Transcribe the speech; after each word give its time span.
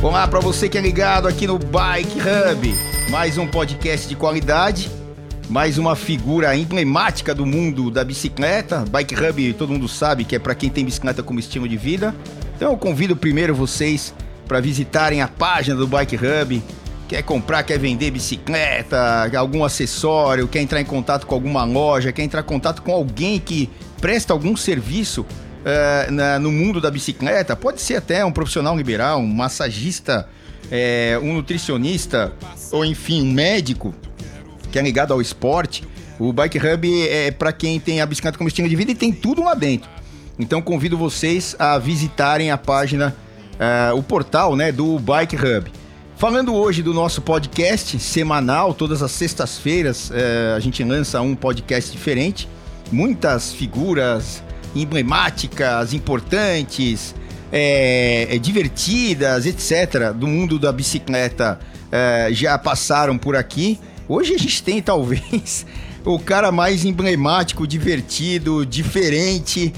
Olá 0.00 0.28
para 0.28 0.38
você 0.38 0.68
que 0.68 0.78
é 0.78 0.80
ligado 0.80 1.26
aqui 1.26 1.44
no 1.44 1.58
Bike 1.58 2.20
Hub, 2.20 2.72
mais 3.10 3.36
um 3.36 3.48
podcast 3.48 4.08
de 4.08 4.14
qualidade, 4.14 4.88
mais 5.50 5.76
uma 5.76 5.96
figura 5.96 6.56
emblemática 6.56 7.34
do 7.34 7.44
mundo 7.44 7.90
da 7.90 8.04
bicicleta. 8.04 8.84
Bike 8.88 9.16
Hub, 9.16 9.52
todo 9.54 9.72
mundo 9.72 9.88
sabe 9.88 10.24
que 10.24 10.36
é 10.36 10.38
para 10.38 10.54
quem 10.54 10.70
tem 10.70 10.84
bicicleta 10.84 11.20
como 11.20 11.40
estilo 11.40 11.68
de 11.68 11.76
vida. 11.76 12.14
Então 12.54 12.70
eu 12.70 12.78
convido 12.78 13.16
primeiro 13.16 13.56
vocês 13.56 14.14
para 14.46 14.60
visitarem 14.60 15.20
a 15.20 15.26
página 15.26 15.74
do 15.74 15.88
Bike 15.88 16.14
Hub. 16.16 16.62
Quer 17.08 17.22
comprar, 17.24 17.64
quer 17.64 17.78
vender 17.78 18.12
bicicleta, 18.12 19.28
algum 19.36 19.64
acessório, 19.64 20.46
quer 20.46 20.60
entrar 20.60 20.80
em 20.80 20.84
contato 20.84 21.26
com 21.26 21.34
alguma 21.34 21.64
loja, 21.64 22.12
quer 22.12 22.22
entrar 22.22 22.42
em 22.42 22.44
contato 22.44 22.82
com 22.82 22.92
alguém 22.92 23.40
que 23.40 23.68
presta 24.00 24.32
algum 24.32 24.56
serviço 24.56 25.26
uh, 25.68 26.10
na, 26.10 26.38
no 26.38 26.50
mundo 26.50 26.80
da 26.80 26.90
bicicleta, 26.90 27.54
pode 27.54 27.80
ser 27.80 27.96
até 27.96 28.24
um 28.24 28.32
profissional 28.32 28.76
liberal, 28.76 29.20
um 29.20 29.26
massagista, 29.26 30.28
é, 30.70 31.18
um 31.22 31.34
nutricionista, 31.34 32.32
ou 32.72 32.84
enfim, 32.84 33.22
um 33.22 33.32
médico 33.32 33.94
que 34.70 34.78
é 34.78 34.82
ligado 34.82 35.12
ao 35.12 35.20
esporte. 35.20 35.84
O 36.18 36.32
Bike 36.32 36.58
Hub 36.58 37.08
é 37.08 37.30
para 37.30 37.52
quem 37.52 37.78
tem 37.78 38.00
a 38.00 38.06
bicicleta 38.06 38.36
como 38.36 38.48
estilo 38.48 38.68
de 38.68 38.76
vida 38.76 38.90
e 38.90 38.94
tem 38.94 39.12
tudo 39.12 39.42
lá 39.42 39.54
dentro. 39.54 39.88
Então 40.38 40.60
convido 40.62 40.96
vocês 40.96 41.54
a 41.58 41.78
visitarem 41.78 42.50
a 42.50 42.58
página, 42.58 43.14
uh, 43.54 43.96
o 43.96 44.02
portal 44.02 44.56
né, 44.56 44.72
do 44.72 44.98
Bike 44.98 45.36
Hub. 45.36 45.70
Falando 46.16 46.52
hoje 46.52 46.82
do 46.82 46.92
nosso 46.92 47.22
podcast 47.22 47.98
semanal, 48.00 48.74
todas 48.74 49.02
as 49.02 49.12
sextas-feiras 49.12 50.10
uh, 50.10 50.56
a 50.56 50.60
gente 50.60 50.82
lança 50.82 51.20
um 51.20 51.34
podcast 51.34 51.92
diferente. 51.92 52.48
Muitas 52.90 53.52
figuras, 53.52 54.42
emblemáticas, 54.74 55.92
importantes, 55.92 57.14
é, 57.52 58.38
divertidas, 58.40 59.46
etc., 59.46 60.12
do 60.14 60.26
mundo 60.26 60.58
da 60.58 60.72
bicicleta 60.72 61.58
é, 61.90 62.28
já 62.32 62.58
passaram 62.58 63.16
por 63.16 63.36
aqui. 63.36 63.78
Hoje 64.08 64.34
a 64.34 64.38
gente 64.38 64.62
tem 64.62 64.80
talvez 64.82 65.66
o 66.04 66.18
cara 66.18 66.50
mais 66.52 66.84
emblemático, 66.84 67.66
divertido, 67.66 68.64
diferente. 68.64 69.72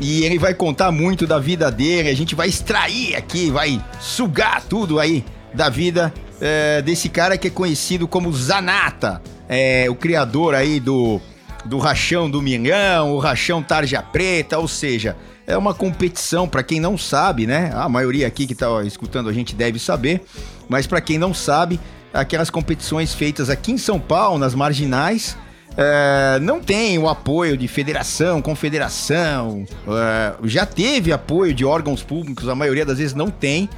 E 0.00 0.24
ele 0.24 0.38
vai 0.38 0.54
contar 0.54 0.90
muito 0.90 1.26
da 1.26 1.38
vida 1.38 1.70
dele. 1.70 2.08
A 2.08 2.14
gente 2.14 2.34
vai 2.34 2.48
extrair 2.48 3.14
aqui, 3.14 3.50
vai 3.50 3.82
sugar 4.00 4.62
tudo 4.62 4.98
aí 4.98 5.24
da 5.54 5.68
vida 5.68 6.12
é, 6.40 6.80
desse 6.82 7.08
cara 7.08 7.36
que 7.36 7.48
é 7.48 7.50
conhecido 7.50 8.08
como 8.08 8.32
Zanata, 8.32 9.22
é, 9.48 9.86
o 9.88 9.94
criador 9.94 10.54
aí 10.54 10.80
do 10.80 11.20
do 11.64 11.78
Rachão 11.78 12.30
do 12.30 12.42
Milhão, 12.42 13.12
o 13.12 13.18
Rachão 13.18 13.62
Tarja 13.62 14.02
Preta, 14.02 14.58
ou 14.58 14.68
seja, 14.68 15.16
é 15.46 15.56
uma 15.56 15.74
competição, 15.74 16.48
para 16.48 16.62
quem 16.62 16.80
não 16.80 16.96
sabe, 16.96 17.46
né? 17.46 17.70
A 17.74 17.88
maioria 17.88 18.26
aqui 18.26 18.46
que 18.46 18.52
está 18.52 18.82
escutando 18.84 19.28
a 19.28 19.32
gente 19.32 19.54
deve 19.54 19.78
saber, 19.78 20.22
mas 20.68 20.86
para 20.86 21.00
quem 21.00 21.18
não 21.18 21.32
sabe, 21.32 21.78
aquelas 22.12 22.50
competições 22.50 23.14
feitas 23.14 23.48
aqui 23.48 23.72
em 23.72 23.78
São 23.78 23.98
Paulo, 23.98 24.38
nas 24.38 24.54
marginais, 24.54 25.36
é, 25.76 26.38
não 26.40 26.60
tem 26.60 26.98
o 26.98 27.08
apoio 27.08 27.56
de 27.56 27.66
federação, 27.66 28.42
confederação, 28.42 29.64
é, 29.88 30.34
já 30.44 30.66
teve 30.66 31.12
apoio 31.12 31.54
de 31.54 31.64
órgãos 31.64 32.02
públicos, 32.02 32.48
a 32.48 32.54
maioria 32.54 32.84
das 32.84 32.98
vezes 32.98 33.14
não 33.14 33.30
tem. 33.30 33.68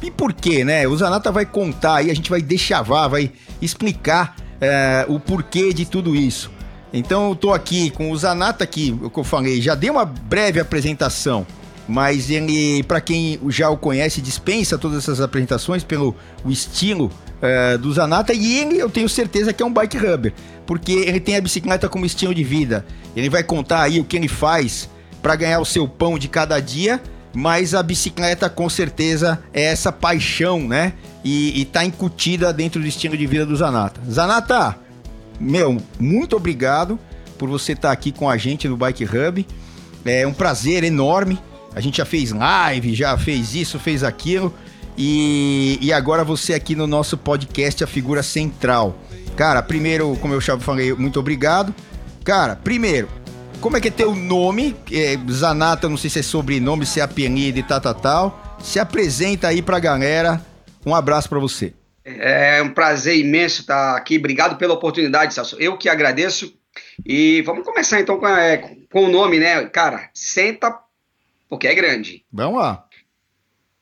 E 0.00 0.10
por 0.10 0.32
quê, 0.32 0.64
né? 0.64 0.86
O 0.86 0.96
Zanata 0.96 1.32
vai 1.32 1.44
contar 1.44 1.96
aí, 1.96 2.10
a 2.10 2.14
gente 2.14 2.30
vai 2.30 2.40
deixavar, 2.40 3.08
vai 3.08 3.32
explicar 3.60 4.36
é, 4.60 5.04
o 5.08 5.18
porquê 5.18 5.74
de 5.74 5.84
tudo 5.84 6.14
isso. 6.14 6.50
Então 6.92 7.28
eu 7.28 7.36
tô 7.36 7.52
aqui 7.52 7.90
com 7.90 8.10
o 8.10 8.16
Zanata 8.16 8.64
o 8.64 9.10
que 9.10 9.18
eu 9.18 9.24
falei, 9.24 9.60
já 9.60 9.74
dei 9.74 9.90
uma 9.90 10.04
breve 10.04 10.58
apresentação, 10.58 11.46
mas 11.88 12.30
ele, 12.30 12.82
para 12.84 13.00
quem 13.00 13.38
já 13.48 13.68
o 13.70 13.76
conhece, 13.76 14.20
dispensa 14.20 14.78
todas 14.78 14.98
essas 14.98 15.20
apresentações 15.20 15.84
pelo 15.84 16.14
o 16.44 16.50
estilo 16.50 17.10
uh, 17.40 17.78
do 17.78 17.92
Zanata 17.92 18.32
e 18.32 18.58
ele 18.58 18.78
eu 18.78 18.90
tenho 18.90 19.08
certeza 19.08 19.52
que 19.52 19.62
é 19.62 19.66
um 19.66 19.72
bike 19.72 19.96
rubber, 19.96 20.32
porque 20.66 20.92
ele 20.92 21.20
tem 21.20 21.36
a 21.36 21.40
bicicleta 21.40 21.88
como 21.88 22.06
estilo 22.06 22.34
de 22.34 22.44
vida. 22.44 22.84
Ele 23.16 23.28
vai 23.28 23.42
contar 23.42 23.82
aí 23.82 23.98
o 23.98 24.04
que 24.04 24.16
ele 24.16 24.28
faz 24.28 24.88
para 25.22 25.36
ganhar 25.36 25.60
o 25.60 25.64
seu 25.64 25.86
pão 25.86 26.18
de 26.18 26.28
cada 26.28 26.60
dia, 26.60 27.00
mas 27.34 27.74
a 27.74 27.82
bicicleta 27.82 28.48
com 28.48 28.68
certeza 28.68 29.42
é 29.52 29.62
essa 29.62 29.92
paixão, 29.92 30.66
né? 30.66 30.92
E, 31.24 31.60
e 31.60 31.64
tá 31.64 31.84
incutida 31.84 32.52
dentro 32.52 32.80
do 32.80 32.86
estilo 32.86 33.16
de 33.16 33.26
vida 33.26 33.44
do 33.44 33.54
Zanata. 33.54 34.00
Zanata, 34.10 34.76
meu, 35.40 35.80
muito 35.98 36.36
obrigado 36.36 36.98
por 37.38 37.48
você 37.48 37.72
estar 37.72 37.90
aqui 37.90 38.12
com 38.12 38.28
a 38.28 38.36
gente 38.36 38.68
no 38.68 38.76
Bike 38.76 39.04
Hub. 39.04 39.46
É 40.04 40.26
um 40.26 40.32
prazer 40.32 40.84
enorme. 40.84 41.38
A 41.74 41.80
gente 41.80 41.98
já 41.98 42.04
fez 42.04 42.32
live, 42.32 42.94
já 42.94 43.16
fez 43.16 43.54
isso, 43.54 43.78
fez 43.78 44.02
aquilo. 44.04 44.52
E, 44.98 45.78
e 45.80 45.92
agora 45.92 46.22
você 46.22 46.52
aqui 46.52 46.74
no 46.74 46.86
nosso 46.86 47.16
podcast, 47.16 47.82
a 47.82 47.86
figura 47.86 48.22
central. 48.22 48.98
Cara, 49.36 49.62
primeiro, 49.62 50.16
como 50.20 50.34
eu 50.34 50.40
já 50.40 50.58
falei, 50.58 50.92
muito 50.92 51.18
obrigado. 51.18 51.74
Cara, 52.24 52.56
primeiro, 52.56 53.08
como 53.60 53.76
é 53.76 53.80
que 53.80 53.88
é 53.88 53.90
teu 53.90 54.14
nome? 54.14 54.76
É, 54.92 55.18
Zanata, 55.30 55.88
não 55.88 55.96
sei 55.96 56.10
se 56.10 56.18
é 56.18 56.22
sobrenome, 56.22 56.84
se 56.84 57.00
é 57.00 57.02
apelido 57.02 57.58
e 57.58 57.62
tal, 57.62 57.80
tal, 57.80 57.94
tal. 57.94 58.56
Se 58.60 58.78
apresenta 58.78 59.48
aí 59.48 59.62
pra 59.62 59.78
galera. 59.78 60.44
Um 60.84 60.94
abraço 60.94 61.28
para 61.28 61.38
você. 61.38 61.72
É 62.18 62.62
um 62.62 62.72
prazer 62.72 63.16
imenso 63.16 63.62
estar 63.62 63.96
aqui. 63.96 64.18
Obrigado 64.18 64.56
pela 64.56 64.74
oportunidade, 64.74 65.34
Celso. 65.34 65.56
Eu 65.58 65.76
que 65.76 65.88
agradeço. 65.88 66.54
E 67.04 67.42
vamos 67.42 67.64
começar 67.64 68.00
então 68.00 68.18
com, 68.18 68.28
é, 68.28 68.58
com 68.90 69.04
o 69.04 69.10
nome, 69.10 69.38
né? 69.38 69.64
Cara, 69.66 70.10
senta, 70.14 70.78
porque 71.48 71.66
é 71.66 71.74
grande. 71.74 72.24
Vamos 72.32 72.60
lá. 72.60 72.84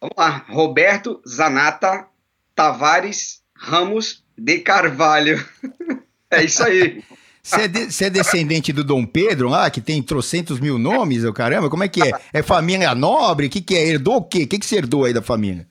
Vamos 0.00 0.17
lá. 0.17 0.44
Roberto 0.49 1.21
Zanata 1.28 2.06
Tavares 2.55 3.43
Ramos 3.55 4.25
de 4.37 4.59
Carvalho. 4.59 5.44
é 6.31 6.44
isso 6.44 6.62
aí. 6.62 7.03
Você 7.43 7.62
é, 7.62 7.69
de, 7.69 8.05
é, 8.05 8.11
descendente 8.11 8.72
do 8.72 8.84
Dom 8.84 9.06
Pedro 9.06 9.49
lá, 9.49 9.71
que 9.71 9.81
tem 9.81 10.03
trocentos 10.03 10.61
mil 10.61 10.78
nomes, 10.78 11.25
o 11.25 11.33
caramba? 11.33 11.71
Como 11.71 11.83
é 11.83 11.88
que 11.88 12.03
é? 12.03 12.12
É 12.33 12.43
família 12.43 12.94
nobre? 12.94 13.47
O 13.47 13.50
que, 13.50 13.61
que 13.61 13.75
é? 13.75 13.87
Herdou 13.87 14.17
o 14.17 14.22
quê? 14.22 14.43
O 14.43 14.47
que, 14.47 14.59
que 14.59 14.67
você 14.67 14.77
herdou 14.77 15.05
aí 15.05 15.12
da 15.12 15.22
família? 15.22 15.67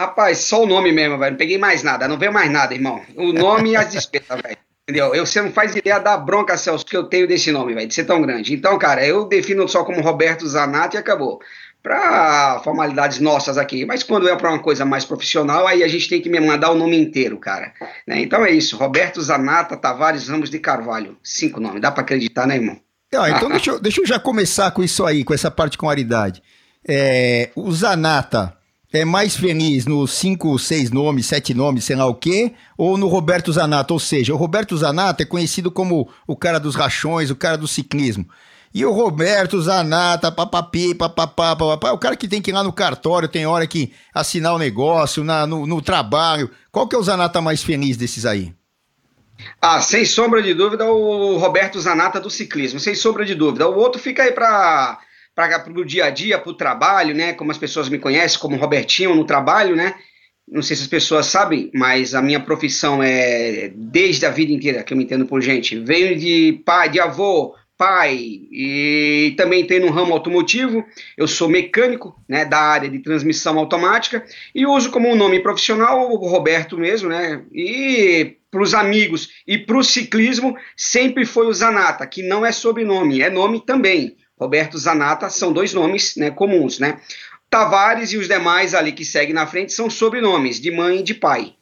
Rapaz, 0.00 0.38
só 0.38 0.62
o 0.62 0.66
nome 0.66 0.92
mesmo, 0.92 1.18
velho. 1.18 1.32
Não 1.32 1.36
peguei 1.36 1.58
mais 1.58 1.82
nada, 1.82 2.08
não 2.08 2.16
veio 2.16 2.32
mais 2.32 2.50
nada, 2.50 2.72
irmão. 2.72 3.02
O 3.16 3.34
nome 3.34 3.72
e 3.72 3.76
as 3.76 3.90
despesas, 3.92 4.40
velho. 4.40 4.56
Entendeu? 4.88 5.14
Eu, 5.14 5.26
você 5.26 5.42
não 5.42 5.52
faz 5.52 5.76
ideia 5.76 5.98
da 5.98 6.16
bronca, 6.16 6.56
Celso, 6.56 6.86
que 6.86 6.96
eu 6.96 7.04
tenho 7.04 7.28
desse 7.28 7.52
nome, 7.52 7.74
velho, 7.74 7.86
de 7.86 7.92
ser 7.92 8.04
tão 8.04 8.22
grande. 8.22 8.54
Então, 8.54 8.78
cara, 8.78 9.06
eu 9.06 9.26
defino 9.26 9.68
só 9.68 9.84
como 9.84 10.00
Roberto 10.00 10.48
Zanatti 10.48 10.96
e 10.96 10.98
acabou. 10.98 11.38
Pra 11.82 12.62
formalidades 12.64 13.20
nossas 13.20 13.58
aqui. 13.58 13.84
Mas 13.84 14.02
quando 14.02 14.26
é 14.26 14.34
pra 14.34 14.48
uma 14.48 14.58
coisa 14.58 14.86
mais 14.86 15.04
profissional, 15.04 15.66
aí 15.66 15.82
a 15.82 15.88
gente 15.88 16.08
tem 16.08 16.22
que 16.22 16.30
me 16.30 16.40
mandar 16.40 16.70
o 16.70 16.74
nome 16.74 16.98
inteiro, 16.98 17.36
cara. 17.36 17.74
Né? 18.06 18.22
Então 18.22 18.42
é 18.42 18.50
isso. 18.50 18.78
Roberto 18.78 19.20
Zanata 19.20 19.76
Tavares 19.76 20.28
Ramos 20.28 20.48
de 20.48 20.58
Carvalho. 20.58 21.18
Cinco 21.22 21.60
nomes. 21.60 21.82
Dá 21.82 21.90
pra 21.90 22.02
acreditar, 22.02 22.46
né, 22.46 22.54
irmão? 22.54 22.80
Então, 23.06 23.28
então 23.28 23.48
deixa, 23.52 23.70
eu, 23.70 23.78
deixa 23.78 24.00
eu 24.00 24.06
já 24.06 24.18
começar 24.18 24.70
com 24.70 24.82
isso 24.82 25.04
aí, 25.04 25.24
com 25.24 25.34
essa 25.34 25.50
particularidade. 25.50 26.42
É, 26.88 27.50
o 27.54 27.70
Zanata 27.70 28.59
é 28.92 29.04
mais 29.04 29.36
feliz 29.36 29.86
nos 29.86 30.12
cinco, 30.12 30.58
seis 30.58 30.90
nomes, 30.90 31.26
sete 31.26 31.54
nomes, 31.54 31.84
sei 31.84 31.96
lá 31.96 32.06
o 32.06 32.14
quê, 32.14 32.52
ou 32.76 32.98
no 32.98 33.06
Roberto 33.06 33.52
Zanata? 33.52 33.92
Ou 33.92 34.00
seja, 34.00 34.34
o 34.34 34.36
Roberto 34.36 34.76
Zanata 34.76 35.22
é 35.22 35.26
conhecido 35.26 35.70
como 35.70 36.08
o 36.26 36.36
cara 36.36 36.58
dos 36.58 36.74
rachões, 36.74 37.30
o 37.30 37.36
cara 37.36 37.56
do 37.56 37.68
ciclismo. 37.68 38.26
E 38.72 38.84
o 38.84 38.92
Roberto 38.92 39.60
Zanata, 39.60 40.30
papapi, 40.30 40.94
papapá, 40.94 41.56
papapá, 41.56 41.88
é 41.88 41.92
o 41.92 41.98
cara 41.98 42.16
que 42.16 42.28
tem 42.28 42.40
que 42.40 42.50
ir 42.50 42.54
lá 42.54 42.62
no 42.62 42.72
cartório, 42.72 43.28
tem 43.28 43.46
hora 43.46 43.66
que 43.66 43.92
assinar 44.14 44.54
o 44.54 44.58
negócio, 44.58 45.24
na, 45.24 45.46
no, 45.46 45.66
no 45.66 45.82
trabalho. 45.82 46.50
Qual 46.70 46.86
que 46.86 46.94
é 46.94 46.98
o 46.98 47.02
Zanata 47.02 47.40
mais 47.40 47.62
feliz 47.62 47.96
desses 47.96 48.24
aí? 48.24 48.54
Ah, 49.60 49.80
sem 49.80 50.04
sombra 50.04 50.42
de 50.42 50.54
dúvida, 50.54 50.84
o 50.84 51.36
Roberto 51.38 51.80
Zanata 51.80 52.20
do 52.20 52.30
ciclismo, 52.30 52.78
sem 52.78 52.94
sombra 52.94 53.24
de 53.24 53.34
dúvida. 53.34 53.68
O 53.68 53.76
outro 53.76 54.00
fica 54.00 54.22
aí 54.22 54.32
para 54.32 55.00
para 55.48 55.72
o 55.72 55.84
dia 55.84 56.06
a 56.06 56.10
dia, 56.10 56.38
para 56.38 56.50
o 56.50 56.54
trabalho, 56.54 57.14
né? 57.14 57.32
Como 57.32 57.50
as 57.50 57.58
pessoas 57.58 57.88
me 57.88 57.98
conhecem, 57.98 58.38
como 58.38 58.56
Robertinho 58.56 59.14
no 59.14 59.24
trabalho, 59.24 59.74
né? 59.74 59.94
Não 60.48 60.62
sei 60.62 60.74
se 60.74 60.82
as 60.82 60.88
pessoas 60.88 61.26
sabem, 61.26 61.70
mas 61.72 62.14
a 62.14 62.20
minha 62.20 62.40
profissão 62.40 63.02
é 63.02 63.70
desde 63.74 64.26
a 64.26 64.30
vida 64.30 64.52
inteira, 64.52 64.82
que 64.82 64.92
eu 64.92 64.96
me 64.96 65.04
entendo 65.04 65.24
por 65.24 65.40
gente. 65.40 65.78
Venho 65.78 66.18
de 66.18 66.60
pai, 66.64 66.88
de 66.88 66.98
avô, 66.98 67.54
pai 67.80 68.18
e 68.52 69.32
também 69.38 69.66
tenho 69.66 69.86
no 69.86 69.92
ramo 69.92 70.12
automotivo. 70.12 70.84
Eu 71.16 71.26
sou 71.26 71.48
mecânico, 71.48 72.14
né, 72.28 72.44
da 72.44 72.58
área 72.58 72.90
de 72.90 72.98
transmissão 72.98 73.58
automática 73.58 74.22
e 74.54 74.66
uso 74.66 74.90
como 74.90 75.08
um 75.08 75.16
nome 75.16 75.40
profissional 75.40 76.10
o 76.10 76.28
Roberto 76.28 76.76
mesmo, 76.76 77.08
né? 77.08 77.42
E 77.50 78.36
para 78.50 78.60
os 78.60 78.74
amigos 78.74 79.30
e 79.46 79.56
para 79.56 79.78
o 79.78 79.84
ciclismo 79.84 80.54
sempre 80.76 81.24
foi 81.24 81.46
o 81.46 81.54
Zanata, 81.54 82.06
que 82.06 82.22
não 82.22 82.44
é 82.44 82.52
sobrenome, 82.52 83.22
é 83.22 83.30
nome 83.30 83.64
também. 83.64 84.16
Roberto 84.40 84.78
Zanata 84.78 85.28
são 85.28 85.52
dois 85.52 85.74
nomes 85.74 86.16
né, 86.16 86.30
comuns, 86.30 86.78
né? 86.78 86.98
Tavares 87.50 88.12
e 88.12 88.16
os 88.16 88.26
demais 88.26 88.74
ali 88.74 88.92
que 88.92 89.04
seguem 89.04 89.34
na 89.34 89.46
frente 89.46 89.72
são 89.72 89.90
sobrenomes 89.90 90.58
de 90.58 90.70
mãe 90.70 91.00
e 91.00 91.02
de 91.02 91.14
pai. 91.14 91.54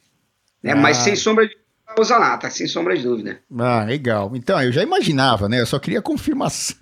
Né? 0.63 0.71
Ah. 0.71 0.75
Mas 0.75 0.97
sem 0.97 1.15
sombra 1.15 1.45
de 1.45 1.57
o 1.97 2.03
Zanata, 2.03 2.49
sem 2.51 2.67
sombra 2.67 2.95
de 2.95 3.01
dúvida. 3.03 3.39
Ah, 3.57 3.83
legal. 3.83 4.31
Então, 4.35 4.61
eu 4.61 4.71
já 4.71 4.83
imaginava, 4.83 5.49
né? 5.49 5.59
Eu 5.59 5.65
só 5.65 5.79
queria 5.79 6.01
confirmação. 6.01 6.77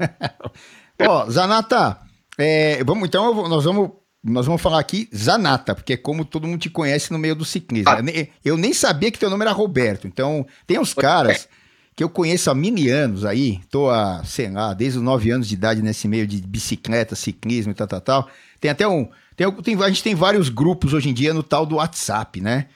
Ó, 1.02 1.30
Zanata, 1.30 1.98
é, 2.38 2.84
vamos, 2.84 3.08
então 3.08 3.48
nós 3.48 3.64
vamos 3.64 3.92
nós 4.24 4.46
vamos 4.46 4.62
falar 4.62 4.80
aqui 4.80 5.10
Zanata, 5.16 5.74
porque 5.74 5.94
é 5.94 5.98
como 5.98 6.26
todo 6.26 6.46
mundo 6.46 6.60
te 6.60 6.70
conhece 6.70 7.12
no 7.14 7.18
meio 7.18 7.34
do 7.34 7.46
ciclismo. 7.46 7.90
Ah. 7.90 8.02
Eu 8.44 8.58
nem 8.58 8.74
sabia 8.74 9.10
que 9.10 9.18
teu 9.18 9.30
nome 9.30 9.44
era 9.44 9.54
Roberto. 9.54 10.06
Então, 10.06 10.46
tem 10.68 10.78
uns 10.78 10.94
caras 10.94 11.48
que 11.98 12.04
eu 12.04 12.10
conheço 12.10 12.52
há 12.52 12.54
mil 12.54 12.94
anos 12.94 13.26
aí, 13.26 13.60
tô 13.72 13.90
há, 13.90 14.24
sei 14.24 14.52
lá, 14.52 14.72
desde 14.76 15.00
os 15.00 15.04
nove 15.04 15.32
anos 15.32 15.48
de 15.48 15.56
idade 15.56 15.82
nesse 15.82 16.08
meio 16.08 16.28
de 16.28 16.40
bicicleta, 16.40 17.16
ciclismo 17.16 17.72
e 17.72 17.74
tal, 17.74 17.88
tal, 17.88 18.02
tal. 18.02 18.30
Tem 18.62 18.70
até 18.70 18.88
um. 18.88 19.10
Tem, 19.36 19.52
tem, 19.52 19.84
a 19.84 19.88
gente 19.88 20.04
tem 20.04 20.14
vários 20.14 20.48
grupos 20.48 20.94
hoje 20.94 21.10
em 21.10 21.14
dia 21.14 21.34
no 21.34 21.42
tal 21.42 21.66
do 21.66 21.78
WhatsApp, 21.78 22.40
né? 22.40 22.68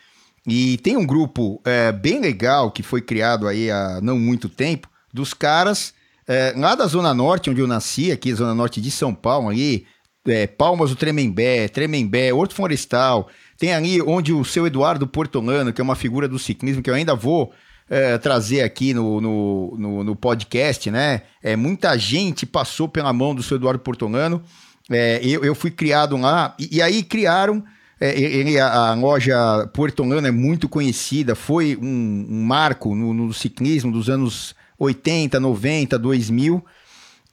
E 0.48 0.80
tem 0.80 0.98
um 0.98 1.06
grupo 1.06 1.62
é, 1.64 1.92
bem 1.92 2.20
legal 2.20 2.72
que 2.72 2.82
foi 2.82 3.00
criado 3.00 3.48
aí 3.48 3.70
há 3.70 4.00
não 4.02 4.18
muito 4.18 4.50
tempo, 4.50 4.90
dos 5.14 5.36
caras 5.36 5.94
é, 6.28 6.56
lá 6.58 6.74
da 6.74 6.88
Zona 6.88 7.14
Norte, 7.14 7.52
onde 7.52 7.62
eu 7.62 7.68
nasci, 7.68 8.12
aqui, 8.12 8.34
Zona 8.34 8.56
Norte 8.56 8.82
de 8.82 8.90
São 8.90 9.14
Paulo, 9.14 9.50
ali, 9.50 9.86
é, 10.26 10.48
Palmas 10.48 10.90
do 10.90 10.96
Tremembé, 10.96 11.68
Tremembé, 11.68 12.34
Horto 12.34 12.56
Florestal, 12.56 13.30
tem 13.56 13.72
ali 13.72 14.02
onde 14.02 14.34
o 14.34 14.44
seu 14.44 14.66
Eduardo 14.66 15.06
Portolano, 15.06 15.72
que 15.72 15.80
é 15.80 15.84
uma 15.84 15.96
figura 15.96 16.28
do 16.28 16.40
ciclismo, 16.40 16.82
que 16.82 16.90
eu 16.90 16.96
ainda 16.96 17.14
vou 17.14 17.54
é, 17.92 18.18
trazer 18.18 18.62
aqui 18.62 18.94
no, 18.94 19.20
no, 19.20 19.76
no, 19.78 20.04
no, 20.06 20.16
podcast, 20.16 20.90
né? 20.90 21.24
É, 21.44 21.58
muita 21.58 21.98
gente 21.98 22.46
passou 22.46 22.88
pela 22.88 23.12
mão 23.12 23.36
do 23.36 23.44
seu 23.44 23.58
Eduardo 23.58 23.84
Portolano. 23.84 24.42
É, 24.90 25.20
eu, 25.22 25.44
eu 25.44 25.54
fui 25.54 25.70
criado 25.70 26.16
lá, 26.16 26.56
e, 26.58 26.78
e 26.78 26.82
aí 26.82 27.04
criaram 27.04 27.62
é, 28.00 28.18
ele, 28.18 28.58
a, 28.58 28.92
a, 28.92 28.94
loja 28.94 29.68
Portolano 29.74 30.26
é 30.26 30.32
muito 30.32 30.70
conhecida, 30.70 31.36
foi 31.36 31.78
um, 31.82 32.28
um 32.30 32.44
marco 32.44 32.96
no, 32.96 33.14
no, 33.14 33.34
ciclismo 33.34 33.92
dos 33.92 34.10
anos 34.10 34.56
80, 34.80 35.38
90, 35.38 36.00
2000. 36.00 36.66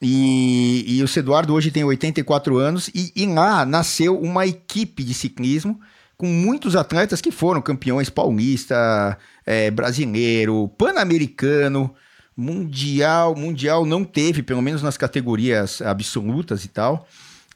E, 0.01 0.85
e 0.87 1.03
o 1.03 1.19
Eduardo 1.19 1.53
hoje 1.53 1.71
tem 1.71 1.85
84 1.85 2.57
anos 2.57 2.89
e, 2.93 3.13
e 3.15 3.25
lá 3.25 3.65
nasceu 3.65 4.19
uma 4.19 4.45
equipe 4.45 5.03
de 5.03 5.13
ciclismo 5.13 5.79
com 6.19 6.27
muitos 6.27 6.75
atletas 6.75 7.21
que 7.21 7.31
foram 7.31 7.61
campeões 7.61 8.09
paulista, 8.09 9.17
é, 9.45 9.71
brasileiro, 9.71 10.67
pan-americano, 10.77 11.95
mundial. 12.35 13.33
Mundial 13.37 13.85
não 13.85 14.03
teve, 14.03 14.43
pelo 14.43 14.61
menos 14.61 14.83
nas 14.83 14.97
categorias 14.97 15.81
absolutas 15.81 16.65
e 16.65 16.67
tal. 16.67 17.07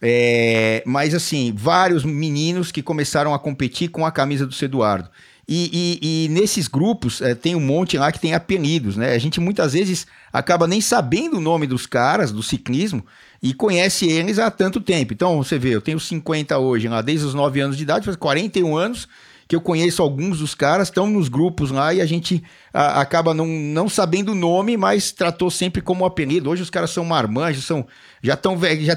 É, 0.01 0.81
mas 0.85 1.13
assim, 1.13 1.53
vários 1.53 2.05
meninos 2.05 2.71
que 2.71 2.81
começaram 2.81 3.33
a 3.33 3.39
competir 3.39 3.89
com 3.89 4.05
a 4.05 4.11
camisa 4.13 4.47
do 4.47 4.55
Eduardo. 4.63 5.09
E, 5.45 5.99
e, 6.01 6.25
e, 6.25 6.29
nesses 6.29 6.69
grupos 6.69 7.21
é, 7.21 7.35
tem 7.35 7.53
um 7.53 7.59
monte 7.59 7.97
lá 7.97 8.13
que 8.13 8.19
tem 8.19 8.33
apelidos, 8.33 8.95
né? 8.95 9.13
A 9.13 9.17
gente 9.17 9.41
muitas 9.41 9.73
vezes 9.73 10.07
acaba 10.31 10.67
nem 10.67 10.79
sabendo 10.79 11.35
o 11.37 11.41
nome 11.41 11.67
dos 11.67 11.85
caras 11.85 12.31
do 12.31 12.41
ciclismo 12.41 13.05
e 13.43 13.53
conhece 13.53 14.05
eles 14.09 14.39
há 14.39 14.49
tanto 14.49 14.79
tempo. 14.79 15.11
Então, 15.11 15.43
você 15.43 15.59
vê, 15.59 15.75
eu 15.75 15.81
tenho 15.81 15.99
50 15.99 16.57
hoje, 16.57 16.87
lá 16.87 17.01
desde 17.01 17.25
os 17.25 17.33
9 17.33 17.59
anos 17.59 17.75
de 17.75 17.83
idade, 17.83 18.05
faz 18.05 18.15
41 18.15 18.77
anos 18.77 19.05
que 19.45 19.53
eu 19.53 19.59
conheço 19.59 20.01
alguns 20.01 20.39
dos 20.39 20.55
caras, 20.55 20.87
estão 20.87 21.07
nos 21.07 21.27
grupos 21.27 21.69
lá 21.69 21.93
e 21.93 21.99
a 21.99 22.05
gente 22.05 22.41
a, 22.73 23.01
acaba 23.01 23.33
não, 23.33 23.45
não 23.45 23.89
sabendo 23.89 24.31
o 24.31 24.35
nome, 24.35 24.77
mas 24.77 25.11
tratou 25.11 25.51
sempre 25.51 25.81
como 25.81 26.05
apelido. 26.05 26.49
Hoje 26.49 26.63
os 26.63 26.69
caras 26.69 26.91
são 26.91 27.03
marmanjos, 27.03 27.65
são, 27.65 27.85
já 28.21 28.35
estão 28.35 28.57
velhos, 28.57 28.85
já, 28.85 28.95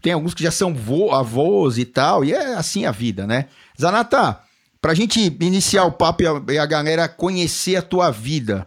tem 0.00 0.14
alguns 0.14 0.32
que 0.32 0.42
já 0.42 0.50
são 0.50 0.74
avós 1.12 1.76
e 1.76 1.84
tal, 1.84 2.24
e 2.24 2.32
é 2.32 2.54
assim 2.54 2.86
a 2.86 2.90
vida, 2.90 3.26
né? 3.26 3.48
Zanata, 3.78 4.40
pra 4.80 4.94
gente 4.94 5.20
iniciar 5.40 5.84
o 5.84 5.92
papo 5.92 6.22
e 6.22 6.26
a, 6.26 6.42
e 6.54 6.58
a 6.58 6.64
galera 6.64 7.06
conhecer 7.06 7.76
a 7.76 7.82
tua 7.82 8.10
vida, 8.10 8.66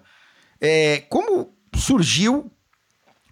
é, 0.62 1.00
como 1.10 1.50
surgiu 1.74 2.52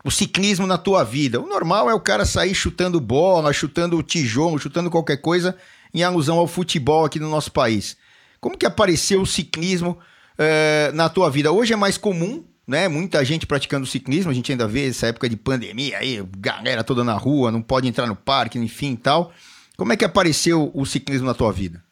o 0.04 0.12
ciclismo 0.12 0.68
na 0.68 0.78
tua 0.78 1.04
vida? 1.04 1.40
O 1.40 1.48
normal 1.48 1.90
é 1.90 1.94
o 1.94 2.00
cara 2.00 2.26
sair 2.26 2.54
chutando 2.54 3.00
bola, 3.00 3.54
chutando 3.54 4.02
tijolo, 4.04 4.60
chutando 4.60 4.92
qualquer 4.92 5.18
coisa 5.18 5.56
em 5.94 6.04
alusão 6.04 6.38
ao 6.38 6.48
futebol 6.48 7.06
aqui 7.06 7.20
no 7.20 7.30
nosso 7.30 7.52
país. 7.52 7.96
Como 8.42 8.58
que 8.58 8.66
apareceu 8.66 9.22
o 9.22 9.26
ciclismo 9.26 9.98
uh, 10.34 10.94
na 10.94 11.08
tua 11.08 11.30
vida? 11.30 11.52
Hoje 11.52 11.72
é 11.72 11.78
mais 11.78 11.98
comum, 11.98 12.44
né? 12.68 12.88
Muita 12.88 13.24
gente 13.24 13.46
praticando 13.46 13.86
ciclismo, 13.86 14.32
a 14.32 14.34
gente 14.34 14.52
ainda 14.52 14.68
vê 14.68 14.90
essa 14.90 15.08
época 15.08 15.30
de 15.30 15.38
pandemia 15.38 16.00
aí, 16.00 16.22
galera 16.38 16.84
toda 16.84 17.04
na 17.04 17.14
rua, 17.14 17.52
não 17.52 17.62
pode 17.62 17.88
entrar 17.88 18.08
no 18.08 18.16
parque, 18.16 18.60
enfim 18.60 18.96
tal. 18.96 19.32
Como 19.78 19.94
é 19.94 19.98
que 19.98 20.06
apareceu 20.06 20.72
o 20.74 20.86
ciclismo 20.86 21.28
na 21.28 21.34
tua 21.34 21.52
vida? 21.52 21.84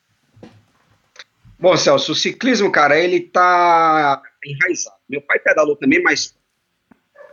Bom, 1.58 1.78
Celso, 1.78 2.12
o 2.12 2.16
ciclismo, 2.16 2.72
cara, 2.72 3.00
ele 3.00 3.20
tá 3.20 4.22
enraizado. 4.44 4.98
Meu 5.08 5.22
pai 5.22 5.40
pedalou 5.40 5.76
também, 5.76 6.02
mas 6.02 6.36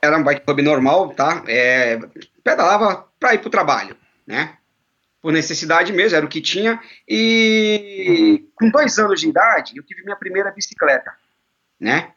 era 0.03 0.17
um 0.17 0.23
bike 0.23 0.45
club 0.45 0.61
normal, 0.61 1.11
tá? 1.11 1.43
É, 1.47 1.99
pedalava 2.43 3.07
para 3.19 3.35
ir 3.35 3.39
pro 3.39 3.51
trabalho, 3.51 3.97
né? 4.27 4.59
por 5.21 5.33
necessidade 5.33 5.93
mesmo, 5.93 6.17
era 6.17 6.25
o 6.25 6.29
que 6.29 6.41
tinha. 6.41 6.81
E 7.07 8.47
com 8.55 8.71
dois 8.71 8.99
anos 8.99 9.21
de 9.21 9.29
idade, 9.29 9.77
eu 9.77 9.83
tive 9.83 10.03
minha 10.03 10.17
primeira 10.17 10.51
bicicleta, 10.51 11.13
né? 11.79 12.13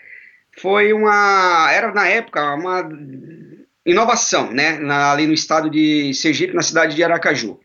foi 0.59 0.93
uma, 0.93 1.71
era 1.71 1.91
na 1.93 2.07
época 2.07 2.55
uma 2.55 2.89
inovação, 3.85 4.51
né, 4.51 4.79
na, 4.79 5.11
ali 5.11 5.27
no 5.27 5.33
estado 5.33 5.69
de 5.69 6.13
Sergipe, 6.13 6.55
na 6.55 6.63
cidade 6.63 6.95
de 6.95 7.03
Aracaju. 7.03 7.59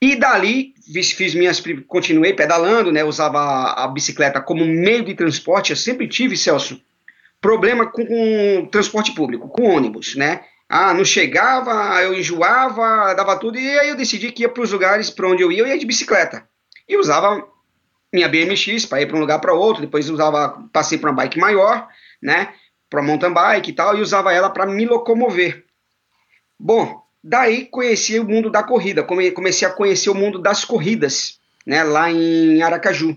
E 0.00 0.16
dali 0.16 0.74
fiz, 0.92 1.12
fiz 1.12 1.34
minhas, 1.34 1.62
continuei 1.86 2.32
pedalando, 2.32 2.90
né, 2.90 3.04
usava 3.04 3.38
a, 3.38 3.84
a, 3.84 3.88
bicicleta 3.88 4.40
como 4.40 4.64
meio 4.64 5.04
de 5.04 5.14
transporte, 5.14 5.70
eu 5.70 5.76
sempre 5.76 6.08
tive, 6.08 6.36
Celso, 6.36 6.80
problema 7.40 7.86
com, 7.86 8.04
com 8.04 8.68
transporte 8.70 9.12
público, 9.12 9.48
com 9.48 9.64
ônibus, 9.64 10.16
né, 10.16 10.40
ah, 10.68 10.92
não 10.92 11.04
chegava, 11.04 12.02
eu 12.02 12.12
enjoava, 12.12 13.14
dava 13.14 13.38
tudo, 13.38 13.58
e 13.58 13.78
aí 13.78 13.88
eu 13.88 13.96
decidi 13.96 14.30
que 14.30 14.42
ia 14.42 14.48
para 14.48 14.62
os 14.62 14.70
lugares 14.70 15.08
para 15.08 15.26
onde 15.26 15.42
eu 15.42 15.50
ia, 15.50 15.60
eu 15.60 15.66
ia 15.66 15.78
de 15.78 15.86
bicicleta. 15.86 16.46
E 16.86 16.96
usava 16.96 17.42
minha 18.12 18.28
BMX 18.28 18.84
para 18.84 19.00
ir 19.00 19.06
para 19.06 19.16
um 19.16 19.20
lugar 19.20 19.38
para 19.38 19.54
outro, 19.54 19.80
depois 19.80 20.10
usava, 20.10 20.62
passei 20.72 20.98
para 20.98 21.10
uma 21.10 21.16
bike 21.16 21.38
maior, 21.38 21.88
né, 22.22 22.52
para 22.90 23.02
mountain 23.02 23.32
bike 23.32 23.70
e 23.70 23.72
tal, 23.72 23.96
e 23.96 24.02
usava 24.02 24.32
ela 24.32 24.50
para 24.50 24.66
me 24.66 24.84
locomover. 24.84 25.64
Bom, 26.58 27.02
daí 27.24 27.64
conheci 27.66 28.18
o 28.18 28.24
mundo 28.24 28.50
da 28.50 28.62
corrida, 28.62 29.02
comecei 29.02 29.66
a 29.66 29.72
conhecer 29.72 30.10
o 30.10 30.14
mundo 30.14 30.38
das 30.38 30.66
corridas, 30.66 31.40
né, 31.66 31.82
lá 31.82 32.10
em 32.10 32.60
Aracaju. 32.60 33.16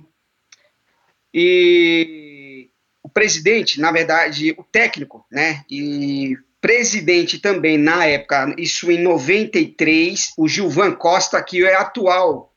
E 1.34 2.70
o 3.04 3.10
presidente, 3.10 3.80
na 3.80 3.92
verdade, 3.92 4.56
o 4.58 4.64
técnico, 4.64 5.26
né, 5.30 5.66
e 5.70 6.38
presidente 6.62 7.40
também 7.40 7.78
na 7.78 8.06
época, 8.06 8.54
isso 8.58 8.92
em 8.92 9.02
93, 9.02 10.34
o 10.38 10.48
Gilvan 10.48 10.92
Costa, 10.92 11.42
que 11.42 11.66
é 11.66 11.76
atual 11.76 12.54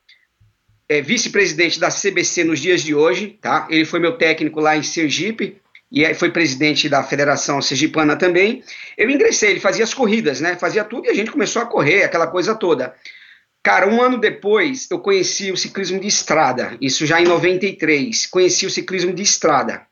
é, 0.86 1.00
vice-presidente 1.00 1.80
da 1.80 1.88
CBC 1.88 2.44
nos 2.44 2.60
dias 2.60 2.82
de 2.82 2.94
hoje, 2.94 3.38
tá? 3.40 3.66
Ele 3.70 3.86
foi 3.86 3.98
meu 3.98 4.18
técnico 4.18 4.60
lá 4.60 4.76
em 4.76 4.82
Sergipe 4.82 5.56
e 5.90 6.12
foi 6.12 6.30
presidente 6.30 6.86
da 6.86 7.02
Federação 7.02 7.62
Sergipana 7.62 8.14
também. 8.14 8.62
Eu 8.98 9.08
ingressei, 9.08 9.52
ele 9.52 9.60
fazia 9.60 9.84
as 9.84 9.94
corridas, 9.94 10.38
né? 10.38 10.56
Fazia 10.56 10.84
tudo 10.84 11.06
e 11.06 11.10
a 11.10 11.14
gente 11.14 11.30
começou 11.30 11.62
a 11.62 11.66
correr, 11.66 12.04
aquela 12.04 12.26
coisa 12.26 12.54
toda. 12.54 12.94
Cara, 13.62 13.88
um 13.88 14.02
ano 14.02 14.18
depois 14.18 14.86
eu 14.90 14.98
conheci 14.98 15.50
o 15.50 15.56
ciclismo 15.56 15.98
de 15.98 16.06
estrada, 16.06 16.76
isso 16.78 17.06
já 17.06 17.22
em 17.22 17.24
93. 17.24 18.26
Conheci 18.26 18.66
o 18.66 18.70
ciclismo 18.70 19.14
de 19.14 19.22
estrada 19.22 19.86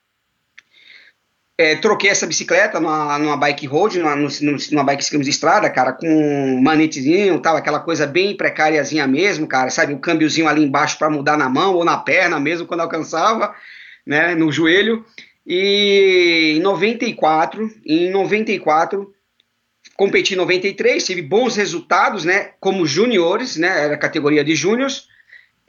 é, 1.58 1.76
troquei 1.76 2.10
essa 2.10 2.26
bicicleta 2.26 2.80
numa, 2.80 3.18
numa 3.18 3.36
bike 3.36 3.66
road, 3.66 3.98
numa, 3.98 4.16
numa 4.16 4.84
bike 4.84 5.18
de 5.18 5.30
estrada, 5.30 5.68
cara, 5.68 5.92
com 5.92 6.60
manetezinho 6.62 7.40
tal, 7.40 7.56
aquela 7.56 7.78
coisa 7.78 8.06
bem 8.06 8.36
precáriazinha 8.36 9.06
mesmo, 9.06 9.46
cara, 9.46 9.70
sabe? 9.70 9.92
O 9.92 9.98
câmbiozinho 9.98 10.48
ali 10.48 10.64
embaixo 10.64 10.98
para 10.98 11.10
mudar 11.10 11.36
na 11.36 11.48
mão 11.48 11.74
ou 11.74 11.84
na 11.84 11.96
perna 11.98 12.40
mesmo 12.40 12.66
quando 12.66 12.80
alcançava, 12.80 13.54
né, 14.06 14.34
no 14.34 14.50
joelho. 14.50 15.04
E 15.46 16.54
em 16.56 16.60
94, 16.60 17.70
em 17.84 18.10
94, 18.10 19.12
competi 19.94 20.34
em 20.34 20.38
93, 20.38 21.04
tive 21.04 21.20
bons 21.20 21.54
resultados, 21.56 22.24
né, 22.24 22.52
como 22.58 22.86
juniores, 22.86 23.56
né, 23.56 23.84
era 23.84 23.98
categoria 23.98 24.42
de 24.42 24.54
júniors. 24.54 25.06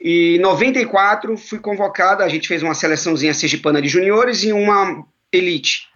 E 0.00 0.36
em 0.36 0.40
94 0.40 1.36
fui 1.36 1.58
convocado, 1.58 2.22
a 2.22 2.28
gente 2.28 2.48
fez 2.48 2.62
uma 2.62 2.74
seleçãozinha 2.74 3.34
sergipana 3.34 3.82
de 3.82 3.88
juniores 3.88 4.42
e 4.44 4.52
uma 4.52 5.04
elite 5.36 5.88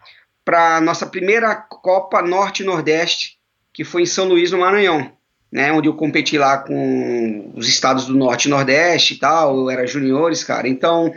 para 0.45 0.77
a 0.77 0.81
nossa 0.81 1.07
primeira 1.07 1.55
Copa 1.55 2.23
Norte-Nordeste, 2.23 3.39
que 3.73 3.85
foi 3.85 4.03
em 4.03 4.07
São 4.07 4.27
Luís, 4.27 4.51
no 4.51 4.59
Maranhão, 4.59 5.13
né, 5.53 5.73
onde 5.73 5.89
eu 5.89 5.95
competi 5.95 6.37
lá 6.39 6.59
com 6.59 7.53
os 7.55 7.69
estados 7.69 8.07
do 8.07 8.15
Norte 8.15 8.47
e 8.47 8.51
Nordeste 8.51 9.15
e 9.15 9.19
tal, 9.19 9.57
eu 9.59 9.71
era 9.71 9.87
juniores, 9.87 10.43
cara. 10.45 10.69
Então, 10.69 11.13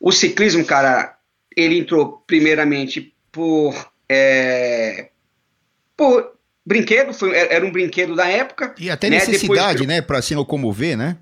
O 0.00 0.12
ciclismo, 0.12 0.64
cara, 0.64 1.16
ele 1.56 1.78
entrou 1.78 2.22
primeiramente 2.26 3.12
por, 3.32 3.74
é, 4.08 5.08
por 5.96 6.32
brinquedo, 6.64 7.12
foi, 7.12 7.36
era 7.36 7.66
um 7.66 7.72
brinquedo 7.72 8.14
da 8.14 8.28
época. 8.28 8.74
E 8.78 8.90
até 8.90 9.10
né? 9.10 9.16
necessidade, 9.16 9.80
Depois, 9.80 9.88
né, 9.88 10.00
para 10.00 10.22
se 10.22 10.34
locomover, 10.34 10.96
né? 10.96 11.18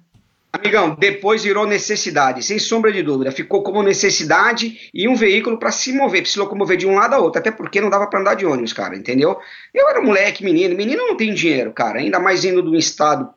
Amigão, 0.53 0.97
depois 0.99 1.45
virou 1.45 1.67
necessidade, 1.67 2.43
sem 2.43 2.59
sombra 2.59 2.91
de 2.91 3.03
dúvida. 3.03 3.31
Ficou 3.31 3.62
como 3.62 3.83
necessidade 3.83 4.91
e 4.93 5.07
um 5.07 5.15
veículo 5.15 5.59
para 5.59 5.71
se 5.71 5.93
mover, 5.93 6.23
para 6.23 6.31
se 6.31 6.38
locomover 6.38 6.76
de 6.76 6.87
um 6.87 6.95
lado 6.95 7.15
a 7.15 7.19
outro. 7.19 7.41
Até 7.41 7.50
porque 7.50 7.81
não 7.81 7.91
dava 7.91 8.07
para 8.07 8.21
andar 8.21 8.35
de 8.35 8.47
ônibus, 8.47 8.73
cara, 8.73 8.97
entendeu? 8.97 9.38
Eu 9.75 9.88
era 9.88 10.00
moleque, 10.00 10.45
menino. 10.45 10.75
Menino 10.75 11.07
não 11.07 11.17
tem 11.17 11.35
dinheiro, 11.35 11.73
cara. 11.73 11.99
Ainda 11.99 12.19
mais 12.19 12.45
indo 12.45 12.62
de 12.62 12.69
um 12.69 12.75
estado 12.75 13.29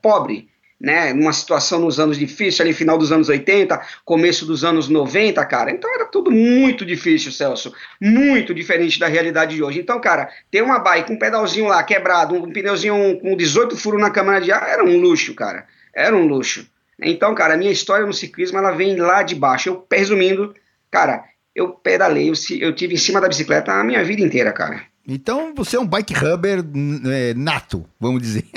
pobre, 0.00 0.48
né? 0.80 1.12
Numa 1.12 1.32
situação 1.32 1.78
nos 1.78 2.00
anos 2.00 2.18
difíceis, 2.18 2.60
ali 2.60 2.72
final 2.72 2.96
dos 2.96 3.12
anos 3.12 3.28
80, 3.28 3.78
começo 4.04 4.46
dos 4.46 4.64
anos 4.64 4.88
90, 4.88 5.44
cara. 5.44 5.70
Então 5.70 5.92
era 5.94 6.06
tudo 6.06 6.30
muito 6.30 6.86
difícil, 6.86 7.30
Celso. 7.30 7.74
Muito 8.00 8.54
diferente 8.54 8.98
da 8.98 9.08
realidade 9.08 9.56
de 9.56 9.62
hoje. 9.62 9.80
Então, 9.80 10.00
cara, 10.00 10.30
ter 10.50 10.62
uma 10.62 10.78
bike, 10.78 11.12
um 11.12 11.18
pedalzinho 11.18 11.66
lá 11.66 11.82
quebrado, 11.82 12.34
um 12.34 12.50
pneuzinho 12.50 13.20
com 13.20 13.36
18 13.36 13.76
furos 13.76 14.00
na 14.00 14.10
câmara 14.10 14.40
de 14.40 14.50
ar, 14.50 14.66
era 14.68 14.82
um 14.82 14.98
luxo, 14.98 15.34
cara 15.34 15.66
era 15.94 16.16
um 16.16 16.26
luxo. 16.26 16.66
Então, 17.00 17.34
cara, 17.34 17.54
a 17.54 17.56
minha 17.56 17.72
história 17.72 18.06
no 18.06 18.12
ciclismo 18.12 18.58
ela 18.58 18.72
vem 18.72 18.96
lá 18.96 19.22
de 19.22 19.34
baixo. 19.34 19.68
Eu, 19.68 19.86
resumindo, 19.90 20.54
cara, 20.90 21.24
eu 21.54 21.70
pedalei, 21.70 22.30
eu, 22.30 22.34
eu 22.60 22.74
tive 22.74 22.94
em 22.94 22.98
cima 22.98 23.20
da 23.20 23.28
bicicleta 23.28 23.72
a 23.72 23.84
minha 23.84 24.02
vida 24.04 24.22
inteira, 24.22 24.52
cara. 24.52 24.82
Então 25.06 25.52
você 25.54 25.76
é 25.76 25.80
um 25.80 25.86
bike 25.86 26.14
rubber 26.14 26.64
é, 27.06 27.34
nato, 27.34 27.84
vamos 27.98 28.22
dizer. 28.22 28.44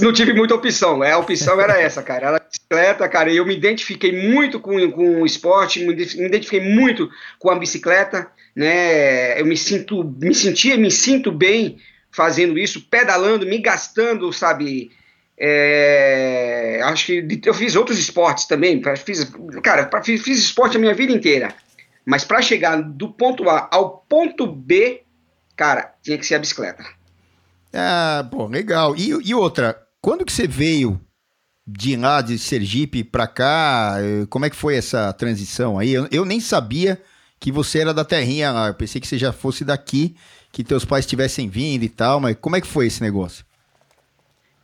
Não 0.00 0.12
tive 0.12 0.32
muita 0.32 0.54
opção, 0.54 1.02
é, 1.02 1.12
a 1.12 1.18
opção 1.18 1.60
era 1.60 1.80
essa, 1.80 2.02
cara. 2.02 2.26
Era 2.28 2.40
bicicleta, 2.40 3.08
cara. 3.08 3.32
Eu 3.32 3.46
me 3.46 3.56
identifiquei 3.56 4.28
muito 4.28 4.60
com, 4.60 4.90
com 4.90 5.22
o 5.22 5.26
esporte, 5.26 5.84
me 5.84 5.92
identifiquei 5.92 6.60
muito 6.60 7.08
com 7.38 7.50
a 7.50 7.58
bicicleta, 7.58 8.30
né? 8.54 9.40
Eu 9.40 9.46
me 9.46 9.56
sinto, 9.56 10.04
me 10.04 10.34
sentia, 10.34 10.76
me 10.76 10.90
sinto 10.90 11.32
bem 11.32 11.78
fazendo 12.10 12.58
isso, 12.58 12.82
pedalando, 12.82 13.46
me 13.46 13.58
gastando, 13.58 14.32
sabe? 14.32 14.90
É, 15.38 16.80
acho 16.84 17.06
que 17.06 17.40
eu 17.46 17.54
fiz 17.54 17.74
outros 17.76 17.98
esportes 17.98 18.46
também. 18.46 18.82
Fiz, 18.96 19.30
cara, 19.62 19.88
fiz, 20.02 20.22
fiz 20.22 20.38
esporte 20.38 20.76
a 20.76 20.80
minha 20.80 20.94
vida 20.94 21.12
inteira. 21.12 21.54
Mas 22.04 22.24
para 22.24 22.42
chegar 22.42 22.76
do 22.76 23.08
ponto 23.08 23.48
A 23.48 23.68
ao 23.70 24.04
ponto 24.08 24.46
B, 24.46 25.02
cara, 25.56 25.94
tinha 26.02 26.18
que 26.18 26.26
ser 26.26 26.34
a 26.34 26.38
bicicleta. 26.38 26.84
Ah, 27.72 28.26
pô, 28.30 28.46
legal. 28.46 28.96
E, 28.96 29.10
e 29.10 29.34
outra, 29.34 29.80
quando 30.00 30.24
que 30.24 30.32
você 30.32 30.46
veio 30.46 31.00
de 31.66 31.96
lá 31.96 32.20
de 32.20 32.38
Sergipe 32.38 33.04
para 33.04 33.26
cá? 33.26 33.96
Como 34.28 34.44
é 34.44 34.50
que 34.50 34.56
foi 34.56 34.76
essa 34.76 35.12
transição 35.12 35.78
aí? 35.78 35.92
Eu, 35.92 36.08
eu 36.10 36.24
nem 36.24 36.40
sabia 36.40 37.00
que 37.38 37.52
você 37.52 37.78
era 37.80 37.94
da 37.94 38.04
terrinha 38.04 38.50
lá. 38.50 38.68
Eu 38.68 38.74
pensei 38.74 39.00
que 39.00 39.06
você 39.06 39.16
já 39.16 39.32
fosse 39.32 39.64
daqui 39.64 40.16
que 40.52 40.64
teus 40.64 40.84
pais 40.84 41.06
tivessem 41.06 41.48
vindo 41.48 41.84
e 41.84 41.88
tal, 41.88 42.20
mas 42.20 42.36
como 42.40 42.56
é 42.56 42.60
que 42.60 42.66
foi 42.66 42.86
esse 42.86 43.02
negócio? 43.02 43.44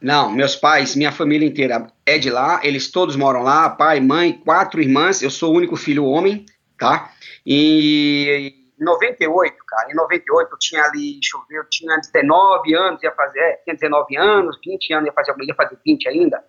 Não, 0.01 0.31
meus 0.31 0.55
pais, 0.55 0.95
minha 0.95 1.11
família 1.11 1.49
inteira 1.49 1.87
é 2.05 2.19
de 2.19 2.31
lá, 2.31 2.61
eles 2.63 2.91
todos 2.91 3.17
moram 3.17 3.43
lá, 3.43 3.71
pai, 3.71 3.99
mãe, 3.99 4.33
quatro 4.33 4.81
irmãs, 4.81 5.23
eu 5.23 5.31
sou 5.31 5.53
o 5.53 5.57
único 5.57 5.75
filho 5.75 6.05
homem, 6.05 6.45
tá? 6.79 7.11
E 7.45 8.55
em 8.79 8.85
98, 8.85 9.57
cara, 9.67 9.91
em 9.91 9.95
98 9.95 10.53
eu 10.53 10.59
tinha 10.59 10.83
ali, 10.83 11.13
deixa 11.15 11.39
eu 11.51 11.65
tinha 11.71 11.97
19 11.97 12.75
anos, 12.75 13.03
ia 13.03 13.13
fazer, 13.13 13.41
é, 13.41 13.57
tinha 13.65 13.75
19 13.75 14.17
anos, 14.17 14.59
20 14.65 14.93
anos, 14.93 15.07
ia 15.07 15.13
fazer, 15.13 15.35
ia 15.43 15.55
fazer 15.55 15.79
20 15.85 16.09
ainda. 16.09 16.45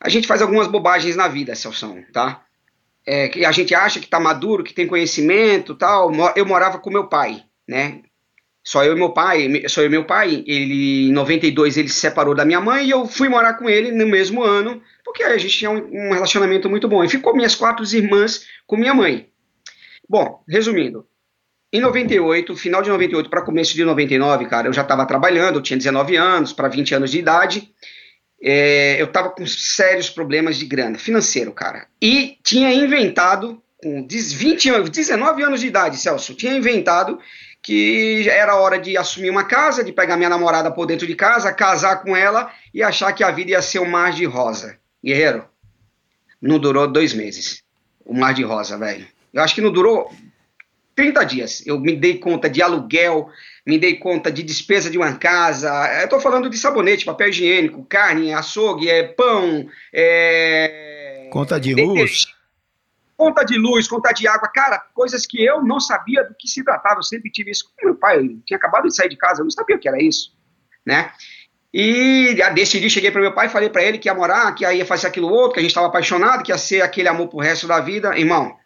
A 0.00 0.08
gente 0.08 0.26
faz 0.26 0.42
algumas 0.42 0.66
bobagens 0.66 1.16
na 1.16 1.28
vida, 1.28 1.54
Celso, 1.54 1.96
tá? 2.12 2.44
É, 3.06 3.28
que 3.28 3.44
a 3.44 3.52
gente 3.52 3.74
acha 3.74 3.98
que 3.98 4.06
tá 4.06 4.20
maduro, 4.20 4.62
que 4.62 4.74
tem 4.74 4.86
conhecimento 4.86 5.74
tal. 5.74 6.10
Eu 6.36 6.44
morava 6.44 6.78
com 6.78 6.90
meu 6.90 7.08
pai, 7.08 7.44
né? 7.66 8.02
Só 8.64 8.84
eu 8.84 8.92
e 8.92 8.96
meu 8.96 9.10
pai, 9.10 9.68
só 9.68 9.82
eu 9.82 9.90
meu 9.90 10.04
pai, 10.04 10.44
ele 10.46 11.08
em 11.08 11.12
92 11.12 11.76
ele 11.76 11.88
se 11.88 11.98
separou 11.98 12.34
da 12.34 12.44
minha 12.44 12.60
mãe 12.60 12.86
e 12.86 12.90
eu 12.90 13.06
fui 13.06 13.28
morar 13.28 13.54
com 13.54 13.68
ele 13.68 13.90
no 13.90 14.06
mesmo 14.06 14.42
ano, 14.42 14.80
porque 15.04 15.24
a 15.24 15.36
gente 15.36 15.58
tinha 15.58 15.70
um, 15.70 15.78
um 15.92 16.12
relacionamento 16.12 16.70
muito 16.70 16.86
bom. 16.86 17.02
E 17.02 17.08
ficou 17.08 17.34
minhas 17.34 17.56
quatro 17.56 17.84
irmãs 17.84 18.46
com 18.66 18.76
minha 18.76 18.94
mãe. 18.94 19.28
Bom, 20.08 20.44
resumindo, 20.48 21.06
em 21.72 21.80
98, 21.80 22.54
final 22.54 22.82
de 22.82 22.90
98 22.90 23.30
para 23.30 23.42
começo 23.42 23.74
de 23.74 23.82
99, 23.82 24.46
cara, 24.46 24.68
eu 24.68 24.72
já 24.72 24.82
estava 24.82 25.06
trabalhando, 25.06 25.56
eu 25.56 25.62
tinha 25.62 25.76
19 25.76 26.16
anos 26.16 26.52
para 26.52 26.68
20 26.68 26.94
anos 26.94 27.10
de 27.10 27.18
idade. 27.18 27.72
É, 28.40 29.00
eu 29.00 29.06
estava 29.06 29.30
com 29.30 29.46
sérios 29.46 30.10
problemas 30.10 30.56
de 30.56 30.66
grana, 30.66 30.98
financeiro, 30.98 31.50
cara. 31.50 31.86
E 32.00 32.36
tinha 32.44 32.74
inventado, 32.74 33.62
com 33.82 34.06
20 34.06 34.68
anos, 34.68 34.90
19 34.90 35.42
anos 35.42 35.60
de 35.60 35.66
idade, 35.66 35.96
Celso, 35.96 36.34
tinha 36.34 36.54
inventado 36.54 37.18
que 37.62 38.28
era 38.28 38.56
hora 38.56 38.78
de 38.78 38.96
assumir 38.96 39.30
uma 39.30 39.44
casa, 39.44 39.84
de 39.84 39.92
pegar 39.92 40.16
minha 40.16 40.28
namorada 40.28 40.70
por 40.70 40.84
dentro 40.84 41.06
de 41.06 41.14
casa, 41.14 41.52
casar 41.52 42.02
com 42.02 42.16
ela 42.16 42.50
e 42.74 42.82
achar 42.82 43.12
que 43.12 43.22
a 43.22 43.30
vida 43.30 43.52
ia 43.52 43.62
ser 43.62 43.78
um 43.78 43.88
mar 43.88 44.12
de 44.12 44.24
rosa. 44.24 44.76
Guerreiro, 45.02 45.44
não 46.40 46.58
durou 46.58 46.88
dois 46.88 47.14
meses. 47.14 47.62
O 48.04 48.12
mar 48.12 48.34
de 48.34 48.42
rosa, 48.42 48.76
velho. 48.76 49.06
Eu 49.32 49.42
acho 49.42 49.54
que 49.54 49.60
não 49.60 49.70
durou 49.70 50.10
30 50.96 51.24
dias. 51.24 51.62
Eu 51.64 51.78
me 51.78 51.94
dei 51.94 52.18
conta 52.18 52.50
de 52.50 52.60
aluguel, 52.60 53.28
me 53.64 53.78
dei 53.78 53.96
conta 53.96 54.30
de 54.30 54.42
despesa 54.42 54.90
de 54.90 54.98
uma 54.98 55.14
casa. 55.14 55.70
Eu 56.02 56.08
tô 56.08 56.18
falando 56.18 56.50
de 56.50 56.58
sabonete, 56.58 57.04
papel 57.04 57.28
higiênico, 57.28 57.84
carne, 57.84 58.34
açougue, 58.34 58.90
é, 58.90 59.04
pão, 59.04 59.68
é... 59.92 61.28
Conta 61.30 61.60
de 61.60 61.74
luz 61.74 62.31
conta 63.22 63.44
de 63.44 63.56
luz, 63.56 63.86
conta 63.86 64.12
de 64.12 64.26
água, 64.26 64.48
cara, 64.48 64.80
coisas 64.92 65.24
que 65.24 65.40
eu 65.44 65.62
não 65.62 65.78
sabia 65.78 66.24
do 66.24 66.34
que 66.34 66.48
se 66.48 66.64
tratava. 66.64 66.98
Eu 66.98 67.04
sempre 67.04 67.30
tive 67.30 67.52
isso 67.52 67.72
meu 67.80 67.94
pai. 67.94 68.18
Tinha 68.44 68.56
acabado 68.56 68.88
de 68.88 68.96
sair 68.96 69.08
de 69.08 69.16
casa, 69.16 69.40
eu 69.40 69.44
não 69.44 69.50
sabia 69.50 69.76
o 69.76 69.78
que 69.78 69.86
era 69.86 70.02
isso, 70.02 70.36
né? 70.84 71.12
E 71.72 72.34
decidi, 72.52 72.90
cheguei 72.90 73.12
para 73.12 73.20
meu 73.20 73.32
pai, 73.32 73.48
falei 73.48 73.70
para 73.70 73.84
ele 73.84 73.98
que 73.98 74.08
ia 74.08 74.14
morar, 74.14 74.52
que 74.56 74.64
ia 74.64 74.84
fazer 74.84 75.06
aquilo 75.06 75.28
outro, 75.28 75.52
que 75.52 75.60
a 75.60 75.62
gente 75.62 75.70
estava 75.70 75.86
apaixonado, 75.86 76.42
que 76.42 76.50
ia 76.50 76.58
ser 76.58 76.82
aquele 76.82 77.08
amor 77.08 77.28
pro 77.28 77.38
resto 77.38 77.68
da 77.68 77.80
vida. 77.80 78.18
Irmão, 78.18 78.56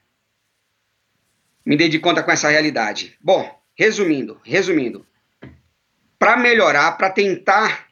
me 1.65 1.77
dei 1.77 1.91
de 1.91 1.99
conta 1.99 2.23
com 2.23 2.33
essa 2.33 2.49
realidade. 2.49 3.15
Bom, 3.21 3.63
resumindo, 3.75 4.41
resumindo, 4.43 5.07
para 6.19 6.39
melhorar, 6.39 6.93
para 6.93 7.11
tentar 7.11 7.86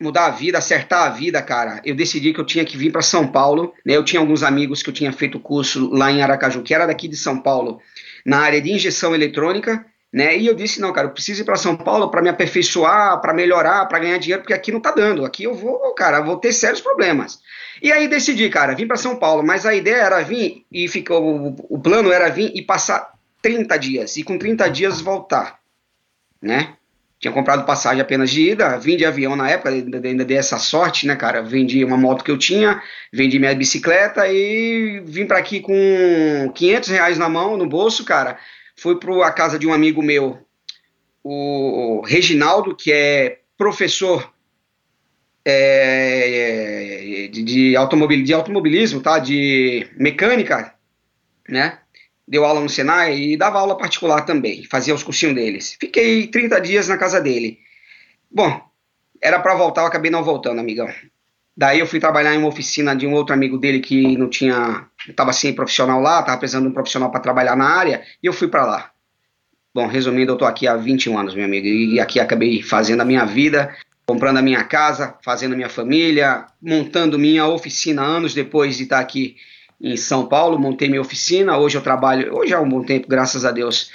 mudar 0.00 0.26
a 0.26 0.30
vida, 0.30 0.58
acertar 0.58 1.06
a 1.06 1.10
vida, 1.10 1.42
cara, 1.42 1.80
eu 1.84 1.94
decidi 1.94 2.32
que 2.32 2.40
eu 2.40 2.46
tinha 2.46 2.64
que 2.64 2.76
vir 2.76 2.92
para 2.92 3.02
São 3.02 3.26
Paulo. 3.26 3.74
Né? 3.84 3.96
Eu 3.96 4.04
tinha 4.04 4.20
alguns 4.20 4.42
amigos 4.42 4.82
que 4.82 4.90
eu 4.90 4.94
tinha 4.94 5.12
feito 5.12 5.40
curso 5.40 5.90
lá 5.90 6.10
em 6.10 6.22
Aracaju, 6.22 6.62
que 6.62 6.74
era 6.74 6.86
daqui 6.86 7.08
de 7.08 7.16
São 7.16 7.40
Paulo, 7.40 7.80
na 8.24 8.38
área 8.38 8.60
de 8.60 8.72
injeção 8.72 9.14
eletrônica. 9.14 9.84
Né? 10.12 10.38
E 10.38 10.46
eu 10.46 10.54
disse, 10.54 10.80
não, 10.80 10.92
cara, 10.92 11.08
eu 11.08 11.12
preciso 11.12 11.42
ir 11.42 11.44
para 11.44 11.56
São 11.56 11.76
Paulo 11.76 12.10
para 12.10 12.22
me 12.22 12.28
aperfeiçoar, 12.28 13.20
para 13.20 13.34
melhorar, 13.34 13.86
para 13.86 13.98
ganhar 13.98 14.18
dinheiro, 14.18 14.42
porque 14.42 14.54
aqui 14.54 14.72
não 14.72 14.80
tá 14.80 14.90
dando. 14.90 15.24
Aqui 15.24 15.44
eu 15.44 15.54
vou, 15.54 15.92
cara, 15.94 16.20
vou 16.20 16.36
ter 16.36 16.52
sérios 16.52 16.80
problemas. 16.80 17.40
E 17.82 17.92
aí 17.92 18.08
decidi, 18.08 18.48
cara, 18.48 18.74
vim 18.74 18.86
para 18.86 18.96
São 18.96 19.16
Paulo, 19.16 19.42
mas 19.42 19.66
a 19.66 19.74
ideia 19.74 20.02
era 20.02 20.22
vir 20.22 20.64
e 20.72 20.88
ficou 20.88 21.54
o, 21.68 21.78
plano 21.78 22.10
era 22.10 22.28
vir 22.28 22.52
e 22.54 22.62
passar 22.62 23.12
30 23.42 23.78
dias 23.78 24.16
e 24.16 24.24
com 24.24 24.38
30 24.38 24.68
dias 24.68 25.00
voltar, 25.00 25.60
né? 26.42 26.74
Tinha 27.18 27.32
comprado 27.32 27.64
passagem 27.64 28.00
apenas 28.00 28.30
de 28.30 28.50
ida, 28.50 28.78
vim 28.78 28.96
de 28.96 29.04
avião 29.04 29.34
na 29.34 29.50
época, 29.50 29.70
ainda, 29.70 30.24
dei 30.24 30.36
essa 30.36 30.58
sorte, 30.58 31.06
né, 31.06 31.16
cara? 31.16 31.42
Vendi 31.42 31.84
uma 31.84 31.96
moto 31.96 32.22
que 32.22 32.30
eu 32.30 32.38
tinha, 32.38 32.80
vendi 33.12 33.38
minha 33.38 33.54
bicicleta 33.54 34.28
e 34.28 35.02
vim 35.04 35.26
para 35.26 35.38
aqui 35.38 35.60
com 35.60 36.52
500 36.54 36.88
reais 36.90 37.18
na 37.18 37.28
mão, 37.28 37.56
no 37.56 37.68
bolso, 37.68 38.04
cara. 38.04 38.38
Fui 38.76 38.96
para 38.96 39.26
a 39.26 39.32
casa 39.32 39.58
de 39.58 39.66
um 39.66 39.72
amigo 39.72 40.00
meu, 40.00 40.38
o 41.24 42.02
Reginaldo, 42.06 42.76
que 42.76 42.92
é 42.92 43.40
professor 43.56 44.32
é, 45.44 47.28
de, 47.32 47.42
de, 47.42 47.76
automobil, 47.76 48.22
de 48.22 48.32
automobilismo, 48.32 49.00
tá? 49.00 49.18
De 49.18 49.88
mecânica, 49.96 50.72
né? 51.48 51.78
Deu 52.28 52.44
aula 52.44 52.60
no 52.60 52.68
Senai 52.68 53.18
e 53.18 53.36
dava 53.36 53.58
aula 53.58 53.76
particular 53.76 54.22
também, 54.22 54.64
fazia 54.64 54.94
os 54.94 55.02
cursinhos 55.02 55.34
deles. 55.34 55.76
Fiquei 55.80 56.26
30 56.26 56.60
dias 56.60 56.86
na 56.86 56.98
casa 56.98 57.20
dele. 57.20 57.58
Bom, 58.30 58.60
era 59.20 59.40
para 59.40 59.54
voltar, 59.54 59.80
eu 59.80 59.86
acabei 59.86 60.10
não 60.10 60.22
voltando, 60.22 60.60
amigão. 60.60 60.88
Daí 61.56 61.80
eu 61.80 61.86
fui 61.86 61.98
trabalhar 61.98 62.34
em 62.34 62.38
uma 62.38 62.48
oficina 62.48 62.94
de 62.94 63.06
um 63.06 63.14
outro 63.14 63.34
amigo 63.34 63.58
dele 63.58 63.80
que 63.80 64.16
não 64.16 64.28
tinha, 64.28 64.86
estava 65.08 65.32
sem 65.32 65.52
profissional 65.52 66.00
lá, 66.00 66.20
estava 66.20 66.38
precisando 66.38 66.64
de 66.64 66.70
um 66.70 66.74
profissional 66.74 67.10
para 67.10 67.18
trabalhar 67.18 67.56
na 67.56 67.66
área, 67.66 68.04
e 68.22 68.26
eu 68.26 68.32
fui 68.32 68.46
para 68.46 68.64
lá. 68.64 68.90
Bom, 69.74 69.86
resumindo, 69.86 70.32
eu 70.32 70.36
tô 70.36 70.44
aqui 70.44 70.68
há 70.68 70.76
21 70.76 71.18
anos, 71.18 71.34
meu 71.34 71.44
amigo, 71.44 71.66
e 71.66 71.98
aqui 71.98 72.20
acabei 72.20 72.62
fazendo 72.62 73.00
a 73.00 73.04
minha 73.04 73.24
vida, 73.24 73.74
comprando 74.06 74.38
a 74.38 74.42
minha 74.42 74.62
casa, 74.64 75.16
fazendo 75.24 75.54
a 75.54 75.56
minha 75.56 75.68
família, 75.68 76.46
montando 76.62 77.18
minha 77.18 77.46
oficina 77.46 78.02
anos 78.02 78.34
depois 78.34 78.76
de 78.76 78.84
estar 78.84 79.00
aqui 79.00 79.36
em 79.80 79.96
São 79.96 80.26
Paulo, 80.26 80.58
montei 80.58 80.88
minha 80.88 81.00
oficina. 81.00 81.56
Hoje 81.56 81.76
eu 81.76 81.82
trabalho, 81.82 82.34
hoje 82.36 82.52
há 82.52 82.60
um 82.60 82.68
bom 82.68 82.82
tempo, 82.82 83.08
graças 83.08 83.44
a 83.44 83.50
Deus, 83.50 83.90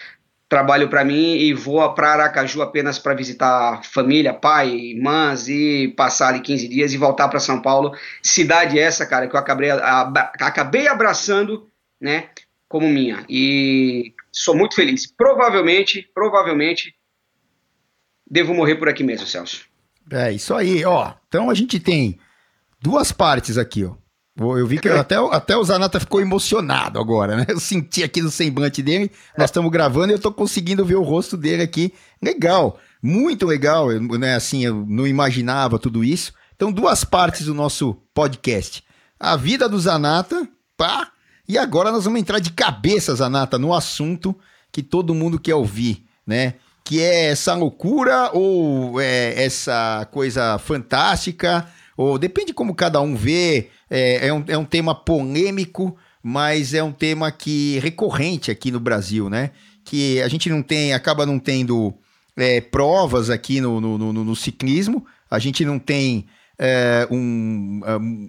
trabalho 0.47 0.87
para 0.89 1.03
mim 1.03 1.35
e 1.35 1.53
vou 1.53 1.93
para 1.93 2.13
Aracaju 2.13 2.61
apenas 2.61 2.99
para 2.99 3.13
visitar 3.13 3.83
família, 3.83 4.33
pai, 4.33 4.69
irmãs 4.69 5.47
e 5.47 5.93
passar 5.97 6.29
ali 6.29 6.41
15 6.41 6.67
dias 6.67 6.93
e 6.93 6.97
voltar 6.97 7.27
para 7.27 7.39
São 7.39 7.61
Paulo. 7.61 7.95
Cidade 8.21 8.79
essa, 8.79 9.05
cara, 9.05 9.27
que 9.27 9.35
eu 9.35 9.39
acabei, 9.39 9.71
acabei 9.71 10.87
abraçando, 10.87 11.67
né, 11.99 12.29
como 12.69 12.87
minha. 12.87 13.25
E 13.27 14.13
sou 14.31 14.55
muito 14.55 14.75
feliz. 14.75 15.05
Provavelmente, 15.07 16.09
provavelmente, 16.13 16.95
devo 18.29 18.53
morrer 18.53 18.75
por 18.75 18.87
aqui 18.87 19.03
mesmo, 19.03 19.27
Celso. 19.27 19.65
É, 20.11 20.31
isso 20.31 20.53
aí, 20.53 20.85
ó. 20.85 21.13
Então 21.27 21.49
a 21.49 21.53
gente 21.53 21.79
tem 21.79 22.19
duas 22.81 23.11
partes 23.11 23.57
aqui, 23.57 23.85
ó. 23.85 24.02
Eu 24.35 24.65
vi 24.65 24.79
que 24.79 24.89
até, 24.89 25.15
até 25.15 25.55
o 25.55 25.63
Zanata 25.63 25.99
ficou 25.99 26.19
emocionado 26.19 26.99
agora, 26.99 27.37
né? 27.37 27.45
Eu 27.49 27.59
senti 27.59 28.03
aqui 28.03 28.19
no 28.19 28.31
semblante 28.31 28.81
dele. 28.81 29.11
Nós 29.37 29.49
estamos 29.49 29.71
gravando 29.71 30.11
e 30.11 30.13
eu 30.13 30.17
estou 30.17 30.33
conseguindo 30.33 30.83
ver 30.83 30.95
o 30.95 31.03
rosto 31.03 31.37
dele 31.37 31.61
aqui. 31.61 31.93
Legal, 32.21 32.79
muito 33.01 33.45
legal, 33.45 33.89
né? 33.91 34.35
Assim, 34.35 34.65
eu 34.65 34.85
não 34.87 35.05
imaginava 35.05 35.77
tudo 35.77 36.03
isso. 36.03 36.33
Então, 36.55 36.71
duas 36.71 37.03
partes 37.03 37.45
do 37.45 37.53
nosso 37.53 37.95
podcast. 38.13 38.83
A 39.19 39.35
vida 39.35 39.69
do 39.69 39.79
Zanata, 39.79 40.47
pá. 40.75 41.11
E 41.47 41.57
agora 41.57 41.91
nós 41.91 42.05
vamos 42.05 42.19
entrar 42.19 42.39
de 42.39 42.51
cabeça, 42.51 43.13
Zanata, 43.13 43.59
no 43.59 43.73
assunto 43.73 44.35
que 44.71 44.81
todo 44.81 45.13
mundo 45.13 45.39
quer 45.39 45.55
ouvir, 45.55 46.05
né? 46.25 46.55
Que 46.83 47.01
é 47.01 47.25
essa 47.25 47.53
loucura 47.53 48.31
ou 48.33 48.99
é 48.99 49.43
essa 49.43 50.07
coisa 50.11 50.57
fantástica 50.57 51.67
ou 51.95 52.17
depende 52.17 52.53
como 52.53 52.75
cada 52.75 52.99
um 53.01 53.15
vê, 53.15 53.69
é, 53.95 54.27
é, 54.27 54.33
um, 54.33 54.43
é 54.47 54.57
um 54.57 54.65
tema 54.65 54.95
polêmico, 54.95 55.95
mas 56.23 56.73
é 56.73 56.81
um 56.81 56.91
tema 56.91 57.31
que 57.31 57.77
recorrente 57.77 58.49
aqui 58.49 58.71
no 58.71 58.79
Brasil, 58.79 59.29
né? 59.29 59.51
Que 59.85 60.19
a 60.23 60.27
gente 60.27 60.49
não 60.49 60.63
tem, 60.63 60.93
acaba 60.93 61.27
não 61.27 61.37
tendo 61.37 61.93
é, 62.35 62.59
provas 62.59 63.29
aqui 63.29 63.61
no, 63.61 63.79
no, 63.79 63.97
no, 63.99 64.11
no, 64.11 64.35
ciclismo, 64.35 65.05
a 65.29 65.37
gente 65.37 65.63
não 65.63 65.77
tem 65.77 66.25
é, 66.57 67.07
um, 67.11 67.81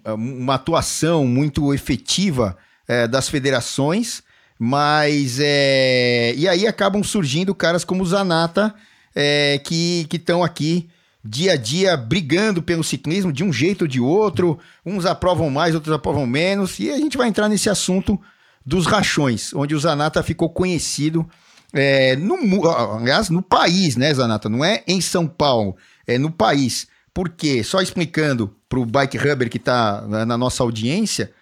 uma 0.06 0.56
atuação 0.56 1.26
muito 1.26 1.72
efetiva 1.72 2.58
é, 2.86 3.08
das 3.08 3.30
federações, 3.30 4.22
mas 4.58 5.38
é, 5.40 6.34
e 6.36 6.46
aí 6.46 6.66
acabam 6.66 7.02
surgindo 7.02 7.54
caras 7.54 7.84
como 7.84 8.02
o 8.02 8.06
Zanata 8.06 8.74
é, 9.14 9.58
que 9.64 10.06
estão 10.12 10.44
aqui 10.44 10.90
dia 11.24 11.52
a 11.52 11.56
dia 11.56 11.96
brigando 11.96 12.62
pelo 12.62 12.84
ciclismo 12.84 13.32
de 13.32 13.42
um 13.42 13.52
jeito 13.52 13.82
ou 13.82 13.88
de 13.88 14.00
outro. 14.00 14.58
Uns 14.84 15.06
aprovam 15.06 15.48
mais, 15.48 15.74
outros 15.74 15.94
aprovam 15.94 16.26
menos. 16.26 16.78
E 16.78 16.90
a 16.90 16.98
gente 16.98 17.16
vai 17.16 17.28
entrar 17.28 17.48
nesse 17.48 17.70
assunto 17.70 18.20
dos 18.64 18.86
rachões, 18.86 19.52
onde 19.54 19.74
o 19.74 19.80
Zanata 19.80 20.22
ficou 20.22 20.50
conhecido 20.50 21.28
é, 21.72 22.14
no, 22.16 22.36
aliás, 22.70 23.28
no 23.28 23.42
país, 23.42 23.96
né, 23.96 24.14
Zanata? 24.14 24.48
Não 24.48 24.64
é 24.64 24.84
em 24.86 25.00
São 25.00 25.26
Paulo, 25.26 25.76
é 26.06 26.16
no 26.16 26.30
país. 26.30 26.86
Por 27.12 27.28
quê? 27.28 27.64
Só 27.64 27.80
explicando 27.80 28.56
para 28.68 28.78
o 28.78 28.86
Bike 28.86 29.18
Rubber 29.18 29.50
que 29.50 29.56
está 29.56 30.02
na 30.02 30.38
nossa 30.38 30.62
audiência, 30.62 31.32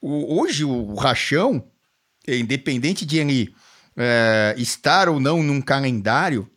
o, 0.00 0.40
hoje 0.40 0.64
o 0.64 0.94
rachão, 0.94 1.64
independente 2.28 3.06
de 3.06 3.18
ele 3.18 3.54
é, 3.96 4.54
estar 4.58 5.08
ou 5.08 5.18
não 5.18 5.42
num 5.42 5.60
calendário, 5.60 6.48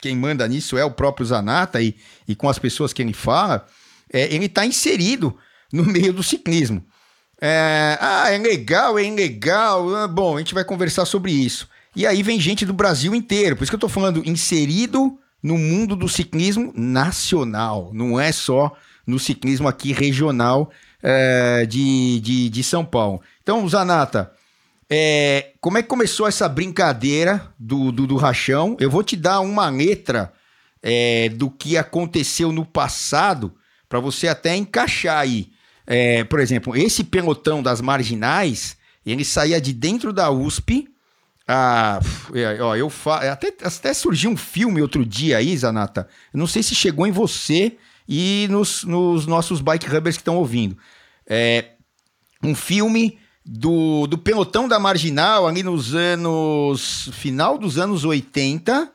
quem 0.00 0.16
manda 0.16 0.46
nisso 0.46 0.78
é 0.78 0.84
o 0.84 0.90
próprio 0.90 1.26
Zanata 1.26 1.80
e, 1.82 1.96
e 2.26 2.34
com 2.34 2.48
as 2.48 2.58
pessoas 2.58 2.92
que 2.92 3.02
ele 3.02 3.12
fala, 3.12 3.66
é, 4.12 4.32
ele 4.34 4.46
está 4.46 4.64
inserido 4.64 5.36
no 5.72 5.84
meio 5.84 6.12
do 6.12 6.22
ciclismo. 6.22 6.84
É, 7.40 7.96
ah, 8.00 8.30
é 8.30 8.38
legal, 8.38 8.98
é 8.98 9.04
ilegal. 9.04 9.94
Ah, 9.94 10.08
bom, 10.08 10.36
a 10.36 10.38
gente 10.38 10.54
vai 10.54 10.64
conversar 10.64 11.04
sobre 11.04 11.32
isso. 11.32 11.68
E 11.94 12.06
aí 12.06 12.22
vem 12.22 12.40
gente 12.40 12.66
do 12.66 12.72
Brasil 12.72 13.14
inteiro. 13.14 13.56
Por 13.56 13.62
isso 13.62 13.70
que 13.70 13.74
eu 13.74 13.78
estou 13.78 13.88
falando 13.88 14.28
inserido 14.28 15.18
no 15.42 15.56
mundo 15.56 15.94
do 15.94 16.08
ciclismo 16.08 16.72
nacional. 16.76 17.90
Não 17.92 18.18
é 18.18 18.32
só 18.32 18.72
no 19.06 19.18
ciclismo 19.18 19.68
aqui 19.68 19.92
regional 19.92 20.70
é, 21.02 21.64
de, 21.66 22.20
de, 22.20 22.50
de 22.50 22.62
São 22.62 22.84
Paulo. 22.84 23.20
Então, 23.42 23.66
Zanata, 23.68 24.32
é, 24.90 25.52
como 25.60 25.76
é 25.76 25.82
que 25.82 25.88
começou 25.88 26.26
essa 26.26 26.48
brincadeira 26.48 27.52
do, 27.58 27.92
do, 27.92 28.06
do 28.06 28.16
rachão? 28.16 28.76
Eu 28.80 28.90
vou 28.90 29.02
te 29.02 29.16
dar 29.16 29.40
uma 29.40 29.68
letra 29.68 30.32
é, 30.82 31.28
do 31.28 31.50
que 31.50 31.76
aconteceu 31.76 32.50
no 32.50 32.64
passado 32.64 33.54
para 33.88 34.00
você 34.00 34.28
até 34.28 34.56
encaixar 34.56 35.18
aí. 35.18 35.50
É, 35.86 36.24
por 36.24 36.40
exemplo, 36.40 36.76
esse 36.76 37.04
pelotão 37.04 37.62
das 37.62 37.80
marginais, 37.80 38.76
ele 39.04 39.24
saía 39.24 39.60
de 39.60 39.72
dentro 39.72 40.12
da 40.12 40.30
USP. 40.30 40.88
Ah, 41.46 42.00
é, 42.34 42.62
ó, 42.62 42.76
eu 42.76 42.88
fa... 42.88 43.30
até, 43.30 43.52
até 43.62 43.92
surgiu 43.94 44.30
um 44.30 44.36
filme 44.36 44.82
outro 44.82 45.04
dia 45.04 45.38
aí, 45.38 45.56
Zanata. 45.56 46.08
não 46.32 46.46
sei 46.46 46.62
se 46.62 46.74
chegou 46.74 47.06
em 47.06 47.10
você 47.10 47.76
e 48.08 48.46
nos, 48.50 48.84
nos 48.84 49.26
nossos 49.26 49.60
bike 49.60 49.86
rubbers 49.86 50.16
que 50.16 50.22
estão 50.22 50.36
ouvindo. 50.36 50.76
É, 51.26 51.72
um 52.42 52.54
filme 52.54 53.18
do, 53.50 54.06
do 54.06 54.18
pelotão 54.18 54.68
da 54.68 54.78
Marginal, 54.78 55.46
ali 55.46 55.62
nos 55.62 55.94
anos. 55.94 57.08
final 57.14 57.56
dos 57.56 57.78
anos 57.78 58.04
80. 58.04 58.92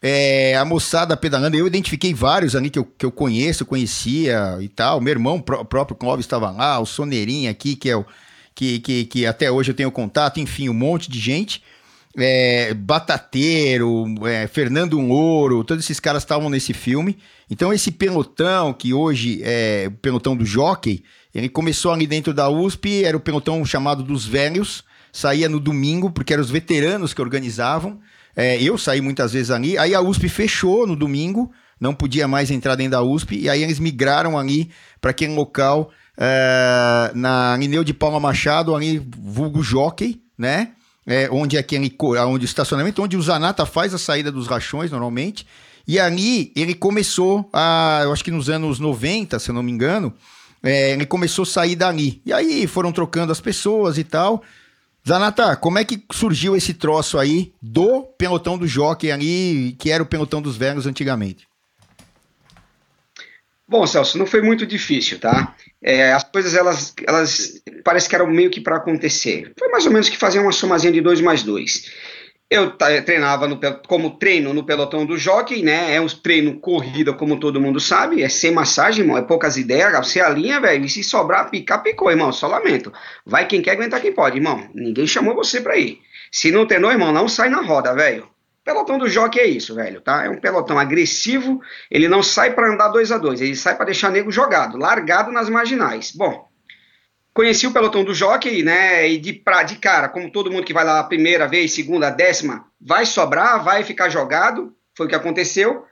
É, 0.00 0.56
a 0.56 0.64
moçada 0.64 1.16
pedalando, 1.16 1.56
eu 1.56 1.66
identifiquei 1.66 2.14
vários 2.14 2.54
ali 2.54 2.70
que 2.70 2.78
eu, 2.78 2.84
que 2.84 3.04
eu 3.04 3.10
conheço, 3.10 3.64
conhecia 3.64 4.58
e 4.60 4.68
tal. 4.68 5.00
Meu 5.00 5.12
irmão 5.12 5.40
pró 5.40 5.64
próprio 5.64 5.96
Clóvis 5.96 6.24
estava 6.24 6.50
lá, 6.50 6.78
o 6.78 6.86
Soneirinho 6.86 7.50
aqui, 7.50 7.74
que 7.74 7.90
é 7.90 7.96
o 7.96 8.04
que, 8.54 8.78
que, 8.78 9.04
que 9.06 9.26
até 9.26 9.50
hoje 9.50 9.70
eu 9.70 9.74
tenho 9.74 9.90
contato, 9.90 10.38
enfim, 10.38 10.68
um 10.68 10.74
monte 10.74 11.10
de 11.10 11.18
gente. 11.18 11.62
É, 12.16 12.74
Batateiro, 12.74 14.04
é, 14.26 14.46
Fernando 14.46 15.00
Ouro, 15.00 15.64
todos 15.64 15.84
esses 15.84 15.98
caras 15.98 16.22
estavam 16.22 16.50
nesse 16.50 16.72
filme. 16.72 17.18
Então, 17.50 17.72
esse 17.72 17.90
pelotão, 17.90 18.72
que 18.72 18.92
hoje 18.92 19.40
é 19.42 19.86
o 19.88 19.92
pelotão 19.92 20.36
do 20.36 20.44
jockey, 20.44 21.02
ele 21.38 21.48
começou 21.48 21.92
ali 21.92 22.06
dentro 22.06 22.34
da 22.34 22.48
USP, 22.48 23.04
era 23.04 23.16
o 23.16 23.20
pelotão 23.20 23.64
chamado 23.64 24.02
dos 24.02 24.26
velhos, 24.26 24.82
saía 25.12 25.48
no 25.48 25.60
domingo, 25.60 26.10
porque 26.10 26.32
eram 26.32 26.42
os 26.42 26.50
veteranos 26.50 27.14
que 27.14 27.22
organizavam. 27.22 28.00
É, 28.36 28.60
eu 28.62 28.76
saí 28.76 29.00
muitas 29.00 29.32
vezes 29.32 29.50
ali. 29.50 29.78
Aí 29.78 29.94
a 29.94 30.00
USP 30.00 30.28
fechou 30.28 30.86
no 30.86 30.96
domingo, 30.96 31.50
não 31.80 31.94
podia 31.94 32.26
mais 32.26 32.50
entrar 32.50 32.74
dentro 32.74 32.92
da 32.92 33.02
USP, 33.02 33.38
e 33.38 33.48
aí 33.48 33.62
eles 33.62 33.78
migraram 33.78 34.36
ali 34.36 34.70
para 35.00 35.12
aquele 35.12 35.34
local 35.34 35.90
é, 36.16 37.12
na 37.14 37.56
Lineu 37.56 37.84
de 37.84 37.94
Paula 37.94 38.18
Machado, 38.18 38.74
ali 38.74 38.98
vulgo 39.16 39.62
Jockey, 39.62 40.20
né? 40.36 40.72
É, 41.06 41.28
onde 41.30 41.56
é 41.56 41.60
aquele 41.60 41.94
onde 42.26 42.44
o 42.44 42.46
estacionamento, 42.46 43.02
onde 43.02 43.16
o 43.16 43.22
Zanata 43.22 43.64
faz 43.64 43.94
a 43.94 43.98
saída 43.98 44.30
dos 44.30 44.46
rachões 44.46 44.90
normalmente. 44.90 45.46
E 45.86 45.98
ali 45.98 46.52
ele 46.54 46.74
começou, 46.74 47.48
a, 47.50 48.00
eu 48.02 48.12
acho 48.12 48.22
que 48.22 48.30
nos 48.30 48.50
anos 48.50 48.78
90, 48.78 49.38
se 49.38 49.48
eu 49.48 49.54
não 49.54 49.62
me 49.62 49.72
engano, 49.72 50.12
é, 50.62 50.92
ele 50.92 51.06
começou 51.06 51.42
a 51.42 51.46
sair 51.46 51.76
dali. 51.76 52.20
E 52.24 52.32
aí 52.32 52.66
foram 52.66 52.92
trocando 52.92 53.32
as 53.32 53.40
pessoas 53.40 53.98
e 53.98 54.04
tal. 54.04 54.42
Zanata, 55.06 55.56
como 55.56 55.78
é 55.78 55.84
que 55.84 56.02
surgiu 56.12 56.56
esse 56.56 56.74
troço 56.74 57.18
aí 57.18 57.52
do 57.62 58.02
pelotão 58.02 58.58
do 58.58 58.66
jockey 58.66 59.10
ali, 59.10 59.74
que 59.78 59.90
era 59.90 60.02
o 60.02 60.06
pelotão 60.06 60.42
dos 60.42 60.56
velhos 60.56 60.86
antigamente? 60.86 61.46
Bom, 63.66 63.86
Celso, 63.86 64.16
não 64.16 64.26
foi 64.26 64.40
muito 64.40 64.66
difícil, 64.66 65.18
tá? 65.18 65.54
É, 65.82 66.12
as 66.12 66.24
coisas, 66.24 66.54
elas, 66.54 66.94
elas 67.06 67.62
parece 67.84 68.08
que 68.08 68.14
eram 68.14 68.26
meio 68.26 68.50
que 68.50 68.62
para 68.62 68.76
acontecer. 68.76 69.52
Foi 69.58 69.68
mais 69.68 69.84
ou 69.84 69.92
menos 69.92 70.08
que 70.08 70.16
fazer 70.16 70.38
uma 70.38 70.52
somazinha 70.52 70.92
de 70.92 71.02
dois 71.02 71.20
mais 71.20 71.42
dois. 71.42 71.90
Eu 72.50 72.70
treinava 73.04 73.46
no, 73.46 73.60
como 73.86 74.16
treino 74.16 74.54
no 74.54 74.64
pelotão 74.64 75.04
do 75.04 75.18
jockey, 75.18 75.62
né? 75.62 75.94
É 75.94 76.00
um 76.00 76.06
treino 76.06 76.58
corrida, 76.58 77.12
como 77.12 77.38
todo 77.38 77.60
mundo 77.60 77.78
sabe, 77.78 78.22
é 78.22 78.28
sem 78.30 78.50
massagem, 78.50 79.02
irmão, 79.02 79.18
é 79.18 79.22
poucas 79.22 79.58
ideias. 79.58 79.92
Você 79.98 80.18
alinha, 80.18 80.58
velho, 80.58 80.86
e 80.86 80.88
se 80.88 81.04
sobrar, 81.04 81.50
picar, 81.50 81.82
picou, 81.82 82.10
irmão, 82.10 82.32
só 82.32 82.46
lamento. 82.46 82.90
Vai 83.26 83.46
quem 83.46 83.60
quer 83.60 83.72
aguentar 83.72 84.00
quem 84.00 84.14
pode, 84.14 84.38
irmão. 84.38 84.66
Ninguém 84.74 85.06
chamou 85.06 85.34
você 85.34 85.60
pra 85.60 85.76
ir. 85.76 86.00
Se 86.32 86.50
não 86.50 86.66
treinou, 86.66 86.90
irmão, 86.90 87.12
não 87.12 87.28
sai 87.28 87.50
na 87.50 87.60
roda, 87.60 87.94
velho. 87.94 88.26
Pelotão 88.64 88.96
do 88.98 89.08
jockey 89.08 89.40
é 89.40 89.46
isso, 89.46 89.74
velho, 89.74 90.00
tá? 90.00 90.24
É 90.24 90.30
um 90.30 90.40
pelotão 90.40 90.78
agressivo, 90.78 91.60
ele 91.90 92.08
não 92.08 92.22
sai 92.22 92.54
para 92.54 92.72
andar 92.72 92.88
dois 92.88 93.12
a 93.12 93.18
dois, 93.18 93.40
ele 93.42 93.56
sai 93.56 93.76
para 93.76 93.86
deixar 93.86 94.10
nego 94.10 94.30
jogado, 94.30 94.78
largado 94.78 95.30
nas 95.30 95.50
marginais. 95.50 96.12
Bom, 96.14 96.47
Conheci 97.38 97.68
o 97.68 97.72
pelotão 97.72 98.02
do 98.02 98.12
jockey, 98.12 98.64
né? 98.64 99.08
E 99.08 99.16
de, 99.16 99.32
pra, 99.32 99.62
de 99.62 99.76
cara, 99.76 100.08
como 100.08 100.28
todo 100.28 100.50
mundo 100.50 100.64
que 100.64 100.72
vai 100.72 100.84
lá 100.84 100.98
a 100.98 101.04
primeira 101.04 101.46
vez, 101.46 101.72
segunda, 101.72 102.10
décima, 102.10 102.64
vai 102.80 103.06
sobrar, 103.06 103.62
vai 103.62 103.84
ficar 103.84 104.08
jogado. 104.08 104.74
Foi 104.96 105.06
o 105.06 105.08
que 105.08 105.14
aconteceu. 105.14 105.84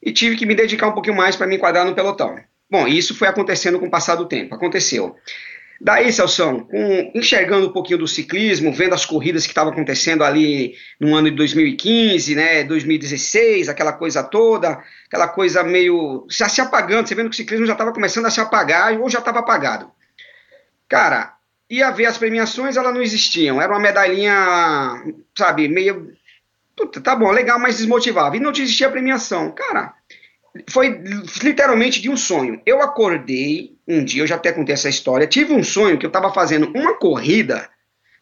E 0.00 0.12
tive 0.12 0.36
que 0.36 0.46
me 0.46 0.54
dedicar 0.54 0.86
um 0.86 0.92
pouquinho 0.92 1.16
mais 1.16 1.34
para 1.34 1.48
me 1.48 1.56
enquadrar 1.56 1.84
no 1.84 1.92
pelotão. 1.92 2.36
Bom, 2.70 2.86
isso 2.86 3.16
foi 3.16 3.26
acontecendo 3.26 3.80
com 3.80 3.86
o 3.86 3.90
passar 3.90 4.14
do 4.14 4.28
tempo. 4.28 4.54
Aconteceu. 4.54 5.16
Daí, 5.80 6.12
Celso, 6.12 6.68
com, 6.70 7.10
enxergando 7.16 7.66
um 7.66 7.72
pouquinho 7.72 7.98
do 7.98 8.06
ciclismo, 8.06 8.72
vendo 8.72 8.94
as 8.94 9.04
corridas 9.04 9.42
que 9.42 9.50
estavam 9.50 9.72
acontecendo 9.72 10.22
ali 10.22 10.74
no 11.00 11.16
ano 11.16 11.28
de 11.30 11.36
2015, 11.36 12.36
né, 12.36 12.62
2016, 12.62 13.68
aquela 13.68 13.92
coisa 13.92 14.22
toda, 14.22 14.80
aquela 15.08 15.26
coisa 15.26 15.64
meio 15.64 16.24
já 16.30 16.48
se 16.48 16.60
apagando, 16.60 17.08
você 17.08 17.16
vendo 17.16 17.28
que 17.28 17.34
o 17.34 17.36
ciclismo 17.36 17.66
já 17.66 17.72
estava 17.72 17.92
começando 17.92 18.26
a 18.26 18.30
se 18.30 18.40
apagar 18.40 18.96
ou 19.00 19.10
já 19.10 19.18
estava 19.18 19.40
apagado. 19.40 19.90
Cara, 20.92 21.36
ia 21.70 21.90
ver 21.90 22.04
as 22.04 22.18
premiações, 22.18 22.76
elas 22.76 22.92
não 22.92 23.00
existiam. 23.00 23.62
Era 23.62 23.72
uma 23.72 23.80
medalhinha, 23.80 25.02
sabe, 25.34 25.66
meio 25.68 26.12
Puta, 26.76 27.00
tá 27.00 27.16
bom, 27.16 27.30
legal, 27.30 27.58
mas 27.58 27.78
desmotivava. 27.78 28.36
E 28.36 28.40
não 28.40 28.50
existia 28.50 28.90
premiação. 28.90 29.50
Cara, 29.52 29.94
foi 30.68 31.02
literalmente 31.42 31.98
de 31.98 32.10
um 32.10 32.16
sonho. 32.16 32.60
Eu 32.66 32.82
acordei 32.82 33.74
um 33.88 34.04
dia, 34.04 34.22
eu 34.22 34.26
já 34.26 34.36
até 34.36 34.52
contei 34.52 34.74
essa 34.74 34.90
história, 34.90 35.26
tive 35.26 35.54
um 35.54 35.64
sonho 35.64 35.96
que 35.98 36.04
eu 36.04 36.08
estava 36.08 36.30
fazendo 36.30 36.70
uma 36.74 36.94
corrida, 36.98 37.70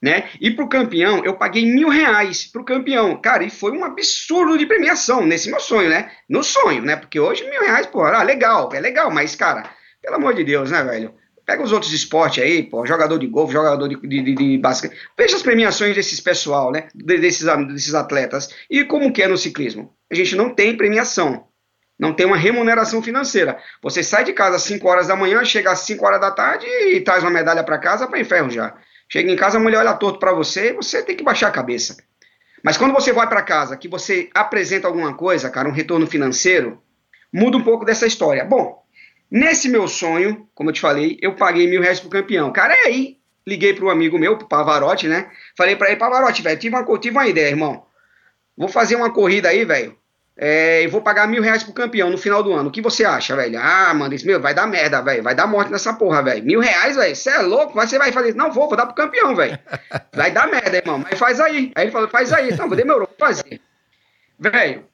né? 0.00 0.28
E 0.40 0.52
pro 0.52 0.68
campeão, 0.68 1.24
eu 1.24 1.34
paguei 1.34 1.64
mil 1.64 1.88
reais 1.88 2.46
pro 2.46 2.64
campeão. 2.64 3.20
Cara, 3.20 3.42
e 3.42 3.50
foi 3.50 3.72
um 3.72 3.84
absurdo 3.84 4.56
de 4.56 4.66
premiação 4.66 5.26
nesse 5.26 5.50
meu 5.50 5.58
sonho, 5.58 5.88
né? 5.88 6.08
No 6.28 6.44
sonho, 6.44 6.82
né? 6.82 6.94
Porque 6.94 7.18
hoje 7.18 7.48
mil 7.50 7.62
reais, 7.62 7.86
pô, 7.86 8.04
ah, 8.04 8.22
legal, 8.22 8.70
é 8.72 8.78
legal, 8.78 9.10
mas, 9.10 9.34
cara, 9.34 9.64
pelo 10.00 10.16
amor 10.16 10.34
de 10.34 10.44
Deus, 10.44 10.70
né, 10.70 10.84
velho? 10.84 11.14
Pega 11.50 11.64
os 11.64 11.72
outros 11.72 11.92
esportes 11.92 12.44
aí, 12.44 12.62
pô, 12.62 12.86
jogador 12.86 13.18
de 13.18 13.26
golfe, 13.26 13.54
jogador 13.54 13.88
de, 13.88 13.96
de, 13.96 14.34
de, 14.36 14.58
basquete. 14.58 14.96
Veja 15.18 15.34
as 15.34 15.42
premiações 15.42 15.96
desses 15.96 16.20
pessoal, 16.20 16.70
né? 16.70 16.86
Desses, 16.94 17.44
desses 17.66 17.92
atletas. 17.92 18.50
E 18.70 18.84
como 18.84 19.12
que 19.12 19.20
é 19.20 19.26
no 19.26 19.36
ciclismo? 19.36 19.92
A 20.08 20.14
gente 20.14 20.36
não 20.36 20.54
tem 20.54 20.76
premiação 20.76 21.48
não 21.98 22.14
tem 22.14 22.24
uma 22.24 22.36
remuneração 22.36 23.02
financeira. 23.02 23.58
Você 23.82 24.02
sai 24.02 24.24
de 24.24 24.32
casa 24.32 24.56
às 24.56 24.62
5 24.62 24.88
horas 24.88 25.08
da 25.08 25.16
manhã, 25.16 25.44
chega 25.44 25.72
às 25.72 25.80
5 25.80 26.06
horas 26.06 26.20
da 26.20 26.30
tarde 26.30 26.66
e 26.66 27.00
traz 27.00 27.22
uma 27.22 27.30
medalha 27.30 27.62
para 27.62 27.76
casa 27.78 28.06
para 28.06 28.18
enferro 28.18 28.48
já. 28.48 28.74
Chega 29.06 29.30
em 29.30 29.36
casa, 29.36 29.58
a 29.58 29.60
mulher 29.60 29.78
olha 29.78 29.92
torto 29.94 30.18
para 30.18 30.32
você 30.32 30.70
e 30.70 30.72
você 30.72 31.02
tem 31.02 31.14
que 31.14 31.24
baixar 31.24 31.48
a 31.48 31.50
cabeça. 31.50 31.96
Mas 32.62 32.78
quando 32.78 32.94
você 32.94 33.12
vai 33.12 33.28
para 33.28 33.42
casa, 33.42 33.76
que 33.76 33.88
você 33.88 34.30
apresenta 34.32 34.86
alguma 34.86 35.14
coisa, 35.14 35.50
cara, 35.50 35.68
um 35.68 35.72
retorno 35.72 36.06
financeiro, 36.06 36.80
muda 37.30 37.58
um 37.58 37.62
pouco 37.64 37.84
dessa 37.84 38.06
história. 38.06 38.44
Bom, 38.46 38.79
nesse 39.30 39.68
meu 39.68 39.86
sonho, 39.86 40.48
como 40.54 40.70
eu 40.70 40.74
te 40.74 40.80
falei, 40.80 41.18
eu 41.20 41.34
paguei 41.34 41.66
mil 41.68 41.80
reais 41.80 42.00
pro 42.00 42.10
campeão. 42.10 42.52
Cara, 42.52 42.74
é 42.74 42.86
aí, 42.86 43.18
liguei 43.46 43.74
pro 43.74 43.90
amigo 43.90 44.18
meu, 44.18 44.36
pro 44.36 44.48
Pavarotti, 44.48 45.08
né? 45.08 45.30
Falei 45.56 45.76
para 45.76 45.88
ele, 45.88 45.96
Pavarotti, 45.98 46.42
velho, 46.42 46.58
tive 46.58 46.74
uma, 46.74 46.98
tive 46.98 47.16
uma 47.16 47.26
ideia, 47.26 47.48
irmão. 47.48 47.84
Vou 48.56 48.68
fazer 48.68 48.96
uma 48.96 49.12
corrida 49.12 49.48
aí, 49.48 49.64
velho 49.64 50.00
é, 50.42 50.86
eu 50.86 50.88
vou 50.88 51.02
pagar 51.02 51.28
mil 51.28 51.42
reais 51.42 51.62
pro 51.62 51.74
campeão 51.74 52.08
no 52.08 52.16
final 52.16 52.42
do 52.42 52.50
ano. 52.54 52.70
O 52.70 52.72
que 52.72 52.80
você 52.80 53.04
acha, 53.04 53.36
velho? 53.36 53.60
Ah, 53.62 53.92
mano, 53.92 54.14
isso, 54.14 54.26
meu, 54.26 54.40
vai 54.40 54.54
dar 54.54 54.66
merda, 54.66 55.02
velho. 55.02 55.22
Vai 55.22 55.34
dar 55.34 55.46
morte 55.46 55.70
nessa 55.70 55.92
porra, 55.92 56.22
velho. 56.22 56.42
Mil 56.42 56.60
reais, 56.60 56.96
velho. 56.96 57.14
Você 57.14 57.28
é 57.28 57.42
louco? 57.42 57.74
Você 57.74 57.98
vai 57.98 58.10
fazer 58.10 58.30
isso? 58.30 58.38
Não, 58.38 58.50
vou, 58.50 58.66
vou 58.66 58.74
dar 58.74 58.86
pro 58.86 58.94
campeão, 58.94 59.36
velho. 59.36 59.58
Vai 60.14 60.30
dar 60.30 60.48
merda, 60.48 60.78
irmão. 60.78 60.98
Mas 60.98 61.18
faz 61.18 61.38
aí. 61.40 61.70
Aí 61.74 61.84
ele 61.84 61.92
falou, 61.92 62.08
faz 62.08 62.32
aí. 62.32 62.50
Então, 62.50 62.70
demorou, 62.70 63.06
vou 63.06 63.28
fazer. 63.28 63.60
Velho, 64.38 64.84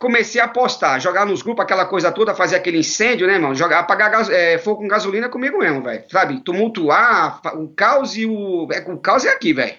comecei 0.00 0.40
a 0.40 0.46
apostar, 0.46 0.98
jogar 0.98 1.26
nos 1.26 1.42
grupos, 1.42 1.62
aquela 1.62 1.84
coisa 1.84 2.10
toda, 2.10 2.34
fazer 2.34 2.56
aquele 2.56 2.78
incêndio, 2.78 3.26
né, 3.26 3.34
irmão? 3.34 3.54
Jogar, 3.54 3.80
apagar 3.80 4.28
é, 4.32 4.56
fogo 4.56 4.80
com 4.80 4.88
gasolina 4.88 5.28
comigo 5.28 5.58
mesmo, 5.58 5.82
velho. 5.82 6.02
Sabe? 6.10 6.40
Tumultuar, 6.40 7.40
o 7.54 7.68
caos 7.68 8.16
e 8.16 8.24
o. 8.24 8.66
É, 8.72 8.80
o 8.90 8.96
caos 8.96 9.26
é 9.26 9.28
aqui, 9.28 9.52
velho. 9.52 9.74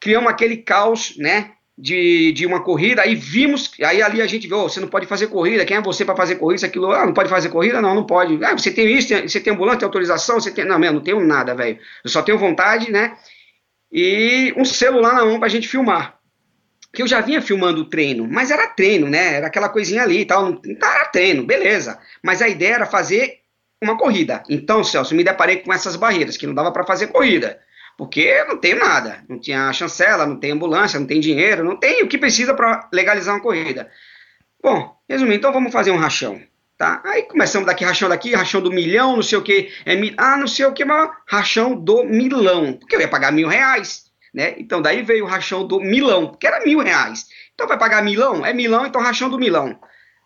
Criamos 0.00 0.28
aquele 0.28 0.56
caos, 0.56 1.16
né? 1.16 1.52
de, 1.78 2.32
de 2.32 2.44
uma 2.46 2.62
corrida, 2.62 3.00
aí 3.00 3.14
vimos, 3.14 3.72
aí 3.82 4.02
ali 4.02 4.20
a 4.20 4.26
gente 4.26 4.46
viu, 4.46 4.58
oh, 4.58 4.68
você 4.68 4.78
não 4.78 4.88
pode 4.88 5.06
fazer 5.06 5.28
corrida, 5.28 5.64
quem 5.64 5.76
é 5.76 5.80
você 5.80 6.04
para 6.04 6.14
fazer 6.14 6.34
corrida, 6.34 6.66
aquilo, 6.66 6.92
ah, 6.92 7.06
não 7.06 7.14
pode 7.14 7.30
fazer 7.30 7.48
corrida? 7.48 7.80
Não, 7.80 7.94
não 7.94 8.04
pode. 8.04 8.44
Ah, 8.44 8.52
você 8.52 8.70
tem 8.70 8.86
isso, 8.92 9.08
tem, 9.08 9.26
você 9.26 9.40
tem 9.40 9.52
ambulância, 9.52 9.80
tem 9.80 9.86
autorização, 9.86 10.38
você 10.38 10.50
tem, 10.50 10.66
não, 10.66 10.78
meu, 10.78 10.92
não 10.92 11.00
tenho 11.00 11.24
nada, 11.24 11.54
velho, 11.54 11.78
eu 12.04 12.10
só 12.10 12.20
tenho 12.22 12.38
vontade, 12.38 12.92
né, 12.92 13.16
e 13.90 14.52
um 14.56 14.64
celular 14.64 15.14
na 15.14 15.24
mão 15.24 15.40
pra 15.40 15.48
gente 15.48 15.66
filmar, 15.66 16.18
que 16.92 17.02
eu 17.02 17.08
já 17.08 17.20
vinha 17.20 17.40
filmando 17.40 17.82
o 17.82 17.84
treino, 17.88 18.28
mas 18.28 18.50
era 18.50 18.66
treino, 18.68 19.08
né, 19.08 19.36
era 19.36 19.46
aquela 19.46 19.68
coisinha 19.68 20.02
ali 20.02 20.20
e 20.20 20.24
tal, 20.24 20.60
era 20.82 21.06
treino, 21.06 21.44
beleza, 21.44 21.98
mas 22.22 22.42
a 22.42 22.48
ideia 22.48 22.74
era 22.74 22.86
fazer 22.86 23.40
uma 23.82 23.96
corrida, 23.96 24.42
então, 24.48 24.84
Celso, 24.84 25.14
me 25.14 25.24
deparei 25.24 25.56
com 25.56 25.72
essas 25.72 25.96
barreiras, 25.96 26.36
que 26.36 26.46
não 26.46 26.54
dava 26.54 26.70
para 26.70 26.84
fazer 26.84 27.08
corrida, 27.08 27.58
porque 27.96 28.44
não 28.44 28.56
tem 28.56 28.74
nada, 28.74 29.24
não 29.28 29.38
tinha 29.38 29.72
chancela, 29.72 30.26
não 30.26 30.36
tem 30.36 30.52
ambulância, 30.52 31.00
não 31.00 31.06
tem 31.06 31.20
dinheiro, 31.20 31.64
não 31.64 31.76
tem 31.76 32.02
o 32.02 32.08
que 32.08 32.18
precisa 32.18 32.54
para 32.54 32.88
legalizar 32.92 33.34
uma 33.34 33.40
corrida. 33.40 33.90
Bom, 34.62 34.96
resumindo, 35.08 35.36
então 35.36 35.52
vamos 35.52 35.72
fazer 35.72 35.90
um 35.90 35.96
rachão. 35.96 36.40
Tá? 36.78 37.00
Aí 37.04 37.22
começamos 37.24 37.66
daqui, 37.66 37.84
rachão 37.84 38.08
daqui, 38.08 38.34
rachão 38.34 38.60
do 38.60 38.72
milhão, 38.72 39.16
não 39.16 39.22
sei 39.22 39.38
o 39.38 39.42
que, 39.42 39.70
é, 39.84 39.94
ah, 40.16 40.36
não 40.36 40.48
sei 40.48 40.64
o 40.66 40.72
que, 40.72 40.84
mas 40.84 41.10
rachão 41.28 41.74
do 41.76 42.02
milão, 42.04 42.72
porque 42.72 42.96
eu 42.96 43.00
ia 43.00 43.08
pagar 43.08 43.30
mil 43.30 43.46
reais, 43.46 44.10
né? 44.32 44.54
Então 44.58 44.80
daí 44.80 45.02
veio 45.02 45.24
o 45.24 45.28
rachão 45.28 45.66
do 45.66 45.80
milão, 45.80 46.28
porque 46.28 46.46
era 46.46 46.64
mil 46.64 46.80
reais. 46.80 47.26
Então 47.54 47.68
vai 47.68 47.78
pagar 47.78 48.02
milão? 48.02 48.44
É 48.44 48.52
milão, 48.52 48.86
então 48.86 49.02
rachão 49.02 49.28
do 49.28 49.38
milão. 49.38 49.78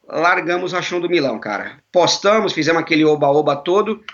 Largamos 0.09 0.73
o 0.73 0.77
rachão 0.77 1.01
do 1.01 1.09
milão, 1.09 1.39
cara. 1.39 1.83
Postamos, 1.91 2.53
fizemos 2.53 2.81
aquele 2.81 3.05
oba-oba 3.05 3.57
todo, 3.57 4.05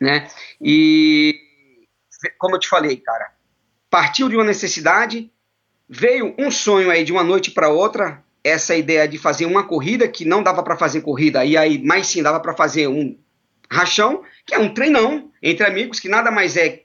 né? 0.00 0.28
E 0.60 1.34
como 2.38 2.56
eu 2.56 2.60
te 2.60 2.68
falei, 2.68 2.96
cara, 2.96 3.32
partiu 3.88 4.28
de 4.28 4.36
uma 4.36 4.44
necessidade, 4.44 5.30
veio 5.88 6.34
um 6.38 6.50
sonho 6.50 6.90
aí 6.90 7.04
de 7.04 7.12
uma 7.12 7.24
noite 7.24 7.50
para 7.50 7.70
outra, 7.70 8.22
essa 8.42 8.76
ideia 8.76 9.06
de 9.08 9.18
fazer 9.18 9.46
uma 9.46 9.66
corrida 9.66 10.06
que 10.08 10.24
não 10.24 10.42
dava 10.42 10.62
para 10.62 10.76
fazer 10.76 11.00
corrida, 11.00 11.44
e 11.44 11.56
aí 11.56 11.82
mais 11.82 12.06
sim 12.06 12.22
dava 12.22 12.40
para 12.40 12.54
fazer 12.54 12.88
um 12.88 13.18
rachão, 13.70 14.22
que 14.44 14.54
é 14.54 14.58
um 14.58 14.72
treinão 14.72 15.30
entre 15.42 15.66
amigos, 15.66 16.00
que 16.00 16.08
nada 16.08 16.30
mais 16.30 16.56
é 16.56 16.84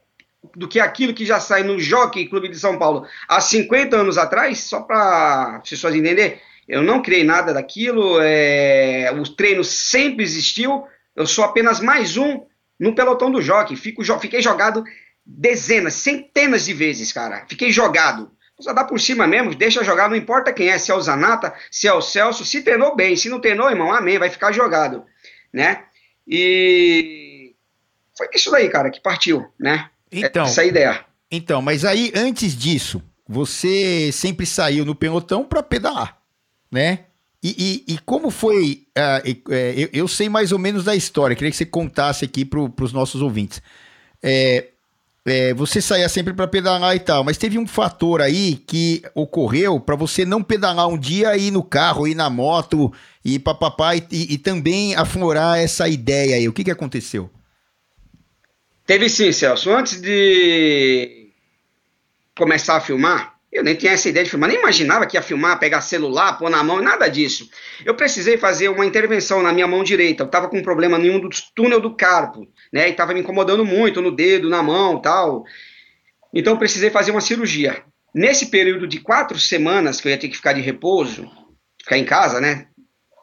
do 0.56 0.68
que 0.68 0.80
aquilo 0.80 1.14
que 1.14 1.26
já 1.26 1.40
sai 1.40 1.64
no 1.64 1.80
Jockey 1.80 2.28
Clube 2.28 2.50
de 2.50 2.60
São 2.60 2.78
Paulo 2.78 3.08
há 3.28 3.40
50 3.40 3.96
anos 3.96 4.18
atrás, 4.18 4.60
só 4.60 4.82
para 4.82 5.58
as 5.58 5.70
pessoas 5.70 5.96
entenderem, 5.96 6.40
eu 6.68 6.82
não 6.82 7.02
criei 7.02 7.24
nada 7.24 7.54
daquilo, 7.54 8.20
é, 8.22 9.12
o 9.12 9.24
treino 9.24 9.64
sempre 9.64 10.24
existiu, 10.24 10.86
eu 11.16 11.26
sou 11.26 11.44
apenas 11.44 11.80
mais 11.80 12.18
um 12.18 12.46
no 12.80 12.96
pelotão 12.96 13.32
do 13.32 13.42
Jockey, 13.42 13.76
Fico, 13.76 14.04
fiquei 14.20 14.42
jogado 14.42 14.84
dezenas, 15.26 15.94
centenas 15.96 16.66
de 16.66 16.74
vezes, 16.74 17.12
cara. 17.14 17.46
Fiquei 17.48 17.72
jogado. 17.72 18.32
Só 18.60 18.72
dá 18.72 18.84
por 18.84 19.00
cima 19.00 19.28
mesmo, 19.28 19.56
deixa 19.56 19.84
jogar, 19.84 20.10
não 20.10 20.16
importa 20.16 20.54
quem 20.54 20.70
é, 20.70 20.78
se 20.78 20.92
é 20.92 20.96
o 20.96 21.02
Zanata, 21.02 21.54
se 21.72 21.88
é 21.88 21.94
o 21.94 22.02
Celso, 22.02 22.46
se 22.46 22.62
treinou 22.62 22.96
bem, 22.96 23.16
se 23.16 23.28
não 23.28 23.42
treinou, 23.42 23.70
irmão, 23.70 23.92
amém, 23.92 24.20
vai 24.20 24.30
ficar 24.30 24.52
jogado, 24.52 25.04
né? 25.52 25.84
E 26.26 27.56
foi 28.18 28.28
isso 28.34 28.52
daí, 28.52 28.70
cara, 28.70 28.90
que 28.90 29.02
partiu, 29.02 29.46
né? 29.60 29.90
Então, 30.14 30.46
Essa 30.46 30.64
é 30.64 30.68
ideia. 30.68 31.06
Então, 31.32 31.62
mas 31.62 31.84
aí, 31.84 32.12
antes 32.16 32.56
disso, 32.56 33.02
você 33.28 34.12
sempre 34.12 34.46
saiu 34.46 34.86
no 34.86 34.94
pelotão 34.94 35.44
para 35.44 35.64
pedalar, 35.64 36.18
né? 36.72 37.00
E, 37.44 37.84
e, 37.88 37.94
e 37.94 37.98
como 38.00 38.30
foi? 38.30 38.86
Uh, 38.98 39.52
eu, 39.52 39.90
eu, 39.92 40.08
sei 40.08 40.30
mais 40.30 40.54
ou 40.54 40.60
menos 40.60 40.86
da 40.86 40.96
história, 40.96 41.36
queria 41.36 41.52
que 41.52 41.58
você 41.58 41.66
contasse 41.66 42.24
aqui 42.24 42.46
para 42.46 42.60
os 42.60 42.94
nossos 42.94 43.22
ouvintes. 43.22 43.62
É, 44.22 44.68
é, 45.26 45.54
você 45.54 45.82
saía 45.82 46.08
sempre 46.08 46.34
para 46.34 46.48
pedalar 46.48 46.96
e 46.96 47.00
tal, 47.00 47.24
mas 47.24 47.38
teve 47.38 47.58
um 47.58 47.68
fator 47.68 48.22
aí 48.22 48.56
que 48.56 49.02
ocorreu 49.16 49.80
para 49.80 49.96
você 49.96 50.24
não 50.26 50.42
pedalar 50.42 50.88
um 50.88 50.98
dia, 50.98 51.36
ir 51.36 51.52
no 51.52 51.64
carro, 51.64 52.08
ir 52.08 52.16
na 52.16 52.30
moto 52.30 52.94
e 53.26 53.40
papapá, 53.40 53.96
e, 53.96 54.04
e, 54.12 54.34
e 54.34 54.38
também 54.38 54.96
aflorar 54.96 55.60
essa 55.60 55.90
ideia 55.90 56.38
aí. 56.38 56.48
O 56.48 56.54
que, 56.54 56.64
que 56.64 56.72
aconteceu? 56.72 57.30
Teve 58.86 59.10
sim, 59.10 59.32
Celso. 59.32 59.72
Antes 59.72 60.02
de 60.02 61.30
começar 62.38 62.76
a 62.76 62.82
filmar, 62.82 63.34
eu 63.52 63.64
nem 63.64 63.76
tinha 63.76 63.94
essa 63.94 64.10
ideia 64.10 64.24
de 64.24 64.30
filmar, 64.30 64.50
nem 64.50 64.60
imaginava 64.60 65.06
que 65.06 65.16
ia 65.16 65.22
filmar, 65.22 65.60
pegar 65.60 65.80
celular, 65.82 66.38
pôr 66.38 66.50
na 66.50 66.64
mão, 66.64 66.82
nada 66.82 67.08
disso. 67.08 67.48
Eu 67.86 67.96
precisei 67.96 68.38
fazer 68.38 68.68
uma 68.70 68.86
intervenção 68.86 69.42
na 69.44 69.54
minha 69.54 69.68
mão 69.68 69.84
direita. 69.84 70.24
Eu 70.24 70.26
estava 70.26 70.50
com 70.50 70.58
um 70.58 70.64
problema 70.64 70.98
nenhum 70.98 71.20
do 71.20 71.30
túnel 71.56 71.80
do 71.80 71.96
carpo, 71.96 72.48
né? 72.74 72.88
E 72.88 72.92
estava 72.92 73.14
me 73.14 73.22
incomodando 73.22 73.64
muito 73.64 74.02
no 74.02 74.12
dedo, 74.12 74.50
na 74.50 74.64
mão, 74.64 75.00
tal. 75.00 75.46
Então 76.34 76.54
eu 76.54 76.60
precisei 76.60 76.90
fazer 76.90 77.12
uma 77.12 77.22
cirurgia. 77.22 77.84
Nesse 78.14 78.48
período 78.48 78.88
de 78.88 79.00
quatro 79.00 79.40
semanas 79.40 80.02
que 80.02 80.08
eu 80.08 80.12
ia 80.12 80.18
ter 80.18 80.30
que 80.30 80.36
ficar 80.36 80.54
de 80.54 80.62
repouso, 80.62 81.30
ficar 81.80 81.98
em 81.98 82.06
casa, 82.06 82.42
né? 82.42 82.68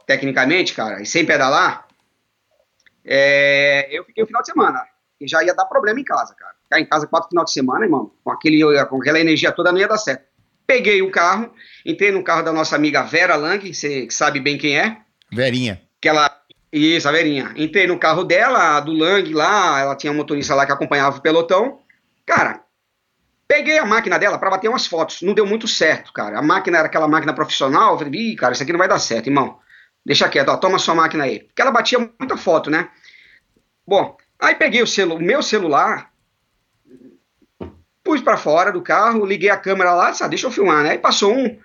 Tecnicamente, 0.06 0.72
cara, 0.72 1.02
e 1.02 1.06
sem 1.06 1.26
pedalar, 1.26 1.86
é, 3.04 3.88
eu 3.90 4.04
fiquei 4.04 4.22
o 4.22 4.26
final 4.26 4.42
de 4.42 4.48
semana. 4.48 4.84
E 5.20 5.28
já 5.28 5.44
ia 5.44 5.54
dar 5.54 5.66
problema 5.66 6.00
em 6.00 6.04
casa, 6.04 6.34
cara 6.34 6.54
ficar 6.70 6.80
em 6.80 6.86
casa 6.86 7.06
quatro 7.06 7.28
final 7.28 7.44
de 7.44 7.52
semana, 7.52 7.84
irmão, 7.84 8.12
com, 8.22 8.30
aquele, 8.30 8.62
com 8.86 9.00
aquela 9.00 9.18
energia 9.18 9.50
toda, 9.50 9.72
não 9.72 9.80
ia 9.80 9.88
dar 9.88 9.98
certo. 9.98 10.24
Peguei 10.66 11.02
o 11.02 11.10
carro, 11.10 11.52
entrei 11.84 12.12
no 12.12 12.22
carro 12.22 12.42
da 12.42 12.52
nossa 12.52 12.76
amiga 12.76 13.02
Vera 13.02 13.34
Lang, 13.34 13.74
você 13.74 14.06
sabe 14.08 14.38
bem 14.38 14.56
quem 14.56 14.78
é. 14.78 14.98
Verinha. 15.32 15.82
Que 16.00 16.08
ela. 16.08 16.30
Isso, 16.72 17.08
a 17.08 17.12
Verinha. 17.12 17.52
Entrei 17.56 17.88
no 17.88 17.98
carro 17.98 18.22
dela, 18.22 18.78
do 18.78 18.92
Lang 18.92 19.34
lá, 19.34 19.80
ela 19.80 19.96
tinha 19.96 20.12
um 20.12 20.16
motorista 20.16 20.54
lá 20.54 20.64
que 20.64 20.70
acompanhava 20.70 21.18
o 21.18 21.20
pelotão. 21.20 21.80
Cara, 22.24 22.62
peguei 23.48 23.78
a 23.78 23.84
máquina 23.84 24.16
dela 24.16 24.38
para 24.38 24.50
bater 24.50 24.68
umas 24.68 24.86
fotos. 24.86 25.22
Não 25.22 25.34
deu 25.34 25.44
muito 25.44 25.66
certo, 25.66 26.12
cara. 26.12 26.38
A 26.38 26.42
máquina 26.42 26.78
era 26.78 26.86
aquela 26.86 27.08
máquina 27.08 27.34
profissional. 27.34 27.94
Eu 27.94 27.98
falei, 27.98 28.20
ih, 28.20 28.36
cara, 28.36 28.52
isso 28.52 28.62
aqui 28.62 28.70
não 28.70 28.78
vai 28.78 28.86
dar 28.86 29.00
certo, 29.00 29.26
irmão. 29.26 29.58
Deixa 30.06 30.28
quieto, 30.28 30.50
ó, 30.50 30.56
toma 30.56 30.78
sua 30.78 30.94
máquina 30.94 31.24
aí. 31.24 31.40
Porque 31.40 31.60
ela 31.60 31.72
batia 31.72 31.98
muita 31.98 32.36
foto, 32.36 32.70
né? 32.70 32.88
Bom, 33.84 34.16
aí 34.40 34.54
peguei 34.54 34.82
o, 34.82 34.86
celu 34.86 35.16
o 35.16 35.22
meu 35.22 35.42
celular, 35.42 36.10
pus 38.02 38.20
para 38.20 38.36
fora 38.36 38.72
do 38.72 38.82
carro, 38.82 39.26
liguei 39.26 39.50
a 39.50 39.56
câmera 39.56 39.94
lá, 39.94 40.10
disse, 40.10 40.24
ah, 40.24 40.28
deixa 40.28 40.46
eu 40.46 40.50
filmar, 40.50 40.82
né? 40.82 40.92
Aí 40.92 40.98
passou 40.98 41.32
um, 41.32 41.58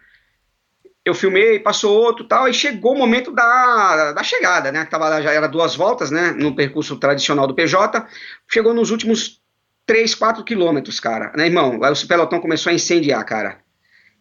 eu 1.05 1.13
filmei, 1.13 1.59
passou 1.59 1.95
outro 1.95 2.27
tal, 2.27 2.47
e 2.49 2.53
chegou 2.53 2.93
o 2.93 2.97
momento 2.97 3.31
da, 3.31 4.11
da 4.11 4.23
chegada, 4.23 4.71
né? 4.71 4.85
Tava, 4.85 5.21
já 5.21 5.31
era 5.31 5.47
duas 5.47 5.75
voltas, 5.75 6.09
né? 6.09 6.31
No 6.31 6.55
percurso 6.55 6.97
tradicional 6.97 7.47
do 7.47 7.53
PJ, 7.53 8.05
chegou 8.51 8.73
nos 8.73 8.89
últimos 8.89 9.39
3, 9.85 10.15
4 10.15 10.43
quilômetros, 10.43 10.99
cara, 10.99 11.31
né, 11.37 11.45
irmão? 11.45 11.79
Aí 11.83 11.93
o 11.93 12.07
pelotão 12.07 12.41
começou 12.41 12.71
a 12.71 12.73
incendiar, 12.73 13.23
cara. 13.23 13.59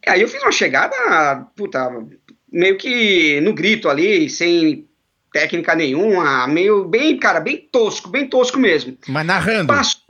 Aí 0.07 0.21
eu 0.21 0.29
fiz 0.29 0.43
uma 0.43 0.53
chegada, 0.53 1.47
puta, 1.57 1.91
meio 2.53 2.77
que 2.77 3.41
no 3.41 3.55
grito 3.55 3.89
ali, 3.89 4.29
sem 4.29 4.87
técnica 5.35 5.75
nenhuma, 5.75 6.47
meio 6.47 6.85
bem, 6.85 7.19
cara, 7.19 7.41
bem 7.41 7.69
tosco, 7.73 8.09
bem 8.09 8.29
tosco 8.29 8.57
mesmo. 8.57 8.97
Mas 9.09 9.27
narrando. 9.27 9.67
Passou, 9.67 10.01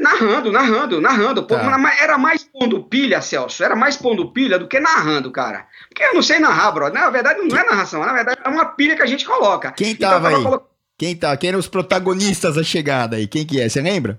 narrando, 0.00 0.50
narrando, 0.50 0.98
narrando. 0.98 1.42
Tá. 1.42 1.60
Era 2.00 2.16
mais 2.16 2.42
pondo 2.42 2.82
pilha, 2.82 3.20
Celso, 3.20 3.62
era 3.62 3.76
mais 3.76 3.98
pondo 3.98 4.32
pilha 4.32 4.58
do 4.58 4.66
que 4.66 4.80
narrando, 4.80 5.30
cara. 5.30 5.66
Porque 5.90 6.02
eu 6.02 6.14
não 6.14 6.22
sei 6.22 6.38
narrar, 6.38 6.72
bro. 6.72 6.90
Na 6.90 7.10
verdade, 7.10 7.42
não 7.42 7.54
é 7.54 7.66
narração, 7.66 8.00
na 8.00 8.14
verdade 8.14 8.40
é 8.42 8.48
uma 8.48 8.64
pilha 8.64 8.96
que 8.96 9.02
a 9.02 9.06
gente 9.06 9.26
coloca. 9.26 9.72
Quem 9.72 9.90
então, 9.90 10.08
tava 10.08 10.32
então, 10.32 10.54
aí? 10.54 10.60
Quem 10.96 11.14
tá? 11.14 11.36
Quem 11.36 11.48
eram 11.48 11.58
os 11.58 11.68
protagonistas 11.68 12.54
da 12.54 12.62
chegada 12.62 13.16
aí? 13.16 13.26
Quem 13.26 13.44
que 13.44 13.60
é? 13.60 13.68
Você 13.68 13.82
lembra? 13.82 14.18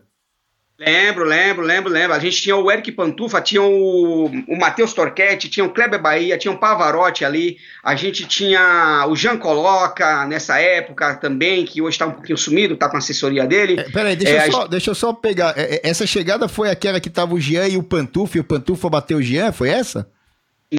Lembro, 0.80 1.26
lembro, 1.26 1.66
lembro, 1.66 1.92
lembro. 1.92 2.14
A 2.14 2.20
gente 2.20 2.40
tinha 2.40 2.56
o 2.56 2.72
Eric 2.72 2.92
Pantufa, 2.92 3.42
tinha 3.42 3.64
o, 3.64 4.26
o 4.26 4.56
Matheus 4.60 4.94
Torquetti, 4.94 5.50
tinha 5.50 5.66
o 5.66 5.72
Kleber 5.72 6.00
Bahia, 6.00 6.38
tinha 6.38 6.52
o 6.52 6.58
Pavarotti 6.58 7.26
ali. 7.26 7.58
A 7.84 7.96
gente 7.96 8.28
tinha 8.28 9.04
o 9.10 9.16
Jean 9.16 9.38
Coloca 9.38 10.28
nessa 10.28 10.60
época 10.60 11.16
também, 11.16 11.66
que 11.66 11.82
hoje 11.82 11.96
está 11.96 12.06
um 12.06 12.12
pouquinho 12.12 12.38
sumido, 12.38 12.76
está 12.76 12.88
com 12.88 12.96
a 12.96 13.00
assessoria 13.00 13.48
dele. 13.48 13.80
É, 13.80 13.90
peraí, 13.90 14.16
deixa, 14.16 14.44
é, 14.44 14.48
eu 14.48 14.52
só, 14.52 14.68
deixa 14.68 14.92
eu 14.92 14.96
só 14.96 15.14
pegar. 15.14 15.58
É, 15.58 15.78
é, 15.78 15.82
essa 15.84 16.06
chegada 16.06 16.48
foi 16.48 16.70
aquela 16.70 17.00
que 17.00 17.10
tava 17.10 17.34
o 17.34 17.40
Jean 17.40 17.68
e 17.68 17.76
o 17.76 17.82
Pantufa, 17.82 18.38
e 18.38 18.42
o 18.42 18.44
Pantufa 18.44 18.88
bateu 18.88 19.18
o 19.18 19.24
Jean? 19.24 19.52
Foi 19.52 19.70
essa? 19.70 20.08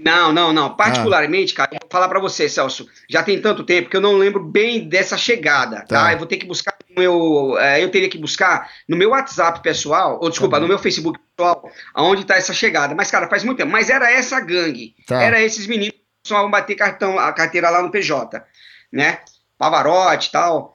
Não, 0.04 0.32
não, 0.32 0.52
não. 0.52 0.76
Particularmente, 0.76 1.54
ah. 1.54 1.56
cara, 1.56 1.70
eu 1.72 1.78
vou 1.82 1.90
falar 1.90 2.08
para 2.08 2.20
você, 2.20 2.48
Celso. 2.48 2.87
Já 3.08 3.24
tem 3.24 3.40
tanto 3.40 3.64
tempo 3.64 3.90
que 3.90 3.96
eu 3.96 4.00
não 4.00 4.16
lembro 4.16 4.44
bem 4.44 4.87
dessa 4.87 5.16
chegada, 5.16 5.78
tá? 5.80 6.04
tá? 6.04 6.12
Eu 6.12 6.18
vou 6.18 6.26
ter 6.26 6.37
que 6.37 6.46
buscar 6.46 6.78
meu. 6.98 7.58
É, 7.58 7.82
eu 7.82 7.90
teria 7.90 8.08
que 8.08 8.18
buscar 8.18 8.70
no 8.87 8.96
meu 8.96 9.11
WhatsApp 9.11 9.62
pessoal, 9.62 10.18
ou 10.20 10.28
desculpa, 10.28 10.56
tá 10.56 10.61
no 10.61 10.68
meu 10.68 10.78
Facebook 10.78 11.18
pessoal, 11.37 11.70
aonde 11.94 12.26
tá 12.26 12.37
essa 12.37 12.52
chegada. 12.52 12.94
Mas, 12.94 13.11
cara, 13.11 13.28
faz 13.28 13.42
muito 13.42 13.58
tempo. 13.58 13.72
Mas 13.72 13.88
era 13.88 14.11
essa 14.11 14.38
gangue. 14.40 14.94
Tá. 15.06 15.22
Era 15.22 15.40
esses 15.40 15.66
meninos 15.66 15.94
que 15.94 16.28
só 16.28 16.46
bater 16.48 16.74
cartão, 16.74 17.18
a 17.18 17.32
carteira 17.32 17.70
lá 17.70 17.82
no 17.82 17.90
PJ, 17.90 18.44
né? 18.92 19.20
Pavarotti 19.56 20.28
e 20.28 20.32
tal. 20.32 20.74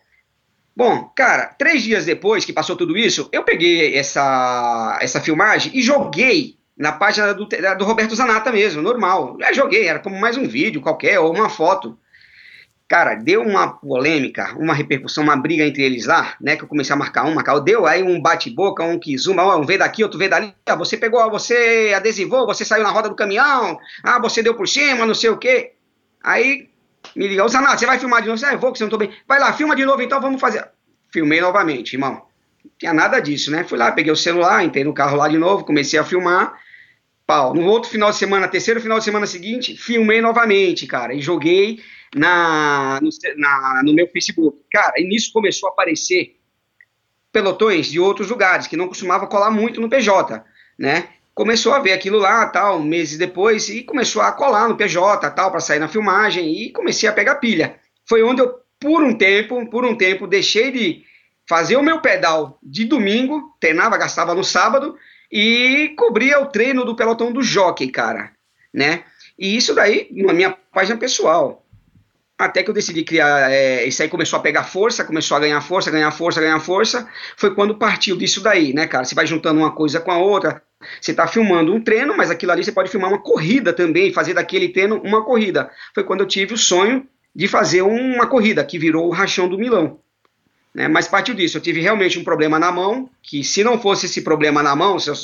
Bom, 0.76 1.12
cara, 1.16 1.54
três 1.58 1.84
dias 1.84 2.06
depois 2.06 2.46
que 2.46 2.52
passou 2.52 2.76
tudo 2.76 2.98
isso, 2.98 3.30
eu 3.32 3.44
peguei 3.44 3.96
essa, 3.96 4.98
essa 5.00 5.22
filmagem 5.22 5.72
e 5.76 5.84
joguei 5.84 6.58
na 6.76 6.92
página 6.92 7.34
do, 7.34 7.46
do 7.46 7.86
Roberto 7.86 8.16
Zanata 8.16 8.52
mesmo, 8.52 8.82
normal. 8.82 9.38
Já 9.40 9.54
joguei, 9.54 9.88
era 9.88 10.00
como 10.00 10.20
mais 10.20 10.36
um 10.36 10.48
vídeo 10.48 10.82
qualquer, 10.82 11.20
ou 11.20 11.32
uma 11.32 11.50
foto. 11.50 11.98
Cara, 12.88 13.16
deu 13.16 13.42
uma 13.42 13.70
polêmica, 13.74 14.56
uma 14.58 14.74
repercussão, 14.74 15.24
uma 15.24 15.36
briga 15.36 15.66
entre 15.66 15.84
eles 15.84 16.06
lá, 16.06 16.36
né? 16.40 16.56
Que 16.56 16.64
eu 16.64 16.68
comecei 16.68 16.94
a 16.94 16.98
marcar 16.98 17.26
um, 17.26 17.34
marcar. 17.34 17.60
Deu 17.60 17.86
aí 17.88 18.04
um 18.04 18.22
bate-boca, 18.22 18.84
um 18.84 19.00
que 19.00 19.18
zuma, 19.18 19.56
um 19.56 19.66
vê 19.66 19.78
daqui, 19.78 20.04
outro 20.04 20.20
vê 20.20 20.28
dali. 20.28 20.54
Ah, 20.66 20.76
você 20.76 20.98
pegou, 20.98 21.30
você 21.32 21.94
adesivou, 21.96 22.46
você 22.46 22.64
saiu 22.64 22.84
na 22.84 22.92
roda 22.92 23.10
do 23.10 23.16
caminhão, 23.16 23.80
ah, 24.04 24.20
você 24.20 24.44
deu 24.44 24.54
por 24.54 24.68
cima, 24.68 25.06
não 25.06 25.16
sei 25.16 25.30
o 25.30 25.38
quê. 25.38 25.74
Aí 26.22 26.70
me 27.16 27.28
liga, 27.28 27.44
ô 27.44 27.48
Zanata, 27.48 27.78
você 27.78 27.86
vai 27.86 28.00
filmar 28.00 28.22
de 28.22 28.28
novo? 28.28 28.46
Ah, 28.46 28.54
eu 28.54 28.60
vou, 28.60 28.72
que 28.72 28.78
você 28.78 28.84
não 28.84 28.92
tô 28.92 28.98
bem. 28.98 29.12
Vai 29.28 29.40
lá, 29.40 29.54
filma 29.54 29.76
de 29.76 29.86
novo 29.86 30.02
então, 30.02 30.22
vamos 30.22 30.40
fazer. 30.40 30.68
Filmei 31.12 31.42
novamente, 31.42 31.94
irmão. 31.94 32.24
Não 32.64 32.72
tinha 32.78 32.94
nada 32.94 33.20
disso, 33.20 33.50
né? 33.50 33.64
Fui 33.64 33.78
lá, 33.78 33.92
peguei 33.92 34.12
o 34.12 34.16
celular, 34.16 34.64
entrei 34.64 34.84
no 34.84 34.94
carro 34.94 35.18
lá 35.18 35.28
de 35.28 35.38
novo, 35.38 35.66
comecei 35.66 35.98
a 35.98 36.04
filmar 36.04 36.54
pau. 37.26 37.54
No 37.54 37.66
outro 37.66 37.90
final 37.90 38.12
de 38.12 38.18
semana, 38.18 38.48
terceiro 38.48 38.82
final 38.82 39.00
de 39.00 39.06
semana 39.06 39.26
seguinte, 39.26 39.76
filmei 39.76 40.22
novamente, 40.22 40.86
cara, 40.86 41.14
e 41.14 41.22
joguei 41.22 41.80
na, 42.16 43.00
no, 43.02 43.10
na, 43.38 43.82
no 43.84 43.94
meu 43.94 44.08
Facebook. 44.08 44.60
Cara, 44.72 44.94
e 44.98 45.08
nisso 45.08 45.32
começou 45.34 45.70
a 45.70 45.72
aparecer 45.72 46.38
pelotões 47.32 47.88
de 47.88 48.00
outros 48.00 48.30
lugares, 48.30 48.68
que 48.68 48.78
não 48.78 48.88
costumava 48.88 49.28
colar 49.28 49.50
muito 49.50 49.82
no 49.82 49.90
PJ, 49.90 50.44
né? 50.78 51.10
Começou 51.34 51.74
a 51.74 51.80
ver 51.80 51.94
aquilo 51.94 52.20
lá, 52.20 52.46
tal, 52.48 52.80
meses 52.80 53.18
depois, 53.18 53.68
e 53.70 53.82
começou 53.82 54.22
a 54.22 54.32
colar 54.32 54.70
no 54.70 54.78
PJ, 54.78 55.32
tal, 55.32 55.50
para 55.50 55.60
sair 55.60 55.80
na 55.80 55.88
filmagem, 55.88 56.48
e 56.62 56.72
comecei 56.72 57.10
a 57.10 57.14
pegar 57.14 57.36
pilha. 57.36 57.76
Foi 58.06 58.22
onde 58.22 58.42
eu, 58.42 58.60
por 58.80 59.04
um 59.04 59.18
tempo, 59.18 59.68
por 59.68 59.84
um 59.84 59.96
tempo, 59.96 60.28
deixei 60.28 60.72
de 60.72 61.04
fazer 61.50 61.76
o 61.76 61.84
meu 61.84 62.00
pedal 62.02 62.60
de 62.62 62.86
domingo, 62.86 63.56
treinava, 63.60 63.98
gastava 63.98 64.36
no 64.36 64.44
sábado, 64.44 64.96
e 65.32 65.96
cobria 65.98 66.40
o 66.40 66.46
treino 66.46 66.86
do 66.86 66.96
pelotão 66.96 67.32
do 67.32 67.42
jockey, 67.42 67.88
cara, 67.88 68.32
né? 68.72 69.04
E 69.38 69.58
isso 69.58 69.74
daí 69.74 70.08
na 70.12 70.34
minha 70.34 70.52
página 70.72 70.96
pessoal. 70.98 71.63
Até 72.46 72.64
que 72.64 72.70
eu 72.70 72.74
decidi 72.74 73.04
criar, 73.04 73.52
é, 73.52 73.86
isso 73.86 74.02
aí 74.02 74.10
começou 74.10 74.38
a 74.38 74.42
pegar 74.42 74.64
força, 74.64 75.04
começou 75.04 75.38
a 75.38 75.40
ganhar 75.40 75.62
força, 75.62 75.90
ganhar 75.90 76.12
força, 76.12 76.42
ganhar 76.42 76.60
força. 76.60 77.08
Foi 77.38 77.56
quando 77.56 77.76
partiu 77.76 78.18
disso 78.18 78.42
daí, 78.42 78.74
né, 78.74 78.86
cara? 78.86 79.06
Você 79.06 79.16
vai 79.16 79.26
juntando 79.26 79.60
uma 79.60 79.72
coisa 79.72 80.00
com 80.00 80.12
a 80.12 80.18
outra. 80.18 80.62
Você 81.00 81.12
está 81.12 81.26
filmando 81.28 81.74
um 81.74 81.82
treino, 81.82 82.16
mas 82.16 82.30
aquilo 82.30 82.52
ali 82.52 82.64
você 82.64 82.72
pode 82.72 82.90
filmar 82.90 83.10
uma 83.10 83.22
corrida 83.22 83.72
também, 83.72 84.12
fazer 84.12 84.34
daquele 84.34 84.70
treino 84.70 85.02
uma 85.04 85.24
corrida. 85.24 85.72
Foi 85.94 86.04
quando 86.04 86.22
eu 86.22 86.28
tive 86.28 86.54
o 86.54 86.58
sonho 86.58 87.08
de 87.36 87.48
fazer 87.48 87.82
uma 87.82 88.28
corrida, 88.28 88.64
que 88.64 88.78
virou 88.78 89.08
o 89.08 89.12
Rachão 89.12 89.48
do 89.48 89.58
Milão. 89.58 90.00
Né? 90.74 90.88
Mas 90.88 91.08
partiu 91.08 91.34
disso, 91.34 91.58
eu 91.58 91.62
tive 91.62 91.80
realmente 91.80 92.18
um 92.20 92.24
problema 92.24 92.60
na 92.60 92.72
mão, 92.72 93.10
que 93.22 93.44
se 93.44 93.64
não 93.64 93.80
fosse 93.80 94.06
esse 94.06 94.22
problema 94.22 94.62
na 94.62 94.76
mão, 94.76 95.00
se 95.00 95.10
eu, 95.10 95.16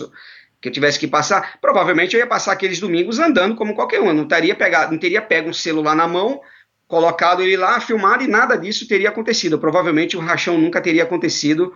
que 0.61 0.69
eu 0.69 0.71
tivesse 0.71 0.99
que 0.99 1.07
passar, 1.07 1.59
provavelmente 1.59 2.15
eu 2.15 2.19
ia 2.19 2.27
passar 2.27 2.51
aqueles 2.51 2.79
domingos 2.79 3.19
andando 3.19 3.55
como 3.55 3.75
qualquer 3.75 4.01
um. 4.01 4.07
Eu 4.07 4.13
não 4.13 4.27
teria 4.27 4.55
pegado, 4.55 4.91
não 4.91 4.99
teria 4.99 5.21
pego 5.21 5.49
um 5.49 5.53
celular 5.53 5.95
na 5.95 6.07
mão, 6.07 6.41
colocado 6.89 7.43
ele 7.43 7.55
lá, 7.55 7.79
filmado 7.79 8.23
e 8.23 8.27
nada 8.27 8.57
disso 8.57 8.87
teria 8.87 9.09
acontecido. 9.09 9.59
Provavelmente 9.59 10.17
o 10.17 10.19
rachão 10.19 10.57
nunca 10.57 10.81
teria 10.81 11.03
acontecido 11.03 11.71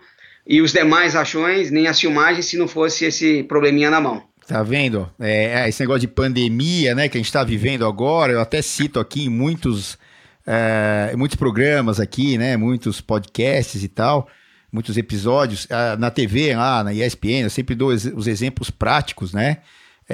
e 0.45 0.59
os 0.59 0.73
demais 0.73 1.13
rachões, 1.13 1.69
nem 1.69 1.87
as 1.87 1.99
filmagens, 1.99 2.47
se 2.47 2.57
não 2.57 2.67
fosse 2.67 3.05
esse 3.05 3.43
probleminha 3.43 3.91
na 3.91 4.01
mão. 4.01 4.23
Tá 4.47 4.63
vendo? 4.63 5.09
É, 5.19 5.69
esse 5.69 5.79
negócio 5.81 6.01
de 6.01 6.07
pandemia, 6.07 6.95
né, 6.95 7.07
que 7.07 7.15
a 7.15 7.19
gente 7.19 7.27
está 7.27 7.43
vivendo 7.43 7.85
agora, 7.85 8.33
eu 8.33 8.41
até 8.41 8.61
cito 8.61 8.99
aqui 8.99 9.25
em 9.25 9.29
muitos 9.29 9.97
é, 10.45 11.13
muitos 11.15 11.37
programas 11.37 11.99
aqui, 11.99 12.37
né? 12.37 12.57
Muitos 12.57 12.99
podcasts 12.99 13.83
e 13.83 13.87
tal, 13.87 14.27
muitos 14.71 14.97
episódios. 14.97 15.67
Ah, 15.69 15.95
na 15.95 16.09
TV, 16.09 16.55
lá 16.55 16.83
na 16.83 16.93
ESPN, 16.93 17.43
eu 17.43 17.49
sempre 17.49 17.75
dou 17.75 17.89
os 17.89 18.27
exemplos 18.27 18.69
práticos, 18.69 19.31
né? 19.31 19.59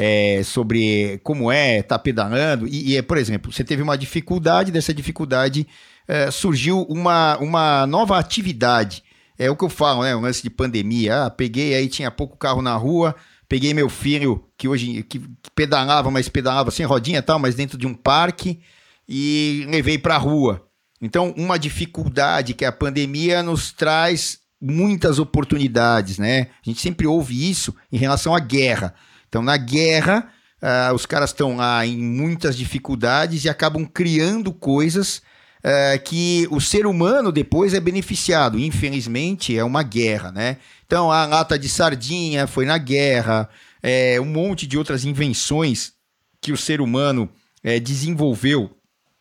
É, 0.02 0.44
sobre 0.44 1.20
como 1.24 1.52
é 1.52 1.82
tá 1.82 2.00
pedalando. 2.00 2.66
E, 2.66 2.96
e, 2.96 3.02
por 3.02 3.18
exemplo, 3.18 3.52
você 3.52 3.66
teve 3.66 3.82
uma 3.82 3.98
dificuldade, 3.98 4.72
dessa 4.72 4.94
dificuldade 4.94 5.68
é, 6.08 6.32
surgiu 6.32 6.84
uma, 6.84 7.38
uma 7.40 7.86
nova 7.86 8.18
atividade. 8.18 9.04
É 9.38 9.52
o 9.52 9.58
que 9.58 9.64
eu 9.66 9.70
falo, 9.70 10.04
né? 10.04 10.16
Um 10.16 10.22
lance 10.22 10.42
de 10.42 10.50
pandemia. 10.50 11.26
Ah, 11.26 11.30
peguei 11.30 11.76
aí, 11.76 11.90
tinha 11.90 12.10
pouco 12.10 12.38
carro 12.38 12.62
na 12.62 12.76
rua, 12.76 13.14
peguei 13.50 13.74
meu 13.74 13.90
filho, 13.90 14.44
que 14.58 14.70
hoje 14.70 15.04
que 15.04 15.22
pedalava, 15.54 16.10
mas 16.10 16.30
pedalava 16.30 16.72
sem 16.72 16.86
rodinha 16.86 17.20
e 17.20 17.22
tal, 17.22 17.38
mas 17.38 17.56
dentro 17.56 17.78
de 17.78 17.86
um 17.86 17.94
parque 17.94 18.60
e 19.08 19.66
levei 19.70 19.98
para 19.98 20.16
a 20.16 20.20
rua. 20.20 20.66
Então, 21.02 21.34
uma 21.38 21.60
dificuldade 21.60 22.54
que 22.54 22.64
a 22.64 22.72
pandemia 22.72 23.44
nos 23.44 23.72
traz 23.72 24.40
muitas 24.62 25.20
oportunidades, 25.20 26.18
né? 26.18 26.48
A 26.66 26.70
gente 26.70 26.82
sempre 26.82 27.08
ouve 27.08 27.50
isso 27.50 27.74
em 27.92 27.98
relação 27.98 28.36
à 28.36 28.40
guerra. 28.40 28.94
Então, 29.30 29.42
na 29.42 29.56
guerra, 29.56 30.28
uh, 30.62 30.94
os 30.94 31.06
caras 31.06 31.30
estão 31.30 31.56
lá 31.56 31.86
em 31.86 31.98
muitas 31.98 32.58
dificuldades 32.58 33.46
e 33.46 33.50
acabam 33.50 33.86
criando 33.86 34.52
coisas 34.52 35.22
uh, 35.60 36.04
que 36.04 36.48
o 36.52 36.60
ser 36.60 36.86
humano 36.86 37.32
depois 37.32 37.74
é 37.74 37.80
beneficiado. 37.80 38.60
Infelizmente, 38.60 39.58
é 39.58 39.64
uma 39.64 39.84
guerra, 39.84 40.32
né? 40.32 40.58
Então, 40.86 41.12
a 41.12 41.26
lata 41.26 41.58
de 41.58 41.70
sardinha 41.70 42.48
foi 42.48 42.66
na 42.66 42.78
guerra, 42.78 43.48
é, 43.82 44.20
um 44.20 44.26
monte 44.26 44.68
de 44.68 44.78
outras 44.78 45.06
invenções 45.06 45.94
que 46.42 46.52
o 46.52 46.58
ser 46.58 46.82
humano 46.82 47.30
é, 47.64 47.80
desenvolveu 47.80 48.76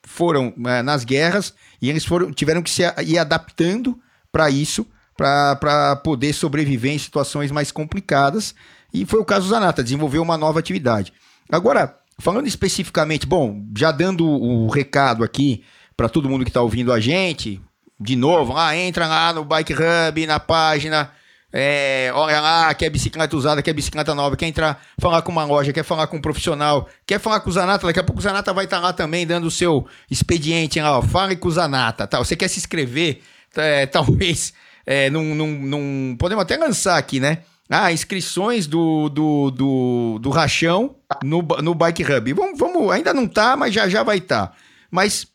foram 0.06 0.54
é, 0.66 0.82
nas 0.82 1.04
guerras 1.04 1.52
e 1.82 1.90
eles 1.90 2.04
foram 2.04 2.32
tiveram 2.32 2.62
que 2.62 2.70
se 2.70 2.82
ir 3.04 3.18
adaptando 3.18 3.98
para 4.32 4.48
isso, 4.48 4.86
para 5.16 5.96
poder 5.96 6.32
sobreviver 6.32 6.92
em 6.92 6.98
situações 6.98 7.50
mais 7.50 7.70
complicadas. 7.70 8.54
E 8.92 9.04
foi 9.04 9.20
o 9.20 9.24
caso 9.24 9.46
do 9.46 9.50
Zanata, 9.50 9.82
desenvolveu 9.82 10.22
uma 10.22 10.38
nova 10.38 10.58
atividade. 10.58 11.12
Agora, 11.50 11.96
falando 12.18 12.46
especificamente, 12.46 13.26
bom, 13.26 13.64
já 13.76 13.90
dando 13.90 14.26
o 14.26 14.68
recado 14.68 15.22
aqui 15.22 15.64
para 15.96 16.08
todo 16.08 16.28
mundo 16.28 16.44
que 16.44 16.50
está 16.50 16.62
ouvindo 16.62 16.92
a 16.92 17.00
gente, 17.00 17.60
de 18.00 18.16
novo, 18.16 18.52
lá, 18.52 18.76
entra 18.76 19.06
lá 19.06 19.32
no 19.32 19.44
Bike 19.44 19.74
Hub, 19.74 20.26
na 20.26 20.38
página, 20.38 21.10
é, 21.52 22.10
olha 22.14 22.40
lá, 22.40 22.74
quer 22.74 22.90
bicicleta 22.90 23.34
usada, 23.34 23.62
quer 23.62 23.72
bicicleta 23.72 24.14
nova, 24.14 24.36
quer 24.36 24.46
entrar, 24.46 24.82
falar 25.00 25.22
com 25.22 25.32
uma 25.32 25.44
loja, 25.44 25.72
quer 25.72 25.82
falar 25.82 26.06
com 26.06 26.18
um 26.18 26.20
profissional, 26.20 26.88
quer 27.06 27.18
falar 27.18 27.40
com 27.40 27.48
o 27.48 27.52
Zanata, 27.52 27.86
daqui 27.86 27.98
a 27.98 28.04
pouco 28.04 28.20
o 28.20 28.22
Zanata 28.22 28.52
vai 28.52 28.66
estar 28.66 28.76
tá 28.76 28.82
lá 28.82 28.92
também 28.92 29.26
dando 29.26 29.46
o 29.46 29.50
seu 29.50 29.86
expediente 30.10 30.80
lá, 30.80 30.98
ó, 30.98 31.02
fale 31.02 31.36
com 31.36 31.48
o 31.48 31.50
Zanata, 31.50 32.06
tá? 32.06 32.18
Você 32.18 32.36
quer 32.36 32.48
se 32.48 32.58
inscrever, 32.58 33.22
é, 33.56 33.86
talvez, 33.86 34.52
é, 34.84 35.08
num, 35.08 35.34
num, 35.34 35.58
num, 35.58 36.16
podemos 36.18 36.42
até 36.42 36.56
lançar 36.56 36.98
aqui, 36.98 37.18
né? 37.18 37.38
Ah, 37.70 37.92
inscrições 37.92 38.66
do, 38.66 39.10
do, 39.10 39.50
do, 39.50 40.18
do 40.20 40.30
Rachão 40.30 40.96
no, 41.22 41.42
no 41.62 41.74
Bike 41.74 42.02
Hub. 42.02 42.32
Vamos, 42.32 42.58
vamos, 42.58 42.90
ainda 42.90 43.12
não 43.12 43.28
tá, 43.28 43.56
mas 43.56 43.74
já 43.74 43.88
já 43.88 44.02
vai 44.02 44.18
estar. 44.18 44.46
Tá. 44.48 44.52
Mas, 44.90 45.26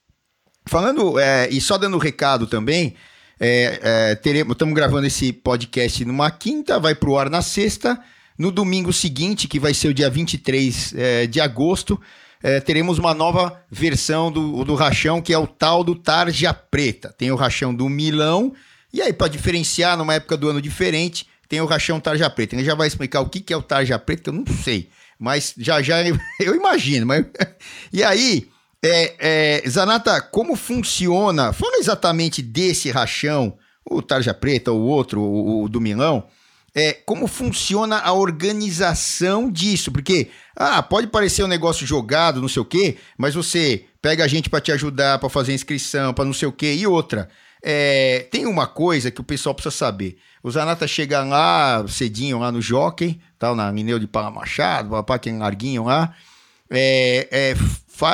falando, 0.65 1.19
é, 1.19 1.47
e 1.49 1.61
só 1.61 1.77
dando 1.77 1.97
recado 1.99 2.47
também, 2.47 2.95
é, 3.39 3.79
é, 3.83 4.15
teremos, 4.15 4.53
estamos 4.53 4.73
gravando 4.73 5.05
esse 5.05 5.31
podcast 5.31 6.03
numa 6.05 6.31
quinta, 6.31 6.79
vai 6.79 6.95
para 6.95 7.09
o 7.09 7.17
ar 7.17 7.29
na 7.29 7.41
sexta. 7.41 8.01
no 8.35 8.51
domingo 8.51 8.91
seguinte, 8.91 9.47
que 9.47 9.59
vai 9.59 9.75
ser 9.75 9.89
o 9.89 9.93
dia 9.93 10.09
23 10.09 10.93
é, 10.95 11.27
de 11.27 11.39
agosto, 11.39 12.01
é, 12.41 12.59
teremos 12.59 12.97
uma 12.97 13.13
nova 13.13 13.61
versão 13.69 14.31
do, 14.31 14.65
do 14.65 14.73
rachão, 14.73 15.21
que 15.21 15.31
é 15.31 15.37
o 15.37 15.45
tal 15.45 15.83
do 15.83 15.93
Tarja 15.93 16.51
Preta. 16.51 17.13
Tem 17.15 17.31
o 17.31 17.35
rachão 17.35 17.73
do 17.73 17.87
Milão, 17.87 18.53
e 18.91 19.01
aí, 19.01 19.11
para 19.11 19.27
diferenciar, 19.27 19.97
numa 19.97 20.13
época 20.13 20.37
do 20.37 20.49
ano 20.49 20.61
diferente, 20.61 21.27
tem 21.47 21.61
o 21.61 21.65
rachão 21.65 21.99
Tarja 21.99 22.29
Preta. 22.29 22.55
Ele 22.55 22.63
já 22.63 22.75
vai 22.75 22.87
explicar 22.87 23.21
o 23.21 23.29
que, 23.29 23.53
é 23.53 23.57
o 23.57 23.61
Tarja 23.61 23.97
Preta, 23.99 24.29
eu 24.29 24.33
não 24.33 24.45
sei. 24.45 24.89
Mas 25.19 25.53
já 25.57 25.81
já 25.81 25.97
eu 26.39 26.55
imagino. 26.55 27.05
Mas... 27.05 27.25
E 27.91 28.03
aí, 28.03 28.49
é, 28.83 29.61
é, 29.63 29.69
Zanata, 29.69 30.19
como 30.21 30.55
funciona? 30.55 31.53
Fala 31.53 31.77
exatamente 31.77 32.41
desse 32.41 32.89
rachão, 32.89 33.57
o 33.85 34.01
Tarja 34.01 34.33
Preta, 34.33 34.71
o 34.71 34.81
outro, 34.81 35.21
o, 35.21 35.63
o 35.63 35.69
do 35.69 35.79
Milão 35.79 36.27
é, 36.75 36.93
como 36.93 37.27
funciona 37.27 37.99
a 37.99 38.13
organização 38.13 39.51
disso, 39.51 39.91
porque 39.91 40.29
ah, 40.55 40.81
pode 40.81 41.07
parecer 41.07 41.43
um 41.43 41.47
negócio 41.47 41.85
jogado, 41.85 42.41
não 42.41 42.49
sei 42.49 42.61
o 42.61 42.65
quê, 42.65 42.97
mas 43.17 43.35
você 43.35 43.85
pega 44.01 44.23
a 44.23 44.27
gente 44.27 44.49
para 44.49 44.59
te 44.59 44.71
ajudar, 44.71 45.19
para 45.19 45.29
fazer 45.29 45.53
inscrição, 45.53 46.13
para 46.13 46.25
não 46.25 46.33
sei 46.33 46.47
o 46.47 46.51
quê, 46.51 46.73
e 46.73 46.87
outra. 46.87 47.29
É, 47.65 48.27
tem 48.29 48.45
uma 48.45 48.67
coisa 48.67 49.09
que 49.09 49.21
o 49.21 49.23
pessoal 49.23 49.55
precisa 49.55 49.73
saber. 49.73 50.17
O 50.43 50.51
Zanata 50.51 50.85
chega 50.85 51.23
lá 51.23 51.85
cedinho, 51.87 52.39
lá 52.39 52.51
no 52.51 52.61
Jockey, 52.61 53.21
tal, 53.39 53.55
na 53.55 53.71
Mineu 53.71 53.97
de 53.97 54.05
Pala 54.05 54.29
Machado, 54.29 54.89
papá 54.89 55.17
que 55.17 55.29
é 55.29 55.33
larguinho 55.33 55.85
lá, 55.85 56.13
é, 56.69 57.27
é, 57.31 57.55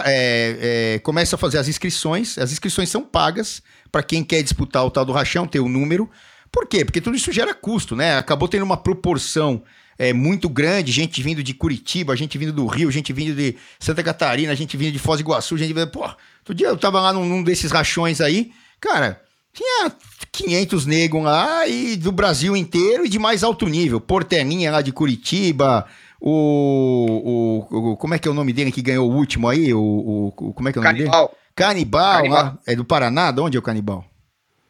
é, 0.05 0.93
é, 0.95 0.99
começa 0.99 1.35
a 1.35 1.39
fazer 1.39 1.57
as 1.57 1.67
inscrições. 1.67 2.37
As 2.37 2.51
inscrições 2.51 2.89
são 2.89 3.03
pagas 3.03 3.63
para 3.91 4.03
quem 4.03 4.23
quer 4.23 4.43
disputar 4.43 4.85
o 4.85 4.91
tal 4.91 5.03
do 5.03 5.11
rachão, 5.11 5.47
ter 5.47 5.59
o 5.59 5.65
um 5.65 5.69
número. 5.69 6.07
Por 6.51 6.67
quê? 6.67 6.85
Porque 6.85 7.01
tudo 7.01 7.15
isso 7.15 7.31
gera 7.31 7.53
custo, 7.53 7.95
né? 7.95 8.17
Acabou 8.17 8.47
tendo 8.47 8.63
uma 8.63 8.77
proporção 8.77 9.63
é, 9.97 10.13
muito 10.13 10.47
grande, 10.47 10.91
gente 10.91 11.23
vindo 11.23 11.41
de 11.41 11.55
Curitiba, 11.55 12.15
gente 12.15 12.37
vindo 12.37 12.53
do 12.53 12.67
Rio, 12.67 12.91
gente 12.91 13.11
vindo 13.11 13.35
de 13.35 13.55
Santa 13.79 14.03
Catarina, 14.03 14.55
gente 14.55 14.77
vindo 14.77 14.91
de 14.91 14.99
Foz 14.99 15.19
do 15.19 15.23
Iguaçu, 15.23 15.57
gente 15.57 15.73
vindo... 15.73 15.87
Pô, 15.87 16.01
outro 16.39 16.53
dia 16.53 16.67
eu 16.67 16.77
tava 16.77 17.01
lá 17.01 17.11
num, 17.11 17.25
num 17.25 17.41
desses 17.41 17.71
rachões 17.71 18.21
aí, 18.21 18.51
cara, 18.79 19.21
tinha 19.53 19.91
500 20.31 20.85
negros 20.85 21.23
lá 21.23 21.67
e 21.67 21.95
do 21.95 22.11
Brasil 22.11 22.55
inteiro 22.55 23.05
e 23.05 23.09
de 23.09 23.19
mais 23.19 23.43
alto 23.43 23.67
nível. 23.67 23.99
Portelinha 23.99 24.71
lá 24.71 24.81
de 24.81 24.91
Curitiba, 24.91 25.85
o, 26.21 27.65
o, 27.71 27.91
o, 27.91 27.97
Como 27.97 28.13
é 28.13 28.19
que 28.19 28.27
é 28.27 28.31
o 28.31 28.33
nome 28.33 28.53
dele 28.53 28.71
que 28.71 28.81
ganhou 28.81 29.09
o 29.09 29.15
último 29.15 29.47
aí? 29.47 29.73
O, 29.73 30.33
o 30.35 30.53
como 30.53 30.69
é 30.69 30.71
que 30.71 30.79
é 30.79 30.81
o 30.81 30.83
nome 30.83 30.97
Canibal. 30.97 31.27
dele? 31.27 31.37
Canibal, 31.55 32.17
Canibal. 32.17 32.43
Lá, 32.43 32.57
é 32.65 32.75
do 32.75 32.85
Paraná? 32.85 33.31
De 33.31 33.41
onde 33.41 33.57
é 33.57 33.59
o 33.59 33.63
Canibal? 33.63 34.05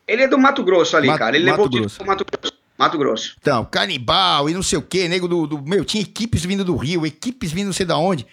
Ele 0.08 0.24
é 0.24 0.28
do 0.28 0.40
Mato 0.40 0.64
Grosso 0.64 0.98
ali, 0.98 1.08
Mato, 1.08 1.20
cara. 1.20 1.36
Ele 1.36 1.46
Mato 1.46 1.62
levou 1.64 1.80
Grosso. 1.82 2.02
o 2.02 2.08
Mato 2.08 2.26
Grosso. 2.26 2.54
Mato 2.78 2.98
Grosso. 2.98 3.36
Então, 3.42 3.66
canibal 3.66 4.50
e 4.50 4.54
não 4.54 4.64
sei 4.64 4.80
o 4.80 4.82
quê, 4.82 5.10
nego 5.10 5.28
do, 5.28 5.46
do. 5.46 5.62
Meu, 5.62 5.84
tinha 5.84 6.02
equipes 6.02 6.46
vindo 6.46 6.64
do 6.64 6.78
Rio, 6.78 7.06
equipes 7.06 7.52
vindo 7.52 7.68
não 7.68 7.74
sei 7.74 7.86
da 7.86 7.98
onde. 7.98 8.26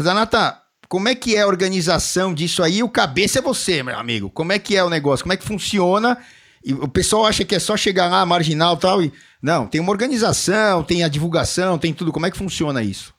Zanata, 0.00 0.61
como 0.92 1.08
é 1.08 1.14
que 1.14 1.36
é 1.36 1.40
a 1.40 1.46
organização 1.46 2.34
disso 2.34 2.62
aí? 2.62 2.82
O 2.82 2.88
cabeça 2.88 3.38
é 3.38 3.42
você, 3.42 3.82
meu 3.82 3.98
amigo. 3.98 4.28
Como 4.28 4.52
é 4.52 4.58
que 4.58 4.76
é 4.76 4.84
o 4.84 4.90
negócio? 4.90 5.24
Como 5.24 5.32
é 5.32 5.38
que 5.38 5.42
funciona? 5.42 6.18
E 6.62 6.74
o 6.74 6.86
pessoal 6.86 7.24
acha 7.24 7.46
que 7.46 7.54
é 7.54 7.58
só 7.58 7.78
chegar 7.78 8.08
lá, 8.08 8.26
marginal 8.26 8.76
tal. 8.76 9.02
E... 9.02 9.10
Não, 9.40 9.66
tem 9.66 9.80
uma 9.80 9.90
organização, 9.90 10.82
tem 10.82 11.02
a 11.02 11.08
divulgação, 11.08 11.78
tem 11.78 11.94
tudo. 11.94 12.12
Como 12.12 12.26
é 12.26 12.30
que 12.30 12.36
funciona 12.36 12.82
isso? 12.82 13.14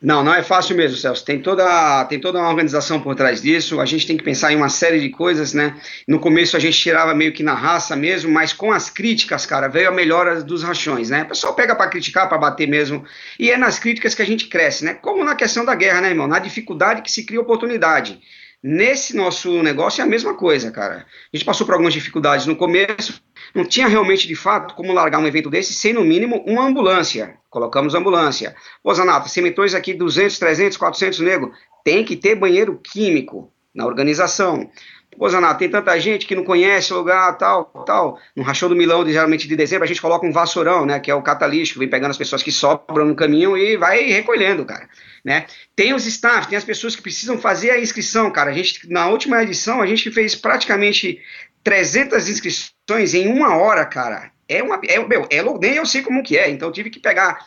Não, 0.00 0.22
não 0.22 0.32
é 0.32 0.44
fácil 0.44 0.76
mesmo, 0.76 0.96
Celso. 0.96 1.24
Tem 1.24 1.42
toda, 1.42 2.04
tem 2.04 2.20
toda 2.20 2.38
uma 2.38 2.48
organização 2.48 3.00
por 3.00 3.16
trás 3.16 3.42
disso. 3.42 3.80
A 3.80 3.84
gente 3.84 4.06
tem 4.06 4.16
que 4.16 4.22
pensar 4.22 4.52
em 4.52 4.56
uma 4.56 4.68
série 4.68 5.00
de 5.00 5.08
coisas, 5.08 5.52
né? 5.52 5.76
No 6.06 6.20
começo 6.20 6.56
a 6.56 6.60
gente 6.60 6.78
tirava 6.78 7.12
meio 7.14 7.32
que 7.32 7.42
na 7.42 7.54
raça 7.54 7.96
mesmo, 7.96 8.30
mas 8.30 8.52
com 8.52 8.70
as 8.70 8.88
críticas, 8.88 9.44
cara, 9.44 9.66
veio 9.66 9.88
a 9.88 9.92
melhora 9.92 10.40
dos 10.40 10.62
rachões, 10.62 11.10
né? 11.10 11.22
O 11.24 11.28
pessoal 11.28 11.52
pega 11.52 11.74
para 11.74 11.90
criticar, 11.90 12.28
para 12.28 12.38
bater 12.38 12.68
mesmo. 12.68 13.04
E 13.40 13.50
é 13.50 13.56
nas 13.56 13.80
críticas 13.80 14.14
que 14.14 14.22
a 14.22 14.26
gente 14.26 14.46
cresce, 14.46 14.84
né? 14.84 14.94
Como 14.94 15.24
na 15.24 15.34
questão 15.34 15.64
da 15.64 15.74
guerra, 15.74 16.00
né, 16.00 16.10
irmão? 16.10 16.28
Na 16.28 16.38
dificuldade 16.38 17.02
que 17.02 17.10
se 17.10 17.24
cria 17.24 17.40
oportunidade. 17.40 18.20
Nesse 18.62 19.16
nosso 19.16 19.62
negócio 19.64 20.00
é 20.00 20.04
a 20.04 20.08
mesma 20.08 20.34
coisa, 20.34 20.70
cara. 20.70 21.06
A 21.32 21.36
gente 21.36 21.44
passou 21.44 21.66
por 21.66 21.72
algumas 21.72 21.94
dificuldades 21.94 22.46
no 22.46 22.54
começo, 22.54 23.20
não 23.52 23.64
tinha 23.64 23.88
realmente 23.88 24.28
de 24.28 24.34
fato 24.36 24.74
como 24.74 24.92
largar 24.92 25.18
um 25.18 25.26
evento 25.26 25.50
desse 25.50 25.72
sem 25.72 25.92
no 25.92 26.04
mínimo 26.04 26.44
uma 26.46 26.66
ambulância. 26.66 27.37
Colocamos 27.58 27.94
ambulância. 27.94 28.54
Pô, 28.82 28.94
Zanata, 28.94 29.28
cemitores 29.28 29.74
aqui 29.74 29.92
200, 29.92 30.38
300, 30.38 30.76
400 30.76 31.20
negros. 31.20 31.56
Tem 31.84 32.04
que 32.04 32.16
ter 32.16 32.34
banheiro 32.34 32.78
químico 32.82 33.52
na 33.74 33.86
organização. 33.86 34.70
Pô, 35.16 35.28
Zanata, 35.28 35.58
tem 35.58 35.68
tanta 35.68 35.98
gente 35.98 36.26
que 36.26 36.36
não 36.36 36.44
conhece 36.44 36.92
o 36.92 36.96
lugar, 36.98 37.36
tal, 37.36 37.64
tal. 37.84 38.18
No 38.36 38.42
Rachão 38.42 38.68
do 38.68 38.76
Milão, 38.76 39.06
geralmente 39.06 39.48
de 39.48 39.56
dezembro, 39.56 39.84
a 39.84 39.88
gente 39.88 40.00
coloca 40.00 40.26
um 40.26 40.32
vassourão, 40.32 40.86
né? 40.86 41.00
Que 41.00 41.10
é 41.10 41.14
o 41.14 41.22
catalítico, 41.22 41.80
vem 41.80 41.88
pegando 41.88 42.12
as 42.12 42.18
pessoas 42.18 42.42
que 42.42 42.52
sobram 42.52 43.06
no 43.06 43.16
caminho 43.16 43.56
e 43.56 43.76
vai 43.76 44.04
recolhendo, 44.04 44.64
cara 44.64 44.88
né? 45.24 45.46
Tem 45.74 45.94
os 45.94 46.06
staff, 46.06 46.48
tem 46.48 46.56
as 46.56 46.64
pessoas 46.64 46.96
que 46.96 47.02
precisam 47.02 47.38
fazer 47.38 47.70
a 47.70 47.80
inscrição, 47.80 48.30
cara. 48.30 48.50
A 48.50 48.54
gente, 48.54 48.88
na 48.90 49.08
última 49.08 49.42
edição, 49.42 49.80
a 49.80 49.86
gente 49.86 50.10
fez 50.10 50.34
praticamente 50.34 51.20
300 51.62 52.28
inscrições 52.28 53.14
em 53.14 53.28
uma 53.28 53.56
hora, 53.56 53.84
cara. 53.84 54.30
É 54.48 54.62
uma, 54.62 54.80
é, 54.88 54.98
meu, 55.06 55.26
é, 55.30 55.42
nem 55.60 55.74
eu 55.74 55.84
sei 55.84 56.00
como 56.00 56.22
que 56.22 56.38
é, 56.38 56.48
então 56.48 56.72
tive 56.72 56.88
que 56.88 56.98
pegar 56.98 57.44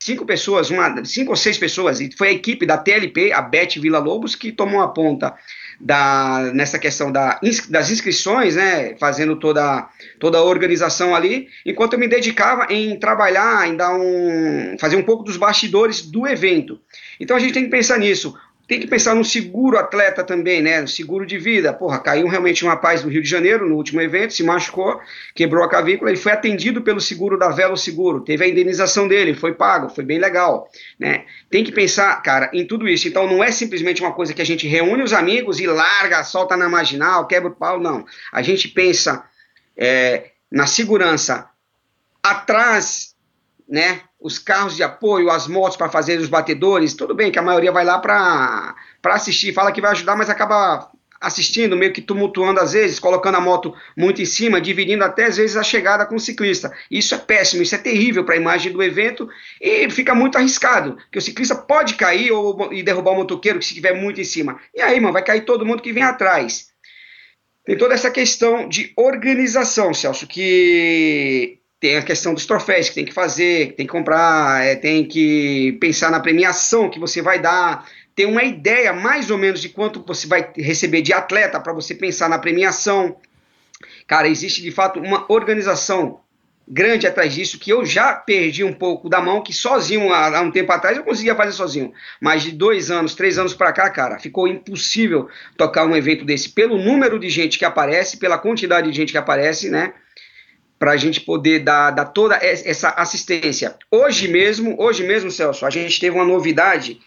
cinco 0.00 0.26
pessoas, 0.26 0.68
uma, 0.68 1.04
cinco 1.04 1.30
ou 1.30 1.36
seis 1.36 1.56
pessoas, 1.56 2.00
e 2.00 2.10
foi 2.10 2.28
a 2.28 2.32
equipe 2.32 2.66
da 2.66 2.76
TLP, 2.76 3.32
a 3.32 3.40
Beth 3.40 3.78
Vila 3.80 4.00
Lobos, 4.00 4.34
que 4.34 4.50
tomou 4.50 4.80
a 4.80 4.88
ponta 4.88 5.32
da, 5.80 6.50
nessa 6.52 6.78
questão 6.78 7.12
da, 7.12 7.40
das 7.68 7.90
inscrições, 7.90 8.56
né, 8.56 8.96
fazendo 8.98 9.36
toda, 9.36 9.88
toda 10.18 10.38
a 10.38 10.42
organização 10.42 11.14
ali, 11.14 11.48
enquanto 11.64 11.92
eu 11.92 12.00
me 12.00 12.08
dedicava 12.08 12.66
em 12.68 12.98
trabalhar, 12.98 13.68
em 13.68 13.76
dar 13.76 13.94
um, 13.94 14.76
fazer 14.78 14.96
um 14.96 15.04
pouco 15.04 15.22
dos 15.22 15.36
bastidores 15.36 16.02
do 16.02 16.26
evento. 16.26 16.80
Então 17.20 17.36
a 17.36 17.40
gente 17.40 17.54
tem 17.54 17.64
que 17.64 17.70
pensar 17.70 17.98
nisso. 17.98 18.36
Tem 18.70 18.78
que 18.78 18.86
pensar 18.86 19.16
no 19.16 19.24
seguro 19.24 19.76
atleta 19.76 20.22
também, 20.22 20.62
né? 20.62 20.80
No 20.80 20.86
seguro 20.86 21.26
de 21.26 21.36
vida. 21.36 21.72
Porra, 21.72 21.98
caiu 21.98 22.28
realmente 22.28 22.64
um 22.64 22.68
rapaz 22.68 23.02
do 23.02 23.08
Rio 23.08 23.20
de 23.20 23.28
Janeiro 23.28 23.68
no 23.68 23.74
último 23.74 24.00
evento, 24.00 24.32
se 24.32 24.44
machucou, 24.44 25.00
quebrou 25.34 25.64
a 25.64 25.68
cavícula, 25.68 26.08
ele 26.08 26.16
foi 26.16 26.30
atendido 26.30 26.80
pelo 26.80 27.00
seguro 27.00 27.36
da 27.36 27.48
Velo 27.48 27.76
Seguro, 27.76 28.20
teve 28.20 28.44
a 28.44 28.48
indenização 28.48 29.08
dele, 29.08 29.34
foi 29.34 29.54
pago, 29.54 29.88
foi 29.88 30.04
bem 30.04 30.20
legal, 30.20 30.70
né? 31.00 31.24
Tem 31.50 31.64
que 31.64 31.72
pensar, 31.72 32.14
cara, 32.22 32.48
em 32.52 32.64
tudo 32.64 32.88
isso. 32.88 33.08
Então 33.08 33.26
não 33.26 33.42
é 33.42 33.50
simplesmente 33.50 34.02
uma 34.02 34.12
coisa 34.12 34.32
que 34.32 34.40
a 34.40 34.46
gente 34.46 34.68
reúne 34.68 35.02
os 35.02 35.12
amigos 35.12 35.58
e 35.58 35.66
larga, 35.66 36.22
solta 36.22 36.56
na 36.56 36.68
marginal, 36.68 37.26
quebra 37.26 37.48
o 37.50 37.56
pau, 37.56 37.80
não. 37.80 38.06
A 38.32 38.40
gente 38.40 38.68
pensa 38.68 39.24
é, 39.76 40.30
na 40.48 40.68
segurança 40.68 41.50
atrás, 42.22 43.16
né? 43.68 44.02
Os 44.20 44.38
carros 44.38 44.76
de 44.76 44.82
apoio, 44.82 45.30
as 45.30 45.46
motos 45.46 45.76
para 45.76 45.88
fazer 45.88 46.20
os 46.20 46.28
batedores, 46.28 46.94
tudo 46.94 47.14
bem 47.14 47.32
que 47.32 47.38
a 47.38 47.42
maioria 47.42 47.72
vai 47.72 47.84
lá 47.84 47.98
para 47.98 48.74
assistir, 49.04 49.54
fala 49.54 49.72
que 49.72 49.80
vai 49.80 49.92
ajudar, 49.92 50.14
mas 50.14 50.28
acaba 50.28 50.90
assistindo, 51.20 51.76
meio 51.76 51.92
que 51.92 52.00
tumultuando 52.00 52.60
às 52.60 52.72
vezes, 52.72 52.98
colocando 52.98 53.34
a 53.36 53.40
moto 53.40 53.74
muito 53.94 54.22
em 54.22 54.24
cima, 54.24 54.60
dividindo 54.60 55.04
até 55.04 55.26
às 55.26 55.36
vezes 55.36 55.56
a 55.56 55.62
chegada 55.62 56.06
com 56.06 56.14
o 56.14 56.20
ciclista. 56.20 56.72
Isso 56.90 57.14
é 57.14 57.18
péssimo, 57.18 57.62
isso 57.62 57.74
é 57.74 57.78
terrível 57.78 58.24
para 58.24 58.34
a 58.34 58.38
imagem 58.38 58.72
do 58.72 58.82
evento 58.82 59.28
e 59.60 59.88
fica 59.90 60.14
muito 60.14 60.36
arriscado, 60.36 60.96
que 61.12 61.18
o 61.18 61.22
ciclista 61.22 61.54
pode 61.54 61.94
cair 61.94 62.32
ou, 62.32 62.72
e 62.72 62.82
derrubar 62.82 63.12
o 63.12 63.16
motoqueiro 63.16 63.60
se 63.62 63.68
estiver 63.68 63.94
muito 63.94 64.20
em 64.20 64.24
cima. 64.24 64.58
E 64.74 64.80
aí, 64.80 64.98
mano, 64.98 65.12
vai 65.12 65.22
cair 65.22 65.44
todo 65.44 65.66
mundo 65.66 65.82
que 65.82 65.92
vem 65.92 66.02
atrás. 66.02 66.70
Tem 67.66 67.76
toda 67.76 67.92
essa 67.92 68.10
questão 68.10 68.66
de 68.66 68.92
organização, 68.96 69.92
Celso, 69.92 70.26
que 70.26 71.59
tem 71.80 71.96
a 71.96 72.02
questão 72.02 72.34
dos 72.34 72.44
troféus 72.44 72.90
que 72.90 72.94
tem 72.94 73.04
que 73.06 73.14
fazer, 73.14 73.72
tem 73.72 73.86
que 73.86 73.92
comprar, 73.92 74.62
é, 74.62 74.76
tem 74.76 75.04
que 75.04 75.78
pensar 75.80 76.10
na 76.10 76.20
premiação 76.20 76.90
que 76.90 77.00
você 77.00 77.22
vai 77.22 77.38
dar, 77.38 77.88
ter 78.14 78.26
uma 78.26 78.44
ideia 78.44 78.92
mais 78.92 79.30
ou 79.30 79.38
menos 79.38 79.62
de 79.62 79.70
quanto 79.70 80.04
você 80.06 80.26
vai 80.26 80.52
receber 80.54 81.00
de 81.00 81.14
atleta 81.14 81.58
para 81.58 81.72
você 81.72 81.94
pensar 81.94 82.28
na 82.28 82.38
premiação. 82.38 83.16
Cara, 84.06 84.28
existe 84.28 84.60
de 84.60 84.70
fato 84.70 85.00
uma 85.00 85.24
organização 85.32 86.20
grande 86.68 87.06
atrás 87.06 87.34
disso 87.34 87.58
que 87.58 87.72
eu 87.72 87.84
já 87.84 88.12
perdi 88.12 88.62
um 88.62 88.74
pouco 88.74 89.08
da 89.08 89.20
mão, 89.20 89.42
que 89.42 89.52
sozinho, 89.52 90.12
há, 90.12 90.38
há 90.38 90.40
um 90.42 90.50
tempo 90.50 90.70
atrás, 90.70 90.96
eu 90.96 91.02
conseguia 91.02 91.34
fazer 91.34 91.52
sozinho. 91.52 91.92
Mas 92.20 92.42
de 92.42 92.52
dois 92.52 92.90
anos, 92.90 93.14
três 93.14 93.38
anos 93.38 93.54
para 93.54 93.72
cá, 93.72 93.88
cara, 93.88 94.18
ficou 94.18 94.46
impossível 94.46 95.28
tocar 95.56 95.86
um 95.86 95.96
evento 95.96 96.26
desse 96.26 96.50
pelo 96.50 96.76
número 96.76 97.18
de 97.18 97.30
gente 97.30 97.58
que 97.58 97.64
aparece, 97.64 98.18
pela 98.18 98.36
quantidade 98.36 98.90
de 98.90 98.96
gente 98.96 99.12
que 99.12 99.18
aparece, 99.18 99.70
né? 99.70 99.94
Para 100.80 100.92
a 100.92 100.96
gente 100.96 101.20
poder 101.20 101.58
dar, 101.58 101.90
dar 101.90 102.06
toda 102.06 102.36
essa 102.36 102.88
assistência. 102.88 103.76
Hoje 103.90 104.26
mesmo, 104.26 104.80
hoje 104.80 105.06
mesmo, 105.06 105.30
Celso, 105.30 105.66
a 105.66 105.70
gente 105.70 106.00
teve 106.00 106.16
uma 106.16 106.24
novidade 106.24 106.98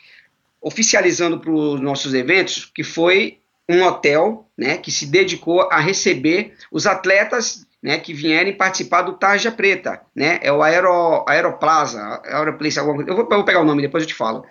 oficializando 0.61 1.39
para 1.39 1.49
os 1.49 1.81
nossos 1.81 2.13
eventos, 2.13 2.65
que 2.65 2.83
foi 2.83 3.39
um 3.67 3.81
hotel, 3.81 4.47
né, 4.55 4.77
que 4.77 4.91
se 4.91 5.07
dedicou 5.07 5.67
a 5.71 5.79
receber 5.79 6.53
os 6.71 6.85
atletas, 6.85 7.65
né, 7.81 7.97
que 7.97 8.13
vierem 8.13 8.55
participar 8.55 9.01
do 9.01 9.13
Tarja 9.13 9.51
Preta, 9.51 10.05
né, 10.15 10.39
é 10.43 10.53
o 10.53 10.61
Aero, 10.61 11.25
Aeroplaza, 11.27 12.21
Aeroplace, 12.25 12.77
alguma 12.77 13.01
eu 13.01 13.15
vou, 13.15 13.25
eu 13.27 13.35
vou 13.37 13.43
pegar 13.43 13.61
o 13.61 13.65
nome, 13.65 13.81
depois 13.81 14.03
eu 14.03 14.07
te 14.07 14.13
falo. 14.13 14.45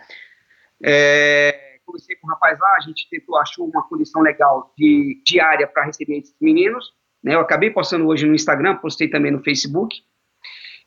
É, 0.83 1.77
conversei 1.87 2.17
com 2.17 2.27
o 2.27 2.31
rapaz 2.31 2.59
lá, 2.59 2.75
a 2.77 2.81
gente 2.81 3.09
tentou, 3.09 3.39
achou 3.39 3.69
uma 3.69 3.85
condição 3.85 4.21
legal 4.21 4.73
de 4.77 5.23
diária 5.25 5.69
para 5.69 5.85
receber 5.85 6.19
esses 6.19 6.35
meninos, 6.41 6.93
né? 7.23 7.35
Eu 7.35 7.41
acabei 7.41 7.71
postando 7.71 8.07
hoje 8.07 8.27
no 8.27 8.35
Instagram, 8.35 8.77
postei 8.77 9.09
também 9.09 9.31
no 9.31 9.43
Facebook. 9.43 10.03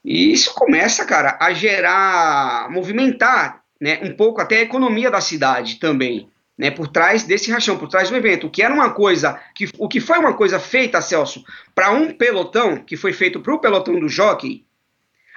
E 0.04 0.32
isso 0.32 0.54
começa, 0.54 1.06
cara, 1.06 1.38
a 1.42 1.52
gerar, 1.54 2.70
movimentar, 2.70 3.64
né, 3.82 4.00
um 4.04 4.16
pouco 4.16 4.40
até 4.40 4.58
a 4.58 4.62
economia 4.62 5.10
da 5.10 5.20
cidade 5.20 5.80
também, 5.80 6.30
né, 6.56 6.70
por 6.70 6.88
trás 6.88 7.24
desse 7.24 7.52
rachão, 7.52 7.78
por 7.78 7.90
trás 7.90 8.10
do 8.10 8.16
evento, 8.16 8.46
o 8.46 8.50
que 8.50 8.62
era 8.62 8.74
uma 8.74 8.92
coisa, 8.92 9.40
que, 9.56 9.68
o 9.80 9.88
que 9.88 10.00
foi 10.00 10.20
uma 10.20 10.34
coisa 10.34 10.60
feita, 10.60 11.02
Celso, 11.02 11.44
para 11.74 11.92
um 11.92 12.14
pelotão, 12.14 12.78
que 12.78 12.96
foi 12.96 13.14
feito 13.14 13.40
para 13.40 13.54
o 13.54 13.60
pelotão 13.60 14.00
do 14.00 14.08
jockey, 14.08 14.64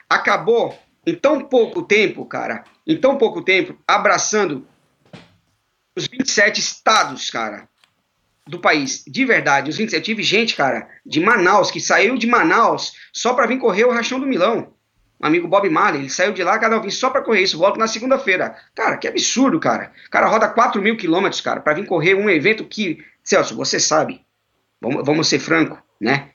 acabou 0.09 0.79
em 1.07 1.15
tão 1.15 1.41
pouco 1.41 1.83
tempo, 1.83 2.27
cara, 2.27 2.63
em 2.87 2.97
tão 2.97 3.17
pouco 3.17 3.43
tempo, 3.43 3.75
abraçando 3.87 4.67
os 5.97 6.07
27 6.07 6.61
estados, 6.61 7.31
cara, 7.31 7.69
do 8.49 8.59
país, 8.59 9.05
de 9.07 9.25
verdade, 9.25 9.71
os 9.71 9.77
27, 9.77 10.05
tive 10.05 10.23
gente, 10.23 10.57
cara, 10.57 10.89
de 11.05 11.21
Manaus, 11.21 11.71
que 11.71 11.81
saiu 11.81 12.17
de 12.17 12.27
Manaus 12.27 12.95
só 13.13 13.35
para 13.35 13.47
vir 13.47 13.59
correr 13.59 13.85
o 13.85 13.93
Rachão 13.93 14.19
do 14.19 14.27
Milão. 14.27 14.73
Um 15.21 15.27
amigo 15.27 15.49
Bob 15.49 15.69
Marley, 15.69 16.03
ele 16.03 16.11
saiu 16.11 16.33
de 16.33 16.43
lá, 16.43 16.59
cada 16.59 16.79
vez 16.79 16.95
só 16.95 17.11
para 17.11 17.23
correr 17.23 17.43
isso, 17.43 17.59
volta 17.59 17.79
na 17.79 17.89
segunda-feira. 17.89 18.57
Cara, 18.75 18.97
que 18.97 19.07
absurdo, 19.07 19.59
cara. 19.59 19.93
O 20.07 20.11
cara 20.11 20.27
roda 20.29 20.49
4 20.49 20.81
mil 20.81 20.97
quilômetros, 20.97 21.41
cara, 21.41 21.61
para 21.61 21.75
vir 21.75 21.87
correr 21.87 22.15
um 22.15 22.31
evento 22.31 22.65
que, 22.65 23.05
Celso, 23.23 23.57
você 23.57 23.81
sabe, 23.81 24.21
vamos, 24.81 25.05
vamos 25.05 25.29
ser 25.29 25.41
franco, 25.41 25.83
né? 26.01 26.31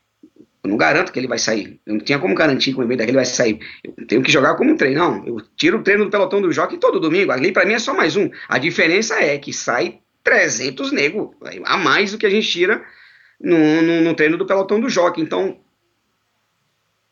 Eu 0.63 0.69
não 0.69 0.77
garanto 0.77 1.11
que 1.11 1.19
ele 1.19 1.27
vai 1.27 1.39
sair. 1.39 1.81
Eu 1.85 1.95
não 1.95 2.01
tinha 2.01 2.19
como 2.19 2.35
garantir 2.35 2.73
que 2.73 2.79
o 2.79 2.83
evento 2.83 2.99
daquele 2.99 3.17
vai 3.17 3.25
sair. 3.25 3.59
Eu 3.83 4.07
tenho 4.07 4.23
que 4.23 4.31
jogar 4.31 4.55
como 4.55 4.71
um 4.71 4.77
treinão. 4.77 5.21
Eu 5.25 5.41
tiro 5.57 5.79
o 5.79 5.83
treino 5.83 6.05
do 6.05 6.09
pelotão 6.09 6.41
do 6.41 6.53
Jockey 6.53 6.77
todo 6.77 7.01
domingo. 7.01 7.33
Ali 7.33 7.51
para 7.51 7.65
mim 7.65 7.73
é 7.73 7.79
só 7.79 7.93
mais 7.93 8.15
um. 8.15 8.29
A 8.47 8.57
diferença 8.57 9.15
é 9.15 9.37
que 9.37 9.51
sai 9.51 9.99
300 10.23 10.91
nego, 10.91 11.35
a 11.65 11.77
mais 11.77 12.11
do 12.11 12.17
que 12.17 12.25
a 12.25 12.29
gente 12.29 12.49
tira 12.49 12.83
no, 13.39 13.81
no, 13.81 14.01
no 14.01 14.15
treino 14.15 14.37
do 14.37 14.45
pelotão 14.45 14.79
do 14.79 14.89
Jockey. 14.89 15.21
Então, 15.21 15.59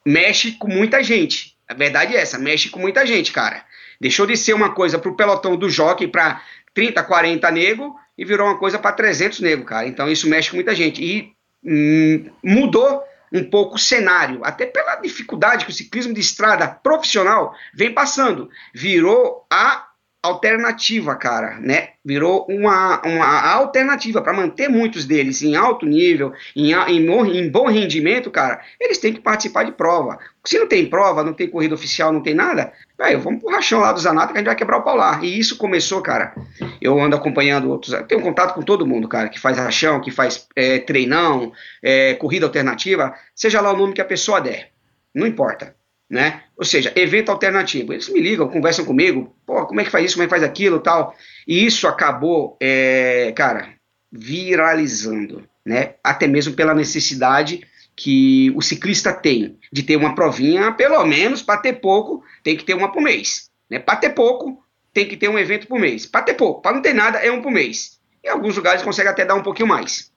mexe 0.05 0.53
com 0.53 0.67
muita 0.67 1.03
gente. 1.03 1.57
A 1.67 1.73
verdade 1.73 2.15
é 2.15 2.21
essa, 2.21 2.39
mexe 2.39 2.69
com 2.69 2.79
muita 2.79 3.05
gente, 3.05 3.31
cara. 3.31 3.65
Deixou 3.99 4.25
de 4.25 4.35
ser 4.35 4.53
uma 4.53 4.73
coisa 4.73 4.97
pro 4.97 5.15
pelotão 5.15 5.55
do 5.55 5.69
Jockey 5.69 6.07
para 6.07 6.41
30, 6.73 7.03
40 7.03 7.51
nego 7.51 7.95
e 8.17 8.25
virou 8.25 8.47
uma 8.47 8.57
coisa 8.57 8.79
para 8.79 8.93
300 8.93 9.39
nego, 9.41 9.65
cara. 9.65 9.87
Então, 9.87 10.09
isso 10.09 10.29
mexe 10.29 10.49
com 10.49 10.55
muita 10.55 10.73
gente. 10.73 11.03
E 11.03 11.33
hum, 11.63 12.29
mudou 12.43 13.03
um 13.31 13.43
pouco 13.49 13.75
o 13.75 13.79
cenário, 13.79 14.41
até 14.43 14.65
pela 14.65 14.95
dificuldade 14.97 15.63
que 15.65 15.71
o 15.71 15.73
ciclismo 15.73 16.13
de 16.13 16.19
estrada 16.19 16.67
profissional 16.67 17.55
vem 17.73 17.93
passando. 17.93 18.49
Virou 18.73 19.45
a 19.49 19.87
alternativa, 20.23 21.15
cara, 21.15 21.59
né? 21.59 21.89
Virou 22.05 22.45
uma, 22.47 23.01
uma 23.01 23.51
alternativa 23.53 24.21
para 24.21 24.33
manter 24.33 24.69
muitos 24.69 25.03
deles 25.03 25.41
em 25.41 25.55
alto 25.55 25.85
nível, 25.85 26.31
em, 26.55 26.73
em, 26.73 27.37
em, 27.37 27.49
bom 27.49 27.67
rendimento, 27.67 28.29
cara. 28.29 28.61
Eles 28.79 28.99
têm 28.99 29.13
que 29.13 29.19
participar 29.19 29.63
de 29.63 29.71
prova. 29.71 30.19
Se 30.45 30.59
não 30.59 30.67
tem 30.67 30.85
prova, 30.85 31.23
não 31.23 31.33
tem 31.33 31.49
corrida 31.49 31.73
oficial, 31.73 32.13
não 32.13 32.21
tem 32.21 32.35
nada, 32.35 32.71
velho, 32.97 33.19
vamos 33.19 33.41
pro 33.41 33.51
rachão 33.51 33.79
lá 33.79 33.91
do 33.91 33.99
Zanata 33.99 34.27
que 34.27 34.33
a 34.33 34.37
gente 34.37 34.47
vai 34.47 34.55
quebrar 34.55 34.77
o 34.77 34.83
pau 34.83 34.95
lá. 34.95 35.19
E 35.23 35.39
isso 35.39 35.57
começou, 35.57 36.01
cara. 36.01 36.35
Eu 36.79 36.99
ando 37.01 37.15
acompanhando 37.15 37.69
outros, 37.69 37.95
tenho 38.07 38.21
contato 38.21 38.53
com 38.53 38.61
todo 38.61 38.85
mundo, 38.85 39.07
cara, 39.07 39.27
que 39.27 39.39
faz 39.39 39.57
rachão, 39.57 39.99
que 39.99 40.11
faz 40.11 40.47
é, 40.55 40.77
treinão, 40.79 41.51
é, 41.81 42.13
corrida 42.13 42.45
alternativa, 42.45 43.15
seja 43.35 43.59
lá 43.59 43.73
o 43.73 43.77
nome 43.77 43.93
que 43.93 44.01
a 44.01 44.05
pessoa 44.05 44.39
der, 44.39 44.69
não 45.15 45.25
importa 45.25 45.75
né? 46.11 46.43
Ou 46.57 46.65
seja, 46.65 46.91
evento 46.93 47.31
alternativo. 47.31 47.93
Eles 47.93 48.09
me 48.09 48.19
ligam, 48.19 48.49
conversam 48.49 48.83
comigo, 48.83 49.33
pô, 49.45 49.65
como 49.65 49.79
é 49.79 49.85
que 49.85 49.89
faz 49.89 50.05
isso, 50.05 50.15
como 50.15 50.23
é 50.23 50.27
que 50.27 50.31
faz 50.31 50.43
aquilo 50.43 50.81
tal. 50.81 51.15
E 51.47 51.65
isso 51.65 51.87
acabou, 51.87 52.57
é, 52.59 53.31
cara, 53.33 53.75
viralizando, 54.11 55.47
né? 55.65 55.95
Até 56.03 56.27
mesmo 56.27 56.53
pela 56.53 56.75
necessidade 56.75 57.65
que 57.95 58.51
o 58.57 58.61
ciclista 58.61 59.13
tem 59.13 59.57
de 59.71 59.83
ter 59.83 59.95
uma 59.95 60.13
provinha, 60.13 60.73
pelo 60.73 61.01
menos 61.05 61.41
para 61.41 61.61
ter 61.61 61.73
pouco, 61.79 62.21
tem 62.43 62.57
que 62.57 62.65
ter 62.65 62.73
uma 62.73 62.91
por 62.91 63.01
mês. 63.01 63.49
Né? 63.69 63.79
Para 63.79 63.95
ter 63.95 64.09
pouco, 64.09 64.61
tem 64.93 65.07
que 65.07 65.15
ter 65.15 65.29
um 65.29 65.39
evento 65.39 65.65
por 65.65 65.79
mês. 65.79 66.05
Para 66.05 66.23
ter 66.23 66.33
pouco, 66.33 66.61
para 66.61 66.75
não 66.75 66.81
ter 66.81 66.93
nada, 66.93 67.19
é 67.19 67.31
um 67.31 67.41
por 67.41 67.51
mês. 67.51 68.01
Em 68.21 68.27
alguns 68.27 68.57
lugares 68.57 68.83
consegue 68.83 69.07
até 69.07 69.23
dar 69.23 69.35
um 69.35 69.43
pouquinho 69.43 69.69
mais. 69.69 70.11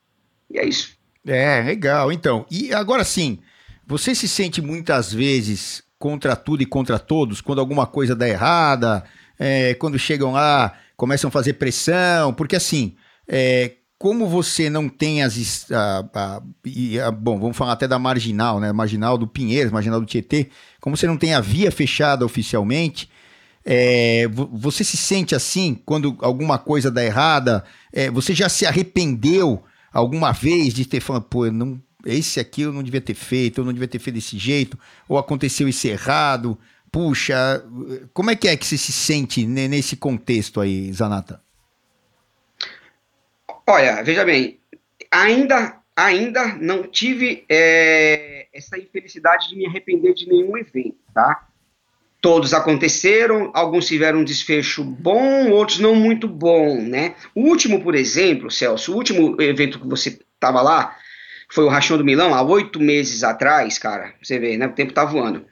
E 0.51 0.59
é 0.59 0.67
isso. 0.67 0.97
É, 1.25 1.63
legal. 1.63 2.11
Então, 2.11 2.45
e 2.51 2.75
agora 2.75 3.05
sim, 3.05 3.39
você 3.87 4.15
se 4.15 4.27
sente 4.27 4.61
muitas 4.61 5.13
vezes 5.13 5.84
contra 6.05 6.37
tudo 6.37 6.63
e 6.63 6.67
contra 6.67 6.99
todos, 6.99 7.41
quando 7.41 7.61
alguma 7.61 7.87
coisa 7.87 8.15
dá 8.15 8.29
errada, 8.29 9.05
é, 9.39 9.73
quando 9.73 9.99
chegam 9.99 10.33
lá, 10.33 10.75
começam 10.99 11.29
a 11.29 11.31
fazer 11.31 11.55
pressão, 11.55 12.31
porque 12.35 12.55
assim, 12.55 12.95
é, 13.27 13.77
como 13.97 14.29
você 14.29 14.69
não 14.69 14.87
tem 14.87 15.23
as. 15.23 15.67
A, 15.73 16.05
a, 16.13 16.43
a, 17.07 17.11
bom, 17.11 17.41
vamos 17.41 17.57
falar 17.57 17.73
até 17.73 17.89
da 17.89 17.99
marginal, 17.99 18.61
né? 18.61 18.71
Marginal 18.71 19.17
do 19.17 19.27
Pinheiros, 19.27 19.73
marginal 19.73 19.99
do 19.99 20.05
Tietê, 20.05 20.51
como 20.79 20.95
você 20.95 21.07
não 21.07 21.17
tem 21.17 21.33
a 21.33 21.41
via 21.41 21.73
fechada 21.73 22.23
oficialmente. 22.23 23.09
É, 23.65 24.29
você 24.53 24.85
se 24.85 24.99
sente 24.99 25.35
assim 25.35 25.75
quando 25.87 26.19
alguma 26.21 26.59
coisa 26.59 26.91
dá 26.91 27.03
errada? 27.03 27.65
É, 27.91 28.11
você 28.11 28.35
já 28.35 28.51
se 28.51 28.67
arrependeu 28.67 29.65
alguma 29.91 30.33
vez 30.33 30.75
de 30.75 30.85
ter 30.85 31.01
falado, 31.01 31.23
pô, 31.23 31.51
não, 31.51 31.81
esse 32.05 32.41
aqui 32.41 32.63
eu 32.63 32.73
não 32.73 32.83
devia 32.83 33.01
ter 33.01 33.15
feito, 33.15 33.61
eu 33.61 33.65
não 33.65 33.73
devia 33.73 33.89
ter 33.89 33.99
feito 33.99 34.17
desse 34.17 34.39
jeito, 34.39 34.79
ou 35.09 35.19
aconteceu 35.19 35.69
isso 35.69 35.87
errado. 35.87 36.59
Puxa, 36.91 37.65
como 38.13 38.31
é 38.31 38.37
que 38.37 38.47
é 38.47 38.57
que 38.57 38.65
você 38.65 38.79
se 38.79 38.93
sente 38.93 39.45
nesse 39.45 39.97
contexto 39.97 40.61
aí, 40.61 40.93
Zanata? 40.93 41.43
Olha, 43.67 44.03
veja 44.03 44.25
bem, 44.25 44.61
ainda, 45.11 45.81
ainda 45.97 46.55
não 46.55 46.85
tive 46.85 47.45
é, 47.49 48.47
essa 48.53 48.79
infelicidade 48.79 49.49
de 49.49 49.57
me 49.57 49.67
arrepender 49.67 50.15
de 50.15 50.29
nenhum 50.29 50.57
evento, 50.57 50.99
tá? 51.15 51.49
Todos 52.21 52.55
aconteceram, 52.55 53.51
alguns 53.53 53.87
tiveram 53.87 54.21
um 54.21 54.25
desfecho 54.25 54.85
bom, 54.85 55.51
outros 55.51 55.79
não 55.79 55.95
muito 55.95 56.29
bom, 56.29 56.81
né? 56.81 57.17
O 57.35 57.43
último, 57.43 57.83
por 57.83 57.95
exemplo, 57.95 58.51
Celso, 58.51 58.93
o 58.93 58.97
último 58.97 59.41
evento 59.43 59.81
que 59.81 59.87
você 59.87 60.19
estava 60.35 60.63
lá, 60.63 60.97
foi 61.55 61.63
o 61.63 61.69
Rachão 61.69 61.97
do 61.97 62.05
Milão, 62.05 62.35
há 62.35 62.43
oito 62.43 62.81
meses 62.81 63.23
atrás, 63.23 63.79
cara, 63.79 64.13
você 64.21 64.41
vê, 64.41 64.57
né, 64.57 64.67
o 64.67 64.73
tempo 64.73 64.93
tá 64.93 65.05
voando. 65.05 65.47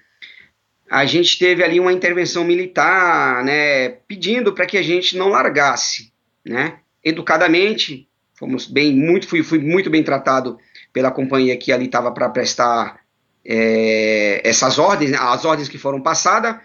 A 0.90 1.05
gente 1.05 1.38
teve 1.38 1.62
ali 1.62 1.78
uma 1.78 1.92
intervenção 1.92 2.42
militar, 2.42 3.44
né, 3.44 3.90
pedindo 4.09 4.53
para 4.53 4.66
que 4.66 4.76
a 4.76 4.82
gente 4.82 5.16
não 5.16 5.28
largasse, 5.28 6.12
né, 6.44 6.78
educadamente, 7.05 8.09
fomos 8.34 8.66
bem, 8.66 8.92
muito, 8.92 9.28
fui, 9.28 9.44
fui 9.44 9.61
muito 9.61 9.88
bem 9.88 10.03
tratado 10.03 10.59
pela 10.92 11.12
companhia 11.12 11.57
que 11.57 11.70
ali 11.70 11.84
estava 11.84 12.11
para 12.11 12.28
prestar 12.28 12.98
é, 13.44 14.40
essas 14.44 14.80
ordens, 14.80 15.12
né, 15.12 15.18
as 15.20 15.44
ordens 15.44 15.68
que 15.68 15.78
foram 15.78 16.03
passadas, 16.03 16.57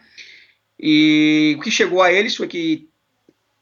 e 0.79 1.55
o 1.59 1.61
que 1.61 1.69
chegou 1.69 2.01
a 2.01 2.11
eles 2.11 2.35
foi 2.35 2.47
que, 2.47 2.89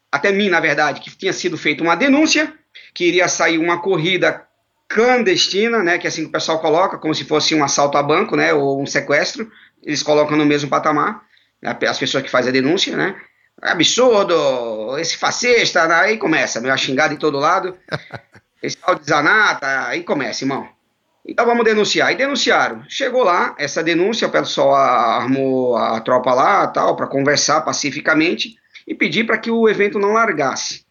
até 0.09 0.31
mim, 0.31 0.47
na 0.47 0.61
verdade, 0.61 1.01
que 1.01 1.13
tinha 1.17 1.33
sido 1.33 1.57
feita 1.57 1.83
uma 1.83 1.95
denúncia, 1.95 2.53
que 2.93 3.03
iria 3.03 3.27
sair 3.27 3.57
uma 3.57 3.81
corrida 3.81 4.47
clandestina, 4.87 5.83
né, 5.83 5.97
que 5.97 6.07
é 6.07 6.09
assim 6.09 6.23
que 6.23 6.29
o 6.29 6.31
pessoal 6.31 6.59
coloca, 6.59 6.97
como 6.97 7.13
se 7.13 7.25
fosse 7.25 7.55
um 7.55 7.63
assalto 7.63 7.97
a 7.97 8.03
banco, 8.03 8.35
né, 8.35 8.53
ou 8.53 8.81
um 8.81 8.85
sequestro, 8.85 9.51
eles 9.83 10.03
colocam 10.03 10.37
no 10.37 10.45
mesmo 10.45 10.69
patamar, 10.69 11.23
né, 11.61 11.77
as 11.87 11.99
pessoas 11.99 12.23
que 12.23 12.29
fazem 12.29 12.49
a 12.49 12.53
denúncia, 12.53 12.95
né, 12.95 13.15
absurdo, 13.61 14.97
esse 14.97 15.17
fascista, 15.17 15.87
né, 15.87 15.95
aí 15.95 16.17
começa, 16.17 16.61
meio 16.61 16.77
xingado 16.77 17.13
em 17.13 17.17
todo 17.17 17.39
lado, 17.39 17.77
esse 18.61 18.77
tal 18.77 18.95
de 18.95 19.05
Zanata, 19.05 19.87
aí 19.87 20.03
começa, 20.03 20.43
irmão. 20.43 20.75
Então 21.27 21.45
vamos 21.45 21.65
denunciar. 21.65 22.11
E 22.11 22.15
denunciaram. 22.15 22.83
Chegou 22.87 23.23
lá, 23.23 23.55
essa 23.57 23.83
denúncia, 23.83 24.27
o 24.27 24.31
pessoal 24.31 24.75
armou 24.75 25.75
a 25.75 25.99
tropa 25.99 26.33
lá, 26.33 26.67
tal, 26.67 26.95
para 26.95 27.07
conversar 27.07 27.61
pacificamente 27.61 28.55
e 28.87 28.93
pedir 28.93 29.25
para 29.25 29.39
que 29.39 29.49
o 29.49 29.67
evento 29.67 29.97
não 29.97 30.13
largasse. 30.13 30.85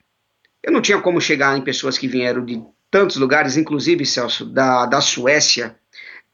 Eu 0.62 0.72
não 0.72 0.82
tinha 0.82 1.01
como 1.01 1.20
chegar 1.20 1.57
em 1.57 1.62
pessoas 1.62 1.97
que 1.97 2.09
vieram 2.09 2.45
de 2.45 2.61
tantos 2.95 3.16
lugares, 3.16 3.57
inclusive, 3.57 4.07
Celso, 4.07 4.45
da, 4.45 4.86
da 4.86 5.01
Suécia, 5.01 5.74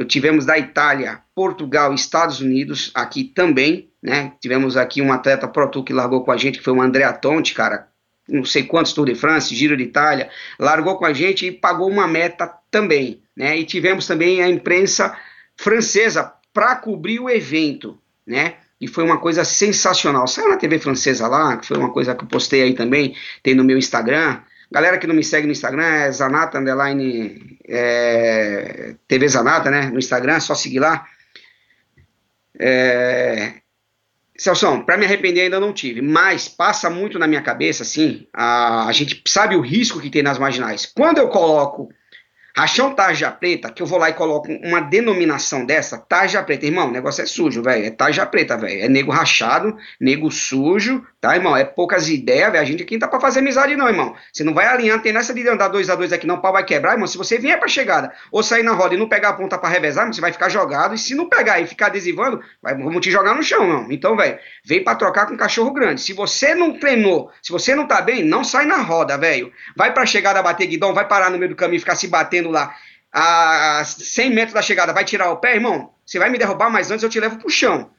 tivemos 0.06 0.44
da 0.44 0.58
Itália, 0.58 1.22
Portugal, 1.34 1.94
Estados 1.94 2.42
Unidos, 2.42 2.90
aqui 2.94 3.24
também, 3.24 3.88
né? 4.02 4.34
Tivemos 4.42 4.76
aqui 4.76 5.00
um 5.00 5.10
atleta 5.10 5.48
Pro 5.48 5.70
Tour 5.70 5.82
que 5.82 5.94
largou 5.94 6.22
com 6.22 6.30
a 6.30 6.36
gente, 6.36 6.58
que 6.58 6.64
foi 6.64 6.74
o 6.74 6.82
André 6.82 7.10
Tonti, 7.14 7.54
cara, 7.54 7.88
não 8.28 8.44
sei 8.44 8.64
quantos 8.64 8.92
Tour 8.92 9.06
de 9.06 9.14
France, 9.14 9.54
Giro 9.54 9.74
de 9.74 9.84
Itália, 9.84 10.28
largou 10.58 10.98
com 10.98 11.06
a 11.06 11.14
gente 11.14 11.46
e 11.46 11.50
pagou 11.50 11.88
uma 11.88 12.06
meta 12.06 12.46
também, 12.70 13.22
né? 13.34 13.56
E 13.56 13.64
tivemos 13.64 14.06
também 14.06 14.42
a 14.42 14.48
imprensa 14.50 15.16
francesa 15.56 16.30
para 16.52 16.76
cobrir 16.76 17.20
o 17.20 17.30
evento, 17.30 17.98
né? 18.26 18.56
E 18.78 18.86
foi 18.86 19.02
uma 19.02 19.16
coisa 19.16 19.44
sensacional. 19.44 20.26
Saiu 20.26 20.50
na 20.50 20.58
TV 20.58 20.78
francesa 20.78 21.26
lá, 21.26 21.56
que 21.56 21.66
foi 21.66 21.78
uma 21.78 21.90
coisa 21.90 22.14
que 22.14 22.22
eu 22.22 22.28
postei 22.28 22.60
aí 22.60 22.74
também, 22.74 23.16
tem 23.42 23.54
no 23.54 23.64
meu 23.64 23.78
Instagram. 23.78 24.42
Galera 24.72 24.98
que 24.98 25.06
não 25.06 25.14
me 25.14 25.24
segue 25.24 25.46
no 25.46 25.52
Instagram 25.52 25.84
é 25.84 26.12
Zanata 26.12 26.58
Underline 26.58 27.58
é, 27.66 28.94
TV 29.08 29.28
Zanata, 29.28 29.70
né? 29.70 29.86
No 29.86 29.98
Instagram, 29.98 30.34
é 30.34 30.40
só 30.40 30.54
seguir 30.54 30.78
lá. 30.78 31.06
É, 32.58 33.54
Celso, 34.40 34.84
para 34.84 34.96
me 34.96 35.04
arrepender 35.04 35.42
ainda 35.42 35.60
não 35.60 35.72
tive, 35.72 36.00
mas 36.00 36.48
passa 36.48 36.88
muito 36.88 37.18
na 37.18 37.26
minha 37.26 37.42
cabeça, 37.42 37.82
assim, 37.82 38.26
a, 38.32 38.86
a 38.86 38.92
gente 38.92 39.22
sabe 39.26 39.54
o 39.54 39.60
risco 39.60 40.00
que 40.00 40.08
tem 40.08 40.22
nas 40.22 40.38
marginais. 40.38 40.86
Quando 40.86 41.18
eu 41.18 41.28
coloco 41.28 41.90
Rachão 42.60 42.92
tarja 42.92 43.30
preta, 43.30 43.70
que 43.70 43.80
eu 43.80 43.86
vou 43.86 43.98
lá 43.98 44.10
e 44.10 44.12
coloco 44.12 44.52
uma 44.62 44.82
denominação 44.82 45.64
dessa, 45.64 45.96
tarja 45.96 46.42
preta. 46.42 46.66
Irmão, 46.66 46.88
o 46.88 46.92
negócio 46.92 47.22
é 47.22 47.26
sujo, 47.26 47.62
velho. 47.62 47.86
É 47.86 47.90
tarja 47.90 48.26
preta, 48.26 48.54
velho. 48.54 48.84
É 48.84 48.86
nego 48.86 49.10
rachado, 49.10 49.74
nego 49.98 50.30
sujo, 50.30 51.02
tá, 51.18 51.34
irmão? 51.34 51.56
É 51.56 51.64
poucas 51.64 52.10
ideias, 52.10 52.52
velho. 52.52 52.62
A 52.62 52.66
gente 52.66 52.82
aqui 52.82 52.96
não 52.96 53.00
tá 53.00 53.08
pra 53.08 53.18
fazer 53.18 53.38
amizade, 53.38 53.74
não, 53.76 53.88
irmão. 53.88 54.14
Você 54.30 54.44
não 54.44 54.52
vai 54.52 54.66
alinhar, 54.66 55.00
tem 55.00 55.10
nessa 55.10 55.32
de 55.32 55.48
andar 55.48 55.68
dois 55.68 55.88
a 55.88 55.94
dois 55.94 56.12
aqui, 56.12 56.26
não. 56.26 56.34
O 56.34 56.42
pau 56.42 56.52
vai 56.52 56.62
quebrar, 56.62 56.92
irmão. 56.92 57.06
Se 57.06 57.16
você 57.16 57.38
vier 57.38 57.58
pra 57.58 57.66
chegada 57.66 58.12
ou 58.30 58.42
sair 58.42 58.62
na 58.62 58.72
roda 58.72 58.94
e 58.94 58.98
não 58.98 59.08
pegar 59.08 59.30
a 59.30 59.32
ponta 59.32 59.56
pra 59.56 59.70
revezar, 59.70 60.06
você 60.06 60.20
vai 60.20 60.30
ficar 60.30 60.50
jogado. 60.50 60.94
E 60.94 60.98
se 60.98 61.14
não 61.14 61.30
pegar 61.30 61.60
e 61.60 61.66
ficar 61.66 61.86
adesivando, 61.86 62.42
vai, 62.62 62.74
vamos 62.74 63.00
te 63.00 63.10
jogar 63.10 63.34
no 63.34 63.42
chão, 63.42 63.66
não. 63.66 63.90
Então, 63.90 64.14
velho, 64.14 64.38
vem 64.62 64.84
pra 64.84 64.94
trocar 64.94 65.24
com 65.24 65.34
cachorro 65.34 65.72
grande. 65.72 66.02
Se 66.02 66.12
você 66.12 66.54
não 66.54 66.78
treinou, 66.78 67.30
se 67.40 67.50
você 67.50 67.74
não 67.74 67.88
tá 67.88 68.02
bem, 68.02 68.22
não 68.22 68.44
sai 68.44 68.66
na 68.66 68.82
roda, 68.82 69.16
velho. 69.16 69.50
Vai 69.74 69.94
pra 69.94 70.04
chegada 70.04 70.42
bater 70.42 70.66
guidão, 70.66 70.92
vai 70.92 71.08
parar 71.08 71.30
no 71.30 71.38
meio 71.38 71.48
do 71.48 71.56
caminho 71.56 71.78
e 71.78 71.80
ficar 71.80 71.96
se 71.96 72.06
batendo 72.06 72.49
lá 72.50 72.74
a 73.12 73.82
100 73.84 74.30
metros 74.30 74.54
da 74.54 74.62
chegada, 74.62 74.92
vai 74.92 75.04
tirar 75.04 75.30
o 75.30 75.38
pé, 75.38 75.54
irmão, 75.54 75.92
você 76.06 76.18
vai 76.18 76.30
me 76.30 76.38
derrubar, 76.38 76.70
mas 76.70 76.90
antes 76.90 77.02
eu 77.02 77.10
te 77.10 77.20
levo 77.20 77.38
pro 77.38 77.50
chão. 77.50 77.90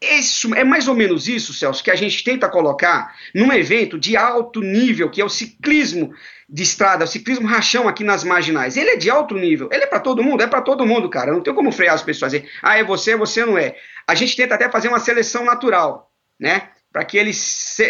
Isso 0.00 0.54
é 0.54 0.62
mais 0.62 0.86
ou 0.86 0.94
menos 0.94 1.26
isso, 1.26 1.52
Celso, 1.52 1.82
que 1.82 1.90
a 1.90 1.96
gente 1.96 2.22
tenta 2.22 2.48
colocar 2.48 3.16
num 3.34 3.52
evento 3.52 3.98
de 3.98 4.16
alto 4.16 4.60
nível, 4.60 5.10
que 5.10 5.20
é 5.20 5.24
o 5.24 5.28
ciclismo 5.28 6.14
de 6.48 6.62
estrada, 6.62 7.04
o 7.04 7.08
ciclismo 7.08 7.48
rachão 7.48 7.88
aqui 7.88 8.04
nas 8.04 8.22
marginais. 8.22 8.76
Ele 8.76 8.90
é 8.90 8.96
de 8.96 9.10
alto 9.10 9.34
nível, 9.34 9.68
ele 9.72 9.84
é 9.84 9.86
para 9.86 9.98
todo 9.98 10.22
mundo, 10.22 10.42
é 10.42 10.46
para 10.46 10.62
todo 10.62 10.86
mundo, 10.86 11.10
cara. 11.10 11.32
Não 11.32 11.40
tem 11.40 11.52
como 11.52 11.72
frear 11.72 11.94
as 11.94 12.02
pessoas 12.02 12.30
dizer, 12.30 12.48
ah, 12.62 12.78
é 12.78 12.84
você, 12.84 13.16
você 13.16 13.44
não 13.44 13.58
é. 13.58 13.74
A 14.06 14.14
gente 14.14 14.36
tenta 14.36 14.54
até 14.54 14.70
fazer 14.70 14.86
uma 14.86 15.00
seleção 15.00 15.44
natural, 15.44 16.12
né? 16.38 16.68
Para 16.92 17.04
que 17.04 17.18
ele 17.18 17.32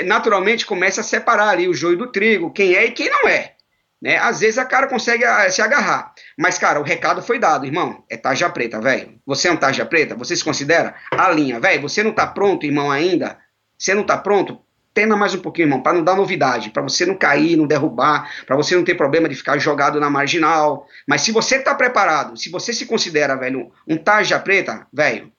naturalmente 0.06 0.64
comece 0.64 0.98
a 0.98 1.02
separar 1.02 1.50
ali 1.50 1.68
o 1.68 1.74
joio 1.74 1.98
do 1.98 2.10
trigo, 2.10 2.50
quem 2.50 2.74
é 2.74 2.86
e 2.86 2.90
quem 2.90 3.10
não 3.10 3.28
é. 3.28 3.57
Né? 4.00 4.16
Às 4.16 4.40
vezes 4.40 4.58
a 4.58 4.64
cara 4.64 4.86
consegue 4.86 5.24
ah, 5.24 5.50
se 5.50 5.60
agarrar. 5.60 6.12
Mas, 6.38 6.58
cara, 6.58 6.80
o 6.80 6.84
recado 6.84 7.20
foi 7.20 7.38
dado, 7.38 7.66
irmão. 7.66 8.04
É 8.08 8.16
tarja 8.16 8.48
preta, 8.48 8.80
velho. 8.80 9.20
Você 9.26 9.48
é 9.48 9.52
um 9.52 9.56
tarja 9.56 9.84
preta? 9.84 10.14
Você 10.14 10.36
se 10.36 10.44
considera? 10.44 10.94
A 11.10 11.30
linha, 11.30 11.58
velho. 11.58 11.82
Você 11.82 12.02
não 12.02 12.12
tá 12.12 12.26
pronto, 12.26 12.64
irmão, 12.64 12.90
ainda? 12.90 13.38
Você 13.76 13.94
não 13.94 14.04
tá 14.04 14.16
pronto? 14.16 14.60
Tena 14.94 15.16
mais 15.16 15.34
um 15.34 15.40
pouquinho, 15.40 15.66
irmão, 15.66 15.80
para 15.80 15.92
não 15.92 16.02
dar 16.02 16.16
novidade, 16.16 16.70
para 16.70 16.82
você 16.82 17.06
não 17.06 17.14
cair, 17.14 17.56
não 17.56 17.68
derrubar, 17.68 18.28
para 18.44 18.56
você 18.56 18.74
não 18.74 18.82
ter 18.82 18.96
problema 18.96 19.28
de 19.28 19.36
ficar 19.36 19.56
jogado 19.58 20.00
na 20.00 20.10
marginal. 20.10 20.88
Mas 21.06 21.20
se 21.20 21.30
você 21.30 21.60
tá 21.60 21.72
preparado, 21.74 22.36
se 22.36 22.50
você 22.50 22.72
se 22.72 22.86
considera, 22.86 23.36
velho, 23.36 23.70
um 23.86 23.96
tarja 23.96 24.40
preta, 24.40 24.86
velho, 24.92 25.32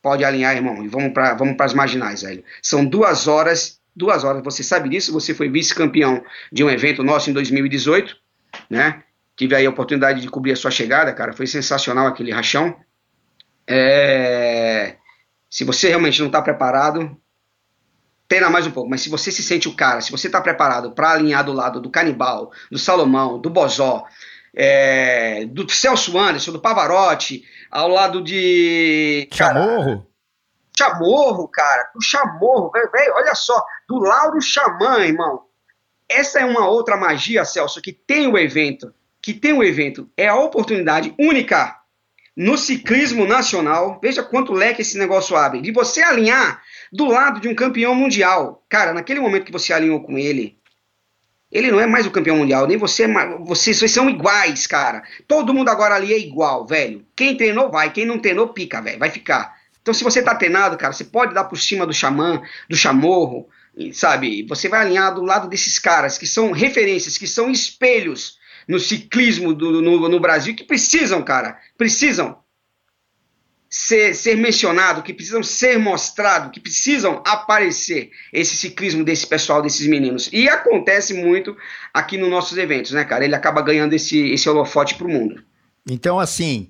pode 0.00 0.24
alinhar, 0.24 0.54
irmão, 0.54 0.84
e 0.84 0.88
vamos 0.88 1.12
para 1.12 1.34
vamos 1.34 1.56
as 1.58 1.74
marginais, 1.74 2.22
velho. 2.22 2.44
São 2.62 2.84
duas 2.84 3.26
horas 3.26 3.79
duas 3.94 4.24
horas. 4.24 4.42
Você 4.42 4.62
sabe 4.62 4.88
disso, 4.88 5.12
você 5.12 5.34
foi 5.34 5.48
vice-campeão 5.48 6.22
de 6.52 6.64
um 6.64 6.70
evento 6.70 7.02
nosso 7.02 7.30
em 7.30 7.32
2018, 7.32 8.16
né? 8.68 9.02
Tive 9.36 9.54
aí 9.54 9.66
a 9.66 9.70
oportunidade 9.70 10.20
de 10.20 10.28
cobrir 10.28 10.52
a 10.52 10.56
sua 10.56 10.70
chegada, 10.70 11.12
cara. 11.12 11.32
Foi 11.32 11.46
sensacional 11.46 12.06
aquele 12.06 12.32
rachão. 12.32 12.76
É... 13.66 14.96
Se 15.48 15.64
você 15.64 15.88
realmente 15.88 16.20
não 16.20 16.26
está 16.26 16.42
preparado, 16.42 17.16
pena 18.28 18.50
mais 18.50 18.66
um 18.66 18.70
pouco, 18.70 18.90
mas 18.90 19.00
se 19.00 19.08
você 19.08 19.32
se 19.32 19.42
sente 19.42 19.68
o 19.68 19.74
cara, 19.74 20.00
se 20.00 20.10
você 20.10 20.26
está 20.26 20.40
preparado 20.40 20.92
para 20.92 21.12
alinhar 21.12 21.44
do 21.44 21.52
lado 21.52 21.80
do 21.80 21.90
Canibal, 21.90 22.52
do 22.70 22.78
Salomão, 22.78 23.40
do 23.40 23.48
Bozó, 23.48 24.04
é... 24.54 25.46
do 25.46 25.68
Celso 25.70 26.18
Anderson, 26.18 26.52
do 26.52 26.60
Pavarotti, 26.60 27.44
ao 27.70 27.88
lado 27.88 28.22
de. 28.22 29.28
Chamorro? 29.32 30.09
Chamorro, 30.80 31.46
cara, 31.48 31.90
do 31.94 32.02
Chamorro, 32.02 32.70
velho, 32.70 33.14
olha 33.14 33.34
só, 33.34 33.62
do 33.86 33.98
Lauro 33.98 34.40
Xamã, 34.40 35.00
irmão. 35.00 35.42
Essa 36.08 36.40
é 36.40 36.44
uma 36.44 36.66
outra 36.68 36.96
magia, 36.96 37.44
Celso, 37.44 37.82
que 37.82 37.92
tem 37.92 38.26
o 38.26 38.38
evento, 38.38 38.92
que 39.20 39.34
tem 39.34 39.52
o 39.52 39.62
evento, 39.62 40.08
é 40.16 40.28
a 40.28 40.36
oportunidade 40.36 41.14
única 41.18 41.76
no 42.34 42.56
ciclismo 42.56 43.26
nacional, 43.26 44.00
veja 44.02 44.22
quanto 44.22 44.54
leque 44.54 44.80
esse 44.80 44.96
negócio 44.96 45.36
abre, 45.36 45.60
de 45.60 45.70
você 45.70 46.00
alinhar 46.00 46.62
do 46.90 47.04
lado 47.06 47.40
de 47.40 47.48
um 47.48 47.54
campeão 47.54 47.94
mundial. 47.94 48.64
Cara, 48.66 48.94
naquele 48.94 49.20
momento 49.20 49.44
que 49.44 49.52
você 49.52 49.74
alinhou 49.74 50.00
com 50.00 50.16
ele, 50.16 50.58
ele 51.52 51.70
não 51.70 51.80
é 51.80 51.86
mais 51.86 52.06
o 52.06 52.10
campeão 52.10 52.38
mundial, 52.38 52.66
nem 52.66 52.78
você, 52.78 53.06
vocês, 53.40 53.78
vocês 53.78 53.90
são 53.90 54.08
iguais, 54.08 54.66
cara. 54.66 55.02
Todo 55.28 55.52
mundo 55.52 55.68
agora 55.68 55.96
ali 55.96 56.14
é 56.14 56.18
igual, 56.18 56.66
velho. 56.66 57.04
Quem 57.14 57.36
treinou 57.36 57.70
vai, 57.70 57.92
quem 57.92 58.06
não 58.06 58.18
treinou 58.18 58.48
pica, 58.48 58.80
velho, 58.80 58.98
vai 58.98 59.10
ficar. 59.10 59.59
Então, 59.82 59.94
se 59.94 60.04
você 60.04 60.22
tá 60.22 60.34
treinado, 60.34 60.76
cara, 60.76 60.92
você 60.92 61.04
pode 61.04 61.34
dar 61.34 61.44
por 61.44 61.58
cima 61.58 61.86
do 61.86 61.92
xamã, 61.92 62.42
do 62.68 62.76
chamorro, 62.76 63.48
sabe? 63.92 64.46
Você 64.48 64.68
vai 64.68 64.82
alinhar 64.82 65.14
do 65.14 65.22
lado 65.22 65.48
desses 65.48 65.78
caras 65.78 66.18
que 66.18 66.26
são 66.26 66.52
referências, 66.52 67.16
que 67.16 67.26
são 67.26 67.50
espelhos 67.50 68.38
no 68.68 68.78
ciclismo 68.78 69.54
do, 69.54 69.80
no, 69.80 70.08
no 70.08 70.20
Brasil, 70.20 70.54
que 70.54 70.64
precisam, 70.64 71.22
cara, 71.22 71.58
precisam 71.78 72.38
ser, 73.70 74.14
ser 74.14 74.36
mencionado, 74.36 75.02
que 75.02 75.14
precisam 75.14 75.42
ser 75.42 75.78
mostrado, 75.78 76.50
que 76.50 76.60
precisam 76.60 77.22
aparecer 77.24 78.10
esse 78.32 78.56
ciclismo 78.56 79.04
desse 79.04 79.26
pessoal, 79.26 79.62
desses 79.62 79.86
meninos. 79.86 80.28
E 80.32 80.48
acontece 80.48 81.14
muito 81.14 81.56
aqui 81.94 82.18
nos 82.18 82.28
nossos 82.28 82.58
eventos, 82.58 82.90
né, 82.90 83.04
cara? 83.04 83.24
Ele 83.24 83.34
acaba 83.34 83.62
ganhando 83.62 83.94
esse, 83.94 84.18
esse 84.32 84.48
holofote 84.48 84.96
pro 84.96 85.08
mundo. 85.08 85.42
Então, 85.88 86.18
assim, 86.18 86.68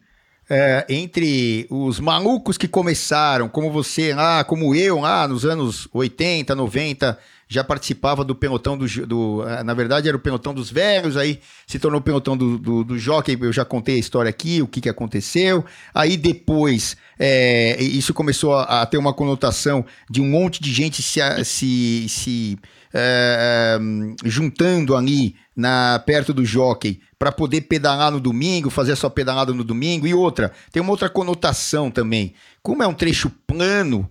é, 0.50 0.84
entre 0.88 1.64
os 1.70 2.00
malucos 2.00 2.58
que 2.58 2.66
começaram, 2.66 3.48
como 3.48 3.70
você 3.70 4.12
lá, 4.12 4.42
como 4.42 4.74
eu 4.74 4.98
lá 4.98 5.28
nos 5.28 5.44
anos 5.44 5.86
80, 5.92 6.56
90, 6.56 7.16
já 7.48 7.62
participava 7.62 8.24
do 8.24 8.34
pelotão 8.34 8.76
do, 8.76 8.86
do, 9.06 9.48
é, 9.48 9.62
Na 9.62 9.74
verdade, 9.74 10.08
era 10.08 10.16
o 10.16 10.20
pelotão 10.20 10.52
dos 10.52 10.70
velhos, 10.70 11.16
aí 11.16 11.40
se 11.66 11.78
tornou 11.78 12.00
o 12.00 12.02
pelotão 12.02 12.36
do, 12.36 12.58
do, 12.58 12.84
do 12.84 12.98
jockey. 12.98 13.38
Eu 13.40 13.52
já 13.52 13.64
contei 13.64 13.94
a 13.94 13.98
história 13.98 14.28
aqui, 14.28 14.60
o 14.60 14.66
que, 14.66 14.80
que 14.80 14.88
aconteceu. 14.88 15.64
Aí 15.94 16.16
depois, 16.16 16.96
é, 17.18 17.80
isso 17.80 18.12
começou 18.12 18.54
a, 18.54 18.82
a, 18.82 18.86
ter 18.86 18.98
uma 18.98 19.12
conotação 19.12 19.84
de 20.08 20.20
um 20.20 20.26
monte 20.26 20.60
de 20.60 20.72
gente 20.72 21.00
se, 21.00 21.20
se, 21.44 22.08
se 22.08 22.58
é, 22.92 23.78
é, 23.78 24.28
juntando 24.28 24.96
ali 24.96 25.36
na, 25.60 26.02
perto 26.04 26.32
do 26.32 26.44
jockey 26.44 27.00
para 27.18 27.30
poder 27.30 27.62
pedalar 27.62 28.10
no 28.10 28.18
domingo, 28.18 28.70
fazer 28.70 28.92
a 28.92 28.96
sua 28.96 29.10
pedalada 29.10 29.52
no 29.52 29.62
domingo. 29.62 30.06
E 30.06 30.14
outra, 30.14 30.50
tem 30.72 30.80
uma 30.80 30.90
outra 30.90 31.10
conotação 31.10 31.90
também. 31.90 32.32
Como 32.62 32.82
é 32.82 32.86
um 32.86 32.94
trecho 32.94 33.30
plano, 33.46 34.08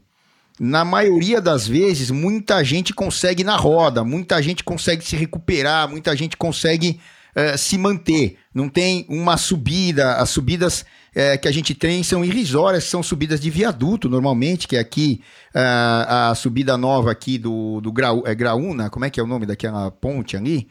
na 0.59 0.85
maioria 0.85 1.41
das 1.41 1.67
vezes, 1.67 2.11
muita 2.11 2.63
gente 2.63 2.93
consegue 2.93 3.43
na 3.43 3.55
roda, 3.55 4.03
muita 4.03 4.41
gente 4.43 4.63
consegue 4.63 5.03
se 5.03 5.15
recuperar, 5.15 5.89
muita 5.89 6.15
gente 6.15 6.37
consegue 6.37 6.99
uh, 7.35 7.57
se 7.57 7.77
manter. 7.77 8.37
Não 8.53 8.69
tem 8.69 9.05
uma 9.09 9.37
subida, 9.37 10.15
as 10.15 10.29
subidas 10.29 10.81
uh, 10.81 11.39
que 11.41 11.47
a 11.47 11.51
gente 11.51 11.73
tem 11.73 12.03
são 12.03 12.23
irrisórias, 12.23 12.83
são 12.83 13.01
subidas 13.01 13.39
de 13.39 13.49
viaduto 13.49 14.07
normalmente, 14.07 14.67
que 14.67 14.75
é 14.75 14.79
aqui 14.79 15.21
uh, 15.55 16.29
a 16.31 16.35
subida 16.35 16.77
nova 16.77 17.09
aqui 17.09 17.39
do, 17.39 17.81
do 17.81 17.91
Grau, 17.91 18.21
é 18.27 18.35
Graúna, 18.35 18.89
como 18.89 19.05
é 19.05 19.09
que 19.09 19.19
é 19.19 19.23
o 19.23 19.27
nome 19.27 19.47
daquela 19.47 19.89
ponte 19.89 20.37
ali? 20.37 20.67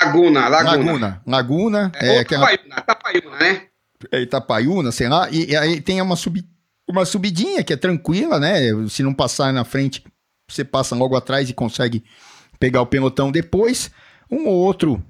Laguna, 0.00 0.48
Laguna. 0.48 0.70
Laguna, 0.70 1.22
Laguna. 1.26 1.92
É, 1.94 2.16
é 2.16 2.20
aquela... 2.20 2.52
Itapaiuna, 2.52 3.38
né? 3.38 3.62
É 4.10 4.20
Itapaiuna, 4.20 4.92
sei 4.92 5.08
lá. 5.08 5.28
E, 5.30 5.50
e, 5.50 5.56
aí 5.56 5.80
tem 5.80 6.00
uma, 6.00 6.16
sub, 6.16 6.42
uma 6.88 7.04
subidinha 7.04 7.62
que 7.62 7.72
é 7.72 7.76
tranquila, 7.76 8.40
né? 8.40 8.60
Se 8.88 9.02
não 9.02 9.14
passar 9.14 9.52
na 9.52 9.64
frente, 9.64 10.02
você 10.48 10.64
passa 10.64 10.94
logo 10.94 11.14
atrás 11.14 11.48
e 11.48 11.54
consegue 11.54 12.04
pegar 12.58 12.82
o 12.82 12.86
pelotão 12.86 13.30
depois. 13.30 13.90
Um 14.30 14.46
ou 14.46 14.54
outro. 14.54 15.02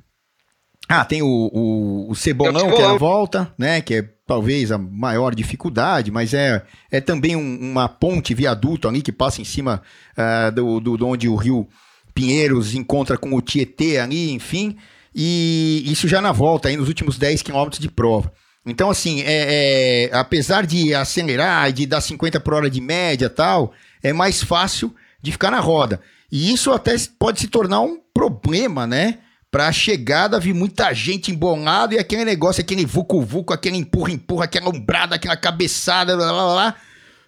Ah, 0.89 1.05
tem 1.05 1.23
o, 1.23 1.51
o, 1.53 2.11
o 2.11 2.15
cebolão, 2.15 2.71
que 2.75 2.83
é 2.83 2.85
a 2.85 2.97
volta, 2.97 3.53
né? 3.57 3.81
Que 3.81 3.95
é 3.95 4.09
talvez 4.27 4.73
a 4.73 4.79
maior 4.79 5.35
dificuldade, 5.35 6.11
mas 6.11 6.35
é, 6.35 6.63
é 6.91 7.01
também 7.01 7.37
um, 7.37 7.59
uma 7.61 7.89
ponte, 7.89 8.35
viaduto 8.35 8.89
ali 8.89 9.01
que 9.01 9.13
passa 9.13 9.41
em 9.41 9.45
cima 9.45 9.83
uh, 10.17 10.53
do, 10.53 10.81
do, 10.81 10.97
do 10.97 11.07
onde 11.07 11.29
o 11.29 11.37
rio 11.37 11.69
Pinheiros 12.15 12.75
encontra 12.75 13.17
com 13.17 13.35
o 13.35 13.43
Tietê 13.43 13.99
ali, 13.99 14.31
enfim, 14.33 14.77
e 15.15 15.83
isso 15.87 16.09
já 16.09 16.21
na 16.21 16.33
volta, 16.33 16.69
aí 16.69 16.77
nos 16.77 16.89
últimos 16.89 17.19
10 17.19 17.43
quilômetros 17.43 17.81
de 17.81 17.91
prova. 17.91 18.33
Então, 18.65 18.91
assim, 18.91 19.23
é, 19.23 20.09
é, 20.09 20.11
apesar 20.17 20.65
de 20.67 20.95
acelerar 20.95 21.69
e 21.69 21.73
de 21.73 21.87
dar 21.87 22.01
50 22.01 22.39
por 22.41 22.55
hora 22.55 22.71
de 22.71 22.81
média 22.81 23.29
tal, 23.29 23.73
é 24.03 24.13
mais 24.13 24.43
fácil 24.43 24.95
de 25.21 25.33
ficar 25.33 25.51
na 25.51 25.59
roda. 25.59 26.01
E 26.31 26.53
isso 26.53 26.71
até 26.73 26.95
pode 27.19 27.41
se 27.41 27.49
tornar 27.49 27.81
um 27.81 27.99
problema, 28.15 28.87
né? 28.87 29.19
Para 29.51 29.69
a 29.69 29.73
chegada 29.73 30.41
vir 30.41 30.55
muita 30.55 30.95
gente 30.95 31.31
embolada 31.31 31.95
e 31.95 31.99
aquele 31.99 32.25
negócio, 32.25 32.63
aquele 32.63 32.87
vucu-vucu, 32.87 33.53
aquele 33.53 33.77
empurra-empurra, 33.77 34.45
aquela 34.45 34.71
umbrada, 34.71 35.17
aquela 35.17 35.37
cabeçada, 35.37 36.17
blá 36.17 36.33
blá 36.33 36.53
blá. 36.55 36.77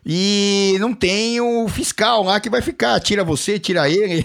E 0.07 0.77
não 0.79 0.93
tem 0.93 1.41
o 1.41 1.67
fiscal 1.69 2.23
lá 2.23 2.39
que 2.39 2.51
vai 2.51 2.61
ficar, 2.61 3.01
tira 3.01 3.25
você, 3.25 3.59
tira 3.59 3.89
ele. 3.89 4.25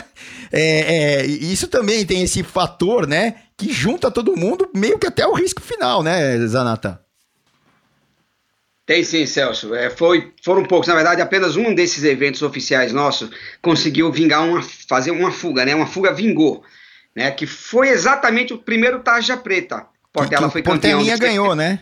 é, 0.50 1.20
é, 1.20 1.26
isso 1.26 1.68
também 1.68 2.06
tem 2.06 2.22
esse 2.22 2.42
fator, 2.42 3.06
né? 3.06 3.34
Que 3.56 3.70
junta 3.72 4.10
todo 4.10 4.36
mundo, 4.36 4.70
meio 4.74 4.98
que 4.98 5.06
até 5.06 5.26
o 5.26 5.34
risco 5.34 5.60
final, 5.60 6.02
né, 6.02 6.38
Zanata? 6.46 7.00
Tem 8.88 9.04
sim, 9.04 9.26
Celso. 9.26 9.74
É, 9.74 9.90
foi, 9.90 10.32
foram 10.42 10.64
poucos. 10.64 10.88
Na 10.88 10.94
verdade, 10.94 11.20
apenas 11.20 11.56
um 11.56 11.74
desses 11.74 12.04
eventos 12.04 12.40
oficiais 12.40 12.90
nossos 12.90 13.28
conseguiu 13.60 14.10
vingar 14.10 14.42
uma, 14.42 14.62
fazer 14.62 15.10
uma 15.10 15.30
fuga, 15.30 15.66
né? 15.66 15.74
Uma 15.74 15.86
fuga 15.86 16.10
vingou, 16.10 16.64
né? 17.14 17.30
Que 17.30 17.46
foi 17.46 17.90
exatamente 17.90 18.54
o 18.54 18.58
primeiro 18.58 19.00
Tarja 19.00 19.36
Preta. 19.36 19.84
Portela 20.10 20.46
que, 20.46 20.52
foi 20.52 20.62
campeão. 20.62 21.00
Portelinha 21.00 21.18
ganhou, 21.18 21.54
né? 21.54 21.80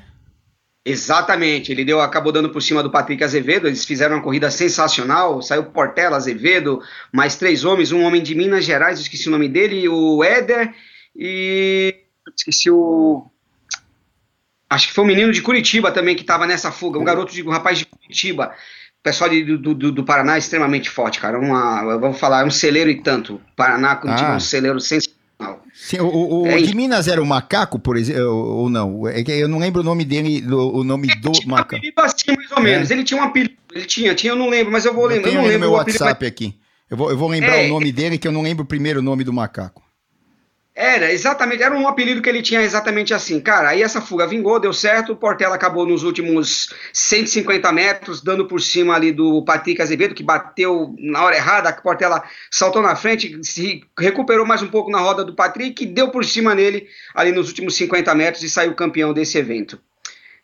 Exatamente, 0.88 1.72
ele 1.72 1.84
deu, 1.84 2.00
acabou 2.00 2.30
dando 2.30 2.48
por 2.48 2.62
cima 2.62 2.80
do 2.80 2.92
Patrick 2.92 3.24
Azevedo. 3.24 3.66
Eles 3.66 3.84
fizeram 3.84 4.14
uma 4.14 4.22
corrida 4.22 4.52
sensacional. 4.52 5.42
Saiu 5.42 5.64
Portela, 5.64 6.16
Azevedo, 6.16 6.80
mais 7.12 7.34
três 7.34 7.64
homens, 7.64 7.90
um 7.90 8.04
homem 8.04 8.22
de 8.22 8.36
Minas 8.36 8.64
Gerais, 8.64 9.00
esqueci 9.00 9.26
o 9.26 9.32
nome 9.32 9.48
dele, 9.48 9.88
o 9.88 10.22
Éder 10.22 10.72
e 11.16 11.92
esqueci 12.36 12.70
o 12.70 13.28
acho 14.70 14.86
que 14.86 14.94
foi 14.94 15.02
um 15.02 15.08
menino 15.08 15.32
de 15.32 15.42
Curitiba 15.42 15.90
também 15.90 16.14
que 16.14 16.22
estava 16.22 16.46
nessa 16.46 16.70
fuga, 16.70 17.00
um 17.00 17.04
garoto 17.04 17.32
de 17.32 17.42
um 17.42 17.50
rapaz 17.50 17.78
de 17.78 17.86
Curitiba. 17.86 18.54
O 19.00 19.02
pessoal 19.02 19.28
de, 19.28 19.42
do, 19.42 19.74
do, 19.74 19.90
do, 19.90 20.04
Paraná 20.04 20.36
é 20.36 20.38
extremamente 20.38 20.88
forte, 20.88 21.18
cara. 21.18 21.36
Uma, 21.36 21.96
vou 21.98 22.12
falar, 22.12 22.42
é 22.42 22.44
um 22.44 22.50
celeiro 22.50 22.90
e 22.90 23.02
tanto. 23.02 23.40
Paraná, 23.56 23.96
Curitiba, 23.96 24.30
ah. 24.30 24.36
um 24.36 24.40
celeiro 24.40 24.80
sensacional 24.80 25.15
Sim, 25.78 25.98
o, 26.00 26.42
o 26.42 26.46
é 26.46 26.56
de 26.56 26.74
Minas 26.74 27.06
era 27.06 27.22
o 27.22 27.26
macaco, 27.26 27.78
por 27.78 27.98
exemplo, 27.98 28.24
ou 28.24 28.70
não? 28.70 29.06
É 29.06 29.22
que 29.22 29.30
eu 29.30 29.46
não 29.46 29.58
lembro 29.58 29.82
o 29.82 29.84
nome 29.84 30.06
dele, 30.06 30.42
o 30.50 30.82
nome 30.82 31.06
do 31.20 31.30
ele 31.36 31.46
macaco. 31.46 31.76
Um 31.76 32.02
assim, 32.02 32.34
mais 32.34 32.50
ou 32.50 32.60
menos. 32.60 32.90
É. 32.90 32.94
Ele 32.94 33.04
tinha 33.04 33.20
um 33.20 33.24
apelido. 33.24 33.54
Ele 33.74 33.84
tinha, 33.84 34.14
tinha, 34.14 34.32
eu 34.32 34.36
não 34.36 34.48
lembro, 34.48 34.72
mas 34.72 34.86
eu 34.86 34.94
vou 34.94 35.06
lembrar. 35.06 35.28
Eu, 35.28 35.34
eu 35.34 35.42
não 35.42 35.48
lembro 35.48 35.58
no 35.58 35.66
meu 35.66 35.72
WhatsApp 35.72 36.12
apelido, 36.12 36.34
aqui. 36.34 36.54
Eu 36.90 36.96
vou, 36.96 37.10
eu 37.10 37.16
vou 37.16 37.28
lembrar 37.28 37.58
é, 37.58 37.66
o 37.66 37.68
nome 37.68 37.92
dele, 37.92 38.16
que 38.16 38.26
eu 38.26 38.32
não 38.32 38.40
lembro 38.40 38.64
o 38.64 38.66
primeiro 38.66 39.02
nome 39.02 39.22
do 39.22 39.32
macaco. 39.32 39.85
Era, 40.78 41.10
exatamente, 41.10 41.62
era 41.62 41.74
um 41.74 41.88
apelido 41.88 42.20
que 42.20 42.28
ele 42.28 42.42
tinha 42.42 42.60
exatamente 42.60 43.14
assim. 43.14 43.40
Cara, 43.40 43.70
aí 43.70 43.82
essa 43.82 44.02
fuga 44.02 44.26
vingou, 44.26 44.60
deu 44.60 44.74
certo, 44.74 45.14
o 45.14 45.16
Portela 45.16 45.54
acabou 45.54 45.86
nos 45.86 46.02
últimos 46.02 46.68
150 46.92 47.72
metros, 47.72 48.20
dando 48.20 48.44
por 48.44 48.60
cima 48.60 48.94
ali 48.94 49.10
do 49.10 49.42
Patrick 49.42 49.80
Azevedo, 49.80 50.14
que 50.14 50.22
bateu 50.22 50.94
na 50.98 51.24
hora 51.24 51.34
errada, 51.34 51.70
a 51.70 51.72
Portela 51.72 52.22
saltou 52.50 52.82
na 52.82 52.94
frente, 52.94 53.38
se 53.42 53.84
recuperou 53.98 54.44
mais 54.44 54.60
um 54.60 54.68
pouco 54.68 54.90
na 54.90 54.98
roda 54.98 55.24
do 55.24 55.34
Patrick, 55.34 55.82
e 55.82 55.86
deu 55.86 56.10
por 56.10 56.26
cima 56.26 56.54
nele 56.54 56.86
ali 57.14 57.32
nos 57.32 57.48
últimos 57.48 57.74
50 57.74 58.14
metros 58.14 58.42
e 58.42 58.50
saiu 58.50 58.74
campeão 58.74 59.14
desse 59.14 59.38
evento. 59.38 59.80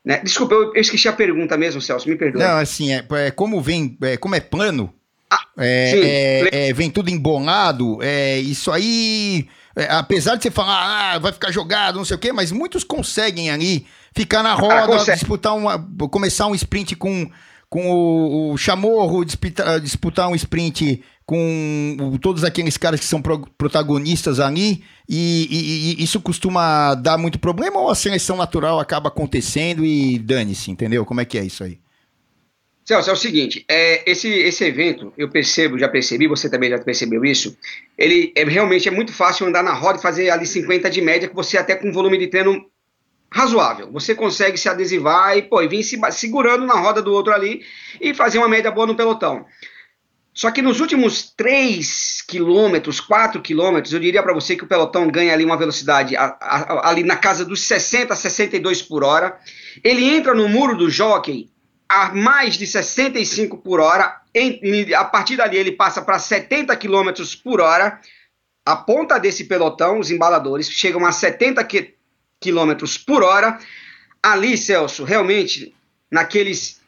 Né? 0.03 0.23
Desculpa, 0.25 0.55
eu, 0.55 0.75
eu, 0.75 0.81
esqueci 0.81 1.09
a 1.09 1.13
pergunta 1.13 1.59
mesmo, 1.59 1.83
Celso, 1.83 2.09
me 2.09 2.17
perdoe. 2.17 2.43
Não, 2.43 2.57
assim, 2.57 2.91
é, 2.91 3.05
é 3.27 3.31
como 3.31 3.61
vem, 3.61 3.99
é, 4.01 4.17
como 4.17 4.35
é 4.35 4.41
plano, 4.41 4.95
ah, 5.31 5.45
é, 5.59 6.49
é, 6.51 6.69
é, 6.69 6.73
vem 6.73 6.89
tudo 6.89 7.11
embolado, 7.11 7.99
é, 8.03 8.39
isso 8.39 8.73
aí 8.73 9.47
é, 9.75 9.87
apesar 9.91 10.37
de 10.37 10.43
você 10.43 10.51
falar, 10.51 11.15
ah, 11.15 11.19
vai 11.19 11.33
ficar 11.33 11.51
jogado, 11.51 11.97
não 11.97 12.05
sei 12.05 12.17
o 12.17 12.21
quê, 12.21 12.33
mas 12.33 12.53
muitos 12.53 12.85
conseguem 12.85 13.51
ali 13.51 13.87
ficar 14.15 14.43
na 14.43 14.55
roda, 14.55 15.05
disputar 15.15 15.57
uma, 15.57 15.79
começar 16.11 16.47
um 16.47 16.55
sprint 16.55 16.95
com, 16.97 17.31
com 17.69 17.91
o, 17.91 18.53
o 18.53 18.57
Chamorro, 18.59 19.25
disputar, 19.25 19.81
disputar 19.81 20.29
um 20.29 20.35
sprint 20.35 21.03
com 21.25 22.19
todos 22.21 22.45
aqueles 22.45 22.77
caras 22.77 23.01
que 23.01 23.07
são 23.07 23.23
pro, 23.23 23.47
protagonistas 23.57 24.41
ali, 24.41 24.85
e, 25.09 25.49
e, 25.51 26.01
e, 26.01 26.05
isso 26.05 26.21
costuma 26.21 26.95
dar 26.95 27.17
muito 27.17 27.39
problema 27.39 27.79
ou 27.79 27.91
a 27.91 27.95
seleção 27.95 28.37
natural 28.37 28.79
acaba 28.79 29.09
acontecendo 29.09 29.85
e 29.85 30.19
dane-se, 30.19 30.71
entendeu? 30.71 31.07
Como 31.07 31.21
é 31.21 31.25
que 31.25 31.39
é 31.39 31.45
isso 31.45 31.65
aí? 31.65 31.82
Celso, 32.85 33.11
é 33.11 33.13
o 33.13 33.17
seguinte, 33.17 33.65
é, 33.69 34.11
esse, 34.11 34.29
esse 34.29 34.65
evento, 34.65 35.13
eu 35.17 35.29
percebo, 35.29 35.79
já 35.79 35.89
percebi, 35.89 36.27
você 36.27 36.51
também 36.51 36.69
já 36.69 36.79
percebeu 36.79 37.25
isso, 37.25 37.57
ele 37.97 38.33
é, 38.37 38.43
realmente 38.45 38.89
é 38.89 38.91
muito 38.91 39.13
fácil 39.13 39.47
andar 39.47 39.63
na 39.63 39.73
roda 39.73 39.99
e 39.99 40.03
fazer 40.03 40.31
ali 40.31 40.47
50 40.47 40.91
de 40.91 41.01
média, 41.01 41.29
que 41.29 41.35
você 41.35 41.57
até 41.57 41.77
com 41.77 41.93
volume 41.93 42.19
de 42.19 42.27
treino 42.27 42.67
razoável. 43.33 43.91
Você 43.93 44.15
consegue 44.15 44.59
se 44.59 44.69
adesivar 44.69 45.37
e, 45.37 45.43
pô, 45.43 45.63
e 45.63 45.69
vir 45.69 45.85
se, 45.85 45.99
segurando 46.11 46.67
na 46.67 46.75
roda 46.75 47.01
do 47.01 47.13
outro 47.13 47.33
ali 47.33 47.63
e 48.01 48.13
fazer 48.13 48.39
uma 48.39 48.49
média 48.49 48.71
boa 48.71 48.87
no 48.87 48.97
pelotão. 48.97 49.47
Só 50.35 50.51
que 50.51 50.63
nos 50.63 50.81
últimos 50.81 51.31
3 51.37 52.25
quilômetros, 52.27 53.01
4 53.01 53.41
quilômetros, 53.43 53.93
eu 53.93 54.01
diria 54.01 54.23
para 54.23 54.33
você 54.33 54.57
que 54.57 54.65
o 54.65 54.67
pelotão 54.67 55.09
ganha 55.09 55.33
ali 55.33 55.45
uma 55.45 55.59
velocidade 55.59 56.17
a, 56.17 56.37
a, 56.41 56.89
ali 56.89 57.05
na 57.05 57.17
casa 57.17 57.45
dos 57.45 57.63
60, 57.63 58.17
62 58.17 58.83
por 58.83 59.05
hora. 59.05 59.39
Ele 59.85 60.05
entra 60.05 60.35
no 60.35 60.49
muro 60.49 60.77
do 60.77 60.91
jockey 60.91 61.52
a 61.93 62.15
mais 62.15 62.55
de 62.55 62.67
65 62.67 63.59
por 63.59 63.79
hora. 63.79 64.23
Em, 64.35 64.95
a 64.95 65.05
partir 65.05 65.37
dali 65.37 65.59
ele 65.59 65.73
passa 65.73 66.01
para 66.01 66.19
70 66.19 66.75
km 66.77 67.11
por 67.45 67.61
hora. 67.61 68.01
A 68.65 68.77
ponta 68.77 69.19
desse 69.19 69.45
pelotão, 69.45 69.99
os 69.99 70.11
embaladores, 70.11 70.71
chegam 70.71 71.05
a 71.05 71.13
70 71.13 71.63
km 71.65 72.73
por 73.07 73.23
hora. 73.23 73.59
Ali, 74.23 74.57
Celso, 74.57 75.05
realmente, 75.05 75.75
naqueles 76.11 76.81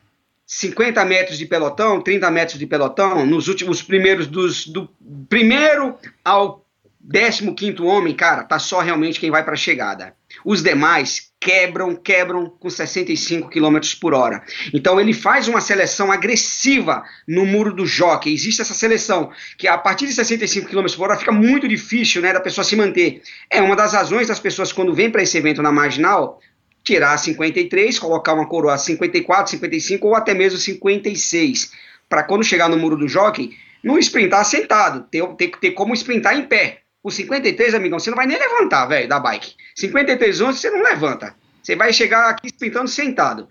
50 0.46 1.04
metros 1.04 1.36
de 1.36 1.44
pelotão, 1.44 2.00
30 2.00 2.30
metros 2.30 2.58
de 2.58 2.66
pelotão, 2.66 3.26
nos 3.26 3.46
últimos 3.46 3.82
primeiros 3.82 4.26
dos 4.26 4.66
do 4.66 4.88
primeiro 5.28 5.98
ao 6.24 6.64
15 7.12 7.52
quinto 7.52 7.84
homem, 7.84 8.14
cara, 8.14 8.42
tá 8.44 8.58
só 8.58 8.80
realmente 8.80 9.20
quem 9.20 9.30
vai 9.30 9.44
para 9.44 9.52
a 9.52 9.56
chegada. 9.56 10.16
Os 10.44 10.62
demais 10.62 11.30
quebram, 11.38 11.94
quebram 11.94 12.48
com 12.48 12.70
65 12.70 13.50
km 13.50 13.78
por 14.00 14.14
hora. 14.14 14.42
Então 14.72 14.98
ele 14.98 15.12
faz 15.12 15.46
uma 15.46 15.60
seleção 15.60 16.10
agressiva 16.10 17.04
no 17.28 17.44
muro 17.44 17.74
do 17.74 17.86
jockey. 17.86 18.32
Existe 18.32 18.62
essa 18.62 18.72
seleção 18.72 19.30
que 19.58 19.68
a 19.68 19.76
partir 19.76 20.06
de 20.06 20.14
65 20.14 20.68
km 20.68 20.86
por 20.96 21.10
hora 21.10 21.18
fica 21.18 21.32
muito 21.32 21.68
difícil, 21.68 22.22
né, 22.22 22.32
da 22.32 22.40
pessoa 22.40 22.64
se 22.64 22.74
manter. 22.74 23.22
É 23.50 23.60
uma 23.60 23.76
das 23.76 23.92
razões 23.92 24.28
das 24.28 24.40
pessoas 24.40 24.72
quando 24.72 24.94
vêm 24.94 25.10
para 25.10 25.22
esse 25.22 25.36
evento 25.36 25.60
na 25.60 25.70
marginal 25.70 26.40
tirar 26.82 27.16
53, 27.16 27.98
colocar 27.98 28.34
uma 28.34 28.46
coroa 28.46 28.76
54, 28.76 29.50
55 29.52 30.06
ou 30.06 30.14
até 30.14 30.34
mesmo 30.34 30.58
56, 30.58 31.72
para 32.08 32.22
quando 32.22 32.44
chegar 32.44 32.68
no 32.68 32.76
muro 32.76 32.96
do 32.96 33.08
jockey 33.08 33.56
não 33.84 33.98
sprintar 33.98 34.44
sentado, 34.46 35.06
ter, 35.10 35.22
ter, 35.34 35.50
ter 35.60 35.70
como 35.72 35.92
sprintar 35.92 36.34
em 36.34 36.44
pé. 36.44 36.83
O 37.04 37.10
53, 37.10 37.74
amigão, 37.74 37.98
você 37.98 38.08
não 38.08 38.16
vai 38.16 38.26
nem 38.26 38.38
levantar, 38.38 38.86
velho, 38.86 39.06
da 39.06 39.20
bike. 39.20 39.54
53 39.76 40.40
11 40.40 40.58
você 40.58 40.70
não 40.70 40.82
levanta. 40.82 41.36
Você 41.62 41.76
vai 41.76 41.92
chegar 41.92 42.30
aqui 42.30 42.46
sprintando 42.46 42.88
sentado. 42.88 43.46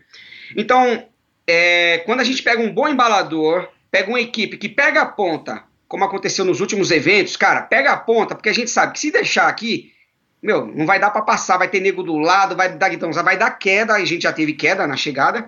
Então, 0.57 1.07
é, 1.45 1.99
quando 1.99 2.21
a 2.21 2.23
gente 2.23 2.41
pega 2.41 2.59
um 2.59 2.73
bom 2.73 2.87
embalador, 2.87 3.69
pega 3.91 4.09
uma 4.09 4.19
equipe 4.19 4.57
que 4.57 4.67
pega 4.67 5.01
a 5.01 5.05
ponta, 5.05 5.65
como 5.87 6.03
aconteceu 6.03 6.43
nos 6.43 6.61
últimos 6.61 6.89
eventos, 6.89 7.37
cara, 7.37 7.61
pega 7.61 7.91
a 7.91 7.97
ponta, 7.97 8.33
porque 8.33 8.49
a 8.49 8.53
gente 8.53 8.71
sabe 8.71 8.93
que 8.93 8.99
se 8.99 9.11
deixar 9.11 9.47
aqui, 9.47 9.93
meu, 10.41 10.65
não 10.65 10.87
vai 10.87 10.99
dar 10.99 11.11
para 11.11 11.21
passar, 11.21 11.57
vai 11.57 11.67
ter 11.67 11.79
nego 11.79 12.01
do 12.01 12.17
lado, 12.17 12.55
vai 12.55 12.75
dar 12.75 12.91
então, 12.91 13.11
vai 13.11 13.37
dar 13.37 13.51
queda, 13.51 13.93
a 13.93 14.03
gente 14.03 14.23
já 14.23 14.33
teve 14.33 14.53
queda 14.53 14.87
na 14.87 14.97
chegada. 14.97 15.47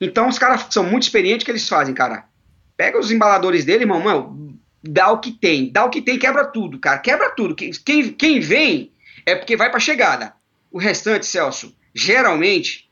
Então 0.00 0.28
os 0.28 0.40
caras 0.40 0.66
são 0.70 0.82
muito 0.82 1.04
experientes 1.04 1.44
que 1.44 1.52
eles 1.52 1.68
fazem, 1.68 1.94
cara. 1.94 2.24
Pega 2.76 2.98
os 2.98 3.12
embaladores 3.12 3.64
dele, 3.64 3.84
irmão, 3.84 4.00
dá 4.84 5.10
o 5.10 5.18
que 5.18 5.32
tem. 5.32 5.72
Dá 5.72 5.84
o 5.84 5.90
que 5.90 6.02
tem, 6.02 6.18
quebra 6.18 6.44
tudo, 6.44 6.78
cara. 6.78 6.98
Quebra 6.98 7.30
tudo. 7.30 7.54
Quem, 7.54 7.72
quem 8.12 8.40
vem 8.40 8.92
é 9.24 9.34
porque 9.34 9.56
vai 9.56 9.70
pra 9.70 9.80
chegada. 9.80 10.34
O 10.70 10.78
restante, 10.78 11.26
Celso, 11.26 11.74
geralmente 11.94 12.88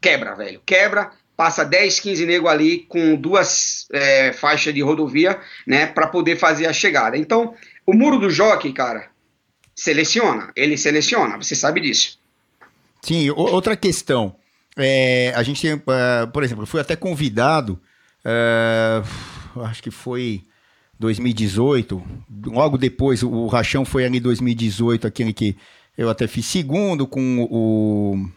quebra, 0.00 0.34
velho. 0.34 0.60
Quebra, 0.64 1.12
passa 1.36 1.64
10, 1.64 2.00
15 2.00 2.26
nego 2.26 2.48
ali 2.48 2.78
com 2.88 3.14
duas 3.14 3.86
é, 3.92 4.32
faixas 4.32 4.74
de 4.74 4.80
rodovia, 4.80 5.38
né, 5.66 5.86
para 5.86 6.06
poder 6.06 6.36
fazer 6.36 6.66
a 6.66 6.72
chegada. 6.72 7.16
Então, 7.16 7.54
o 7.86 7.92
muro 7.92 8.18
do 8.18 8.30
jockey, 8.30 8.72
cara, 8.72 9.08
seleciona. 9.74 10.50
Ele 10.56 10.76
seleciona, 10.76 11.36
você 11.36 11.54
sabe 11.54 11.80
disso. 11.80 12.18
Sim, 13.02 13.30
outra 13.30 13.76
questão. 13.76 14.34
É, 14.76 15.32
a 15.36 15.42
gente 15.42 15.62
tem, 15.62 15.74
uh, 15.74 16.30
por 16.32 16.42
exemplo, 16.42 16.66
fui 16.66 16.80
até 16.80 16.96
convidado, 16.96 17.80
uh, 18.24 19.62
acho 19.64 19.82
que 19.82 19.90
foi 19.90 20.44
2018, 20.98 22.02
logo 22.46 22.78
depois, 22.78 23.22
o 23.22 23.46
Rachão 23.46 23.84
foi 23.84 24.04
ali 24.04 24.18
em 24.18 24.22
2018, 24.22 25.06
aquele 25.06 25.32
que 25.32 25.56
eu 25.96 26.08
até 26.08 26.26
fiz 26.26 26.46
segundo 26.46 27.06
com 27.06 27.46
o, 27.50 28.28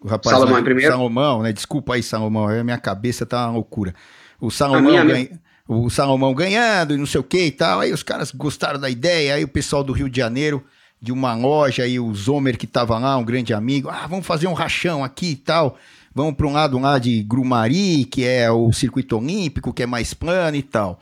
o 0.00 0.08
rapaz 0.08 0.34
Salomão 0.34 0.56
lá, 0.56 0.62
primeiro. 0.62 0.90
Salomão, 0.90 1.42
né? 1.42 1.52
Desculpa 1.52 1.94
aí, 1.94 2.02
Salomão, 2.02 2.48
a 2.48 2.64
minha 2.64 2.78
cabeça 2.78 3.24
tá 3.24 3.46
uma 3.46 3.54
loucura. 3.54 3.94
O 4.40 4.50
Salomão, 4.50 5.06
ganha, 5.06 5.40
o 5.66 5.88
Salomão 5.88 6.34
ganhando 6.34 6.94
e 6.94 6.96
não 6.96 7.06
sei 7.06 7.20
o 7.20 7.24
que 7.24 7.46
e 7.46 7.50
tal. 7.50 7.80
Aí 7.80 7.92
os 7.92 8.02
caras 8.02 8.30
gostaram 8.32 8.78
da 8.78 8.90
ideia, 8.90 9.34
aí 9.34 9.44
o 9.44 9.48
pessoal 9.48 9.84
do 9.84 9.92
Rio 9.92 10.08
de 10.08 10.16
Janeiro, 10.18 10.64
de 11.00 11.12
uma 11.12 11.34
loja, 11.34 11.84
aí 11.84 11.98
o 11.98 12.14
Zomer 12.14 12.58
que 12.58 12.66
tava 12.66 12.98
lá, 12.98 13.16
um 13.16 13.24
grande 13.24 13.54
amigo, 13.54 13.88
ah, 13.88 14.06
vamos 14.06 14.26
fazer 14.26 14.46
um 14.46 14.52
rachão 14.52 15.02
aqui 15.02 15.32
e 15.32 15.36
tal. 15.36 15.78
Vamos 16.14 16.34
para 16.34 16.46
um 16.46 16.52
lado 16.52 16.78
lá 16.78 16.98
de 16.98 17.22
Grumari, 17.22 18.04
que 18.04 18.24
é 18.24 18.50
o 18.50 18.70
circuito 18.72 19.16
olímpico, 19.16 19.72
que 19.72 19.82
é 19.82 19.86
mais 19.86 20.12
plano 20.12 20.56
e 20.56 20.62
tal. 20.62 21.00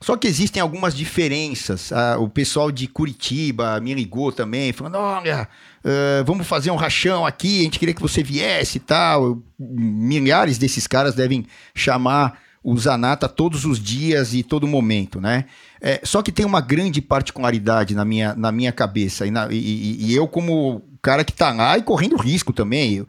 Só 0.00 0.16
que 0.16 0.26
existem 0.26 0.60
algumas 0.60 0.94
diferenças. 0.94 1.90
Ah, 1.90 2.16
o 2.18 2.28
pessoal 2.28 2.70
de 2.70 2.86
Curitiba 2.86 3.80
me 3.80 3.94
ligou 3.94 4.30
também, 4.30 4.72
falando: 4.72 4.98
olha, 4.98 5.48
uh, 5.84 6.24
vamos 6.24 6.46
fazer 6.46 6.70
um 6.70 6.76
rachão 6.76 7.24
aqui, 7.24 7.60
a 7.60 7.62
gente 7.64 7.78
queria 7.78 7.94
que 7.94 8.02
você 8.02 8.22
viesse 8.22 8.76
e 8.76 8.80
tal. 8.80 9.42
Milhares 9.58 10.58
desses 10.58 10.86
caras 10.86 11.14
devem 11.14 11.46
chamar 11.74 12.38
o 12.62 12.76
Zanata 12.76 13.28
todos 13.28 13.64
os 13.64 13.78
dias 13.78 14.34
e 14.34 14.42
todo 14.42 14.66
momento, 14.66 15.20
né? 15.20 15.44
É, 15.80 16.00
só 16.02 16.20
que 16.20 16.32
tem 16.32 16.44
uma 16.44 16.60
grande 16.60 17.00
particularidade 17.00 17.94
na 17.94 18.04
minha, 18.04 18.34
na 18.34 18.50
minha 18.50 18.72
cabeça, 18.72 19.24
e, 19.24 19.30
na, 19.30 19.48
e, 19.52 19.96
e 20.00 20.14
eu, 20.14 20.26
como 20.26 20.82
cara 21.00 21.22
que 21.24 21.32
tá 21.32 21.52
lá 21.52 21.78
e 21.78 21.82
correndo 21.82 22.16
risco 22.16 22.52
também, 22.52 22.94
eu, 22.94 23.08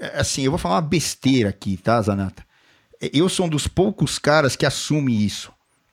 é, 0.00 0.20
assim, 0.20 0.42
eu 0.42 0.52
vou 0.52 0.58
falar 0.58 0.76
uma 0.76 0.82
besteira 0.82 1.48
aqui, 1.48 1.76
tá, 1.76 2.00
Zanata? 2.00 2.44
Eu 3.12 3.28
sou 3.28 3.46
um 3.46 3.48
dos 3.48 3.66
poucos 3.66 4.20
caras 4.20 4.54
que 4.54 4.64
assume 4.64 5.26
isso. 5.26 5.52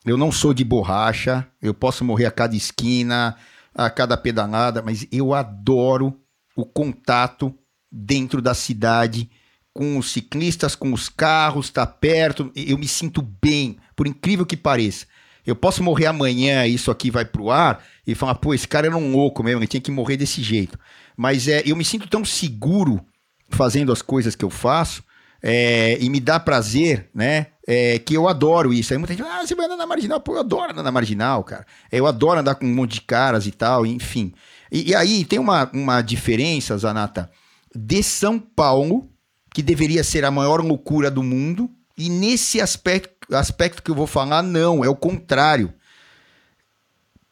Eu 0.09 0.17
não 0.17 0.31
sou 0.31 0.55
de 0.55 0.63
borracha, 0.63 1.47
eu 1.61 1.71
posso 1.71 2.03
morrer 2.03 2.25
a 2.25 2.31
cada 2.31 2.55
esquina, 2.55 3.35
a 3.75 3.91
cada 3.91 4.17
pedalada, 4.17 4.81
mas 4.81 5.05
eu 5.11 5.35
adoro 5.35 6.19
o 6.55 6.65
contato 6.65 7.53
dentro 7.91 8.41
da 8.41 8.55
cidade 8.55 9.29
com 9.71 9.99
os 9.99 10.11
ciclistas, 10.11 10.73
com 10.73 10.91
os 10.93 11.09
carros, 11.09 11.69
tá 11.69 11.85
perto. 11.85 12.51
Eu 12.55 12.79
me 12.79 12.87
sinto 12.87 13.21
bem, 13.21 13.77
por 13.95 14.07
incrível 14.07 14.47
que 14.47 14.57
pareça. 14.57 15.05
Eu 15.45 15.55
posso 15.55 15.83
morrer 15.83 16.07
amanhã, 16.07 16.65
isso 16.65 16.89
aqui 16.89 17.11
vai 17.11 17.23
pro 17.23 17.51
ar, 17.51 17.83
e 18.05 18.15
falar, 18.15 18.33
pô, 18.33 18.51
esse 18.51 18.67
cara 18.67 18.87
era 18.87 18.97
um 18.97 19.11
louco 19.11 19.43
mesmo, 19.43 19.59
ele 19.59 19.67
tinha 19.67 19.79
que 19.79 19.91
morrer 19.91 20.17
desse 20.17 20.41
jeito. 20.41 20.75
Mas 21.15 21.47
é, 21.47 21.61
eu 21.67 21.75
me 21.75 21.85
sinto 21.85 22.09
tão 22.09 22.25
seguro 22.25 22.99
fazendo 23.47 23.91
as 23.91 24.01
coisas 24.01 24.35
que 24.35 24.43
eu 24.43 24.49
faço, 24.49 25.03
é, 25.39 25.99
e 26.01 26.09
me 26.09 26.19
dá 26.19 26.39
prazer, 26.39 27.11
né? 27.13 27.47
É, 27.71 27.99
que 27.99 28.15
eu 28.15 28.27
adoro 28.27 28.73
isso. 28.73 28.91
Aí 28.91 28.97
muita 28.97 29.13
gente 29.13 29.21
fala, 29.21 29.41
ah, 29.41 29.45
você 29.45 29.53
vai 29.53 29.67
andar 29.67 29.77
na 29.77 29.85
marginal. 29.85 30.19
Pô, 30.19 30.33
eu 30.33 30.39
adoro 30.39 30.71
andar 30.71 30.81
na 30.81 30.91
marginal, 30.91 31.43
cara. 31.43 31.67
Eu 31.91 32.07
adoro 32.07 32.39
andar 32.39 32.55
com 32.55 32.65
um 32.65 32.73
monte 32.73 32.93
de 32.93 33.01
caras 33.01 33.45
e 33.45 33.51
tal, 33.51 33.85
enfim. 33.85 34.33
E, 34.71 34.89
e 34.89 34.95
aí 34.95 35.23
tem 35.23 35.37
uma, 35.37 35.69
uma 35.71 36.01
diferença, 36.01 36.75
Zanata, 36.75 37.29
de 37.75 38.01
São 38.01 38.39
Paulo, 38.39 39.07
que 39.53 39.61
deveria 39.61 40.03
ser 40.03 40.25
a 40.25 40.31
maior 40.31 40.65
loucura 40.65 41.11
do 41.11 41.21
mundo, 41.21 41.69
e 41.95 42.09
nesse 42.09 42.59
aspecto, 42.59 43.35
aspecto 43.35 43.83
que 43.83 43.91
eu 43.91 43.95
vou 43.95 44.07
falar, 44.07 44.41
não, 44.41 44.83
é 44.83 44.89
o 44.89 44.95
contrário. 44.95 45.71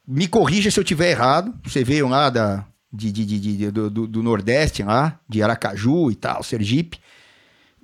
Me 0.07 0.27
corrija 0.27 0.69
se 0.69 0.79
eu 0.79 0.83
tiver 0.83 1.09
errado. 1.09 1.51
Você 1.63 1.83
veio 1.83 2.07
lá 2.07 2.29
da, 2.29 2.63
de, 2.93 3.11
de, 3.11 3.25
de, 3.25 3.71
do, 3.71 3.89
do, 3.89 4.21
Nordeste, 4.21 4.83
lá, 4.83 5.19
de 5.27 5.41
Aracaju 5.41 6.11
e 6.11 6.15
tal, 6.15 6.43
Sergipe 6.43 6.99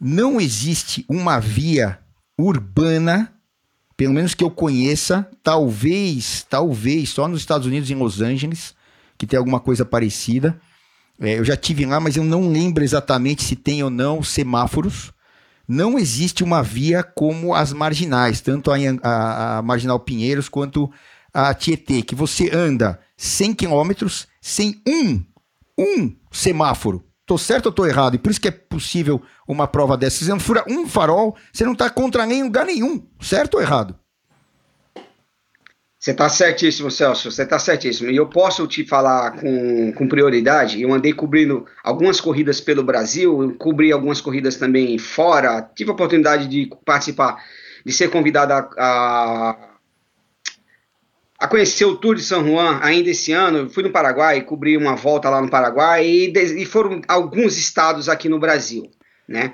não 0.04 0.42
existe 0.42 1.06
uma 1.08 1.40
via 1.40 1.98
urbana, 2.38 3.34
pelo 3.96 4.14
menos 4.14 4.34
que 4.34 4.44
eu 4.44 4.50
conheça, 4.50 5.30
talvez, 5.42 6.46
talvez 6.50 7.10
só 7.10 7.28
nos 7.28 7.40
Estados 7.40 7.68
Unidos, 7.68 7.90
em 7.90 7.96
Los 7.96 8.22
Angeles, 8.22 8.74
que 9.18 9.28
tem 9.28 9.38
alguma 9.38 9.60
coisa 9.60 9.86
parecida. 9.86 10.60
É, 11.20 11.38
eu 11.38 11.46
já 11.46 11.56
tive 11.56 11.86
lá, 11.86 12.00
mas 12.00 12.18
eu 12.18 12.24
não 12.24 12.50
lembro 12.50 12.84
exatamente 12.84 13.44
se 13.44 13.56
tem 13.56 13.84
ou 13.84 13.90
não 13.90 14.24
semáforos. 14.24 15.12
Não 15.68 15.98
existe 15.98 16.44
uma 16.44 16.62
via 16.62 17.04
como 17.04 17.54
as 17.54 17.72
marginais, 17.72 18.42
tanto 18.42 18.72
a, 18.72 18.76
a, 19.02 19.58
a 19.58 19.62
Marginal 19.62 20.00
Pinheiros 20.00 20.50
quanto 20.50 20.92
a 21.34 21.54
Tietê, 21.54 22.02
que 22.02 22.16
você 22.16 22.54
anda 22.54 23.00
100 23.16 23.54
quilômetros 23.54 24.28
sem 24.42 24.82
um, 24.88 25.24
um 25.78 26.16
semáforo. 26.32 27.04
Tô 27.26 27.38
certo 27.38 27.68
ou 27.68 27.72
tô 27.72 27.86
errado? 27.86 28.16
E 28.16 28.18
por 28.18 28.32
isso 28.32 28.42
que 28.42 28.50
é 28.50 28.52
possível 28.52 29.22
uma 29.48 29.68
prova 29.68 29.96
dessa. 29.96 30.24
Você 30.24 30.30
não 30.30 30.40
fura 30.40 30.64
um 30.68 30.88
farol, 30.88 31.36
você 31.52 31.64
não 31.64 31.74
tá 31.74 31.90
contra 31.90 32.26
nem 32.26 32.44
lugar 32.44 32.66
nenhum. 32.66 33.06
Certo 33.22 33.56
ou 33.56 33.62
errado? 33.62 33.98
Você 36.04 36.12
está 36.12 36.28
certíssimo, 36.28 36.92
Celso, 36.92 37.32
você 37.32 37.44
está 37.44 37.58
certíssimo. 37.58 38.12
E 38.12 38.18
eu 38.18 38.28
posso 38.28 38.68
te 38.68 38.86
falar 38.86 39.40
com, 39.40 39.94
com 39.94 40.06
prioridade. 40.06 40.82
Eu 40.82 40.94
andei 40.94 41.14
cobrindo 41.14 41.66
algumas 41.82 42.20
corridas 42.20 42.60
pelo 42.60 42.84
Brasil, 42.84 43.56
cobri 43.58 43.90
algumas 43.90 44.20
corridas 44.20 44.58
também 44.58 44.98
fora. 44.98 45.62
Tive 45.74 45.92
a 45.92 45.94
oportunidade 45.94 46.48
de 46.48 46.70
participar, 46.84 47.42
de 47.86 47.94
ser 47.94 48.10
convidado 48.10 48.52
a, 48.52 48.68
a 48.78 49.73
a 51.44 51.48
conhecer 51.48 51.84
o 51.84 51.98
Tour 51.98 52.16
de 52.16 52.24
São 52.24 52.48
Juan 52.48 52.80
ainda 52.82 53.10
esse 53.10 53.34
ano. 53.34 53.70
Fui 53.70 53.84
no 53.84 53.90
Paraguai, 53.90 54.42
cobri 54.44 54.78
uma 54.78 54.96
volta 54.96 55.30
lá 55.30 55.42
no 55.42 55.50
Paraguai 55.50 56.08
e, 56.08 56.32
e 56.32 56.66
foram 56.66 57.02
alguns 57.06 57.58
estados 57.58 58.08
aqui 58.08 58.30
no 58.30 58.40
Brasil, 58.40 58.90
né? 59.28 59.54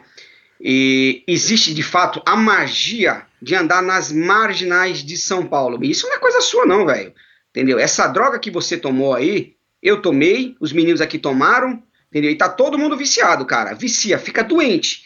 E 0.62 1.24
existe 1.26 1.74
de 1.74 1.82
fato 1.82 2.22
a 2.28 2.36
magia 2.36 3.24
de 3.42 3.56
andar 3.56 3.82
nas 3.82 4.12
marginais 4.12 5.04
de 5.04 5.18
São 5.18 5.44
Paulo. 5.48 5.84
E 5.84 5.90
isso 5.90 6.06
não 6.06 6.14
é 6.14 6.20
coisa 6.20 6.42
sua, 6.42 6.64
não, 6.64 6.86
velho. 6.86 7.12
Entendeu? 7.50 7.80
Essa 7.80 8.06
droga 8.06 8.38
que 8.38 8.52
você 8.52 8.78
tomou 8.78 9.16
aí, 9.16 9.56
eu 9.82 10.00
tomei, 10.00 10.56
os 10.60 10.72
meninos 10.72 11.02
aqui 11.02 11.18
tomaram, 11.18 11.82
entendeu? 12.10 12.30
E 12.30 12.36
tá 12.36 12.48
todo 12.48 12.78
mundo 12.78 12.96
viciado, 12.96 13.48
cara. 13.48 13.74
Vicia, 13.74 14.20
fica 14.20 14.44
doente. 14.44 15.06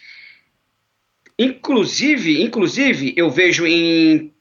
Inclusive, 1.40 2.44
inclusive, 2.44 3.14
eu 3.16 3.32
vejo 3.32 3.66
em 3.66 4.33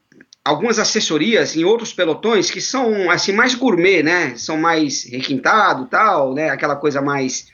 algumas 0.43 0.77
assessorias 0.77 1.55
em 1.55 1.63
outros 1.63 1.93
pelotões 1.93 2.51
que 2.51 2.59
são 2.59 3.09
assim 3.09 3.31
mais 3.31 3.55
gourmet, 3.55 4.03
né? 4.03 4.35
São 4.35 4.57
mais 4.57 5.05
requintado, 5.05 5.85
tal, 5.85 6.33
né? 6.33 6.49
Aquela 6.49 6.75
coisa 6.75 7.01
mais 7.01 7.47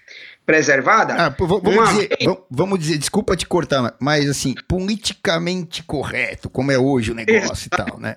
preservada. 0.45 1.13
Ah, 1.13 1.35
vamos, 1.37 1.61
Uma... 1.61 1.85
dizer, 1.85 2.09
vamos, 2.49 2.79
dizer, 2.79 2.97
desculpa 2.97 3.37
te 3.37 3.45
cortar, 3.45 3.95
mas 3.99 4.27
assim, 4.27 4.55
politicamente 4.67 5.83
correto, 5.83 6.49
como 6.49 6.71
é 6.71 6.77
hoje 6.77 7.11
o 7.11 7.15
negócio 7.15 7.67
e 7.67 7.69
tal, 7.69 7.99
né? 7.99 8.15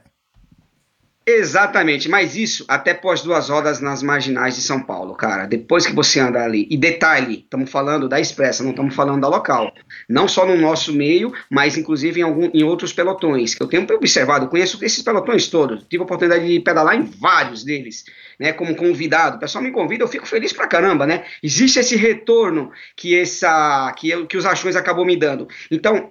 Exatamente, 1.25 2.09
mas 2.09 2.35
isso 2.35 2.65
até 2.67 2.93
pós 2.93 3.23
duas 3.23 3.49
rodas 3.49 3.81
nas 3.81 4.03
marginais 4.03 4.57
de 4.57 4.61
São 4.61 4.83
Paulo, 4.83 5.15
cara. 5.15 5.47
Depois 5.47 5.87
que 5.87 5.95
você 5.95 6.19
anda 6.19 6.43
ali, 6.43 6.67
e 6.69 6.77
detalhe, 6.77 7.45
estamos 7.45 7.71
falando 7.71 8.09
da 8.09 8.19
expressa, 8.19 8.65
não 8.65 8.71
estamos 8.71 8.93
falando 8.93 9.21
da 9.21 9.29
local. 9.29 9.73
Não 10.09 10.27
só 10.27 10.45
no 10.45 10.57
nosso 10.57 10.93
meio, 10.93 11.33
mas 11.49 11.77
inclusive 11.77 12.19
em, 12.19 12.25
algum, 12.25 12.51
em 12.53 12.65
outros 12.65 12.93
pelotões, 12.93 13.55
que 13.55 13.63
eu 13.63 13.69
tenho 13.69 13.87
observado, 13.95 14.49
conheço 14.49 14.85
esses 14.85 15.01
pelotões 15.01 15.47
todos. 15.47 15.85
Tive 15.89 16.03
a 16.03 16.05
oportunidade 16.05 16.45
de 16.45 16.59
pedalar 16.59 16.97
em 16.97 17.05
vários 17.05 17.63
deles, 17.63 18.05
né? 18.37 18.53
Como 18.53 18.75
convidado. 18.75 19.37
O 19.37 19.41
pessoal 19.41 19.63
me 19.63 19.71
convida, 19.71 20.03
eu 20.03 20.09
fico 20.09 20.27
feliz 20.27 20.53
pra 20.53 20.67
caramba, 20.67 21.07
né? 21.07 21.25
Existe 21.41 21.79
esse 21.79 21.95
retorno 21.95 22.73
que, 22.97 23.17
essa, 23.17 23.95
que, 23.97 24.11
eu, 24.11 24.27
que 24.27 24.37
os 24.37 24.45
achões 24.45 24.75
acabou 24.75 25.05
me 25.05 25.17
dando. 25.17 25.47
Então, 25.71 26.11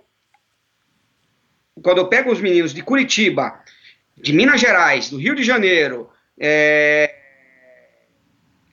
quando 1.82 1.98
eu 1.98 2.08
pego 2.08 2.32
os 2.32 2.40
meninos 2.40 2.74
de 2.74 2.82
Curitiba 2.82 3.61
de 4.22 4.34
Minas 4.34 4.62
Gerais, 4.62 5.10
do 5.10 5.18
Rio 5.18 5.36
de 5.36 5.44
Janeiro, 5.44 6.10
é, 6.40 7.14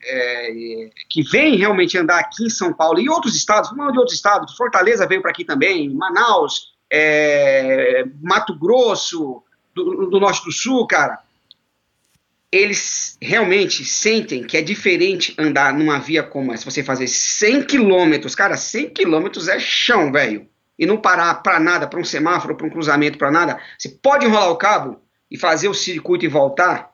é, 0.05 0.91
que 1.09 1.23
vem 1.23 1.57
realmente 1.57 1.99
andar 1.99 2.19
aqui 2.19 2.45
em 2.45 2.51
São 2.51 2.73
Paulo 2.73 3.01
e 3.01 3.09
outros 3.09 3.35
estados, 3.35 3.75
não 3.77 3.91
de 3.91 3.99
outros 3.99 4.17
estados, 4.17 4.57
Fortaleza 4.57 5.07
veio 5.07 5.23
para 5.23 5.31
aqui 5.31 5.45
também, 5.45 5.89
Manaus, 5.91 6.73
é, 6.91 8.05
Mato 8.23 8.59
Grosso, 8.59 9.43
do, 9.75 10.07
do, 10.07 10.21
Norte 10.21 10.45
do 10.45 10.53
Sul, 10.53 10.87
cara, 10.87 11.19
eles 12.51 13.19
realmente 13.21 13.85
sentem 13.85 14.45
que 14.45 14.57
é 14.57 14.63
diferente 14.63 15.35
andar 15.39 15.73
numa 15.75 15.99
via 15.99 16.23
como 16.23 16.53
essa, 16.53 16.69
você 16.69 16.83
fazer 16.83 17.07
100 17.07 17.63
quilômetros, 17.63 18.35
cara, 18.35 18.57
100 18.57 18.91
quilômetros 18.91 19.49
é 19.49 19.59
chão, 19.59 20.11
velho, 20.11 20.49
e 20.79 20.87
não 20.87 20.97
parar 20.97 21.35
para 21.43 21.61
nada, 21.61 21.87
para 21.87 22.01
um 22.01 22.05
semáforo, 22.05 22.57
para 22.57 22.67
um 22.67 22.71
cruzamento, 22.71 23.19
para 23.19 23.31
nada, 23.31 23.61
você 23.77 23.89
pode 23.89 24.25
enrolar 24.25 24.51
o 24.51 24.57
cabo, 24.57 25.01
e 25.31 25.39
fazer 25.39 25.69
o 25.69 25.75
circuito 25.75 26.25
e 26.25 26.29
voltar, 26.29 26.93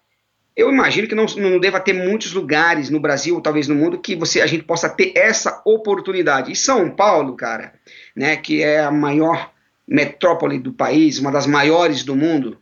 eu 0.56 0.70
imagino 0.70 1.08
que 1.08 1.14
não, 1.14 1.26
não 1.36 1.58
deva 1.58 1.80
ter 1.80 1.92
muitos 1.92 2.32
lugares 2.32 2.88
no 2.88 3.00
Brasil, 3.00 3.34
ou 3.34 3.40
talvez 3.40 3.66
no 3.66 3.74
mundo, 3.74 3.98
que 3.98 4.14
você 4.14 4.40
a 4.40 4.46
gente 4.46 4.62
possa 4.62 4.88
ter 4.88 5.12
essa 5.16 5.60
oportunidade. 5.64 6.52
E 6.52 6.56
São 6.56 6.90
Paulo, 6.90 7.34
cara, 7.34 7.74
né, 8.14 8.36
que 8.36 8.62
é 8.62 8.80
a 8.80 8.90
maior 8.90 9.50
metrópole 9.86 10.58
do 10.58 10.72
país, 10.72 11.18
uma 11.18 11.32
das 11.32 11.46
maiores 11.46 12.04
do 12.04 12.14
mundo, 12.14 12.58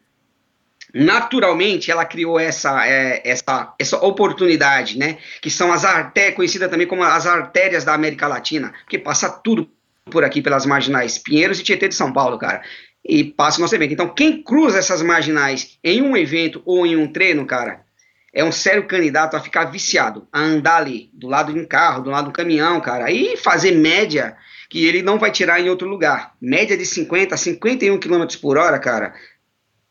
naturalmente 0.95 1.91
ela 1.91 2.05
criou 2.05 2.41
essa, 2.41 2.87
é, 2.87 3.23
essa, 3.25 3.75
essa 3.79 3.99
oportunidade, 3.99 4.99
né, 4.99 5.19
que 5.41 5.51
são 5.51 5.71
as 5.71 5.85
artérias, 5.85 6.35
conhecida 6.35 6.69
também 6.69 6.87
como 6.87 7.03
as 7.03 7.27
artérias 7.27 7.85
da 7.85 7.93
América 7.93 8.27
Latina, 8.27 8.73
porque 8.85 8.99
passa 8.99 9.29
tudo 9.29 9.69
por 10.11 10.25
aqui 10.25 10.43
pelas 10.43 10.67
marginais 10.67 11.19
Pinheiros 11.19 11.61
e 11.61 11.63
Tietê 11.63 11.89
de 11.89 11.95
São 11.95 12.13
Paulo, 12.13 12.39
cara 12.39 12.63
e 13.05 13.25
passa 13.25 13.59
o 13.59 13.61
nosso 13.61 13.75
evento. 13.75 13.93
Então, 13.93 14.09
quem 14.09 14.43
cruza 14.43 14.79
essas 14.79 15.03
marginais 15.03 15.79
em 15.83 16.03
um 16.03 16.17
evento 16.17 16.63
ou 16.65 16.87
em 16.87 16.97
um 16.97 17.11
treino, 17.11 17.45
cara, 17.47 17.85
é 18.33 18.43
um 18.43 18.53
sério 18.53 18.87
candidato 18.87 19.37
a 19.37 19.41
ficar 19.41 19.67
viciado, 19.67 20.27
a 20.33 20.41
andar 20.41 20.77
ali, 20.77 21.11
do 21.13 21.29
lado 21.29 21.53
de 21.53 21.61
um 21.61 21.67
carro, 21.67 22.03
do 22.03 22.11
lado 22.11 22.27
do 22.27 22.33
caminhão, 22.33 22.81
cara, 22.81 23.11
e 23.11 23.37
fazer 23.37 23.73
média 23.73 24.37
que 24.71 24.87
ele 24.87 25.03
não 25.03 25.19
vai 25.19 25.31
tirar 25.31 25.61
em 25.61 25.69
outro 25.69 25.87
lugar. 25.87 26.33
Média 26.41 26.77
de 26.77 26.87
50 26.87 27.35
a 27.35 27.39
51 27.39 27.99
km 27.99 28.25
por 28.41 28.57
hora, 28.57 28.79
cara, 28.79 29.13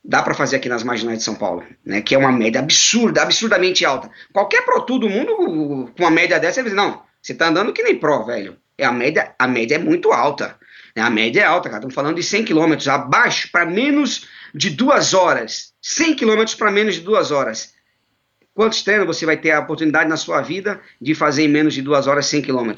dá 0.03 0.23
para 0.23 0.33
fazer 0.33 0.55
aqui 0.55 0.67
nas 0.67 0.83
marginais 0.83 1.19
de 1.19 1.23
São 1.23 1.35
Paulo, 1.35 1.63
né? 1.85 2.01
Que 2.01 2.15
é 2.15 2.17
uma 2.17 2.31
média 2.31 2.59
absurda, 2.59 3.21
absurdamente 3.21 3.85
alta. 3.85 4.09
Qualquer 4.33 4.65
pro 4.65 4.81
do 4.97 5.07
mundo 5.07 5.35
com 5.35 5.91
uma 5.99 6.09
média 6.09 6.39
dessa, 6.39 6.55
você 6.55 6.63
diz, 6.63 6.73
não, 6.73 7.03
você 7.21 7.35
tá 7.35 7.47
andando 7.47 7.71
que 7.71 7.83
nem 7.83 7.95
pro, 7.95 8.25
velho. 8.25 8.57
É 8.75 8.85
a 8.85 8.91
média, 8.91 9.35
a 9.37 9.47
média 9.47 9.75
é 9.75 9.77
muito 9.77 10.11
alta. 10.11 10.57
A 10.95 11.09
média 11.09 11.41
é 11.41 11.45
alta, 11.45 11.69
cara. 11.69 11.79
Estamos 11.79 11.95
falando 11.95 12.15
de 12.15 12.23
100 12.23 12.45
km, 12.45 12.89
abaixo 12.89 13.49
para 13.51 13.65
menos 13.65 14.27
de 14.53 14.69
duas 14.69 15.13
horas. 15.13 15.73
100 15.81 16.15
km 16.15 16.43
para 16.57 16.71
menos 16.71 16.95
de 16.95 17.01
duas 17.01 17.31
horas. 17.31 17.73
Quantos 18.53 18.83
treinos 18.83 19.07
você 19.07 19.25
vai 19.25 19.37
ter 19.37 19.51
a 19.51 19.59
oportunidade 19.59 20.09
na 20.09 20.17
sua 20.17 20.41
vida 20.41 20.81
de 21.01 21.15
fazer 21.15 21.43
em 21.43 21.47
menos 21.47 21.73
de 21.73 21.81
duas 21.81 22.07
horas 22.07 22.25
100 22.25 22.41
km? 22.41 22.71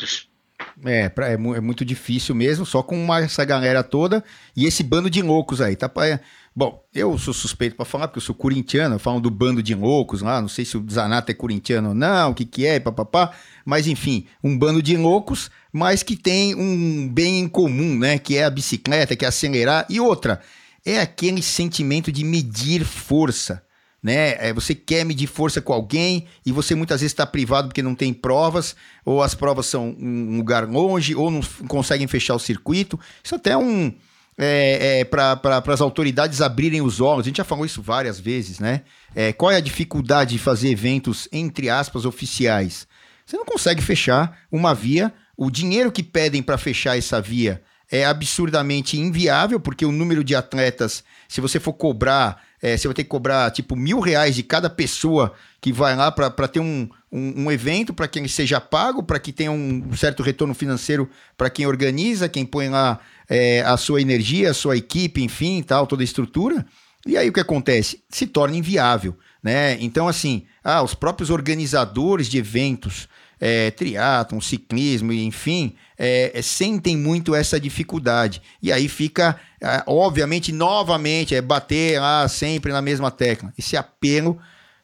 É, 0.86 1.10
pra, 1.10 1.30
é, 1.30 1.34
é, 1.34 1.38
muito 1.38 1.84
difícil 1.84 2.36
mesmo, 2.36 2.66
só 2.66 2.84
com 2.84 3.02
uma, 3.02 3.20
essa 3.20 3.44
galera 3.44 3.84
toda 3.84 4.24
e 4.56 4.66
esse 4.66 4.84
bando 4.84 5.10
de 5.10 5.22
loucos 5.22 5.62
aí. 5.62 5.76
Tá 5.76 5.90
pra, 5.90 6.20
bom, 6.56 6.84
eu 6.94 7.18
sou 7.18 7.34
suspeito 7.34 7.76
para 7.76 7.86
falar, 7.86 8.08
porque 8.08 8.20
eu 8.20 8.24
sou 8.24 8.36
corintiano, 8.36 9.00
falam 9.00 9.22
do 9.22 9.30
bando 9.30 9.62
de 9.64 9.74
loucos 9.74 10.22
lá, 10.22 10.42
não 10.42 10.48
sei 10.48 10.66
se 10.66 10.78
o 10.78 10.86
Zanata 10.90 11.32
é 11.32 11.36
corintiano 11.36 11.90
ou 11.90 11.96
não, 11.96 12.32
o 12.32 12.34
que 12.36 12.46
que 12.46 12.66
é, 12.66 12.80
papapá, 12.80 13.32
mas 13.66 13.88
enfim, 13.88 14.26
um 14.44 14.58
bando 14.58 14.82
de 14.82 14.96
loucos 14.96 15.50
mas 15.74 16.04
que 16.04 16.16
tem 16.16 16.54
um 16.54 17.10
bem 17.10 17.40
em 17.40 17.48
comum, 17.48 17.98
né? 17.98 18.20
Que 18.20 18.38
é 18.38 18.46
a 18.46 18.50
bicicleta, 18.52 19.16
que 19.16 19.26
é 19.26 19.28
acelerar. 19.28 19.88
E 19.90 20.00
outra, 20.00 20.40
é 20.86 21.00
aquele 21.00 21.42
sentimento 21.42 22.12
de 22.12 22.24
medir 22.24 22.86
força. 22.86 23.64
né? 24.02 24.36
É, 24.38 24.54
você 24.54 24.76
quer 24.76 25.04
medir 25.04 25.26
força 25.26 25.60
com 25.62 25.74
alguém 25.74 26.28
e 26.46 26.52
você 26.52 26.76
muitas 26.76 27.02
vezes 27.02 27.12
está 27.12 27.26
privado 27.26 27.70
porque 27.70 27.82
não 27.82 27.96
tem 27.96 28.14
provas, 28.14 28.76
ou 29.04 29.24
as 29.24 29.34
provas 29.34 29.66
são 29.66 29.96
um 30.00 30.38
lugar 30.38 30.70
longe, 30.70 31.16
ou 31.16 31.32
não 31.32 31.42
conseguem 31.68 32.06
fechar 32.06 32.36
o 32.36 32.40
circuito. 32.40 33.00
Isso 33.24 33.34
até 33.34 33.52
é 33.52 33.58
um. 33.58 33.92
É, 34.38 35.02
é, 35.02 35.06
para 35.06 35.64
as 35.68 35.82
autoridades 35.82 36.42
abrirem 36.42 36.82
os 36.82 37.00
olhos. 37.00 37.26
A 37.26 37.30
gente 37.30 37.38
já 37.38 37.44
falou 37.44 37.66
isso 37.66 37.82
várias 37.82 38.20
vezes, 38.20 38.60
né? 38.60 38.82
É, 39.14 39.32
qual 39.32 39.52
é 39.52 39.58
a 39.58 39.62
dificuldade 39.62 40.32
de 40.32 40.40
fazer 40.40 40.70
eventos, 40.70 41.28
entre 41.32 41.70
aspas, 41.70 42.04
oficiais? 42.04 42.88
Você 43.26 43.38
não 43.38 43.46
consegue 43.46 43.82
fechar 43.82 44.40
uma 44.52 44.74
via. 44.74 45.14
O 45.38 45.52
dinheiro 45.52 45.92
que 45.92 46.02
pedem 46.02 46.42
para 46.42 46.58
fechar 46.58 46.98
essa 46.98 47.22
via 47.22 47.62
é 47.92 48.06
absurdamente 48.06 49.00
inviável, 49.00 49.60
porque 49.60 49.86
o 49.86 49.92
número 49.92 50.24
de 50.24 50.36
atletas, 50.36 51.04
se 51.28 51.40
você 51.40 51.60
for 51.60 51.74
cobrar 51.74 52.42
é, 52.64 52.78
você 52.78 52.88
vai 52.88 52.96
ter 52.96 53.04
que 53.04 53.10
cobrar 53.10 53.52
tipo 53.52 53.76
mil 53.76 54.00
reais 54.00 54.34
de 54.36 54.42
cada 54.42 54.70
pessoa 54.70 55.34
que 55.60 55.74
vai 55.74 55.98
lá 55.98 56.10
para 56.10 56.48
ter 56.48 56.62
um, 56.62 56.90
um, 57.12 57.44
um 57.44 57.52
evento, 57.52 57.94
para 57.94 58.08
que 58.08 58.18
ele 58.18 58.30
seja 58.30 58.62
pago, 58.62 59.04
para 59.04 59.20
que 59.20 59.34
tenha 59.34 59.52
um 59.52 59.94
certo 59.98 60.24
retorno 60.24 60.54
financeiro 60.54 61.10
para 61.38 61.50
quem 61.50 61.68
organiza, 61.68 62.30
quem 62.30 62.46
põe 62.46 62.70
lá 62.70 63.02
é, 63.34 63.62
a 63.62 63.76
sua 63.78 64.00
energia, 64.00 64.52
a 64.52 64.54
sua 64.54 64.78
equipe, 64.78 65.24
enfim, 65.24 65.64
tal, 65.64 65.88
toda 65.88 66.04
a 66.04 66.06
estrutura. 66.06 66.64
E 67.04 67.18
aí 67.18 67.28
o 67.28 67.34
que 67.34 67.40
acontece? 67.40 68.04
Se 68.08 68.28
torna 68.28 68.56
inviável, 68.56 69.18
né? 69.42 69.76
Então, 69.82 70.08
assim, 70.08 70.46
ah, 70.64 70.84
os 70.84 70.94
próprios 70.94 71.32
organizadores 71.32 72.30
de 72.30 72.38
eventos, 72.38 73.10
é, 73.42 73.72
triatlon, 73.72 74.40
ciclismo, 74.40 75.12
enfim, 75.12 75.74
é, 75.98 76.32
é, 76.36 76.42
sentem 76.44 76.96
muito 76.96 77.34
essa 77.34 77.60
dificuldade. 77.60 78.40
E 78.62 78.72
aí 78.72 78.88
fica, 78.88 79.36
é, 79.60 79.82
obviamente, 79.88 80.52
novamente, 80.52 81.34
é 81.34 81.42
bater 81.42 82.00
lá 82.00 82.28
sempre 82.28 82.72
na 82.72 82.84
mesma 82.84 83.10
tecla. 83.10 83.52
Esse 83.58 83.76
apelo 83.76 84.40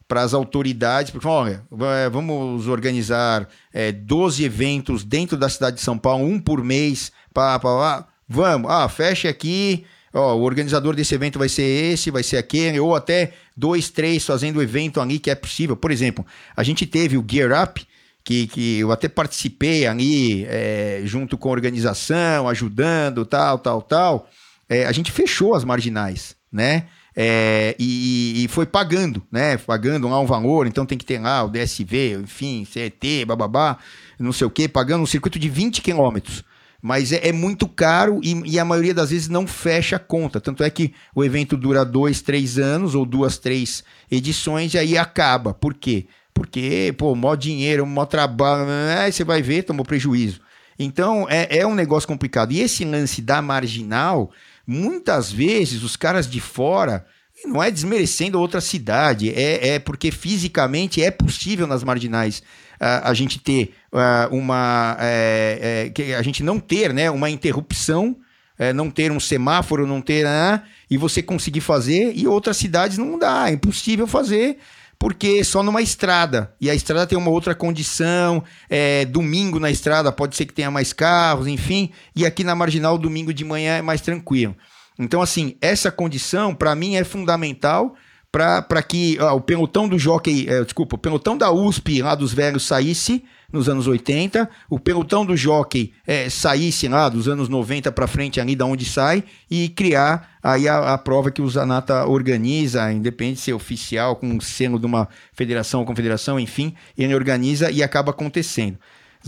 para 0.07 0.23
as 0.23 0.33
autoridades, 0.33 1.11
porque 1.11 1.27
olha, 1.27 1.63
é, 2.03 2.09
vamos 2.09 2.67
organizar 2.67 3.47
é, 3.71 3.91
12 3.91 4.43
eventos 4.43 5.03
dentro 5.03 5.37
da 5.37 5.47
cidade 5.47 5.75
de 5.75 5.83
São 5.83 5.99
Paulo, 5.99 6.25
um 6.25 6.39
por 6.39 6.63
mês, 6.63 7.11
pá, 7.31 7.59
pá, 7.59 7.77
pá. 7.77 8.08
Vamos, 8.29 8.69
ah, 8.69 8.87
feche 8.87 9.27
aqui, 9.27 9.83
ó, 10.13 10.35
o 10.35 10.43
organizador 10.43 10.95
desse 10.95 11.15
evento 11.15 11.39
vai 11.39 11.49
ser 11.49 11.63
esse, 11.63 12.11
vai 12.11 12.21
ser 12.21 12.37
aquele, 12.37 12.79
ou 12.79 12.95
até 12.95 13.33
dois, 13.57 13.89
três 13.89 14.23
fazendo 14.23 14.57
o 14.57 14.61
evento 14.61 15.01
ali 15.01 15.17
que 15.17 15.31
é 15.31 15.35
possível. 15.35 15.75
Por 15.75 15.91
exemplo, 15.91 16.25
a 16.55 16.61
gente 16.61 16.85
teve 16.85 17.17
o 17.17 17.25
Gear 17.27 17.63
Up, 17.63 17.85
que, 18.23 18.45
que 18.45 18.79
eu 18.79 18.91
até 18.91 19.09
participei 19.09 19.87
ali 19.87 20.45
é, 20.45 21.01
junto 21.05 21.37
com 21.37 21.49
a 21.49 21.51
organização, 21.51 22.47
ajudando, 22.47 23.25
tal, 23.25 23.57
tal, 23.57 23.81
tal, 23.81 24.29
é, 24.69 24.85
a 24.85 24.91
gente 24.91 25.11
fechou 25.11 25.55
as 25.55 25.63
marginais, 25.63 26.35
né? 26.51 26.85
É, 27.15 27.75
e, 27.79 28.45
e, 28.45 28.47
foi 28.47 28.65
pagando, 28.65 29.21
né? 29.31 29.57
Pagando 29.57 30.07
lá 30.07 30.19
um 30.19 30.25
valor, 30.25 30.67
então 30.67 30.85
tem 30.85 30.97
que 30.97 31.03
ter 31.03 31.19
lá 31.19 31.43
o 31.43 31.49
DSV, 31.49 32.19
enfim, 32.21 32.65
CET, 32.65 33.25
bababá, 33.25 33.77
não 34.19 34.31
sei 34.31 34.45
o 34.45 34.49
que, 34.49 34.69
pagando 34.69 35.01
um 35.01 35.07
circuito 35.07 35.39
de 35.39 35.49
20 35.49 35.81
quilômetros. 35.81 36.45
Mas 36.81 37.11
é, 37.11 37.27
é, 37.27 37.31
muito 37.33 37.67
caro 37.67 38.21
e, 38.23 38.53
e, 38.53 38.59
a 38.59 38.63
maioria 38.63 38.93
das 38.93 39.09
vezes 39.09 39.27
não 39.27 39.45
fecha 39.45 39.97
a 39.97 39.99
conta. 39.99 40.39
Tanto 40.39 40.63
é 40.63 40.69
que 40.69 40.93
o 41.13 41.23
evento 41.23 41.57
dura 41.57 41.83
dois, 41.83 42.21
três 42.21 42.57
anos, 42.57 42.95
ou 42.95 43.05
duas, 43.05 43.37
três 43.37 43.83
edições, 44.09 44.73
e 44.73 44.77
aí 44.77 44.97
acaba. 44.97 45.53
Por 45.53 45.73
quê? 45.73 46.07
porque, 46.39 46.95
pô, 46.97 47.13
mó 47.15 47.35
dinheiro, 47.35 47.85
mó 47.85 48.05
trabalho, 48.05 48.65
aí 48.97 49.11
você 49.11 49.25
vai 49.25 49.41
ver, 49.41 49.63
tomou 49.63 49.85
prejuízo. 49.85 50.39
Então, 50.79 51.27
é, 51.29 51.57
é 51.57 51.67
um 51.67 51.75
negócio 51.75 52.07
complicado. 52.07 52.53
E 52.53 52.61
esse 52.61 52.85
lance 52.85 53.21
da 53.21 53.41
marginal, 53.41 54.31
muitas 54.65 55.29
vezes 55.29 55.83
os 55.83 55.97
caras 55.97 56.29
de 56.29 56.39
fora, 56.39 57.05
não 57.43 57.61
é 57.61 57.69
desmerecendo 57.69 58.39
outra 58.39 58.61
cidade, 58.61 59.29
é, 59.33 59.75
é 59.75 59.79
porque 59.79 60.11
fisicamente 60.11 61.03
é 61.03 61.11
possível 61.11 61.67
nas 61.67 61.83
marginais 61.83 62.41
a 62.79 63.13
gente 63.13 63.39
ter 63.39 63.73
uh, 63.91 64.33
uma. 64.35 64.95
É, 64.99 65.85
é, 65.85 65.89
que 65.89 66.13
a 66.13 66.21
gente 66.21 66.43
não 66.43 66.59
ter 66.59 66.93
né, 66.93 67.11
uma 67.11 67.29
interrupção, 67.29 68.15
é, 68.57 68.71
não 68.71 68.89
ter 68.89 69.11
um 69.11 69.19
semáforo, 69.19 69.85
não 69.85 70.01
ter. 70.01 70.25
Uh, 70.25 70.61
e 70.89 70.97
você 70.97 71.21
conseguir 71.21 71.61
fazer, 71.61 72.13
e 72.15 72.27
outras 72.27 72.57
cidades 72.57 72.97
não 72.97 73.19
dá, 73.19 73.49
é 73.49 73.53
impossível 73.53 74.07
fazer 74.07 74.57
porque 74.99 75.45
só 75.45 75.63
numa 75.63 75.81
estrada. 75.81 76.53
E 76.59 76.69
a 76.69 76.75
estrada 76.75 77.07
tem 77.07 77.17
uma 77.17 77.31
outra 77.31 77.55
condição. 77.55 78.43
É, 78.69 79.05
domingo 79.05 79.57
na 79.57 79.71
estrada 79.71 80.11
pode 80.11 80.35
ser 80.35 80.45
que 80.45 80.53
tenha 80.53 80.69
mais 80.69 80.91
carros, 80.91 81.47
enfim. 81.47 81.89
E 82.13 82.25
aqui 82.25 82.43
na 82.43 82.53
marginal, 82.53 82.97
domingo 82.97 83.33
de 83.33 83.45
manhã 83.45 83.77
é 83.77 83.81
mais 83.81 84.01
tranquilo. 84.01 84.53
Então, 84.99 85.21
assim, 85.21 85.55
essa 85.61 85.89
condição, 85.89 86.53
para 86.53 86.75
mim, 86.75 86.97
é 86.97 87.05
fundamental 87.05 87.95
para 88.31 88.83
que 88.83 89.17
ó, 89.19 89.35
o 89.35 89.41
pelotão 89.41 89.87
do 89.87 89.97
jockey, 89.97 90.47
é, 90.47 90.63
desculpa, 90.63 90.95
o 90.95 90.99
pelotão 90.99 91.37
da 91.37 91.51
USP 91.51 92.01
lá 92.01 92.13
dos 92.13 92.31
velhos 92.31 92.63
saísse 92.65 93.23
nos 93.51 93.67
anos 93.67 93.87
80, 93.87 94.47
o 94.69 94.79
pelotão 94.79 95.25
do 95.25 95.35
jockey 95.35 95.91
é, 96.05 96.29
saísse 96.29 96.87
lá 96.87 97.09
dos 97.09 97.27
anos 97.27 97.49
90 97.49 97.91
para 97.91 98.05
frente 98.05 98.39
ali 98.39 98.55
da 98.55 98.65
onde 98.65 98.85
sai 98.85 99.23
e 99.49 99.69
criar 99.69 100.37
aí 100.43 100.67
a, 100.67 100.93
a, 100.93 100.97
prova 100.99 101.31
que 101.31 101.41
o 101.41 101.49
Zanata 101.49 102.05
organiza, 102.05 102.91
independente 102.91 103.37
de 103.37 103.41
ser 103.41 103.53
oficial, 103.53 104.15
com 104.15 104.37
o 104.37 104.41
seno 104.41 104.77
de 104.77 104.85
uma 104.85 105.07
federação 105.33 105.79
ou 105.79 105.85
confederação, 105.85 106.39
enfim, 106.39 106.75
ele 106.95 107.15
organiza 107.15 107.71
e 107.71 107.81
acaba 107.81 108.11
acontecendo. 108.11 108.77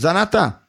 Zanata, 0.00 0.62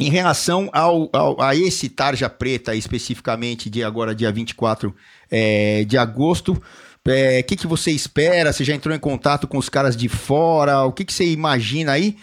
em 0.00 0.10
relação 0.10 0.70
ao, 0.72 1.10
ao, 1.12 1.40
a 1.42 1.56
esse 1.56 1.88
tarja 1.88 2.30
preta 2.30 2.74
especificamente 2.74 3.68
de 3.68 3.82
agora 3.82 4.14
dia 4.14 4.30
24 4.30 4.94
é, 5.28 5.84
de 5.84 5.98
agosto, 5.98 6.62
o 7.06 7.10
é, 7.10 7.42
que, 7.42 7.56
que 7.56 7.66
você 7.66 7.90
espera? 7.90 8.52
Você 8.52 8.64
já 8.64 8.74
entrou 8.74 8.94
em 8.94 8.98
contato 8.98 9.46
com 9.46 9.58
os 9.58 9.68
caras 9.68 9.96
de 9.96 10.08
fora? 10.08 10.84
O 10.84 10.92
que, 10.92 11.04
que 11.04 11.12
você 11.12 11.24
imagina 11.24 11.92
aí? 11.92 12.16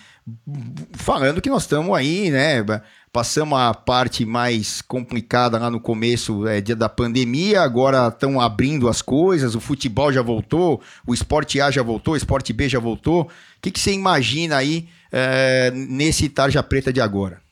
Falando 0.94 1.42
que 1.42 1.50
nós 1.50 1.64
estamos 1.64 1.96
aí, 1.96 2.30
né? 2.32 2.64
Passamos 3.12 3.58
a 3.58 3.74
parte 3.74 4.26
mais 4.26 4.82
complicada 4.82 5.58
lá 5.58 5.70
no 5.70 5.80
começo 5.80 6.48
é, 6.48 6.60
dia 6.60 6.76
da 6.76 6.90
pandemia, 6.90 7.62
agora 7.62 8.10
estão 8.10 8.42
abrindo 8.42 8.90
as 8.90 9.02
coisas, 9.02 9.56
o 9.56 9.62
futebol 9.62 10.12
já 10.12 10.22
voltou, 10.22 10.82
o 11.08 11.14
esporte 11.14 11.62
A 11.62 11.72
já 11.72 11.82
voltou, 11.82 12.16
o 12.16 12.18
esporte 12.18 12.52
B 12.52 12.68
já 12.68 12.80
voltou. 12.80 13.22
O 13.24 13.30
que, 13.62 13.72
que 13.72 13.80
você 13.80 13.94
imagina 13.94 14.58
aí 14.58 14.90
é, 15.12 15.72
nesse 15.72 16.28
tarja 16.28 16.62
preta 16.62 16.92
de 16.92 17.00
agora? 17.00 17.45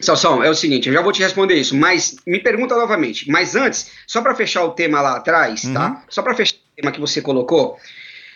Salsão, 0.00 0.42
é 0.42 0.50
o 0.50 0.54
seguinte, 0.54 0.88
eu 0.88 0.94
já 0.94 1.00
vou 1.00 1.12
te 1.12 1.22
responder 1.22 1.54
isso, 1.54 1.76
mas 1.76 2.16
me 2.26 2.40
pergunta 2.40 2.74
novamente. 2.74 3.30
Mas 3.30 3.54
antes, 3.54 3.90
só 4.06 4.20
para 4.20 4.34
fechar 4.34 4.64
o 4.64 4.72
tema 4.72 5.00
lá 5.00 5.16
atrás, 5.16 5.62
tá? 5.62 5.68
uhum. 5.68 5.74
tá? 5.74 6.04
Só 6.08 6.22
para 6.22 6.34
fechar 6.34 6.56
o 6.56 6.76
tema 6.76 6.92
que 6.92 7.00
você 7.00 7.20
colocou, 7.22 7.78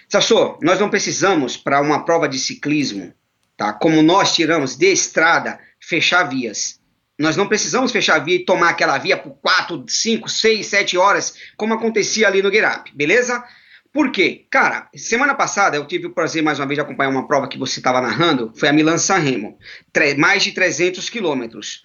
Sassô, 0.09 0.59
nós 0.63 0.81
não 0.81 0.89
precisamos 0.89 1.57
para 1.57 1.83
uma 1.83 2.05
prova 2.05 2.29
de 2.29 2.39
ciclismo, 2.39 3.13
tá? 3.57 3.75
Como 3.75 4.03
nós 4.03 4.35
tiramos 4.35 4.75
de 4.75 4.91
estrada, 4.91 5.61
fechar 5.79 6.25
vias. 6.25 6.81
Nós 7.19 7.37
não 7.37 7.49
precisamos 7.49 7.93
fechar 7.93 8.19
via 8.21 8.37
e 8.37 8.45
tomar 8.45 8.71
aquela 8.71 8.97
via 8.97 9.17
por 9.17 9.33
4, 9.43 9.85
5, 9.87 10.29
6, 10.29 10.67
7 10.67 10.97
horas, 10.97 11.35
como 11.57 11.75
acontecia 11.75 12.27
ali 12.27 12.41
no 12.41 12.51
Guirap, 12.51 12.91
beleza? 12.95 13.45
Por 13.93 14.13
quê? 14.13 14.47
Cara, 14.51 14.89
semana 14.95 15.35
passada 15.35 15.77
eu 15.77 15.87
tive 15.87 16.07
o 16.07 16.13
prazer 16.13 16.43
mais 16.43 16.59
uma 16.59 16.67
vez 16.67 16.77
de 16.77 16.83
acompanhar 16.83 17.11
uma 17.11 17.27
prova 17.27 17.49
que 17.49 17.59
você 17.59 17.81
estava 17.81 18.01
narrando, 18.01 18.53
foi 18.55 18.69
a 18.69 18.73
Milan-San 18.73 19.19
Remo, 19.19 19.59
mais 20.19 20.45
de 20.45 20.53
300 20.53 21.09
quilômetros. 21.09 21.83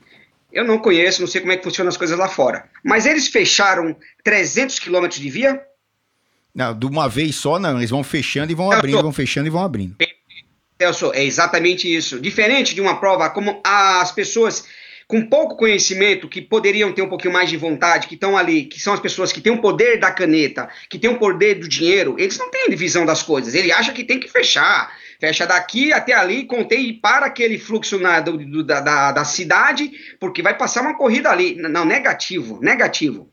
Eu 0.52 0.64
não 0.64 0.78
conheço, 0.78 1.22
não 1.22 1.28
sei 1.28 1.42
como 1.42 1.54
é 1.54 1.58
que 1.58 1.64
funcionam 1.64 1.90
as 1.90 1.98
coisas 1.98 2.18
lá 2.18 2.28
fora. 2.28 2.70
Mas 2.84 3.06
eles 3.06 3.28
fecharam 3.28 3.96
300 4.24 4.78
quilômetros 4.80 5.20
de 5.20 5.30
via? 5.30 5.62
Não, 6.54 6.78
de 6.78 6.86
uma 6.86 7.10
vez 7.10 7.36
só 7.36 7.58
não, 7.58 7.78
eles 7.78 7.90
vão 7.90 8.04
fechando 8.04 8.52
e 8.52 8.56
vão 8.56 8.68
Celso, 8.68 8.80
abrindo, 8.80 9.02
vão 9.02 9.14
fechando 9.14 9.48
e 9.48 9.50
vão 9.50 9.64
abrindo. 9.64 9.96
Celso, 10.80 11.12
é 11.14 11.24
exatamente 11.24 11.92
isso. 11.92 12.20
Diferente 12.20 12.76
de 12.76 12.82
uma 12.82 13.00
prova 13.00 13.30
como 13.32 13.60
as 13.64 14.12
pessoas 14.12 14.68
com 15.08 15.28
pouco 15.28 15.56
conhecimento, 15.56 16.28
que 16.28 16.42
poderiam 16.42 16.92
ter 16.92 17.02
um 17.02 17.10
pouquinho 17.10 17.34
mais 17.34 17.50
de 17.50 17.58
vontade, 17.58 18.08
que 18.08 18.16
estão 18.16 18.38
ali, 18.38 18.66
que 18.66 18.80
são 18.80 18.94
as 18.94 19.00
pessoas 19.00 19.32
que 19.32 19.42
têm 19.42 19.54
o 19.54 19.62
poder 19.62 20.00
da 20.00 20.12
caneta, 20.12 20.70
que 20.90 21.00
têm 21.00 21.10
o 21.10 21.20
poder 21.20 21.56
do 21.56 21.68
dinheiro, 21.68 22.16
eles 22.18 22.38
não 22.38 22.50
têm 22.50 22.70
divisão 22.70 23.06
das 23.06 23.22
coisas. 23.22 23.54
Ele 23.54 23.72
acha 23.72 23.92
que 23.92 24.04
tem 24.04 24.20
que 24.20 24.28
fechar. 24.28 24.92
Fecha 25.20 25.48
daqui 25.48 25.94
até 25.94 26.14
ali, 26.14 26.46
contei 26.46 26.82
e 26.82 26.94
para 26.94 27.28
aquele 27.28 27.58
fluxo 27.58 27.98
na, 27.98 28.20
do, 28.20 28.38
do, 28.38 28.64
da, 28.64 29.12
da 29.12 29.24
cidade, 29.24 29.90
porque 30.20 30.42
vai 30.42 30.58
passar 30.58 30.82
uma 30.82 30.98
corrida 30.98 31.30
ali. 31.30 31.56
Não, 31.56 31.86
negativo, 31.86 32.60
negativo. 32.62 33.32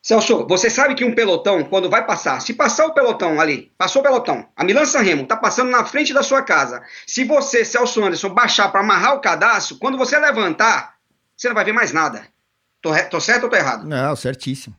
Celso, 0.00 0.46
você 0.48 0.70
sabe 0.70 0.94
que 0.94 1.04
um 1.04 1.14
pelotão, 1.14 1.62
quando 1.64 1.90
vai 1.90 2.04
passar, 2.06 2.40
se 2.40 2.54
passar 2.54 2.86
o 2.86 2.94
pelotão 2.94 3.40
ali, 3.40 3.72
passou 3.76 4.00
o 4.00 4.02
pelotão, 4.02 4.48
a 4.56 4.64
Milan 4.64 4.86
Sanremo 4.86 5.22
está 5.22 5.36
passando 5.36 5.70
na 5.70 5.84
frente 5.84 6.14
da 6.14 6.22
sua 6.22 6.40
casa. 6.40 6.82
Se 7.06 7.24
você, 7.24 7.64
Celso 7.64 8.02
Anderson, 8.02 8.30
baixar 8.30 8.70
para 8.70 8.80
amarrar 8.80 9.14
o 9.14 9.20
cadastro, 9.20 9.76
quando 9.76 9.98
você 9.98 10.18
levantar, 10.18 10.94
você 11.38 11.48
não 11.48 11.54
vai 11.54 11.64
ver 11.64 11.72
mais 11.72 11.92
nada. 11.92 12.26
Tô, 12.82 12.90
tô 13.08 13.20
certo 13.20 13.44
ou 13.44 13.50
tô 13.50 13.56
errado? 13.56 13.86
Não, 13.86 14.16
certíssimo. 14.16 14.76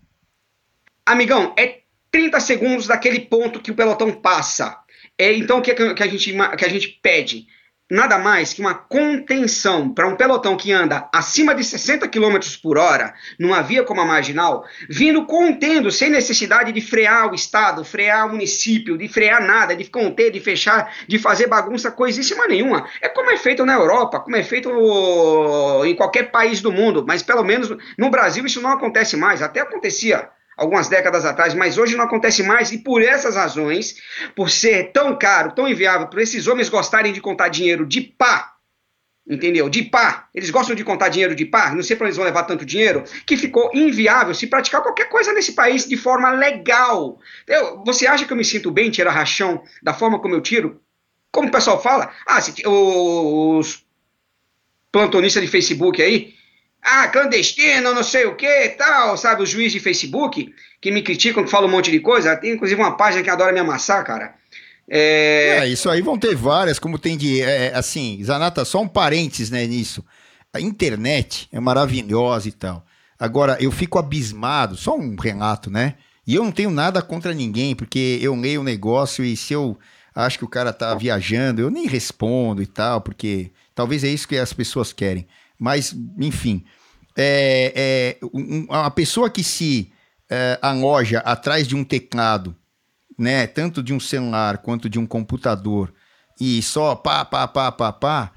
Amigão, 1.05 1.55
é 1.57 1.80
30 2.12 2.39
segundos 2.41 2.88
daquele 2.88 3.22
ponto 3.22 3.62
que 3.62 3.72
o 3.72 3.76
pelotão 3.76 4.14
passa. 4.14 4.78
É, 5.18 5.34
então, 5.34 5.60
o 5.60 5.62
que, 5.62 5.74
que, 5.74 6.03
a 6.03 6.07
gente, 6.07 6.34
que 6.57 6.66
a 6.66 6.70
gente 6.70 6.88
pede? 7.01 7.47
Nada 7.90 8.20
mais 8.20 8.54
que 8.54 8.62
uma 8.62 8.74
contenção 8.74 9.90
para 9.90 10.08
um 10.08 10.16
pelotão 10.16 10.56
que 10.56 10.72
anda 10.72 11.10
acima 11.12 11.56
de 11.56 11.64
60 11.64 12.08
km 12.08 12.38
por 12.62 12.78
hora 12.78 13.14
numa 13.40 13.62
via 13.62 13.84
como 13.84 14.02
a 14.02 14.06
marginal, 14.06 14.66
vindo 14.88 15.26
contendo 15.26 15.92
sem 15.92 16.10
necessidade 16.10 16.72
de 16.72 16.82
frear 16.82 17.32
o 17.32 17.36
estado, 17.36 17.84
frear 17.84 18.28
o 18.28 18.32
município, 18.32 18.98
de 18.98 19.08
frear 19.08 19.46
nada, 19.46 19.76
de 19.76 19.86
conter, 19.86 20.32
de 20.32 20.40
fechar, 20.40 20.94
de 21.08 21.18
fazer 21.18 21.48
bagunça, 21.48 21.92
coisíssima 21.92 22.48
nenhuma. 22.48 22.88
É 23.02 23.10
como 23.10 23.32
é 23.32 23.38
feito 23.38 23.66
na 23.66 23.74
Europa, 23.74 24.20
como 24.20 24.36
é 24.36 24.44
feito 24.44 24.70
em 25.86 25.96
qualquer 25.96 26.32
país 26.32 26.62
do 26.62 26.72
mundo, 26.72 27.04
mas 27.08 27.24
pelo 27.24 27.44
menos 27.44 27.76
no 27.98 28.10
Brasil 28.10 28.46
isso 28.46 28.62
não 28.62 28.72
acontece 28.72 29.18
mais. 29.18 29.42
Até 29.42 29.62
acontecia 29.62 30.30
algumas 30.60 30.89
décadas 30.89 31.26
atrás, 31.26 31.53
mas 31.53 31.78
hoje 31.78 31.95
não 31.95 32.03
acontece 32.03 32.43
mais, 32.43 32.72
e 32.72 32.78
por 32.78 33.01
essas 33.01 33.36
razões, 33.36 33.95
por 34.36 34.49
ser 34.49 34.91
tão 34.91 35.18
caro, 35.18 35.53
tão 35.53 35.68
inviável, 35.68 36.07
por 36.07 36.20
esses 36.20 36.47
homens 36.47 36.70
gostarem 36.70 37.14
de 37.14 37.22
contar 37.22 37.47
dinheiro 37.47 37.86
de 37.86 38.01
pá, 38.01 38.53
entendeu? 39.28 39.70
De 39.70 39.84
pá, 39.84 40.28
eles 40.36 40.49
gostam 40.49 40.76
de 40.76 40.84
contar 40.84 41.07
dinheiro 41.10 41.34
de 41.34 41.45
pá, 41.45 41.74
não 41.74 41.82
sei 41.82 41.95
para 41.95 42.07
eles 42.07 42.18
vão 42.18 42.26
levar 42.26 42.43
tanto 42.43 42.66
dinheiro, 42.66 43.03
que 43.26 43.38
ficou 43.38 43.72
inviável 43.74 44.34
se 44.36 44.47
praticar 44.47 44.84
qualquer 44.84 45.07
coisa 45.07 45.32
nesse 45.32 45.53
país 45.53 45.88
de 45.88 45.95
forma 45.95 46.30
legal. 46.32 47.20
Eu, 47.47 47.84
você 47.86 48.05
acha 48.05 48.26
que 48.26 48.34
eu 48.34 48.38
me 48.38 48.45
sinto 48.45 48.70
bem 48.70 48.91
tirar 48.91 49.12
rachão 49.12 49.64
da 49.82 49.93
forma 49.93 50.20
como 50.20 50.36
eu 50.36 50.41
tiro? 50.41 50.82
Como 51.32 51.47
o 51.47 51.51
pessoal 51.51 51.82
fala? 51.82 52.12
Ah, 52.26 52.41
se, 52.41 52.53
os 52.66 53.86
plantonistas 54.91 55.41
de 55.41 55.47
Facebook 55.47 56.01
aí, 56.01 56.34
ah, 56.82 57.07
clandestino, 57.07 57.93
não 57.93 58.03
sei 58.03 58.25
o 58.25 58.36
que 58.36 58.69
tal, 58.69 59.17
sabe? 59.17 59.43
Os 59.43 59.49
juízes 59.49 59.73
de 59.73 59.80
Facebook 59.80 60.53
que 60.82 60.91
me 60.91 61.01
criticam, 61.01 61.43
que 61.43 61.49
falam 61.49 61.67
um 61.67 61.71
monte 61.71 61.91
de 61.91 61.99
coisa. 61.99 62.36
Tem 62.36 62.53
inclusive 62.53 62.80
uma 62.80 62.95
página 62.95 63.23
que 63.23 63.30
adora 63.30 63.51
me 63.51 63.59
amassar, 63.59 64.03
cara. 64.05 64.36
É... 64.89 65.59
é 65.61 65.67
isso 65.67 65.89
aí 65.89 66.01
vão 66.01 66.17
ter 66.17 66.36
várias, 66.36 66.80
como 66.80 66.97
tem 66.97 67.17
de. 67.17 67.41
É, 67.41 67.67
é, 67.67 67.75
assim, 67.75 68.19
Zanata, 68.23 68.65
só 68.65 68.82
um 68.82 68.88
parênteses 68.88 69.51
né, 69.51 69.65
nisso. 69.67 70.03
A 70.51 70.59
internet 70.59 71.47
é 71.51 71.59
maravilhosa 71.59 72.47
e 72.47 72.51
tal. 72.51 72.86
Agora, 73.19 73.57
eu 73.59 73.71
fico 73.71 73.99
abismado, 73.99 74.75
só 74.75 74.97
um 74.97 75.15
relato, 75.15 75.69
né? 75.69 75.95
E 76.25 76.36
eu 76.36 76.43
não 76.43 76.51
tenho 76.51 76.71
nada 76.71 77.01
contra 77.01 77.34
ninguém, 77.34 77.75
porque 77.75 78.19
eu 78.21 78.34
leio 78.36 78.61
o 78.61 78.63
um 78.63 78.65
negócio 78.65 79.23
e 79.23 79.36
se 79.36 79.53
eu 79.53 79.77
acho 80.15 80.38
que 80.38 80.45
o 80.45 80.49
cara 80.49 80.71
tá 80.73 80.95
viajando, 80.95 81.61
eu 81.61 81.69
nem 81.69 81.88
respondo 81.88 82.61
e 82.61 82.65
tal, 82.65 83.01
porque 83.01 83.51
talvez 83.75 84.03
é 84.03 84.07
isso 84.07 84.27
que 84.27 84.38
as 84.38 84.53
pessoas 84.53 84.93
querem. 84.93 85.27
Mas, 85.60 85.93
enfim, 86.18 86.64
é, 87.18 88.18
é, 88.22 88.26
um, 88.34 88.66
uma 88.70 88.89
pessoa 88.89 89.30
que 89.30 89.43
se 89.43 89.91
é, 90.30 90.57
aloja 90.62 91.20
atrás 91.20 91.68
de 91.68 91.76
um 91.76 91.84
teclado, 91.84 92.55
né, 93.18 93.45
tanto 93.45 93.84
de 93.84 93.93
um 93.93 93.99
celular 93.99 94.60
quanto 94.60 94.89
de 94.89 94.97
um 94.97 95.05
computador, 95.05 95.93
e 96.39 96.62
só 96.62 96.95
pá, 96.95 97.26
pá, 97.26 97.47
pá, 97.47 97.72
pá, 97.72 97.91
pá, 97.91 98.32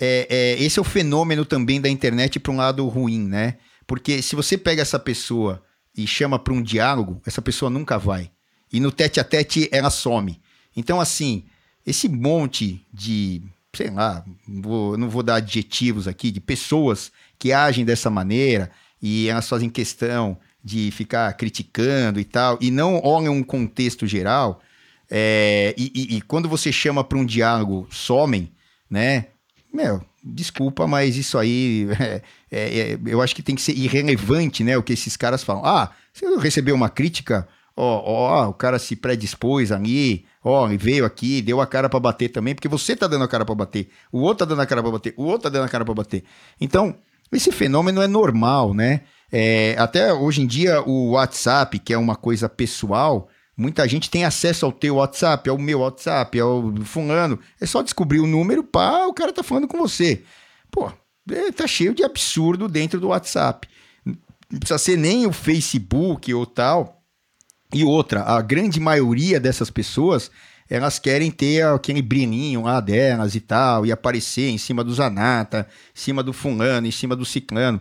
é, 0.00 0.26
é, 0.30 0.62
esse 0.62 0.78
é 0.78 0.82
o 0.82 0.84
fenômeno 0.84 1.44
também 1.44 1.80
da 1.80 1.88
internet 1.88 2.40
para 2.40 2.52
um 2.52 2.56
lado 2.56 2.86
ruim, 2.88 3.28
né? 3.28 3.58
Porque 3.86 4.22
se 4.22 4.34
você 4.34 4.56
pega 4.56 4.80
essa 4.82 4.98
pessoa 4.98 5.62
e 5.96 6.06
chama 6.06 6.38
para 6.38 6.54
um 6.54 6.62
diálogo, 6.62 7.20
essa 7.26 7.42
pessoa 7.42 7.70
nunca 7.70 7.98
vai. 7.98 8.30
E 8.72 8.80
no 8.80 8.90
tete 8.90 9.20
a 9.20 9.24
tete 9.24 9.68
ela 9.70 9.90
some. 9.90 10.40
Então, 10.74 10.98
assim, 11.00 11.44
esse 11.86 12.08
monte 12.08 12.84
de 12.92 13.42
sei 13.74 13.90
lá, 13.90 14.24
vou, 14.46 14.96
não 14.96 15.08
vou 15.08 15.22
dar 15.22 15.36
adjetivos 15.36 16.06
aqui, 16.06 16.30
de 16.30 16.40
pessoas 16.40 17.10
que 17.38 17.52
agem 17.52 17.84
dessa 17.84 18.10
maneira 18.10 18.70
e 19.00 19.28
elas 19.28 19.48
fazem 19.48 19.70
questão 19.70 20.36
de 20.62 20.90
ficar 20.92 21.32
criticando 21.34 22.20
e 22.20 22.24
tal, 22.24 22.56
e 22.60 22.70
não 22.70 23.00
olham 23.02 23.34
um 23.34 23.42
contexto 23.42 24.06
geral, 24.06 24.62
é, 25.10 25.74
e, 25.76 25.92
e, 25.94 26.16
e, 26.16 26.20
quando 26.22 26.48
você 26.48 26.72
chama 26.72 27.04
para 27.04 27.18
um 27.18 27.26
diálogo, 27.26 27.86
somem, 27.90 28.50
né? 28.88 29.26
Meu, 29.70 30.02
desculpa, 30.24 30.86
mas 30.86 31.16
isso 31.16 31.36
aí 31.36 31.86
é, 32.00 32.22
é, 32.50 32.78
é, 32.92 32.98
eu 33.04 33.20
acho 33.20 33.34
que 33.34 33.42
tem 33.42 33.54
que 33.54 33.60
ser 33.60 33.76
irrelevante, 33.76 34.64
né? 34.64 34.74
O 34.78 34.82
que 34.82 34.94
esses 34.94 35.14
caras 35.14 35.44
falam. 35.44 35.66
Ah, 35.66 35.90
você 36.14 36.24
recebeu 36.38 36.74
uma 36.74 36.88
crítica, 36.88 37.46
ó, 37.76 38.02
ó, 38.04 38.48
o 38.48 38.54
cara 38.54 38.78
se 38.78 38.96
predispôs 38.96 39.70
ali, 39.70 40.24
Ó, 40.44 40.64
oh, 40.64 40.76
veio 40.76 41.04
aqui, 41.04 41.40
deu 41.40 41.60
a 41.60 41.66
cara 41.66 41.88
para 41.88 42.00
bater 42.00 42.28
também, 42.28 42.54
porque 42.54 42.68
você 42.68 42.96
tá 42.96 43.06
dando 43.06 43.22
a 43.22 43.28
cara 43.28 43.44
para 43.44 43.54
bater, 43.54 43.88
o 44.10 44.20
outro 44.20 44.38
tá 44.38 44.44
dando 44.44 44.60
a 44.60 44.66
cara 44.66 44.82
para 44.82 44.90
bater, 44.90 45.14
o 45.16 45.22
outro 45.24 45.42
tá 45.42 45.48
dando 45.48 45.64
a 45.64 45.68
cara 45.68 45.84
para 45.84 45.94
bater. 45.94 46.24
Então, 46.60 46.96
esse 47.32 47.52
fenômeno 47.52 48.02
é 48.02 48.08
normal, 48.08 48.74
né? 48.74 49.02
É, 49.30 49.76
até 49.78 50.12
hoje 50.12 50.42
em 50.42 50.46
dia, 50.46 50.82
o 50.82 51.12
WhatsApp, 51.12 51.78
que 51.78 51.92
é 51.92 51.98
uma 51.98 52.16
coisa 52.16 52.48
pessoal, 52.48 53.28
muita 53.56 53.86
gente 53.86 54.10
tem 54.10 54.24
acesso 54.24 54.66
ao 54.66 54.72
teu 54.72 54.96
WhatsApp, 54.96 55.48
ao 55.48 55.56
meu 55.56 55.80
WhatsApp, 55.80 56.38
ao 56.40 56.74
fulano. 56.84 57.38
É 57.60 57.64
só 57.64 57.80
descobrir 57.80 58.18
o 58.18 58.26
número, 58.26 58.64
pá, 58.64 59.06
o 59.06 59.14
cara 59.14 59.32
tá 59.32 59.42
falando 59.42 59.68
com 59.68 59.78
você. 59.78 60.24
Pô, 60.70 60.92
é, 61.30 61.52
tá 61.52 61.66
cheio 61.66 61.94
de 61.94 62.02
absurdo 62.02 62.66
dentro 62.66 62.98
do 62.98 63.08
WhatsApp. 63.08 63.68
Não 64.04 64.58
precisa 64.58 64.78
ser 64.78 64.98
nem 64.98 65.24
o 65.24 65.32
Facebook 65.32 66.34
ou 66.34 66.44
tal 66.44 67.01
e 67.72 67.84
outra, 67.84 68.22
a 68.22 68.40
grande 68.40 68.78
maioria 68.78 69.40
dessas 69.40 69.70
pessoas, 69.70 70.30
elas 70.68 70.98
querem 70.98 71.30
ter 71.30 71.64
aquele 71.64 72.02
brilhinho 72.02 72.62
lá 72.62 72.80
delas 72.80 73.34
e 73.34 73.40
tal, 73.40 73.84
e 73.86 73.92
aparecer 73.92 74.50
em 74.50 74.58
cima 74.58 74.82
do 74.82 74.92
Zanata, 74.92 75.66
em 75.94 76.00
cima 76.00 76.22
do 76.22 76.32
fulano, 76.32 76.86
em 76.86 76.90
cima 76.90 77.16
do 77.16 77.24
ciclano. 77.24 77.80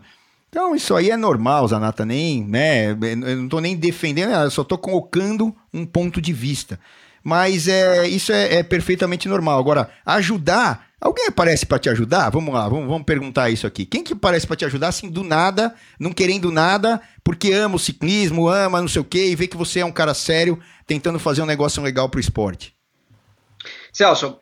Então, 0.49 0.75
isso 0.75 0.95
aí 0.95 1.09
é 1.09 1.17
normal, 1.17 1.67
Zanata, 1.67 2.05
nem, 2.05 2.43
né, 2.43 2.91
eu 2.91 3.37
não 3.37 3.47
tô 3.47 3.59
nem 3.59 3.75
defendendo, 3.75 4.31
eu 4.31 4.51
só 4.51 4.63
tô 4.63 4.77
colocando 4.77 5.55
um 5.73 5.85
ponto 5.85 6.21
de 6.21 6.33
vista. 6.33 6.79
Mas 7.23 7.67
é, 7.67 8.07
isso 8.07 8.31
é, 8.31 8.55
é 8.55 8.63
perfeitamente 8.63 9.29
normal. 9.29 9.59
Agora, 9.59 9.89
ajudar 10.05 10.87
Alguém 11.01 11.25
aparece 11.25 11.65
para 11.65 11.79
te 11.79 11.89
ajudar? 11.89 12.29
Vamos 12.29 12.53
lá, 12.53 12.69
vamos, 12.69 12.87
vamos, 12.87 13.03
perguntar 13.03 13.49
isso 13.49 13.65
aqui. 13.65 13.87
Quem 13.87 14.03
que 14.03 14.13
aparece 14.13 14.45
para 14.45 14.55
te 14.55 14.65
ajudar 14.65 14.89
assim 14.89 15.09
do 15.09 15.23
nada, 15.23 15.73
não 15.99 16.13
querendo 16.13 16.51
nada, 16.51 17.01
porque 17.23 17.51
ama 17.51 17.75
o 17.75 17.79
ciclismo, 17.79 18.47
ama 18.47 18.79
não 18.79 18.87
sei 18.87 19.01
o 19.01 19.05
quê, 19.05 19.25
e 19.25 19.35
vê 19.35 19.47
que 19.47 19.57
você 19.57 19.79
é 19.79 19.85
um 19.85 19.91
cara 19.91 20.13
sério 20.13 20.61
tentando 20.85 21.17
fazer 21.17 21.41
um 21.41 21.47
negócio 21.47 21.81
legal 21.81 22.07
pro 22.07 22.19
esporte? 22.19 22.75
Celso, 23.91 24.39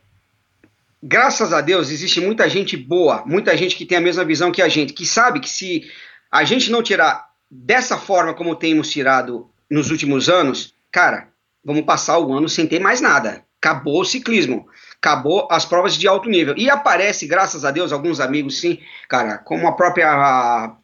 graças 1.01 1.53
a 1.53 1.61
Deus 1.61 1.89
existe 1.91 2.19
muita 2.19 2.49
gente 2.49 2.75
boa, 2.75 3.23
muita 3.25 3.55
gente 3.55 3.77
que 3.77 3.85
tem 3.85 3.97
a 3.97 4.01
mesma 4.01 4.25
visão 4.25 4.51
que 4.51 4.61
a 4.61 4.67
gente, 4.67 4.91
que 4.91 5.05
sabe 5.05 5.39
que 5.39 5.49
se 5.49 5.89
a 6.29 6.43
gente 6.43 6.69
não 6.69 6.83
tirar 6.83 7.29
dessa 7.49 7.97
forma 7.97 8.33
como 8.33 8.53
temos 8.53 8.89
tirado 8.89 9.49
nos 9.71 9.89
últimos 9.91 10.27
anos, 10.27 10.73
cara, 10.91 11.29
vamos 11.63 11.85
passar 11.85 12.19
o 12.19 12.33
ano 12.33 12.49
sem 12.49 12.67
ter 12.67 12.81
mais 12.81 12.99
nada. 12.99 13.45
Acabou 13.61 14.01
o 14.01 14.05
ciclismo 14.05 14.67
acabou 15.01 15.47
as 15.49 15.65
provas 15.65 15.95
de 15.95 16.07
alto 16.07 16.29
nível. 16.29 16.53
E 16.57 16.69
aparece, 16.69 17.25
graças 17.25 17.63
a 17.63 17.71
Deus, 17.71 17.91
alguns 17.91 18.19
amigos, 18.19 18.59
sim, 18.59 18.79
cara, 19.07 19.37
como 19.37 19.67
a 19.67 19.71
própria 19.71 20.75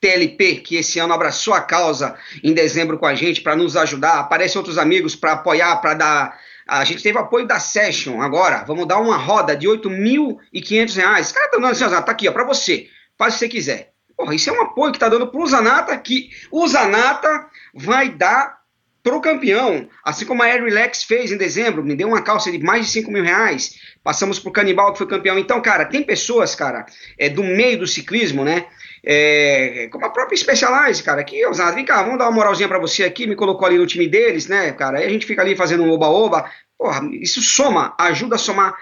TLP, 0.00 0.56
que 0.56 0.76
esse 0.76 0.98
ano 0.98 1.12
abraçou 1.12 1.54
a 1.54 1.60
causa 1.60 2.16
em 2.42 2.52
dezembro 2.52 2.98
com 2.98 3.06
a 3.06 3.14
gente 3.14 3.40
para 3.40 3.54
nos 3.54 3.76
ajudar. 3.76 4.18
Aparecem 4.18 4.58
outros 4.58 4.78
amigos 4.78 5.14
para 5.14 5.32
apoiar, 5.32 5.76
para 5.76 5.94
dar. 5.94 6.38
A 6.66 6.84
gente 6.84 7.02
teve 7.02 7.18
apoio 7.18 7.46
da 7.46 7.60
Session 7.60 8.20
agora. 8.22 8.64
Vamos 8.64 8.86
dar 8.86 8.98
uma 8.98 9.16
roda 9.16 9.54
de 9.54 9.68
R$ 9.68 9.78
8.500. 9.78 11.32
Cara, 11.32 11.48
tá 11.48 11.56
dando 11.56 11.66
assim, 11.66 11.88
tá 11.88 11.98
aqui, 11.98 12.28
ó, 12.28 12.32
para 12.32 12.44
você. 12.44 12.88
Faz 13.18 13.34
o 13.34 13.38
que 13.38 13.44
você 13.44 13.48
quiser. 13.48 13.92
Porra, 14.16 14.34
isso 14.34 14.50
é 14.50 14.52
um 14.52 14.62
apoio 14.62 14.92
que 14.92 14.98
tá 14.98 15.08
dando 15.08 15.26
pro 15.26 15.46
Zanata, 15.46 15.96
que 15.98 16.30
o 16.50 16.66
Zanata 16.66 17.46
vai 17.74 18.08
dar 18.08 18.61
pro 19.02 19.20
campeão, 19.20 19.88
assim 20.04 20.24
como 20.24 20.42
a 20.42 20.46
Air 20.46 20.62
Relax 20.62 21.02
fez 21.02 21.32
em 21.32 21.36
dezembro, 21.36 21.82
me 21.82 21.96
deu 21.96 22.08
uma 22.08 22.22
calça 22.22 22.52
de 22.52 22.58
mais 22.58 22.86
de 22.86 22.92
5 22.92 23.10
mil 23.10 23.24
reais. 23.24 23.74
Passamos 24.02 24.38
pro 24.38 24.52
Canibal, 24.52 24.92
que 24.92 24.98
foi 24.98 25.06
campeão. 25.08 25.38
Então, 25.38 25.60
cara, 25.60 25.84
tem 25.84 26.02
pessoas, 26.02 26.54
cara, 26.54 26.86
é, 27.18 27.28
do 27.28 27.42
meio 27.42 27.78
do 27.78 27.86
ciclismo, 27.86 28.44
né? 28.44 28.66
É, 29.04 29.88
como 29.90 30.06
a 30.06 30.10
própria 30.10 30.36
Specialized, 30.36 31.02
cara, 31.02 31.24
que, 31.24 31.44
ousado, 31.46 31.74
vem 31.74 31.84
cá, 31.84 32.02
vamos 32.02 32.18
dar 32.18 32.26
uma 32.26 32.36
moralzinha 32.36 32.68
para 32.68 32.78
você 32.78 33.02
aqui, 33.02 33.26
me 33.26 33.34
colocou 33.34 33.66
ali 33.66 33.76
no 33.76 33.86
time 33.86 34.06
deles, 34.06 34.46
né, 34.46 34.70
cara? 34.72 34.98
Aí 34.98 35.06
a 35.06 35.08
gente 35.08 35.26
fica 35.26 35.42
ali 35.42 35.56
fazendo 35.56 35.82
um 35.82 35.90
oba-oba. 35.90 36.48
Porra, 36.78 37.00
isso 37.12 37.42
soma, 37.42 37.94
ajuda 37.98 38.36
a 38.36 38.38
somar 38.38 38.74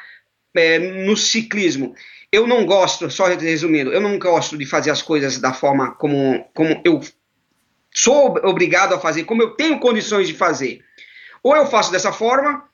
é, 0.55 0.79
no 0.79 1.17
ciclismo. 1.17 1.95
Eu 2.31 2.47
não 2.47 2.65
gosto, 2.67 3.11
só 3.11 3.25
resumindo, 3.27 3.93
eu 3.93 4.01
não 4.01 4.19
gosto 4.19 4.57
de 4.57 4.65
fazer 4.67 4.91
as 4.91 5.03
coisas 5.03 5.39
da 5.39 5.53
forma 5.53 5.95
como, 5.95 6.45
como 6.55 6.81
eu 6.85 7.01
sou 7.93 8.37
obrigado 8.45 8.95
a 8.95 8.99
fazer, 8.99 9.25
como 9.25 9.43
eu 9.43 9.51
tenho 9.51 9.79
condições 9.79 10.29
de 10.29 10.35
fazer. 10.35 10.81
Ou 11.43 11.57
eu 11.57 11.67
faço 11.67 11.91
dessa 11.91 12.13
forma, 12.13 12.65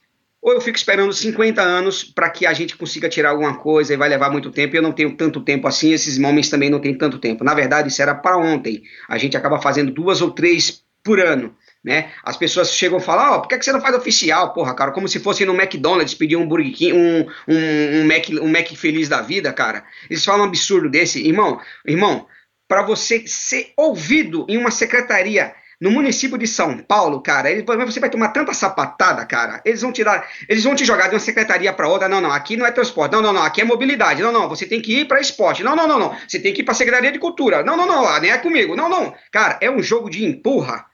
ou 0.42 0.52
eu 0.52 0.60
fico 0.60 0.76
esperando 0.76 1.12
50 1.12 1.60
anos 1.60 2.04
para 2.04 2.30
que 2.30 2.46
a 2.46 2.52
gente 2.52 2.76
consiga 2.76 3.08
tirar 3.08 3.30
alguma 3.30 3.56
coisa 3.56 3.92
e 3.92 3.96
vai 3.96 4.08
levar 4.08 4.30
muito 4.30 4.50
tempo. 4.50 4.74
E 4.74 4.78
eu 4.78 4.82
não 4.82 4.92
tenho 4.92 5.16
tanto 5.16 5.40
tempo 5.40 5.66
assim, 5.66 5.92
esses 5.92 6.18
homens 6.18 6.48
também 6.48 6.70
não 6.70 6.80
têm 6.80 6.96
tanto 6.96 7.18
tempo. 7.18 7.42
Na 7.42 7.54
verdade, 7.54 7.88
isso 7.88 8.00
era 8.00 8.14
para 8.14 8.36
ontem. 8.36 8.82
A 9.08 9.18
gente 9.18 9.36
acaba 9.36 9.60
fazendo 9.60 9.90
duas 9.90 10.20
ou 10.20 10.30
três 10.30 10.84
por 11.02 11.20
ano. 11.20 11.54
Né? 11.82 12.10
As 12.24 12.36
pessoas 12.36 12.72
chegam 12.72 12.98
a 12.98 13.00
falar, 13.00 13.30
ó, 13.30 13.36
oh, 13.36 13.40
por 13.42 13.48
que, 13.48 13.58
que 13.58 13.64
você 13.64 13.70
não 13.70 13.80
faz 13.80 13.94
oficial, 13.94 14.52
porra, 14.52 14.74
cara? 14.74 14.90
Como 14.90 15.08
se 15.08 15.20
fosse 15.20 15.44
no 15.44 15.54
McDonald's 15.54 16.14
pedir 16.14 16.34
um 16.34 16.46
Burger 16.46 16.72
King, 16.72 16.92
um, 16.92 17.26
um, 17.46 18.00
um, 18.00 18.06
Mac, 18.06 18.28
um 18.42 18.48
Mac 18.48 18.68
feliz 18.74 19.08
da 19.08 19.22
vida, 19.22 19.52
cara. 19.52 19.84
Eles 20.10 20.24
falam 20.24 20.42
um 20.42 20.48
absurdo 20.48 20.90
desse. 20.90 21.24
Irmão, 21.24 21.60
irmão, 21.86 22.26
para 22.68 22.82
você 22.82 23.24
ser 23.26 23.72
ouvido 23.76 24.46
em 24.48 24.56
uma 24.56 24.70
secretaria 24.70 25.54
no 25.80 25.90
município 25.90 26.38
de 26.38 26.46
São 26.46 26.78
Paulo, 26.78 27.20
cara, 27.20 27.50
ele, 27.50 27.62
você 27.62 28.00
vai 28.00 28.08
tomar 28.08 28.28
tanta 28.28 28.54
sapatada, 28.54 29.24
cara. 29.26 29.60
Eles 29.62 29.82
vão 29.82 29.92
tirar, 29.92 30.26
eles 30.48 30.64
vão 30.64 30.74
te 30.74 30.86
jogar 30.86 31.08
de 31.08 31.14
uma 31.14 31.20
secretaria 31.20 31.72
para 31.72 31.86
outra. 31.86 32.08
Não, 32.08 32.20
não, 32.20 32.32
aqui 32.32 32.56
não 32.56 32.64
é 32.64 32.70
transporte. 32.70 33.12
Não, 33.12 33.20
não, 33.20 33.32
não, 33.32 33.42
aqui 33.42 33.60
é 33.60 33.64
mobilidade. 33.64 34.22
Não, 34.22 34.32
não, 34.32 34.48
você 34.48 34.64
tem 34.64 34.80
que 34.80 35.00
ir 35.00 35.04
para 35.06 35.20
esporte. 35.20 35.62
Não, 35.62 35.76
não, 35.76 35.86
não, 35.86 35.98
não. 35.98 36.16
Você 36.26 36.38
tem 36.38 36.54
que 36.54 36.62
ir 36.62 36.64
para 36.64 36.72
secretaria 36.72 37.12
de 37.12 37.18
cultura. 37.18 37.62
Não, 37.62 37.76
não, 37.76 37.86
não, 37.86 38.20
nem 38.20 38.30
é 38.30 38.38
comigo. 38.38 38.74
Não, 38.74 38.88
não. 38.88 39.14
Cara, 39.30 39.58
é 39.60 39.70
um 39.70 39.82
jogo 39.82 40.08
de 40.08 40.24
empurra 40.24 40.86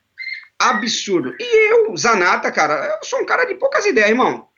absurdo. 0.58 1.34
E 1.38 1.72
eu, 1.72 1.96
Zanata, 1.96 2.50
cara, 2.50 2.98
eu 3.00 3.06
sou 3.06 3.20
um 3.20 3.26
cara 3.26 3.44
de 3.44 3.54
poucas 3.54 3.86
ideias, 3.86 4.10
irmão. 4.10 4.48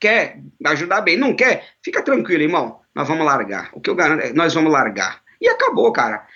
Quer 0.00 0.38
ajudar 0.66 1.02
bem? 1.02 1.16
Não 1.16 1.36
quer? 1.36 1.64
Fica 1.84 2.02
tranquilo, 2.02 2.42
irmão. 2.42 2.80
Nós 2.94 3.06
vamos 3.06 3.26
largar. 3.26 3.68
O 3.74 3.80
que 3.80 3.90
eu 3.90 3.94
garanto 3.94 4.22
é 4.22 4.32
nós 4.32 4.54
vamos 4.54 4.72
largar. 4.72 5.22
E 5.40 5.48
acabou, 5.48 5.92
cara. 5.92 6.26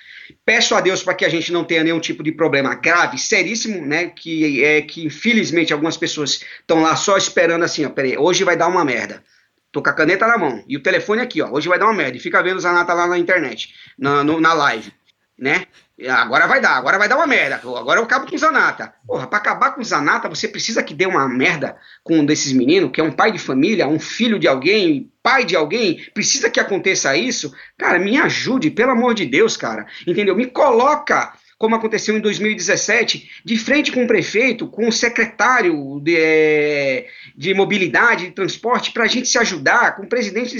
Peço 0.48 0.74
a 0.74 0.80
Deus 0.80 1.02
para 1.02 1.12
que 1.12 1.26
a 1.26 1.28
gente 1.28 1.52
não 1.52 1.62
tenha 1.62 1.84
nenhum 1.84 2.00
tipo 2.00 2.22
de 2.22 2.32
problema 2.32 2.74
grave, 2.74 3.18
seríssimo, 3.18 3.84
né? 3.84 4.06
Que 4.06 4.64
é 4.64 4.80
que 4.80 5.04
infelizmente 5.04 5.74
algumas 5.74 5.94
pessoas 5.94 6.42
estão 6.60 6.80
lá 6.80 6.96
só 6.96 7.18
esperando 7.18 7.66
assim, 7.66 7.84
ó, 7.84 7.90
peraí, 7.90 8.16
hoje 8.16 8.44
vai 8.44 8.56
dar 8.56 8.66
uma 8.66 8.82
merda. 8.82 9.22
Tô 9.70 9.82
com 9.82 9.90
a 9.90 9.92
caneta 9.92 10.26
na 10.26 10.38
mão 10.38 10.64
e 10.66 10.74
o 10.74 10.82
telefone 10.82 11.20
aqui, 11.20 11.42
ó. 11.42 11.50
Hoje 11.50 11.68
vai 11.68 11.78
dar 11.78 11.84
uma 11.84 11.92
merda. 11.92 12.16
E 12.16 12.20
fica 12.20 12.42
vendo 12.42 12.60
Zanata 12.60 12.94
lá 12.94 13.06
na 13.06 13.18
internet, 13.18 13.74
na, 13.98 14.24
no, 14.24 14.40
na 14.40 14.54
live, 14.54 14.90
né? 15.38 15.66
Agora 16.08 16.46
vai 16.46 16.60
dar, 16.60 16.76
agora 16.76 16.98
vai 16.98 17.08
dar 17.08 17.16
uma 17.16 17.26
merda. 17.26 17.56
Agora 17.56 17.98
eu 17.98 18.04
acabo 18.04 18.26
com 18.26 18.34
o 18.34 18.38
Zanata. 18.38 18.92
Porra, 19.06 19.26
pra 19.26 19.38
acabar 19.38 19.72
com 19.72 19.80
o 19.80 19.84
Zanata, 19.84 20.28
você 20.28 20.48
precisa 20.48 20.82
que 20.82 20.94
dê 20.94 21.06
uma 21.06 21.28
merda 21.28 21.76
com 22.04 22.18
um 22.18 22.24
desses 22.24 22.52
meninos, 22.52 22.90
que 22.92 23.00
é 23.00 23.04
um 23.04 23.12
pai 23.12 23.32
de 23.32 23.38
família, 23.38 23.88
um 23.88 23.98
filho 23.98 24.38
de 24.38 24.46
alguém, 24.46 25.10
pai 25.22 25.44
de 25.44 25.56
alguém. 25.56 26.04
Precisa 26.14 26.50
que 26.50 26.60
aconteça 26.60 27.16
isso. 27.16 27.52
Cara, 27.76 27.98
me 27.98 28.16
ajude, 28.16 28.70
pelo 28.70 28.92
amor 28.92 29.14
de 29.14 29.26
Deus, 29.26 29.56
cara. 29.56 29.86
Entendeu? 30.06 30.36
Me 30.36 30.46
coloca 30.46 31.32
como 31.58 31.74
aconteceu 31.74 32.16
em 32.16 32.20
2017, 32.20 33.42
de 33.44 33.58
frente 33.58 33.90
com 33.90 34.04
o 34.04 34.06
prefeito, 34.06 34.68
com 34.68 34.86
o 34.86 34.92
secretário 34.92 36.00
de, 36.00 36.14
eh, 36.16 37.08
de 37.36 37.52
mobilidade 37.52 38.26
e 38.26 38.30
transporte, 38.30 38.92
para 38.92 39.02
a 39.02 39.08
gente 39.08 39.28
se 39.28 39.38
ajudar, 39.38 39.96
com 39.96 40.04
o 40.04 40.08
presidente, 40.08 40.56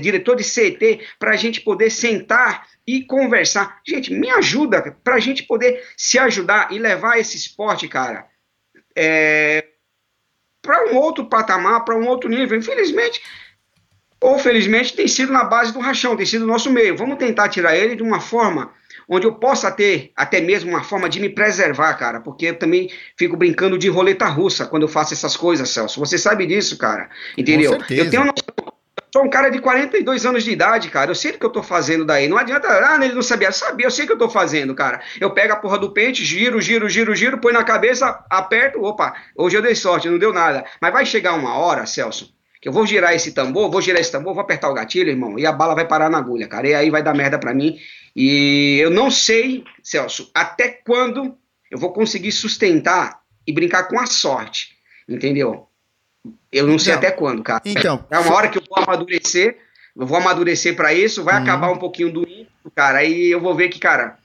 diretor 0.00 0.36
de 0.36 0.42
CET, 0.42 1.00
para 1.18 1.32
a 1.32 1.36
gente 1.36 1.60
poder 1.60 1.90
sentar 1.90 2.66
e 2.86 3.02
conversar. 3.04 3.80
Gente, 3.86 4.12
me 4.12 4.30
ajuda 4.30 4.96
para 5.02 5.16
a 5.16 5.20
gente 5.20 5.42
poder 5.42 5.82
se 5.96 6.18
ajudar 6.18 6.70
e 6.70 6.78
levar 6.78 7.18
esse 7.18 7.36
esporte, 7.36 7.88
cara, 7.88 8.26
é, 8.94 9.64
para 10.62 10.90
um 10.90 10.96
outro 10.96 11.26
patamar, 11.26 11.84
para 11.84 11.96
um 11.96 12.06
outro 12.06 12.30
nível. 12.30 12.56
Infelizmente, 12.58 13.20
ou 14.20 14.38
felizmente, 14.38 14.94
tem 14.94 15.08
sido 15.08 15.32
na 15.32 15.44
base 15.44 15.72
do 15.72 15.80
rachão, 15.80 16.16
tem 16.16 16.26
sido 16.26 16.42
o 16.42 16.48
nosso 16.48 16.70
meio. 16.70 16.96
Vamos 16.96 17.18
tentar 17.18 17.48
tirar 17.48 17.76
ele 17.76 17.96
de 17.96 18.02
uma 18.02 18.20
forma 18.20 18.72
onde 19.08 19.26
eu 19.26 19.34
possa 19.34 19.70
ter 19.70 20.10
até 20.16 20.40
mesmo 20.40 20.70
uma 20.70 20.82
forma 20.82 21.08
de 21.08 21.20
me 21.20 21.28
preservar, 21.28 21.94
cara, 21.94 22.20
porque 22.20 22.46
eu 22.46 22.58
também 22.58 22.90
fico 23.16 23.36
brincando 23.36 23.78
de 23.78 23.88
roleta 23.88 24.26
russa 24.26 24.66
quando 24.66 24.82
eu 24.82 24.88
faço 24.88 25.14
essas 25.14 25.36
coisas, 25.36 25.70
Celso. 25.70 26.00
Você 26.00 26.18
sabe 26.18 26.46
disso, 26.46 26.76
cara, 26.76 27.08
entendeu? 27.36 27.78
Eu 27.88 28.10
tenho 28.10 28.24
noção 28.24 28.75
sou 29.16 29.24
um 29.24 29.30
cara 29.30 29.48
de 29.48 29.60
42 29.60 30.26
anos 30.26 30.44
de 30.44 30.50
idade, 30.50 30.90
cara. 30.90 31.10
Eu 31.10 31.14
sei 31.14 31.30
o 31.30 31.38
que 31.38 31.46
eu 31.46 31.50
tô 31.50 31.62
fazendo 31.62 32.04
daí. 32.04 32.28
Não 32.28 32.36
adianta, 32.36 32.68
ah, 32.68 33.02
ele 33.02 33.14
não 33.14 33.22
sabia. 33.22 33.48
Eu 33.48 33.52
sabia, 33.52 33.86
eu 33.86 33.90
sei 33.90 34.04
o 34.04 34.08
que 34.08 34.12
eu 34.12 34.18
tô 34.18 34.28
fazendo, 34.28 34.74
cara. 34.74 35.00
Eu 35.18 35.30
pego 35.30 35.54
a 35.54 35.56
porra 35.56 35.78
do 35.78 35.90
pente, 35.90 36.22
giro, 36.22 36.60
giro, 36.60 36.86
giro, 36.86 37.16
giro, 37.16 37.38
põe 37.38 37.50
na 37.50 37.64
cabeça, 37.64 38.22
aperto, 38.28 38.82
opa, 38.82 39.14
hoje 39.34 39.56
eu 39.56 39.62
dei 39.62 39.74
sorte, 39.74 40.10
não 40.10 40.18
deu 40.18 40.34
nada. 40.34 40.66
Mas 40.82 40.92
vai 40.92 41.06
chegar 41.06 41.32
uma 41.32 41.56
hora, 41.56 41.86
Celso, 41.86 42.34
que 42.60 42.68
eu 42.68 42.72
vou 42.72 42.86
girar 42.86 43.14
esse 43.14 43.32
tambor, 43.32 43.70
vou 43.70 43.80
girar 43.80 44.02
esse 44.02 44.12
tambor, 44.12 44.34
vou 44.34 44.42
apertar 44.42 44.68
o 44.68 44.74
gatilho, 44.74 45.08
irmão, 45.08 45.38
e 45.38 45.46
a 45.46 45.52
bala 45.52 45.74
vai 45.74 45.86
parar 45.86 46.10
na 46.10 46.18
agulha, 46.18 46.46
cara. 46.46 46.68
E 46.68 46.74
aí 46.74 46.90
vai 46.90 47.02
dar 47.02 47.14
merda 47.14 47.38
pra 47.38 47.54
mim. 47.54 47.78
E 48.14 48.78
eu 48.82 48.90
não 48.90 49.10
sei, 49.10 49.64
Celso, 49.82 50.30
até 50.34 50.68
quando 50.68 51.34
eu 51.70 51.78
vou 51.78 51.90
conseguir 51.90 52.32
sustentar 52.32 53.20
e 53.46 53.52
brincar 53.52 53.84
com 53.84 53.98
a 53.98 54.04
sorte, 54.04 54.76
entendeu? 55.08 55.66
Eu 56.50 56.66
não 56.66 56.78
sei 56.78 56.94
então, 56.94 57.08
até 57.08 57.16
quando, 57.16 57.42
cara. 57.42 57.62
Então, 57.64 58.04
é 58.10 58.18
uma 58.18 58.34
hora 58.34 58.48
que 58.48 58.58
eu 58.58 58.62
amadurecer, 58.86 59.58
eu 59.96 60.06
vou 60.06 60.18
amadurecer 60.18 60.76
para 60.76 60.92
isso, 60.92 61.24
vai 61.24 61.36
uhum. 61.36 61.42
acabar 61.42 61.70
um 61.70 61.78
pouquinho 61.78 62.12
do 62.12 62.22
ímpeto, 62.22 62.70
cara, 62.74 62.98
aí 62.98 63.30
eu 63.30 63.40
vou 63.40 63.54
ver 63.54 63.68
que, 63.68 63.78
cara, 63.78 64.18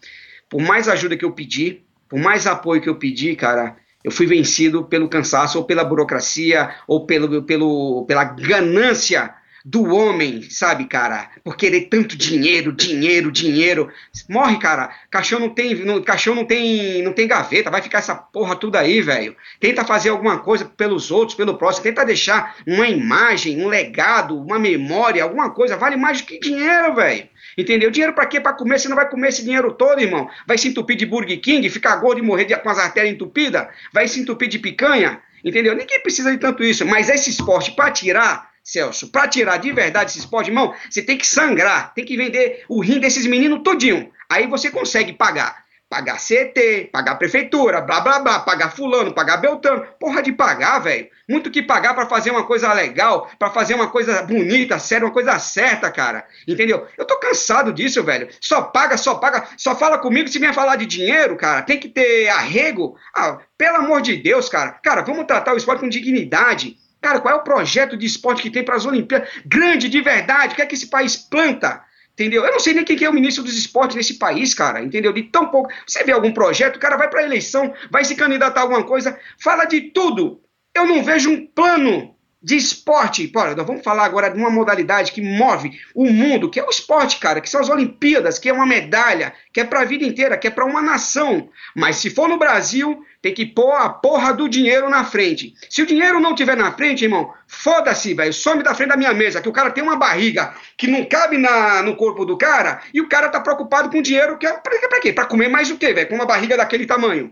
por 0.49 0.61
mais 0.61 0.87
ajuda 0.87 1.17
que 1.17 1.25
eu 1.25 1.31
pedi, 1.31 1.81
por 2.09 2.19
mais 2.19 2.45
apoio 2.45 2.81
que 2.81 2.89
eu 2.89 2.95
pedi, 2.95 3.35
cara, 3.35 3.77
eu 4.03 4.11
fui 4.11 4.25
vencido 4.25 4.83
pelo 4.83 5.07
cansaço, 5.07 5.57
ou 5.57 5.63
pela 5.63 5.83
burocracia, 5.83 6.73
ou 6.87 7.05
pelo, 7.05 7.43
pelo, 7.43 8.05
pela 8.05 8.23
ganância 8.23 9.33
do 9.63 9.93
homem, 9.93 10.49
sabe, 10.49 10.85
cara? 10.85 11.29
Por 11.43 11.55
querer 11.55 11.81
tanto 11.81 12.17
dinheiro, 12.17 12.71
dinheiro, 12.71 13.31
dinheiro. 13.31 13.91
Morre, 14.29 14.57
cara. 14.57 14.89
Caixão 15.09 15.39
não 15.39 15.49
tem, 15.49 15.75
não, 15.75 16.01
caixão 16.01 16.33
não 16.33 16.45
tem, 16.45 17.01
não 17.03 17.13
tem 17.13 17.27
gaveta. 17.27 17.69
Vai 17.69 17.81
ficar 17.81 17.99
essa 17.99 18.15
porra 18.15 18.55
tudo 18.55 18.75
aí, 18.75 19.01
velho. 19.01 19.35
Tenta 19.59 19.85
fazer 19.85 20.09
alguma 20.09 20.39
coisa 20.39 20.65
pelos 20.65 21.11
outros, 21.11 21.35
pelo 21.35 21.57
próximo. 21.57 21.83
Tenta 21.83 22.05
deixar 22.05 22.55
uma 22.65 22.87
imagem, 22.87 23.61
um 23.61 23.67
legado, 23.67 24.37
uma 24.37 24.57
memória, 24.57 25.23
alguma 25.23 25.51
coisa. 25.51 25.77
Vale 25.77 25.95
mais 25.95 26.21
do 26.21 26.27
que 26.27 26.39
dinheiro, 26.39 26.95
velho. 26.95 27.29
Entendeu? 27.57 27.91
Dinheiro 27.91 28.13
para 28.13 28.25
quê? 28.25 28.39
Para 28.39 28.53
comer, 28.53 28.79
você 28.79 28.87
não 28.87 28.95
vai 28.95 29.09
comer 29.09 29.29
esse 29.29 29.43
dinheiro 29.43 29.73
todo, 29.73 30.01
irmão. 30.01 30.29
Vai 30.47 30.57
se 30.57 30.67
entupir 30.67 30.95
de 30.95 31.05
Burger 31.05 31.39
King, 31.39 31.69
ficar 31.69 31.95
gordo 31.97 32.19
e 32.19 32.21
morrer 32.23 32.45
de, 32.45 32.55
com 32.57 32.69
as 32.69 32.79
artérias 32.79 33.13
entupidas? 33.13 33.67
Vai 33.93 34.07
se 34.07 34.19
entupir 34.19 34.47
de 34.47 34.59
picanha? 34.59 35.21
Entendeu? 35.43 35.75
Ninguém 35.75 35.99
precisa 36.01 36.31
de 36.31 36.37
tanto 36.37 36.63
isso. 36.63 36.85
Mas 36.85 37.09
esse 37.09 37.29
esporte, 37.29 37.71
para 37.71 37.91
tirar, 37.91 38.50
Celso, 38.63 39.11
para 39.11 39.27
tirar 39.27 39.57
de 39.57 39.71
verdade 39.71 40.11
esse 40.11 40.19
esporte, 40.19 40.49
irmão, 40.49 40.73
você 40.89 41.01
tem 41.01 41.17
que 41.17 41.25
sangrar, 41.25 41.93
tem 41.93 42.05
que 42.05 42.15
vender 42.15 42.63
o 42.69 42.79
rim 42.81 42.99
desses 42.99 43.25
meninos 43.25 43.61
todinho. 43.63 44.11
Aí 44.29 44.47
você 44.47 44.69
consegue 44.69 45.13
pagar. 45.13 45.61
Pagar 45.89 46.15
CT, 46.15 46.89
pagar 46.89 47.15
prefeitura, 47.15 47.81
blá 47.81 47.99
blá 47.99 48.19
blá, 48.19 48.39
pagar 48.39 48.71
fulano, 48.71 49.13
pagar 49.13 49.35
Beltrano. 49.35 49.85
Porra 49.99 50.21
de 50.21 50.31
pagar, 50.31 50.79
velho. 50.79 51.09
Muito 51.27 51.51
que 51.51 51.61
pagar 51.61 51.93
para 51.93 52.05
fazer 52.05 52.31
uma 52.31 52.45
coisa 52.45 52.71
legal, 52.71 53.29
para 53.37 53.49
fazer 53.49 53.73
uma 53.73 53.89
coisa 53.89 54.23
bonita, 54.23 54.79
séria, 54.79 55.05
uma 55.05 55.11
coisa 55.11 55.37
certa, 55.37 55.91
cara. 55.91 56.25
Entendeu? 56.47 56.87
Eu 56.97 57.03
tô 57.03 57.19
cansado 57.19 57.73
disso, 57.73 58.01
velho. 58.05 58.29
Só 58.39 58.61
paga, 58.61 58.95
só 58.95 59.15
paga, 59.15 59.45
só 59.57 59.75
fala 59.75 59.97
comigo 59.97 60.29
se 60.29 60.39
vier 60.39 60.53
falar 60.53 60.77
de 60.77 60.85
dinheiro, 60.85 61.35
cara. 61.35 61.61
Tem 61.61 61.77
que 61.77 61.89
ter 61.89 62.29
arrego. 62.29 62.95
Ah, 63.13 63.39
pelo 63.57 63.75
amor 63.75 64.01
de 64.01 64.15
Deus, 64.15 64.47
cara. 64.47 64.79
Cara, 64.81 65.01
vamos 65.01 65.25
tratar 65.25 65.53
o 65.53 65.57
esporte 65.57 65.81
com 65.81 65.89
dignidade. 65.89 66.77
Cara, 67.01 67.19
qual 67.19 67.33
é 67.33 67.37
o 67.37 67.43
projeto 67.43 67.97
de 67.97 68.05
esporte 68.05 68.41
que 68.41 68.51
tem 68.51 68.63
para 68.63 68.75
as 68.75 68.85
Olimpíadas? 68.85 69.27
Grande 69.45 69.89
de 69.89 70.01
verdade, 70.01 70.53
o 70.53 70.55
que 70.55 70.61
é 70.61 70.65
que 70.65 70.75
esse 70.75 70.87
país 70.87 71.15
planta? 71.15 71.83
Entendeu? 72.13 72.45
Eu 72.45 72.51
não 72.51 72.59
sei 72.59 72.73
nem 72.73 72.83
quem 72.83 73.03
é 73.03 73.09
o 73.09 73.13
ministro 73.13 73.43
dos 73.43 73.57
esportes 73.57 73.95
nesse 73.95 74.15
país, 74.15 74.53
cara, 74.53 74.83
entendeu? 74.83 75.11
De 75.11 75.23
tão 75.23 75.47
pouco. 75.47 75.71
Você 75.87 76.03
vê 76.03 76.11
algum 76.11 76.31
projeto, 76.31 76.75
o 76.75 76.79
cara 76.79 76.97
vai 76.97 77.09
para 77.09 77.21
a 77.21 77.23
eleição, 77.23 77.73
vai 77.89 78.03
se 78.03 78.15
candidatar 78.15 78.59
a 78.59 78.63
alguma 78.63 78.83
coisa, 78.83 79.17
fala 79.39 79.65
de 79.65 79.81
tudo. 79.81 80.39
Eu 80.75 80.85
não 80.85 81.03
vejo 81.03 81.31
um 81.31 81.47
plano 81.47 82.15
de 82.41 82.55
esporte. 82.55 83.27
Pô, 83.27 83.43
nós 83.43 83.65
vamos 83.65 83.83
falar 83.83 84.05
agora 84.05 84.29
de 84.29 84.37
uma 84.37 84.49
modalidade 84.49 85.11
que 85.11 85.21
move 85.21 85.71
o 85.93 86.09
mundo, 86.11 86.49
que 86.49 86.59
é 86.59 86.63
o 86.63 86.69
esporte, 86.69 87.17
cara, 87.17 87.39
que 87.39 87.49
são 87.49 87.61
as 87.61 87.69
Olimpíadas, 87.69 88.39
que 88.39 88.49
é 88.49 88.53
uma 88.53 88.65
medalha, 88.65 89.33
que 89.53 89.59
é 89.59 89.63
para 89.63 89.81
a 89.81 89.85
vida 89.85 90.03
inteira, 90.03 90.37
que 90.37 90.47
é 90.47 90.51
para 90.51 90.65
uma 90.65 90.81
nação. 90.81 91.49
Mas 91.75 91.97
se 91.97 92.09
for 92.09 92.27
no 92.27 92.39
Brasil, 92.39 93.05
tem 93.21 93.33
que 93.33 93.45
pôr 93.45 93.71
a 93.73 93.87
porra 93.87 94.33
do 94.33 94.49
dinheiro 94.49 94.89
na 94.89 95.03
frente. 95.05 95.53
Se 95.69 95.81
o 95.81 95.85
dinheiro 95.85 96.19
não 96.19 96.33
tiver 96.33 96.57
na 96.57 96.71
frente, 96.71 97.03
irmão, 97.03 97.31
foda-se, 97.47 98.13
velho, 98.13 98.33
some 98.33 98.63
da 98.63 98.73
frente 98.73 98.89
da 98.89 98.97
minha 98.97 99.13
mesa, 99.13 99.41
que 99.41 99.49
o 99.49 99.53
cara 99.53 99.69
tem 99.69 99.83
uma 99.83 99.95
barriga 99.95 100.53
que 100.77 100.87
não 100.87 101.05
cabe 101.05 101.37
na, 101.37 101.83
no 101.83 101.95
corpo 101.95 102.25
do 102.25 102.35
cara, 102.37 102.81
e 102.93 102.99
o 102.99 103.07
cara 103.07 103.29
tá 103.29 103.39
preocupado 103.39 103.89
com 103.89 104.01
dinheiro, 104.01 104.37
que 104.37 104.47
é 104.47 104.53
pra, 104.53 104.77
pra 104.89 104.99
quê? 104.99 105.13
Pra 105.13 105.25
comer 105.25 105.49
mais 105.49 105.69
o 105.69 105.77
quê, 105.77 105.93
velho? 105.93 106.09
Com 106.09 106.15
uma 106.15 106.25
barriga 106.25 106.57
daquele 106.57 106.85
tamanho. 106.85 107.31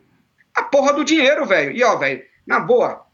A 0.54 0.62
porra 0.62 0.94
do 0.94 1.04
dinheiro, 1.04 1.46
velho. 1.46 1.76
E 1.76 1.84
ó, 1.84 1.96
velho, 1.96 2.22
na 2.46 2.60
boa, 2.60 3.06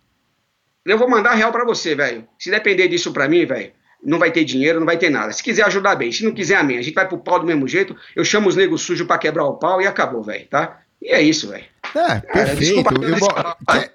eu 0.85 0.97
vou 0.97 1.09
mandar 1.09 1.33
real 1.33 1.51
para 1.51 1.63
você, 1.63 1.95
velho. 1.95 2.27
Se 2.37 2.51
depender 2.51 2.89
disso 2.89 3.13
para 3.13 3.29
mim, 3.29 3.45
velho, 3.45 3.71
não 4.03 4.19
vai 4.19 4.31
ter 4.31 4.43
dinheiro, 4.43 4.79
não 4.79 4.85
vai 4.85 4.97
ter 4.97 5.09
nada. 5.09 5.31
Se 5.31 5.41
quiser 5.41 5.63
ajudar 5.63 5.95
bem, 5.95 6.11
se 6.11 6.23
não 6.23 6.33
quiser, 6.33 6.55
amém. 6.55 6.77
A 6.77 6.81
gente 6.81 6.93
vai 6.93 7.07
pro 7.07 7.17
pau 7.17 7.39
do 7.39 7.45
mesmo 7.45 7.67
jeito. 7.67 7.95
Eu 8.15 8.25
chamo 8.25 8.49
os 8.49 8.55
negros 8.55 8.81
sujos 8.81 9.07
para 9.07 9.17
quebrar 9.17 9.45
o 9.45 9.57
pau 9.57 9.81
e 9.81 9.87
acabou, 9.87 10.21
velho, 10.21 10.45
tá? 10.47 10.81
E 11.01 11.09
é 11.11 11.21
isso, 11.21 11.49
velho. 11.49 11.65
É, 11.95 12.19
perfeito. 12.19 12.59
Desculpa, 12.59 12.93
eu, 13.01 13.85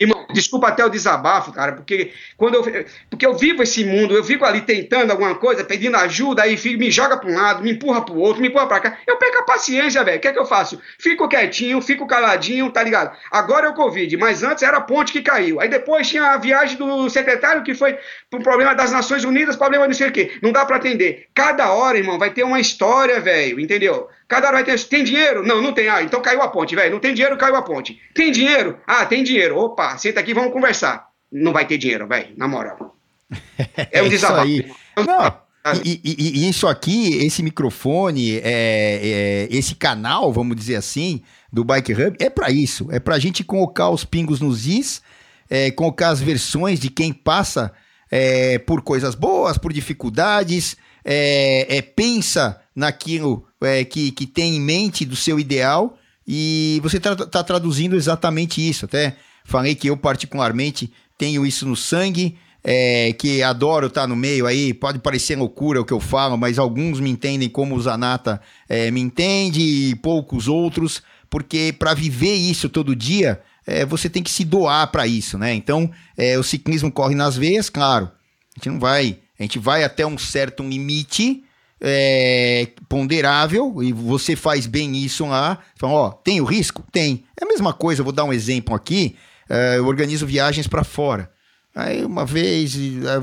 Irmão, 0.00 0.26
desculpa 0.32 0.68
até 0.68 0.84
o 0.84 0.88
desabafo, 0.88 1.52
cara, 1.52 1.72
porque 1.72 2.12
quando 2.36 2.54
eu, 2.54 2.62
porque 3.10 3.26
eu 3.26 3.34
vivo 3.34 3.64
esse 3.64 3.84
mundo, 3.84 4.14
eu 4.14 4.22
fico 4.22 4.44
ali 4.44 4.60
tentando 4.60 5.10
alguma 5.10 5.34
coisa, 5.34 5.64
pedindo 5.64 5.96
ajuda, 5.96 6.44
aí 6.44 6.56
fico, 6.56 6.78
me 6.78 6.88
joga 6.88 7.16
para 7.16 7.28
um 7.28 7.34
lado, 7.34 7.64
me 7.64 7.72
empurra 7.72 8.04
para 8.04 8.14
o 8.14 8.18
outro, 8.18 8.40
me 8.40 8.46
empurra 8.46 8.68
para 8.68 8.80
cá. 8.80 8.98
Eu 9.04 9.16
perco 9.16 9.38
a 9.38 9.42
paciência, 9.42 10.04
velho. 10.04 10.18
O 10.18 10.20
que 10.20 10.28
é 10.28 10.32
que 10.32 10.38
eu 10.38 10.46
faço? 10.46 10.80
Fico 11.00 11.28
quietinho, 11.28 11.82
fico 11.82 12.06
caladinho, 12.06 12.70
tá 12.70 12.80
ligado? 12.80 13.16
Agora 13.28 13.66
é 13.66 13.70
o 13.70 13.74
Covid, 13.74 14.16
mas 14.18 14.44
antes 14.44 14.62
era 14.62 14.76
a 14.76 14.80
ponte 14.80 15.12
que 15.12 15.20
caiu. 15.20 15.60
Aí 15.60 15.68
depois 15.68 16.08
tinha 16.08 16.26
a 16.26 16.36
viagem 16.36 16.76
do 16.76 17.10
secretário 17.10 17.64
que 17.64 17.74
foi 17.74 17.98
pro 18.30 18.40
problema 18.40 18.76
das 18.76 18.92
Nações 18.92 19.24
Unidas, 19.24 19.56
problema 19.56 19.88
não 19.88 19.94
sei 19.94 20.10
o 20.10 20.12
quê. 20.12 20.38
Não 20.40 20.52
dá 20.52 20.64
para 20.64 20.76
atender. 20.76 21.26
Cada 21.34 21.72
hora, 21.72 21.98
irmão, 21.98 22.20
vai 22.20 22.30
ter 22.30 22.44
uma 22.44 22.60
história, 22.60 23.20
velho, 23.20 23.58
entendeu? 23.58 24.08
Cada 24.28 24.48
hora 24.48 24.56
vai 24.58 24.64
ter. 24.64 24.78
Tem 24.84 25.02
dinheiro? 25.02 25.42
Não, 25.42 25.62
não 25.62 25.72
tem. 25.72 25.88
Ah, 25.88 26.02
então 26.02 26.20
caiu 26.20 26.42
a 26.42 26.48
ponte, 26.48 26.76
velho. 26.76 26.92
Não 26.92 27.00
tem 27.00 27.14
dinheiro, 27.14 27.38
caiu 27.38 27.56
a 27.56 27.62
ponte. 27.62 27.98
Tem 28.14 28.30
dinheiro? 28.30 28.78
Ah, 28.86 29.06
tem 29.06 29.24
dinheiro. 29.24 29.56
Opa, 29.56 29.96
senta 29.96 30.20
aqui, 30.20 30.34
vamos 30.34 30.52
conversar. 30.52 31.08
Não 31.32 31.52
vai 31.52 31.66
ter 31.66 31.78
dinheiro, 31.78 32.06
velho, 32.06 32.34
na 32.36 32.46
moral. 32.46 32.94
É 33.90 34.02
um 34.02 34.08
desabafo. 34.08 34.48
Não. 34.96 35.48
E, 35.84 36.00
e, 36.02 36.44
e, 36.44 36.48
isso 36.48 36.66
aqui, 36.66 37.16
esse 37.24 37.42
microfone, 37.42 38.36
é, 38.36 38.40
é, 38.42 39.48
esse 39.50 39.74
canal, 39.74 40.32
vamos 40.32 40.56
dizer 40.56 40.76
assim, 40.76 41.22
do 41.52 41.64
Bike 41.64 41.92
Hub 41.92 42.16
é 42.20 42.30
para 42.30 42.50
isso, 42.50 42.88
é 42.90 42.98
para 42.98 43.16
a 43.16 43.18
gente 43.18 43.44
colocar 43.44 43.90
os 43.90 44.04
pingos 44.04 44.40
nos 44.40 44.66
is, 44.66 45.02
é, 45.50 45.70
colocar 45.70 46.08
as 46.08 46.20
versões 46.20 46.80
de 46.80 46.88
quem 46.88 47.12
passa 47.12 47.72
é, 48.10 48.58
por 48.58 48.82
coisas 48.82 49.14
boas, 49.14 49.58
por 49.58 49.72
dificuldades, 49.72 50.76
é, 51.04 51.76
é 51.76 51.82
pensa 51.82 52.60
naquilo 52.74 53.47
é, 53.60 53.84
que, 53.84 54.10
que 54.10 54.26
tem 54.26 54.56
em 54.56 54.60
mente 54.60 55.04
do 55.04 55.16
seu 55.16 55.38
ideal 55.38 55.98
e 56.26 56.80
você 56.82 56.98
está 56.98 57.14
tá 57.16 57.42
traduzindo 57.42 57.96
exatamente 57.96 58.66
isso. 58.66 58.84
Até 58.84 59.16
falei 59.44 59.74
que 59.74 59.88
eu 59.88 59.96
particularmente 59.96 60.92
tenho 61.16 61.46
isso 61.46 61.66
no 61.66 61.74
sangue, 61.74 62.36
é, 62.62 63.12
que 63.12 63.42
adoro 63.42 63.86
estar 63.86 64.02
tá 64.02 64.06
no 64.06 64.16
meio 64.16 64.46
aí, 64.46 64.74
pode 64.74 64.98
parecer 64.98 65.36
loucura 65.36 65.80
o 65.80 65.84
que 65.84 65.92
eu 65.92 66.00
falo, 66.00 66.36
mas 66.36 66.58
alguns 66.58 67.00
me 67.00 67.10
entendem 67.10 67.48
como 67.48 67.74
o 67.74 67.80
Zanata 67.80 68.40
é, 68.68 68.90
me 68.90 69.00
entende 69.00 69.60
e 69.60 69.94
poucos 69.96 70.48
outros 70.48 71.02
porque 71.30 71.74
para 71.78 71.94
viver 71.94 72.34
isso 72.34 72.68
todo 72.68 72.96
dia, 72.96 73.40
é, 73.66 73.84
você 73.84 74.08
tem 74.08 74.22
que 74.22 74.30
se 74.30 74.44
doar 74.44 74.90
para 74.90 75.06
isso, 75.06 75.36
né? 75.36 75.54
Então, 75.54 75.90
é, 76.16 76.38
o 76.38 76.42
ciclismo 76.42 76.90
corre 76.90 77.14
nas 77.14 77.36
veias, 77.36 77.68
claro. 77.68 78.10
A 78.56 78.58
gente 78.58 78.70
não 78.70 78.80
vai, 78.80 79.18
a 79.38 79.42
gente 79.42 79.58
vai 79.58 79.84
até 79.84 80.06
um 80.06 80.16
certo 80.16 80.62
limite 80.62 81.44
é, 81.80 82.68
ponderável 82.88 83.82
e 83.82 83.92
você 83.92 84.34
faz 84.34 84.66
bem 84.66 84.96
isso 84.96 85.26
lá. 85.26 85.58
Fala, 85.76 85.92
ó, 85.92 86.10
tem 86.10 86.40
o 86.40 86.44
risco? 86.44 86.84
Tem. 86.90 87.24
É 87.40 87.44
a 87.44 87.48
mesma 87.48 87.72
coisa, 87.72 88.02
vou 88.02 88.12
dar 88.12 88.24
um 88.24 88.32
exemplo 88.32 88.74
aqui. 88.74 89.16
É, 89.48 89.78
eu 89.78 89.86
organizo 89.86 90.26
viagens 90.26 90.66
para 90.66 90.84
fora. 90.84 91.30
Aí 91.74 92.04
uma 92.04 92.24
vez, 92.24 92.76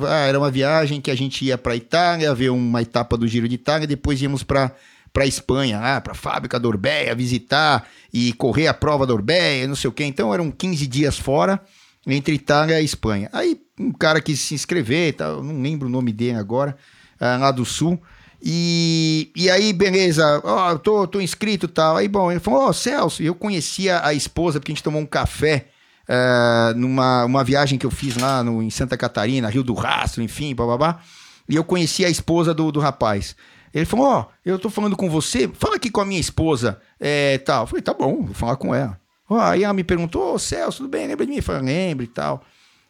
ah, 0.07 0.25
era 0.25 0.39
uma 0.39 0.49
viagem 0.49 1.01
que 1.01 1.11
a 1.11 1.15
gente 1.15 1.43
ia 1.43 1.57
para 1.57 1.75
Itália, 1.75 2.33
ver 2.33 2.49
uma 2.49 2.81
etapa 2.81 3.17
do 3.17 3.27
Giro 3.27 3.49
de 3.49 3.55
Itália, 3.55 3.85
depois 3.87 4.21
íamos 4.21 4.43
para 4.43 4.71
para 5.11 5.25
Espanha, 5.25 5.79
ah, 5.79 6.01
para 6.01 6.11
a 6.11 6.15
fábrica 6.15 6.59
da 6.59 6.67
Orbeia, 6.67 7.15
visitar 7.15 7.87
e 8.13 8.33
correr 8.33 8.67
a 8.67 8.73
prova 8.73 9.07
da 9.07 9.13
Orbeia, 9.13 9.65
não 9.65 9.75
sei 9.75 9.89
o 9.89 9.93
quê. 9.93 10.03
Então 10.03 10.33
eram 10.33 10.51
15 10.51 10.85
dias 10.87 11.17
fora 11.17 11.61
entre 12.05 12.35
Itália 12.35 12.81
e 12.81 12.85
Espanha. 12.85 13.29
Aí 13.31 13.57
um 13.79 13.93
cara 13.93 14.19
quis 14.19 14.41
se 14.41 14.53
inscrever, 14.53 15.13
tá, 15.13 15.29
não 15.35 15.61
lembro 15.61 15.87
o 15.87 15.91
nome 15.91 16.11
dele 16.11 16.37
agora, 16.37 16.75
ah, 17.17 17.37
lá 17.37 17.51
do 17.51 17.63
sul. 17.63 17.97
E, 18.41 19.31
e 19.35 19.49
aí, 19.49 19.73
beleza, 19.73 20.41
ó, 20.43 20.71
oh, 20.71 20.79
tô, 20.79 21.07
tô 21.07 21.21
inscrito 21.21 21.65
e 21.65 21.69
tal. 21.69 21.97
Aí, 21.97 22.07
bom, 22.07 22.31
ele 22.31 22.39
falou, 22.39 22.61
ó, 22.61 22.69
oh, 22.69 22.73
Celso, 22.73 23.23
eu 23.23 23.33
conhecia 23.33 24.05
a 24.05 24.13
esposa 24.13 24.59
porque 24.59 24.71
a 24.71 24.75
gente 24.75 24.83
tomou 24.83 25.01
um 25.01 25.05
café 25.05 25.67
uh, 26.09 26.77
numa 26.77 27.25
uma 27.25 27.43
viagem 27.43 27.77
que 27.77 27.85
eu 27.85 27.91
fiz 27.91 28.17
lá 28.17 28.43
no, 28.43 28.61
em 28.61 28.69
Santa 28.69 28.97
Catarina, 28.97 29.49
Rio 29.49 29.63
do 29.63 29.73
Rastro, 29.73 30.21
enfim, 30.21 30.53
babá. 30.53 30.99
E 31.47 31.55
eu 31.55 31.63
conheci 31.63 32.03
a 32.05 32.09
esposa 32.09 32.53
do, 32.53 32.71
do 32.71 32.79
rapaz. 32.79 33.35
Ele 33.73 33.85
falou: 33.85 34.05
Ó, 34.05 34.21
oh, 34.21 34.25
eu 34.45 34.57
tô 34.57 34.69
falando 34.69 34.95
com 34.95 35.09
você, 35.09 35.47
fala 35.49 35.75
aqui 35.75 35.89
com 35.89 36.01
a 36.01 36.05
minha 36.05 36.19
esposa, 36.19 36.79
é, 36.99 37.37
tal. 37.39 37.63
Eu 37.63 37.67
falei: 37.67 37.81
Tá 37.81 37.93
bom, 37.93 38.23
vou 38.23 38.33
falar 38.33 38.55
com 38.55 38.73
ela. 38.73 38.99
Aí 39.29 39.63
ela 39.63 39.73
me 39.73 39.83
perguntou: 39.83 40.37
Celso, 40.39 40.79
tudo 40.79 40.89
bem? 40.89 41.07
Lembra 41.07 41.25
de 41.25 41.31
mim? 41.31 41.37
Eu 41.37 41.43
falei: 41.43 41.61
Lembro 41.61 42.03
e 42.03 42.07
tal. 42.07 42.43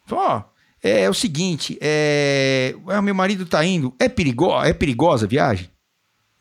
Falou: 0.06 0.24
Ó, 0.24 0.42
é, 0.86 1.02
é, 1.02 1.10
o 1.10 1.14
seguinte, 1.14 1.76
é, 1.80 2.74
meu 3.02 3.14
marido 3.14 3.44
tá 3.44 3.64
indo, 3.64 3.94
é, 3.98 4.08
perigo, 4.08 4.62
é 4.62 4.72
perigosa 4.72 5.26
a 5.26 5.28
viagem? 5.28 5.68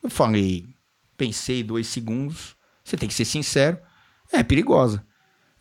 Eu 0.03 0.09
falei: 0.09 0.65
Pensei 1.17 1.63
dois 1.63 1.88
segundos, 1.88 2.55
você 2.84 2.95
tem 2.95 3.09
que 3.09 3.15
ser 3.15 3.26
sincero, 3.26 3.77
é 4.31 4.43
perigosa. 4.43 5.05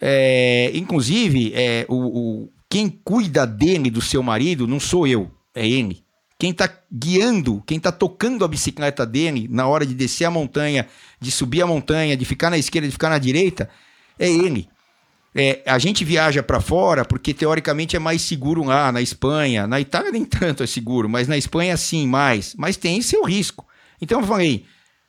É, 0.01 0.71
inclusive, 0.75 1.53
é, 1.55 1.87
o, 1.89 1.95
o, 1.95 2.53
quem 2.69 2.89
cuida 2.89 3.47
dele, 3.47 3.91
do 3.91 4.01
seu 4.01 4.23
marido, 4.23 4.67
não 4.67 4.79
sou 4.79 5.07
eu, 5.07 5.31
é 5.55 5.67
ele. 5.67 6.05
Quem 6.39 6.51
está 6.51 6.69
guiando, 6.93 7.63
quem 7.67 7.79
está 7.79 7.93
tocando 7.93 8.45
a 8.45 8.49
bicicleta 8.49 9.07
dele 9.07 9.49
na 9.49 9.67
hora 9.67 9.87
de 9.87 9.95
descer 9.95 10.25
a 10.25 10.31
montanha, 10.31 10.87
de 11.21 11.31
subir 11.31 11.63
a 11.63 11.67
montanha, 11.67 12.17
de 12.17 12.25
ficar 12.25 12.51
na 12.51 12.59
esquerda, 12.59 12.89
de 12.89 12.93
ficar 12.93 13.09
na 13.09 13.19
direita, 13.19 13.71
é 14.19 14.29
ele. 14.29 14.69
É, 15.35 15.63
a 15.67 15.79
gente 15.79 16.05
viaja 16.05 16.43
para 16.43 16.61
fora 16.61 17.05
porque 17.05 17.35
teoricamente 17.35 17.97
é 17.97 17.99
mais 17.99 18.23
seguro 18.23 18.63
lá 18.65 18.93
na 18.93 19.03
Espanha. 19.03 19.67
Na 19.67 19.81
Itália 19.81 20.13
nem 20.13 20.25
tanto 20.25 20.63
é 20.63 20.67
seguro, 20.67 21.09
mas 21.09 21.27
na 21.27 21.37
Espanha 21.37 21.77
sim, 21.77 22.07
mais. 22.07 22.55
Mas 22.57 22.77
tem 22.77 23.03
seu 23.03 23.25
risco. 23.25 23.67
Então 24.01 24.21
eu 24.21 24.27
falei, 24.27 24.65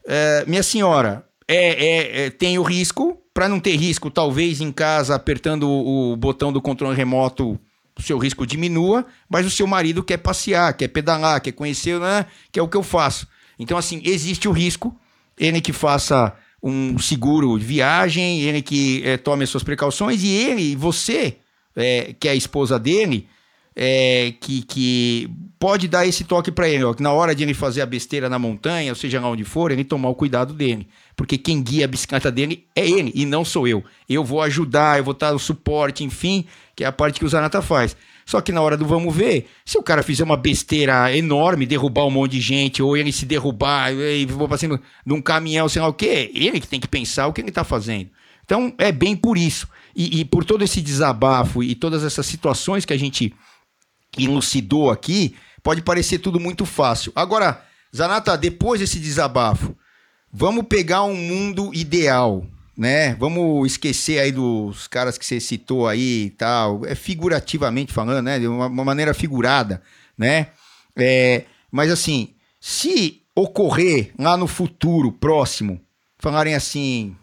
é, 0.08 0.44
minha 0.48 0.64
senhora, 0.64 1.26
é, 1.48 1.86
é, 1.86 2.26
é 2.26 2.30
tem 2.30 2.58
o 2.58 2.64
risco. 2.64 3.22
Para 3.34 3.50
não 3.50 3.60
ter 3.60 3.76
risco, 3.76 4.10
talvez 4.10 4.62
em 4.62 4.72
casa 4.72 5.14
apertando 5.14 5.68
o, 5.70 6.14
o 6.14 6.16
botão 6.16 6.54
do 6.54 6.62
controle 6.62 6.96
remoto 6.96 7.60
o 7.98 8.02
seu 8.02 8.18
risco 8.18 8.46
diminua, 8.46 9.06
mas 9.30 9.46
o 9.46 9.50
seu 9.50 9.66
marido 9.66 10.04
quer 10.04 10.18
passear, 10.18 10.74
quer 10.74 10.90
pedalar, 10.90 11.42
quer 11.42 11.54
conhecer, 11.54 12.00
né? 12.00 12.26
Que 12.52 12.60
é 12.60 12.64
o 12.64 12.68
que 12.68 12.76
eu 12.76 12.84
faço. 12.84 13.28
Então, 13.58 13.78
assim, 13.78 14.02
existe 14.04 14.48
o 14.50 14.52
risco, 14.52 14.96
ele 15.38 15.62
que 15.62 15.72
faça 15.72 16.36
um 16.66 16.98
seguro 16.98 17.60
de 17.60 17.64
viagem, 17.64 18.42
ele 18.42 18.60
que 18.60 19.04
é, 19.06 19.18
tome 19.18 19.44
as 19.44 19.50
suas 19.52 19.64
precauções, 19.64 20.24
e 20.24 20.30
ele, 20.30 20.76
você, 20.76 21.38
é, 21.76 22.16
que 22.20 22.28
é 22.28 22.32
a 22.32 22.36
esposa 22.36 22.80
dele, 22.80 23.28
é, 23.76 24.34
que, 24.40 24.64
que 24.64 25.30
pode 25.60 25.88
dar 25.88 26.08
esse 26.08 26.24
toque 26.24 26.52
para 26.52 26.68
ele, 26.68 26.84
ó, 26.84 26.94
que 26.94 27.04
na 27.04 27.12
hora 27.12 27.36
de 27.36 27.44
ele 27.44 27.54
fazer 27.54 27.82
a 27.82 27.86
besteira 27.86 28.28
na 28.28 28.40
montanha, 28.40 28.92
ou 28.92 28.96
seja 28.96 29.20
lá 29.20 29.30
onde 29.30 29.44
for, 29.44 29.72
ele 29.72 29.84
tomar 29.84 30.10
o 30.10 30.16
cuidado 30.16 30.54
dele. 30.54 30.88
Porque 31.16 31.38
quem 31.38 31.62
guia 31.62 31.86
a 31.86 31.88
bicicleta 31.88 32.32
dele 32.32 32.66
é 32.76 32.90
ele 32.90 33.12
e 33.14 33.26
não 33.26 33.46
sou 33.46 33.68
eu. 33.68 33.84
Eu 34.10 34.24
vou 34.24 34.42
ajudar, 34.42 34.98
eu 34.98 35.04
vou 35.04 35.12
estar 35.12 35.34
no 35.34 35.40
suporte, 35.40 36.04
enfim, 36.04 36.46
que 36.76 36.84
é 36.84 36.88
a 36.88 36.92
parte 36.92 37.20
que 37.20 37.26
o 37.26 37.30
Zanata 37.30 37.62
faz. 37.62 37.96
Só 38.26 38.42
que 38.42 38.52
na 38.52 38.62
hora 38.62 38.76
do 38.76 38.86
vamos 38.86 39.16
ver, 39.16 39.48
se 39.64 39.78
o 39.78 39.84
cara 39.84 40.02
fizer 40.02 40.24
uma 40.24 40.36
besteira 40.36 41.16
enorme, 41.16 41.66
derrubar 41.66 42.06
um 42.06 42.12
monte 42.12 42.32
de 42.32 42.42
gente, 42.42 42.82
ou 42.82 42.98
ele 42.98 43.12
se 43.12 43.26
derrubar 43.26 43.94
e 43.94 44.26
vou 44.26 44.48
pra 44.48 44.58
cima 44.58 44.82
de 45.06 45.14
um 45.14 45.22
caminhão, 45.22 45.70
sei 45.70 45.82
lá 45.82 45.88
o 45.88 45.94
quê, 45.94 46.32
ele 46.34 46.60
que 46.60 46.68
tem 46.68 46.80
que 46.80 46.88
pensar 46.88 47.28
o 47.28 47.34
que 47.34 47.42
ele 47.42 47.52
tá 47.52 47.64
fazendo. 47.64 48.10
Então 48.44 48.74
é 48.80 48.92
bem 48.92 49.16
por 49.16 49.38
isso. 49.38 49.68
E, 49.96 50.22
e 50.22 50.26
por 50.26 50.44
todo 50.44 50.64
esse 50.64 50.82
desabafo 50.82 51.62
e 51.62 51.76
todas 51.76 52.04
essas 52.04 52.26
situações 52.26 52.84
que 52.84 52.94
a 52.94 52.98
gente 52.98 53.34
elucidou 54.18 54.90
aqui, 54.90 55.36
pode 55.62 55.82
parecer 55.82 56.20
tudo 56.20 56.40
muito 56.40 56.66
fácil. 56.66 57.12
Agora, 57.16 57.64
Zanata, 57.96 58.38
depois 58.38 58.80
desse 58.80 59.00
desabafo, 59.00 59.76
vamos 60.32 60.66
pegar 60.68 61.04
um 61.04 61.16
mundo 61.16 61.72
ideal, 61.74 62.46
né? 62.78 63.16
Vamos 63.16 63.72
esquecer 63.72 64.20
aí 64.20 64.32
dos 64.32 64.88
caras 64.88 65.18
que 65.18 65.26
você 65.26 65.40
citou 65.40 65.88
aí 65.88 66.26
e 66.26 66.30
tal, 66.32 66.86
é 66.86 66.96
figurativamente 66.96 67.94
falando, 67.94 68.24
né? 68.24 68.40
De 68.40 68.48
uma, 68.48 68.68
uma 68.68 68.84
maneira 68.84 69.14
figurada, 69.14 69.82
né? 70.18 70.48
É, 70.96 71.44
mas 71.72 71.92
assim, 71.92 72.34
se 72.60 73.22
ocorrer 73.36 74.14
lá 74.18 74.38
no 74.38 74.48
futuro 74.48 75.12
próximo, 75.12 75.80
falarem 76.18 76.56
assim, 76.56 77.16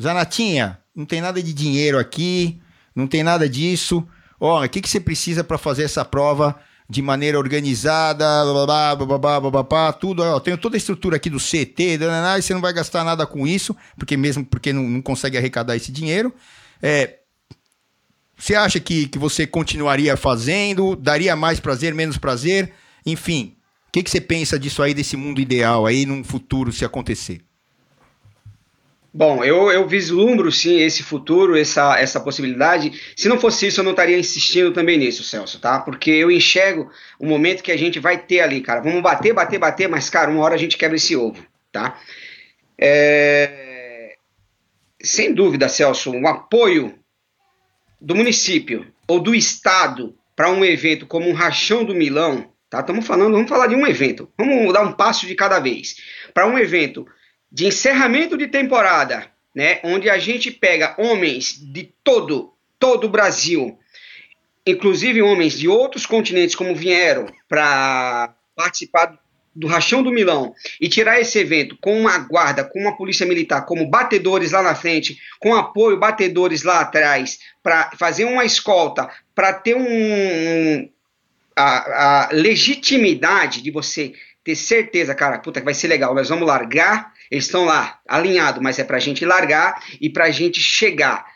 Zanatinha, 0.00 0.78
não 0.94 1.06
tem 1.06 1.20
nada 1.20 1.42
de 1.42 1.52
dinheiro 1.52 1.98
aqui, 1.98 2.60
não 2.94 3.06
tem 3.06 3.22
nada 3.22 3.48
disso, 3.48 4.06
olha, 4.40 4.66
o 4.66 4.70
que, 4.70 4.80
que 4.80 4.88
você 4.88 5.00
precisa 5.00 5.42
para 5.42 5.58
fazer 5.58 5.84
essa 5.84 6.04
prova 6.04 6.58
de 6.90 7.02
maneira 7.02 7.38
organizada, 7.38 8.24
blá, 8.44 8.96
blá, 8.96 9.18
blá, 9.18 9.50
blá, 9.50 9.62
blá, 9.62 9.92
tudo, 9.92 10.22
ó, 10.22 10.40
tenho 10.40 10.56
toda 10.56 10.74
a 10.74 10.78
estrutura 10.78 11.16
aqui 11.16 11.28
do 11.28 11.38
CT, 11.38 11.98
e 12.00 12.42
você 12.42 12.54
não 12.54 12.62
vai 12.62 12.72
gastar 12.72 13.04
nada 13.04 13.26
com 13.26 13.46
isso, 13.46 13.76
porque 13.96 14.16
mesmo 14.16 14.44
porque 14.44 14.72
não, 14.72 14.82
não 14.84 15.02
consegue 15.02 15.36
arrecadar 15.36 15.76
esse 15.76 15.92
dinheiro. 15.92 16.32
É, 16.82 17.18
você 18.38 18.54
acha 18.54 18.80
que, 18.80 19.06
que 19.08 19.18
você 19.18 19.46
continuaria 19.46 20.16
fazendo? 20.16 20.96
Daria 20.96 21.36
mais 21.36 21.60
prazer, 21.60 21.92
menos 21.92 22.16
prazer? 22.16 22.72
Enfim, 23.04 23.56
o 23.88 23.92
que, 23.92 24.02
que 24.02 24.10
você 24.10 24.20
pensa 24.20 24.58
disso 24.58 24.82
aí, 24.82 24.94
desse 24.94 25.16
mundo 25.16 25.40
ideal 25.40 25.84
aí, 25.84 26.06
num 26.06 26.24
futuro, 26.24 26.72
se 26.72 26.84
acontecer? 26.84 27.42
Bom, 29.18 29.42
eu, 29.42 29.68
eu 29.72 29.84
vislumbro 29.84 30.52
sim 30.52 30.78
esse 30.78 31.02
futuro, 31.02 31.58
essa, 31.58 31.98
essa 31.98 32.20
possibilidade. 32.20 32.92
Se 33.16 33.28
não 33.28 33.36
fosse 33.36 33.66
isso, 33.66 33.80
eu 33.80 33.84
não 33.84 33.90
estaria 33.90 34.16
insistindo 34.16 34.72
também 34.72 34.96
nisso, 34.96 35.24
Celso, 35.24 35.58
tá? 35.58 35.80
Porque 35.80 36.08
eu 36.08 36.30
enxergo 36.30 36.88
o 37.18 37.26
momento 37.26 37.64
que 37.64 37.72
a 37.72 37.76
gente 37.76 37.98
vai 37.98 38.16
ter 38.16 38.38
ali, 38.38 38.60
cara. 38.60 38.80
Vamos 38.80 39.02
bater, 39.02 39.32
bater, 39.32 39.58
bater, 39.58 39.88
mas, 39.88 40.08
cara, 40.08 40.30
uma 40.30 40.44
hora 40.44 40.54
a 40.54 40.56
gente 40.56 40.76
quebra 40.76 40.94
esse 40.94 41.16
ovo, 41.16 41.44
tá? 41.72 41.98
É... 42.80 44.14
Sem 45.02 45.34
dúvida, 45.34 45.68
Celso, 45.68 46.12
o 46.12 46.28
apoio 46.28 46.96
do 48.00 48.14
município 48.14 48.86
ou 49.08 49.18
do 49.18 49.34
estado 49.34 50.14
para 50.36 50.48
um 50.48 50.64
evento 50.64 51.08
como 51.08 51.28
um 51.28 51.34
Rachão 51.34 51.82
do 51.82 51.92
Milão, 51.92 52.52
tá? 52.70 52.78
Estamos 52.78 53.04
falando, 53.04 53.32
vamos 53.32 53.48
falar 53.48 53.66
de 53.66 53.74
um 53.74 53.84
evento. 53.84 54.30
Vamos 54.38 54.72
dar 54.72 54.82
um 54.82 54.92
passo 54.92 55.26
de 55.26 55.34
cada 55.34 55.58
vez. 55.58 55.96
Para 56.32 56.46
um 56.46 56.56
evento 56.56 57.04
de 57.50 57.66
encerramento 57.66 58.36
de 58.36 58.46
temporada, 58.46 59.26
né, 59.54 59.80
onde 59.82 60.08
a 60.08 60.18
gente 60.18 60.50
pega 60.50 60.94
homens 60.98 61.58
de 61.58 61.92
todo, 62.04 62.52
todo 62.78 63.04
o 63.04 63.10
Brasil, 63.10 63.78
inclusive 64.66 65.22
homens 65.22 65.58
de 65.58 65.66
outros 65.68 66.06
continentes 66.06 66.54
como 66.54 66.74
vieram 66.74 67.26
para 67.48 68.34
participar 68.54 69.18
do 69.54 69.66
Rachão 69.66 70.02
do 70.02 70.12
Milão 70.12 70.54
e 70.80 70.88
tirar 70.88 71.20
esse 71.20 71.38
evento 71.38 71.76
com 71.80 71.98
uma 71.98 72.16
guarda, 72.18 72.62
com 72.62 72.78
uma 72.78 72.96
polícia 72.96 73.26
militar, 73.26 73.66
como 73.66 73.88
batedores 73.88 74.52
lá 74.52 74.62
na 74.62 74.74
frente, 74.74 75.18
com 75.40 75.54
apoio 75.54 75.98
batedores 75.98 76.62
lá 76.62 76.80
atrás, 76.80 77.40
para 77.60 77.90
fazer 77.98 78.24
uma 78.24 78.44
escolta, 78.44 79.10
para 79.34 79.52
ter 79.52 79.74
um, 79.74 80.88
a, 81.56 82.26
a 82.26 82.28
legitimidade 82.30 83.60
de 83.60 83.70
você 83.72 84.12
ter 84.44 84.54
certeza, 84.54 85.14
cara, 85.14 85.38
puta, 85.38 85.60
que 85.60 85.64
vai 85.64 85.74
ser 85.74 85.88
legal, 85.88 86.14
nós 86.14 86.28
vamos 86.28 86.46
largar 86.46 87.12
Eles 87.30 87.44
estão 87.44 87.64
lá, 87.64 87.98
alinhados, 88.08 88.62
mas 88.62 88.78
é 88.78 88.84
para 88.84 88.96
a 88.96 89.00
gente 89.00 89.24
largar 89.24 89.82
e 90.00 90.08
para 90.08 90.24
a 90.24 90.30
gente 90.30 90.60
chegar. 90.60 91.26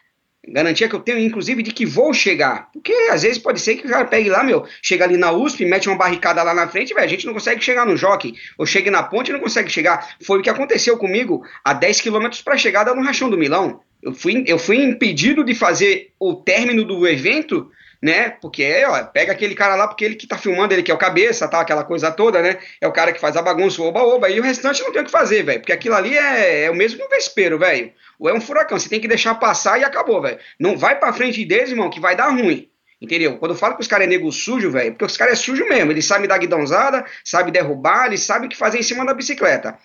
Garantia 0.48 0.89
que 0.89 0.94
eu 0.94 1.01
tenho, 1.01 1.20
inclusive, 1.20 1.62
de 1.62 1.70
que 1.70 1.86
vou 1.86 2.12
chegar. 2.12 2.69
Porque 2.73 2.93
às 3.12 3.23
vezes 3.23 3.39
pode 3.39 3.60
ser 3.60 3.77
que 3.77 3.86
o 3.86 3.90
cara 3.90 4.05
pegue 4.05 4.28
lá, 4.28 4.43
meu, 4.43 4.66
chega 4.82 5.05
ali 5.05 5.16
na 5.16 5.31
USP, 5.31 5.64
mete 5.64 5.89
uma 5.89 5.97
barricada 5.97 6.43
lá 6.43 6.52
na 6.52 6.66
frente, 6.66 6.93
velho, 6.93 7.06
a 7.06 7.09
gente 7.09 7.27
não 7.27 7.32
consegue 7.32 7.62
chegar 7.62 7.86
no 7.86 7.97
jockey. 7.97 8.35
Ou 8.59 8.66
chega 8.66 8.90
na 8.90 9.05
ponte 9.05 9.28
e 9.28 9.32
não 9.32 9.39
consegue 9.39 9.70
chegar. 9.70 10.16
Foi 10.20 10.40
o 10.40 10.43
que 10.43 10.51
aconteceu 10.51 10.97
comigo 10.97 11.44
a 11.64 11.73
10 11.73 12.01
quilômetros 12.01 12.43
para 12.43 12.55
a 12.55 12.59
chegada 12.59 12.93
no 12.93 13.02
Rachão 13.02 13.31
do 13.31 13.39
Milão. 13.39 13.81
Eu 14.02 14.12
fui, 14.12 14.43
eu 14.48 14.59
fui 14.59 14.82
impedido 14.82 15.44
de 15.44 15.55
fazer 15.55 16.12
o 16.19 16.35
término 16.35 16.85
do 16.85 17.06
evento 17.06 17.70
né? 18.02 18.30
Porque, 18.30 18.84
ó, 18.84 19.04
pega 19.04 19.30
aquele 19.30 19.54
cara 19.54 19.76
lá, 19.76 19.86
porque 19.86 20.04
ele 20.04 20.16
que 20.16 20.26
tá 20.26 20.36
filmando, 20.36 20.74
ele 20.74 20.82
que 20.82 20.90
é 20.90 20.94
o 20.94 20.98
cabeça, 20.98 21.46
tá? 21.46 21.60
Aquela 21.60 21.84
coisa 21.84 22.10
toda, 22.10 22.42
né? 22.42 22.58
É 22.80 22.88
o 22.88 22.92
cara 22.92 23.12
que 23.12 23.20
faz 23.20 23.36
a 23.36 23.42
bagunça, 23.42 23.80
o 23.80 23.84
oba-oba, 23.84 24.28
e 24.28 24.40
o 24.40 24.42
restante 24.42 24.82
não 24.82 24.90
tem 24.90 25.02
o 25.02 25.04
que 25.04 25.10
fazer, 25.10 25.44
velho. 25.44 25.60
Porque 25.60 25.72
aquilo 25.72 25.94
ali 25.94 26.18
é, 26.18 26.64
é 26.64 26.70
o 26.70 26.74
mesmo 26.74 26.98
que 26.98 27.04
um 27.04 27.08
vespeiro, 27.08 27.58
velho. 27.60 27.92
Ou 28.18 28.28
é 28.28 28.34
um 28.34 28.40
furacão, 28.40 28.78
você 28.78 28.88
tem 28.88 29.00
que 29.00 29.06
deixar 29.06 29.36
passar 29.36 29.80
e 29.80 29.84
acabou, 29.84 30.20
velho. 30.20 30.38
Não 30.58 30.76
vai 30.76 30.98
pra 30.98 31.12
frente 31.12 31.44
deles, 31.44 31.70
irmão, 31.70 31.88
que 31.88 32.00
vai 32.00 32.16
dar 32.16 32.30
ruim. 32.30 32.68
Entendeu? 33.00 33.36
Quando 33.38 33.52
eu 33.52 33.58
falo 33.58 33.74
que 33.74 33.82
os 33.82 33.88
caras 33.88 34.06
é 34.06 34.10
nego 34.10 34.30
sujo, 34.30 34.70
velho, 34.70 34.92
porque 34.92 35.04
os 35.04 35.16
caras 35.16 35.34
é 35.34 35.36
sujo 35.36 35.64
mesmo. 35.68 35.90
Eles 35.90 36.04
sabem 36.04 36.28
dar 36.28 36.38
guidãozada, 36.38 37.04
sabem 37.24 37.52
derrubar, 37.52 38.06
eles 38.06 38.20
sabem 38.20 38.46
o 38.46 38.50
que 38.50 38.56
fazer 38.56 38.78
em 38.78 38.82
cima 38.82 39.04
da 39.04 39.14
bicicleta. 39.14 39.76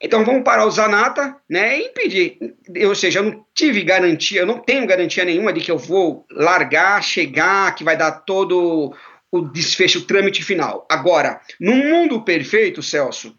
Então 0.00 0.24
vamos 0.24 0.44
parar 0.44 0.66
o 0.66 0.70
Zanata, 0.70 1.36
né, 1.48 1.78
e 1.78 1.86
impedir. 1.86 2.38
Ou 2.86 2.94
seja, 2.94 3.20
eu 3.20 3.24
não 3.24 3.46
tive 3.54 3.82
garantia, 3.82 4.40
eu 4.40 4.46
não 4.46 4.58
tenho 4.58 4.86
garantia 4.86 5.24
nenhuma 5.24 5.52
de 5.52 5.60
que 5.60 5.70
eu 5.70 5.78
vou 5.78 6.26
largar, 6.30 7.02
chegar, 7.02 7.74
que 7.74 7.84
vai 7.84 7.96
dar 7.96 8.12
todo 8.12 8.94
o 9.32 9.40
desfecho, 9.40 10.00
o 10.00 10.04
trâmite 10.04 10.44
final. 10.44 10.86
Agora, 10.90 11.40
num 11.58 11.90
mundo 11.90 12.22
perfeito, 12.22 12.82
Celso, 12.82 13.34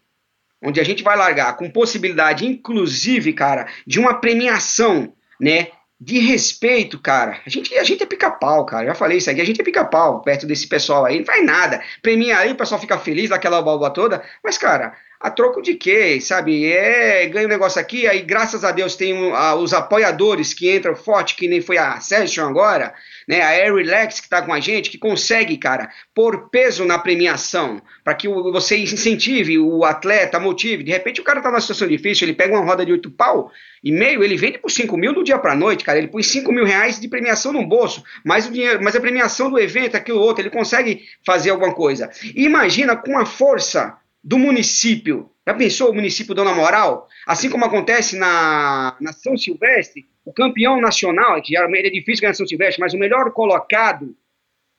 onde 0.62 0.80
a 0.80 0.84
gente 0.84 1.02
vai 1.02 1.16
largar 1.16 1.56
com 1.56 1.70
possibilidade, 1.70 2.44
inclusive, 2.44 3.32
cara, 3.32 3.68
de 3.86 4.00
uma 4.00 4.14
premiação, 4.14 5.12
né, 5.40 5.68
de 6.00 6.18
respeito, 6.20 6.98
cara. 6.98 7.40
A 7.44 7.50
gente, 7.50 7.76
a 7.76 7.82
gente 7.82 8.02
é 8.02 8.06
pica-pau, 8.06 8.64
cara. 8.64 8.86
Já 8.86 8.94
falei 8.94 9.18
isso 9.18 9.30
aqui, 9.30 9.40
a 9.40 9.44
gente 9.44 9.60
é 9.60 9.64
pica-pau 9.64 10.22
perto 10.22 10.46
desse 10.46 10.66
pessoal 10.68 11.04
aí. 11.04 11.18
Não 11.18 11.26
faz 11.26 11.44
nada. 11.44 11.82
Premia 12.00 12.38
aí, 12.38 12.52
o 12.52 12.56
pessoal 12.56 12.80
fica 12.80 12.98
feliz 12.98 13.30
daquela 13.30 13.60
balba 13.60 13.90
toda. 13.90 14.22
Mas, 14.44 14.56
cara, 14.56 14.96
a 15.20 15.30
troco 15.30 15.60
de 15.60 15.74
quê, 15.74 16.20
sabe? 16.20 16.64
É, 16.64 17.26
ganha 17.26 17.46
um 17.46 17.50
negócio 17.50 17.80
aqui, 17.80 18.06
aí 18.06 18.22
graças 18.22 18.64
a 18.64 18.70
Deus 18.70 18.94
tem 18.94 19.12
um, 19.12 19.34
a, 19.34 19.54
os 19.54 19.72
apoiadores 19.72 20.54
que 20.54 20.74
entram 20.74 20.94
forte, 20.94 21.34
que 21.34 21.48
nem 21.48 21.60
foi 21.60 21.76
a 21.76 21.98
Session 22.00 22.48
agora, 22.48 22.94
né? 23.26 23.40
A 23.42 23.48
Air 23.48 23.74
Relax 23.74 24.20
que 24.20 24.28
tá 24.28 24.40
com 24.42 24.52
a 24.52 24.60
gente, 24.60 24.90
que 24.90 24.98
consegue, 24.98 25.56
cara, 25.56 25.90
pôr 26.14 26.48
peso 26.50 26.84
na 26.84 26.98
premiação, 26.98 27.82
para 28.04 28.14
que 28.14 28.28
o, 28.28 28.52
você 28.52 28.76
incentive 28.78 29.58
o 29.58 29.84
atleta, 29.84 30.38
motive. 30.38 30.84
De 30.84 30.92
repente 30.92 31.20
o 31.20 31.24
cara 31.24 31.40
tá 31.40 31.50
numa 31.50 31.60
situação 31.60 31.88
difícil, 31.88 32.24
ele 32.24 32.34
pega 32.34 32.54
uma 32.54 32.64
roda 32.64 32.86
de 32.86 32.92
oito 32.92 33.10
pau 33.10 33.50
e 33.82 33.90
meio, 33.90 34.22
ele 34.22 34.36
vende 34.36 34.58
por 34.58 34.70
5 34.70 34.96
mil 34.96 35.12
do 35.12 35.24
dia 35.24 35.38
pra 35.38 35.54
noite, 35.54 35.84
cara. 35.84 35.98
Ele 35.98 36.08
põe 36.08 36.22
5 36.22 36.52
mil 36.52 36.64
reais 36.64 37.00
de 37.00 37.08
premiação 37.08 37.52
no 37.52 37.66
bolso, 37.66 38.04
mais 38.24 38.46
o 38.46 38.52
dinheiro, 38.52 38.80
mas 38.82 38.94
a 38.94 39.00
premiação 39.00 39.50
do 39.50 39.58
evento, 39.58 39.96
aquilo 39.96 40.20
outro, 40.20 40.42
ele 40.42 40.50
consegue 40.50 41.04
fazer 41.26 41.50
alguma 41.50 41.74
coisa. 41.74 42.08
E 42.22 42.44
imagina 42.44 42.96
com 42.96 43.18
a 43.18 43.26
força 43.26 43.97
do 44.22 44.38
município. 44.38 45.30
Já 45.46 45.54
pensou 45.54 45.90
o 45.90 45.94
município 45.94 46.34
dando 46.34 46.50
a 46.50 46.54
moral? 46.54 47.08
Assim 47.26 47.48
como 47.48 47.64
acontece 47.64 48.16
na, 48.16 48.96
na 49.00 49.12
São 49.12 49.36
Silvestre, 49.36 50.06
o 50.24 50.32
campeão 50.32 50.80
nacional, 50.80 51.40
que 51.40 51.54
geralmente 51.54 51.86
é 51.86 51.90
difícil 51.90 52.22
ganhar 52.22 52.34
São 52.34 52.46
Silvestre, 52.46 52.80
mas 52.80 52.92
o 52.92 52.98
melhor 52.98 53.30
colocado 53.32 54.14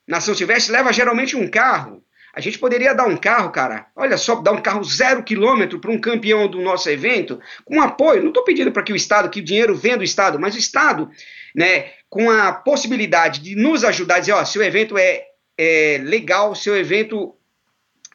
na 0.06 0.20
São 0.20 0.34
Silvestre 0.34 0.72
leva 0.72 0.92
geralmente 0.92 1.36
um 1.36 1.48
carro. 1.48 2.02
A 2.32 2.40
gente 2.40 2.58
poderia 2.58 2.94
dar 2.94 3.08
um 3.08 3.16
carro, 3.16 3.50
cara, 3.50 3.86
olha 3.96 4.16
só, 4.16 4.36
dar 4.36 4.52
um 4.52 4.62
carro 4.62 4.84
zero 4.84 5.22
quilômetro 5.24 5.80
para 5.80 5.90
um 5.90 6.00
campeão 6.00 6.46
do 6.46 6.60
nosso 6.60 6.88
evento, 6.88 7.40
com 7.64 7.80
apoio. 7.80 8.22
Não 8.22 8.28
estou 8.28 8.44
pedindo 8.44 8.70
para 8.70 8.84
que 8.84 8.92
o 8.92 8.96
Estado, 8.96 9.28
que 9.28 9.40
o 9.40 9.44
dinheiro 9.44 9.74
venha 9.74 9.96
do 9.96 10.04
Estado, 10.04 10.38
mas 10.38 10.54
o 10.54 10.58
Estado, 10.58 11.10
né, 11.54 11.90
com 12.08 12.30
a 12.30 12.52
possibilidade 12.52 13.40
de 13.40 13.56
nos 13.56 13.82
ajudar, 13.82 14.20
dizer, 14.20 14.32
ó, 14.32 14.44
seu 14.44 14.62
evento 14.62 14.96
é, 14.96 15.24
é 15.58 16.00
legal, 16.04 16.54
seu 16.54 16.76
evento 16.76 17.34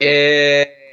é, 0.01 0.84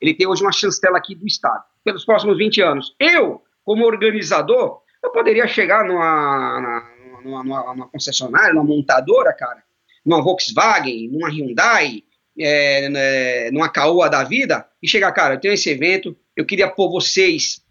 ele 0.00 0.14
tem 0.14 0.26
hoje 0.26 0.42
uma 0.42 0.52
chancela 0.52 0.98
aqui 0.98 1.14
do 1.14 1.26
Estado, 1.26 1.64
pelos 1.84 2.04
próximos 2.04 2.36
20 2.36 2.60
anos. 2.60 2.94
Eu, 2.98 3.42
como 3.64 3.86
organizador, 3.86 4.80
eu 5.02 5.10
poderia 5.10 5.46
chegar 5.46 5.84
numa, 5.84 6.82
numa, 7.22 7.44
numa, 7.44 7.74
numa 7.74 7.88
concessionária, 7.88 8.54
numa 8.54 8.64
montadora, 8.64 9.32
cara, 9.32 9.62
numa 10.04 10.22
Volkswagen, 10.22 11.08
numa 11.08 11.28
Hyundai, 11.28 12.02
é, 12.38 12.88
né, 12.88 13.50
numa 13.50 13.68
Caoa 13.68 14.08
da 14.10 14.22
vida, 14.22 14.66
e 14.82 14.88
chegar, 14.88 15.10
cara, 15.12 15.34
eu 15.34 15.40
tenho 15.40 15.54
esse 15.54 15.70
evento, 15.70 16.16
eu 16.36 16.44
queria 16.44 16.68
pôr 16.68 16.90
vocês 16.90 17.64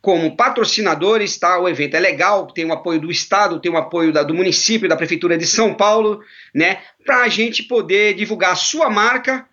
como 0.00 0.36
patrocinadores, 0.36 1.38
tá? 1.38 1.60
O 1.60 1.68
evento 1.68 1.96
é 1.96 2.00
legal, 2.00 2.48
tem 2.48 2.64
o 2.64 2.72
apoio 2.72 3.00
do 3.00 3.10
Estado, 3.10 3.60
tem 3.60 3.70
o 3.70 3.76
apoio 3.76 4.12
da, 4.12 4.24
do 4.24 4.34
município, 4.34 4.88
da 4.88 4.96
Prefeitura 4.96 5.38
de 5.38 5.46
São 5.46 5.74
Paulo, 5.74 6.20
né? 6.52 6.80
Para 7.06 7.22
a 7.22 7.28
gente 7.28 7.62
poder 7.62 8.14
divulgar 8.14 8.52
a 8.52 8.56
sua 8.56 8.90
marca 8.90 9.46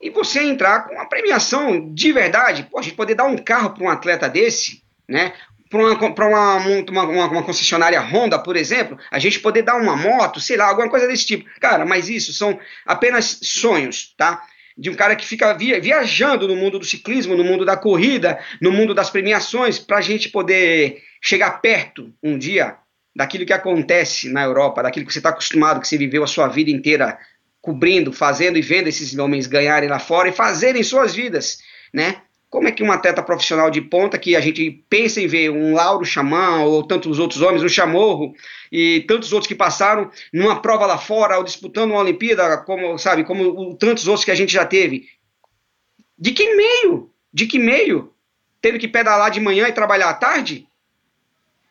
e 0.00 0.10
você 0.10 0.42
entrar 0.42 0.86
com 0.86 0.94
uma 0.94 1.08
premiação 1.08 1.92
de 1.92 2.12
verdade. 2.12 2.68
Pô, 2.70 2.78
a 2.78 2.82
gente 2.82 2.94
poder 2.94 3.14
dar 3.14 3.24
um 3.24 3.36
carro 3.36 3.70
para 3.70 3.84
um 3.84 3.88
atleta 3.88 4.28
desse, 4.28 4.82
né? 5.08 5.32
Para 5.68 5.80
uma, 5.80 6.58
uma, 6.58 7.02
uma, 7.02 7.26
uma, 7.26 7.42
concessionária 7.42 8.00
Honda, 8.00 8.38
por 8.38 8.56
exemplo, 8.56 8.96
a 9.10 9.18
gente 9.18 9.40
poder 9.40 9.62
dar 9.62 9.76
uma 9.76 9.96
moto, 9.96 10.40
sei 10.40 10.56
lá, 10.56 10.68
alguma 10.68 10.88
coisa 10.88 11.08
desse 11.08 11.26
tipo. 11.26 11.48
Cara, 11.60 11.84
mas 11.84 12.08
isso 12.08 12.32
são 12.32 12.58
apenas 12.84 13.40
sonhos, 13.42 14.14
tá? 14.16 14.42
De 14.78 14.90
um 14.90 14.94
cara 14.94 15.16
que 15.16 15.26
fica 15.26 15.52
via, 15.54 15.80
viajando 15.80 16.46
no 16.46 16.54
mundo 16.54 16.78
do 16.78 16.84
ciclismo, 16.84 17.34
no 17.34 17.42
mundo 17.42 17.64
da 17.64 17.76
corrida, 17.76 18.38
no 18.60 18.70
mundo 18.70 18.94
das 18.94 19.10
premiações, 19.10 19.78
para 19.78 19.98
a 19.98 20.02
gente 20.02 20.28
poder 20.28 21.02
chegar 21.20 21.62
perto 21.62 22.12
um 22.22 22.38
dia 22.38 22.76
daquilo 23.16 23.46
que 23.46 23.52
acontece 23.52 24.28
na 24.28 24.44
Europa, 24.44 24.82
daquilo 24.82 25.06
que 25.06 25.12
você 25.12 25.18
está 25.18 25.30
acostumado, 25.30 25.80
que 25.80 25.88
você 25.88 25.96
viveu 25.96 26.22
a 26.22 26.26
sua 26.26 26.46
vida 26.46 26.70
inteira 26.70 27.18
cobrindo, 27.66 28.12
fazendo 28.12 28.56
e 28.56 28.62
vendo 28.62 28.86
esses 28.86 29.18
homens 29.18 29.48
ganharem 29.48 29.88
lá 29.88 29.98
fora 29.98 30.28
e 30.28 30.32
fazerem 30.32 30.84
suas 30.84 31.16
vidas, 31.16 31.58
né? 31.92 32.22
Como 32.48 32.68
é 32.68 32.70
que 32.70 32.80
um 32.80 32.92
atleta 32.92 33.24
profissional 33.24 33.68
de 33.72 33.80
ponta, 33.80 34.16
que 34.16 34.36
a 34.36 34.40
gente 34.40 34.70
pensa 34.88 35.20
em 35.20 35.26
ver 35.26 35.50
um 35.50 35.74
Lauro 35.74 36.04
Xamã, 36.04 36.60
ou 36.62 36.84
tantos 36.84 37.18
outros 37.18 37.42
homens, 37.42 37.64
um 37.64 37.68
Chamorro, 37.68 38.32
e 38.70 39.00
tantos 39.08 39.32
outros 39.32 39.48
que 39.48 39.54
passaram 39.54 40.08
numa 40.32 40.62
prova 40.62 40.86
lá 40.86 40.96
fora, 40.96 41.38
ou 41.38 41.42
disputando 41.42 41.90
uma 41.90 42.00
Olimpíada, 42.00 42.56
como, 42.58 42.96
sabe, 42.98 43.24
como 43.24 43.74
tantos 43.74 44.06
outros 44.06 44.24
que 44.24 44.30
a 44.30 44.36
gente 44.36 44.52
já 44.52 44.64
teve. 44.64 45.08
De 46.16 46.30
que 46.30 46.54
meio? 46.54 47.10
De 47.32 47.48
que 47.48 47.58
meio? 47.58 48.12
Tendo 48.62 48.78
que 48.78 48.86
pedalar 48.86 49.32
de 49.32 49.40
manhã 49.40 49.66
e 49.66 49.72
trabalhar 49.72 50.10
à 50.10 50.14
tarde? 50.14 50.68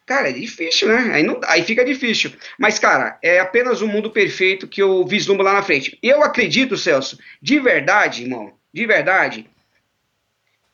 Cara, 0.05 0.29
é 0.29 0.33
difícil, 0.33 0.87
né? 0.87 1.09
Aí, 1.13 1.23
não, 1.23 1.39
aí 1.45 1.63
fica 1.63 1.83
difícil. 1.83 2.31
Mas, 2.59 2.77
cara, 2.77 3.17
é 3.23 3.39
apenas 3.39 3.81
um 3.81 3.87
mundo 3.87 4.11
perfeito 4.11 4.67
que 4.67 4.81
eu 4.81 5.03
vislumbro 5.05 5.43
lá 5.43 5.53
na 5.53 5.63
frente. 5.63 5.97
Eu 6.01 6.23
acredito, 6.23 6.77
Celso, 6.77 7.17
de 7.41 7.59
verdade, 7.59 8.21
irmão, 8.21 8.53
de 8.71 8.85
verdade, 8.85 9.49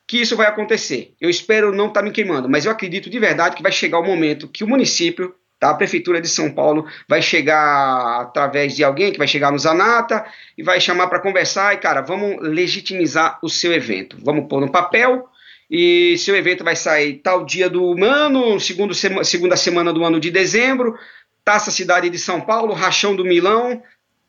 que 0.06 0.20
isso 0.20 0.36
vai 0.36 0.46
acontecer. 0.46 1.14
Eu 1.18 1.30
espero 1.30 1.72
não 1.72 1.88
estar 1.88 2.00
tá 2.00 2.04
me 2.04 2.12
queimando, 2.12 2.46
mas 2.46 2.66
eu 2.66 2.70
acredito 2.70 3.08
de 3.08 3.18
verdade 3.18 3.56
que 3.56 3.62
vai 3.62 3.72
chegar 3.72 3.98
o 3.98 4.04
momento 4.04 4.46
que 4.46 4.64
o 4.64 4.68
município, 4.68 5.34
tá, 5.58 5.70
a 5.70 5.74
Prefeitura 5.74 6.20
de 6.20 6.28
São 6.28 6.50
Paulo, 6.50 6.86
vai 7.08 7.22
chegar 7.22 8.20
através 8.20 8.76
de 8.76 8.84
alguém 8.84 9.12
que 9.12 9.18
vai 9.18 9.26
chegar 9.26 9.50
no 9.50 9.58
Zanata 9.58 10.26
e 10.58 10.62
vai 10.62 10.78
chamar 10.78 11.06
para 11.06 11.20
conversar 11.20 11.72
e, 11.72 11.78
cara, 11.78 12.02
vamos 12.02 12.36
legitimizar 12.42 13.38
o 13.42 13.48
seu 13.48 13.72
evento. 13.72 14.18
Vamos 14.22 14.46
pôr 14.46 14.60
no 14.60 14.70
papel 14.70 15.26
e 15.74 16.18
seu 16.18 16.36
evento 16.36 16.62
vai 16.62 16.76
sair 16.76 17.14
tal 17.24 17.46
dia 17.46 17.70
do 17.70 17.94
ano, 18.04 18.60
segundo 18.60 18.92
sema, 18.92 19.24
segunda 19.24 19.56
semana 19.56 19.90
do 19.90 20.04
ano 20.04 20.20
de 20.20 20.30
dezembro, 20.30 20.94
Taça 21.42 21.70
Cidade 21.70 22.10
de 22.10 22.18
São 22.18 22.42
Paulo, 22.42 22.74
Rachão 22.74 23.16
do 23.16 23.24
Milão, 23.24 23.82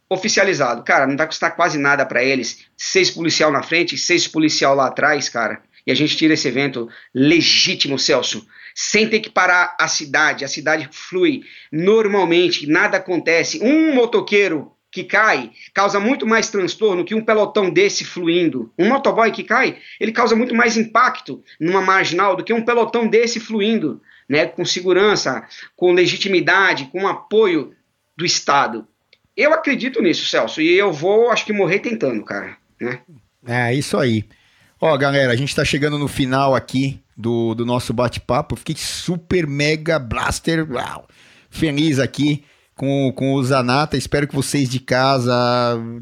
oficializado. 0.09 0.83
Cara, 0.83 1.05
não 1.05 1.17
vai 1.17 1.27
custar 1.27 1.53
quase 1.53 1.77
nada 1.77 2.05
para 2.05 2.23
eles. 2.23 2.65
Seis 2.77 3.11
policial 3.11 3.51
na 3.51 3.61
frente, 3.61 3.97
seis 3.97 4.25
policial 4.25 4.73
lá 4.73 4.87
atrás, 4.87 5.27
cara. 5.27 5.61
E 5.85 5.91
a 5.91 5.95
gente 5.95 6.15
tira 6.15 6.33
esse 6.33 6.47
evento 6.47 6.87
legítimo, 7.13 7.99
Celso. 7.99 8.47
Sem 8.73 9.09
ter 9.09 9.19
que 9.19 9.29
parar 9.29 9.75
a 9.77 9.89
cidade. 9.89 10.45
A 10.45 10.47
cidade 10.47 10.87
flui 10.93 11.43
normalmente, 11.69 12.65
nada 12.67 12.95
acontece. 12.95 13.59
Um 13.61 13.93
motoqueiro 13.93 14.71
que 14.93 15.03
cai 15.03 15.51
causa 15.73 15.99
muito 15.99 16.25
mais 16.27 16.49
transtorno 16.49 17.03
que 17.03 17.15
um 17.15 17.25
pelotão 17.25 17.71
desse 17.71 18.05
fluindo. 18.05 18.71
Um 18.77 18.87
motoboy 18.87 19.31
que 19.31 19.43
cai, 19.43 19.79
ele 19.99 20.11
causa 20.11 20.35
muito 20.35 20.53
mais 20.53 20.77
impacto 20.77 21.43
numa 21.59 21.81
marginal 21.81 22.35
do 22.35 22.43
que 22.43 22.53
um 22.53 22.63
pelotão 22.63 23.07
desse 23.07 23.39
fluindo, 23.39 23.99
né, 24.29 24.45
com 24.45 24.63
segurança, 24.63 25.45
com 25.75 25.93
legitimidade, 25.93 26.85
com 26.91 27.07
apoio 27.07 27.73
do 28.15 28.23
Estado. 28.23 28.87
Eu 29.35 29.51
acredito 29.51 29.99
nisso, 29.99 30.27
Celso, 30.27 30.61
e 30.61 30.71
eu 30.77 30.93
vou, 30.93 31.31
acho 31.31 31.43
que 31.43 31.51
morrer 31.51 31.79
tentando, 31.79 32.23
cara. 32.23 32.55
Né? 32.79 32.99
É, 33.47 33.73
isso 33.73 33.97
aí. 33.97 34.23
Ó, 34.79 34.95
galera, 34.95 35.33
a 35.33 35.35
gente 35.35 35.55
tá 35.55 35.65
chegando 35.65 35.97
no 35.97 36.07
final 36.07 36.53
aqui 36.53 37.01
do, 37.17 37.55
do 37.55 37.65
nosso 37.65 37.91
bate-papo. 37.93 38.55
Fiquei 38.55 38.75
super 38.77 39.47
mega 39.47 39.97
blaster, 39.97 40.71
uau, 40.71 41.07
feliz 41.49 41.97
aqui 41.97 42.43
com, 42.83 43.13
com 43.13 43.33
o 43.33 43.43
Zanata. 43.43 43.95
Espero 43.95 44.27
que 44.27 44.35
vocês 44.35 44.67
de 44.67 44.79
casa, 44.79 45.33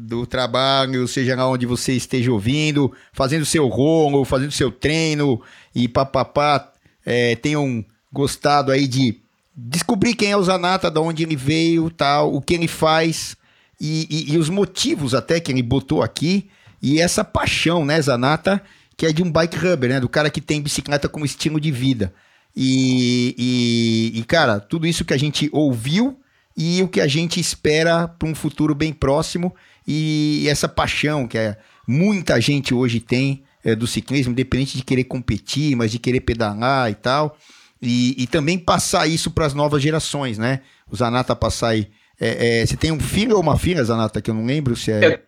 do 0.00 0.26
trabalho, 0.26 1.06
seja 1.06 1.36
lá 1.36 1.48
onde 1.48 1.64
você 1.64 1.92
esteja 1.92 2.32
ouvindo, 2.32 2.92
fazendo 3.12 3.46
seu 3.46 3.68
rolo, 3.68 4.24
fazendo 4.24 4.50
seu 4.50 4.72
treino 4.72 5.40
e 5.72 5.86
papapá, 5.86 6.72
é, 7.06 7.36
tenham 7.36 7.84
gostado 8.12 8.72
aí 8.72 8.88
de 8.88 9.20
descobrir 9.54 10.14
quem 10.14 10.32
é 10.32 10.36
o 10.36 10.42
Zanata, 10.42 10.90
de 10.90 10.98
onde 10.98 11.22
ele 11.22 11.36
veio, 11.36 11.88
tal, 11.88 12.34
o 12.34 12.40
que 12.40 12.54
ele 12.54 12.66
faz 12.66 13.36
e, 13.80 14.08
e, 14.10 14.32
e 14.32 14.38
os 14.38 14.48
motivos 14.48 15.14
até 15.14 15.38
que 15.38 15.52
ele 15.52 15.62
botou 15.62 16.02
aqui 16.02 16.48
e 16.82 17.00
essa 17.00 17.22
paixão, 17.22 17.84
né, 17.84 18.02
Zanata, 18.02 18.60
que 18.96 19.06
é 19.06 19.12
de 19.12 19.22
um 19.22 19.30
bike 19.30 19.56
rubber, 19.56 19.88
né, 19.88 20.00
do 20.00 20.08
cara 20.08 20.28
que 20.28 20.40
tem 20.40 20.60
bicicleta 20.60 21.08
como 21.08 21.24
estilo 21.24 21.60
de 21.60 21.70
vida. 21.70 22.12
E, 22.56 23.36
e, 24.14 24.18
e 24.18 24.24
cara, 24.24 24.58
tudo 24.58 24.84
isso 24.84 25.04
que 25.04 25.14
a 25.14 25.18
gente 25.18 25.48
ouviu 25.52 26.18
e 26.56 26.82
o 26.82 26.88
que 26.88 27.00
a 27.00 27.06
gente 27.06 27.40
espera 27.40 28.06
para 28.06 28.28
um 28.28 28.34
futuro 28.34 28.74
bem 28.74 28.92
próximo 28.92 29.54
e 29.86 30.46
essa 30.48 30.68
paixão 30.68 31.26
que 31.26 31.38
é, 31.38 31.56
muita 31.86 32.40
gente 32.40 32.74
hoje 32.74 33.00
tem 33.00 33.42
é, 33.64 33.74
do 33.74 33.86
ciclismo, 33.86 34.32
independente 34.32 34.76
de 34.76 34.84
querer 34.84 35.04
competir, 35.04 35.76
mas 35.76 35.90
de 35.90 35.98
querer 35.98 36.20
pedalar 36.20 36.90
e 36.90 36.94
tal. 36.94 37.36
E, 37.80 38.14
e 38.22 38.26
também 38.26 38.58
passar 38.58 39.08
isso 39.08 39.30
para 39.30 39.46
as 39.46 39.54
novas 39.54 39.82
gerações, 39.82 40.38
né? 40.38 40.60
O 40.90 40.96
Zanata 40.96 41.34
passar 41.34 41.68
aí. 41.68 41.88
É, 42.20 42.60
é, 42.60 42.66
você 42.66 42.76
tem 42.76 42.92
um 42.92 43.00
filho 43.00 43.34
ou 43.34 43.42
uma 43.42 43.58
filha, 43.58 43.82
Zanata, 43.82 44.20
que 44.20 44.30
eu 44.30 44.34
não 44.34 44.44
lembro 44.44 44.76
se 44.76 44.92
é. 44.92 45.20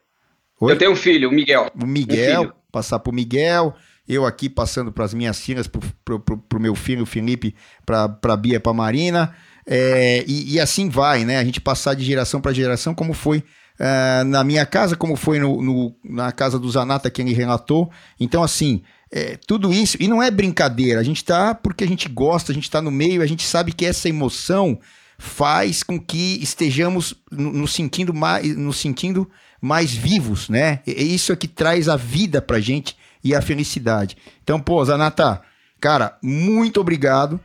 Eu, 0.60 0.70
eu 0.70 0.78
tenho 0.78 0.92
um 0.92 0.96
filho, 0.96 1.28
o 1.28 1.32
Miguel. 1.32 1.70
O 1.74 1.86
Miguel, 1.86 2.42
um 2.42 2.52
passar 2.70 3.00
para 3.00 3.10
o 3.10 3.14
Miguel 3.14 3.74
eu 4.06 4.26
aqui 4.26 4.48
passando 4.48 4.92
para 4.92 5.04
as 5.04 5.14
minhas 5.14 5.40
filhas, 5.40 5.66
para 5.66 6.58
o 6.58 6.60
meu 6.60 6.74
filho 6.74 7.06
Felipe, 7.06 7.54
para 7.86 8.18
a 8.22 8.36
Bia, 8.36 8.60
para 8.60 8.70
a 8.70 8.74
Marina, 8.74 9.34
é, 9.66 10.24
e, 10.26 10.54
e, 10.54 10.60
assim 10.60 10.88
vai, 10.88 11.24
né? 11.24 11.38
A 11.38 11.44
gente 11.44 11.60
passar 11.60 11.94
de 11.94 12.04
geração 12.04 12.40
para 12.40 12.52
geração, 12.52 12.94
como 12.94 13.14
foi 13.14 13.38
uh, 13.38 14.24
na 14.26 14.44
minha 14.44 14.66
casa, 14.66 14.96
como 14.96 15.16
foi 15.16 15.38
no, 15.38 15.62
no, 15.62 15.94
na 16.04 16.30
casa 16.32 16.58
do 16.58 16.70
Zanata 16.70 17.10
que 17.10 17.22
ele 17.22 17.32
relatou. 17.32 17.90
Então, 18.20 18.42
assim, 18.42 18.82
é, 19.10 19.38
tudo 19.46 19.72
isso, 19.72 19.96
e 20.00 20.08
não 20.08 20.22
é 20.22 20.30
brincadeira, 20.30 21.00
a 21.00 21.04
gente 21.04 21.18
está 21.18 21.54
porque 21.54 21.84
a 21.84 21.88
gente 21.88 22.08
gosta, 22.08 22.52
a 22.52 22.54
gente 22.54 22.64
está 22.64 22.82
no 22.82 22.90
meio, 22.90 23.22
a 23.22 23.26
gente 23.26 23.44
sabe 23.44 23.72
que 23.72 23.86
essa 23.86 24.08
emoção 24.08 24.78
faz 25.16 25.82
com 25.82 25.98
que 25.98 26.42
estejamos 26.42 27.14
nos 27.30 27.72
sentindo 27.72 28.12
mais, 28.12 28.56
nos 28.56 28.76
sentindo 28.76 29.30
mais 29.60 29.94
vivos, 29.94 30.48
né? 30.48 30.80
É 30.86 31.02
isso 31.02 31.32
é 31.32 31.36
que 31.36 31.48
traz 31.48 31.88
a 31.88 31.96
vida 31.96 32.42
pra 32.42 32.60
gente 32.60 32.96
e 33.22 33.34
a 33.34 33.40
felicidade. 33.40 34.16
Então, 34.42 34.60
pô, 34.60 34.84
Zanata, 34.84 35.40
cara, 35.80 36.18
muito 36.22 36.80
obrigado. 36.80 37.40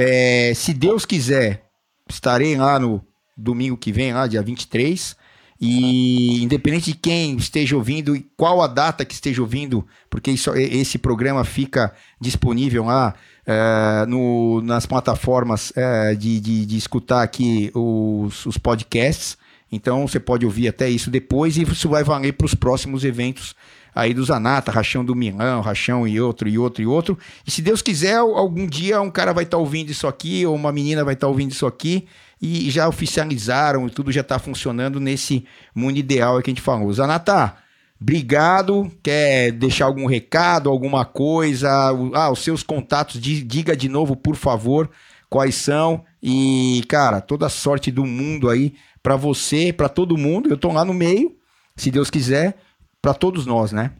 É, 0.00 0.52
se 0.54 0.72
Deus 0.72 1.04
quiser, 1.04 1.64
estarei 2.08 2.56
lá 2.56 2.78
no 2.78 3.04
domingo 3.36 3.76
que 3.76 3.90
vem, 3.90 4.14
lá, 4.14 4.28
dia 4.28 4.40
23. 4.40 5.16
E 5.60 6.40
independente 6.40 6.92
de 6.92 6.96
quem 6.96 7.36
esteja 7.36 7.74
ouvindo 7.74 8.14
e 8.14 8.24
qual 8.36 8.62
a 8.62 8.68
data 8.68 9.04
que 9.04 9.12
esteja 9.12 9.42
ouvindo, 9.42 9.84
porque 10.08 10.30
isso, 10.30 10.54
esse 10.54 10.98
programa 10.98 11.42
fica 11.44 11.92
disponível 12.20 12.84
lá 12.84 13.12
é, 13.44 14.06
no, 14.06 14.62
nas 14.62 14.86
plataformas 14.86 15.72
é, 15.74 16.14
de, 16.14 16.38
de, 16.38 16.64
de, 16.64 16.76
escutar 16.76 17.24
aqui 17.24 17.72
os, 17.74 18.46
os 18.46 18.56
podcasts. 18.56 19.36
Então 19.70 20.06
você 20.06 20.20
pode 20.20 20.46
ouvir 20.46 20.68
até 20.68 20.88
isso 20.88 21.10
depois 21.10 21.56
e 21.56 21.62
isso 21.62 21.88
vai 21.88 22.04
valer 22.04 22.34
para 22.34 22.46
os 22.46 22.54
próximos 22.54 23.04
eventos 23.04 23.56
aí 23.98 24.14
do 24.14 24.24
Zanata, 24.24 24.70
Rachão 24.70 25.04
do 25.04 25.12
Milão, 25.12 25.60
Rachão 25.60 26.06
e 26.06 26.20
outro, 26.20 26.48
e 26.48 26.56
outro, 26.56 26.80
e 26.80 26.86
outro. 26.86 27.18
E 27.44 27.50
se 27.50 27.60
Deus 27.60 27.82
quiser, 27.82 28.14
algum 28.14 28.64
dia 28.64 29.00
um 29.00 29.10
cara 29.10 29.32
vai 29.32 29.42
estar 29.42 29.56
tá 29.56 29.60
ouvindo 29.60 29.90
isso 29.90 30.06
aqui, 30.06 30.46
ou 30.46 30.54
uma 30.54 30.70
menina 30.70 31.04
vai 31.04 31.14
estar 31.14 31.26
tá 31.26 31.28
ouvindo 31.28 31.50
isso 31.50 31.66
aqui, 31.66 32.06
e 32.40 32.70
já 32.70 32.86
oficializaram, 32.86 33.88
tudo 33.88 34.12
já 34.12 34.20
está 34.20 34.38
funcionando 34.38 35.00
nesse 35.00 35.44
mundo 35.74 35.96
ideal 35.96 36.40
que 36.40 36.48
a 36.48 36.52
gente 36.52 36.62
falou. 36.62 36.92
Zanata, 36.92 37.56
obrigado. 38.00 38.88
Quer 39.02 39.50
deixar 39.50 39.86
algum 39.86 40.06
recado, 40.06 40.70
alguma 40.70 41.04
coisa? 41.04 41.68
Ah, 42.14 42.30
os 42.30 42.38
seus 42.38 42.62
contatos, 42.62 43.20
diga 43.20 43.76
de 43.76 43.88
novo, 43.88 44.14
por 44.14 44.36
favor, 44.36 44.88
quais 45.28 45.56
são. 45.56 46.04
E, 46.22 46.84
cara, 46.88 47.20
toda 47.20 47.46
a 47.46 47.50
sorte 47.50 47.90
do 47.90 48.06
mundo 48.06 48.48
aí 48.48 48.74
para 49.02 49.16
você, 49.16 49.72
para 49.72 49.88
todo 49.88 50.16
mundo. 50.16 50.48
Eu 50.48 50.56
tô 50.56 50.70
lá 50.70 50.84
no 50.84 50.94
meio, 50.94 51.34
se 51.74 51.90
Deus 51.90 52.08
quiser 52.10 52.54
para 53.02 53.14
todos 53.14 53.46
nós, 53.46 53.72
né? 53.72 53.92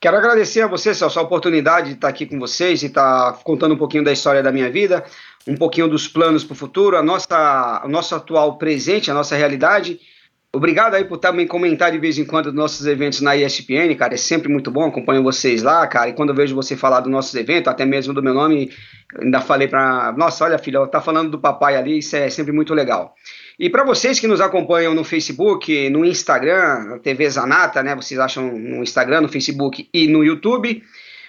Quero 0.00 0.16
agradecer 0.16 0.62
a 0.62 0.66
você, 0.66 0.92
Celso, 0.92 1.20
a 1.20 1.22
oportunidade 1.22 1.90
de 1.90 1.94
estar 1.94 2.08
aqui 2.08 2.26
com 2.26 2.36
vocês 2.36 2.82
e 2.82 2.86
estar 2.86 3.34
contando 3.44 3.74
um 3.74 3.78
pouquinho 3.78 4.02
da 4.02 4.10
história 4.10 4.42
da 4.42 4.50
minha 4.50 4.68
vida, 4.68 5.04
um 5.46 5.56
pouquinho 5.56 5.86
dos 5.86 6.08
planos 6.08 6.42
para 6.42 6.54
o 6.54 6.56
futuro, 6.56 6.96
a 6.96 7.02
nossa, 7.02 7.82
o 7.84 7.88
nosso 7.88 8.12
atual 8.14 8.58
presente, 8.58 9.12
a 9.12 9.14
nossa 9.14 9.36
realidade. 9.36 10.00
Obrigado 10.52 10.94
aí 10.94 11.04
por 11.04 11.18
também 11.18 11.46
comentar 11.46 11.92
de 11.92 11.98
vez 11.98 12.18
em 12.18 12.24
quando 12.24 12.46
dos 12.46 12.54
nossos 12.54 12.84
eventos 12.84 13.20
na 13.20 13.36
ESPN, 13.36 13.94
cara. 13.96 14.14
É 14.14 14.16
sempre 14.16 14.48
muito 14.48 14.72
bom, 14.72 14.86
acompanho 14.86 15.22
vocês 15.22 15.62
lá, 15.62 15.86
cara. 15.86 16.10
E 16.10 16.14
quando 16.14 16.30
eu 16.30 16.34
vejo 16.34 16.54
você 16.54 16.76
falar 16.76 16.98
dos 16.98 17.10
nossos 17.10 17.34
eventos, 17.36 17.72
até 17.72 17.86
mesmo 17.86 18.12
do 18.12 18.22
meu 18.22 18.34
nome, 18.34 18.72
ainda 19.20 19.40
falei 19.40 19.68
para. 19.68 20.12
Nossa, 20.18 20.44
olha, 20.44 20.58
filha, 20.58 20.84
tá 20.88 21.00
falando 21.00 21.30
do 21.30 21.38
papai 21.38 21.76
ali, 21.76 21.98
isso 21.98 22.16
é 22.16 22.28
sempre 22.28 22.52
muito 22.52 22.74
legal. 22.74 23.14
E 23.62 23.70
para 23.70 23.84
vocês 23.84 24.18
que 24.18 24.26
nos 24.26 24.40
acompanham 24.40 24.92
no 24.92 25.04
Facebook, 25.04 25.88
no 25.88 26.04
Instagram, 26.04 26.98
TV 26.98 27.30
Zanata, 27.30 27.80
né? 27.80 27.94
Vocês 27.94 28.18
acham 28.18 28.58
no 28.58 28.82
Instagram, 28.82 29.20
no 29.20 29.28
Facebook 29.28 29.88
e 29.94 30.08
no 30.08 30.24
YouTube. 30.24 30.82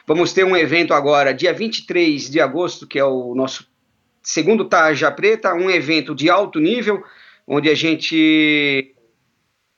Vamos 0.07 0.33
ter 0.33 0.43
um 0.43 0.57
evento 0.57 0.95
agora, 0.95 1.31
dia 1.31 1.53
23 1.53 2.31
de 2.31 2.41
agosto, 2.41 2.87
que 2.87 2.97
é 2.97 3.05
o 3.05 3.35
nosso 3.35 3.67
segundo 4.23 4.65
Tarja 4.65 5.11
Preta, 5.11 5.53
um 5.53 5.69
evento 5.69 6.15
de 6.15 6.27
alto 6.27 6.59
nível, 6.59 7.03
onde 7.45 7.69
a 7.69 7.75
gente 7.75 8.95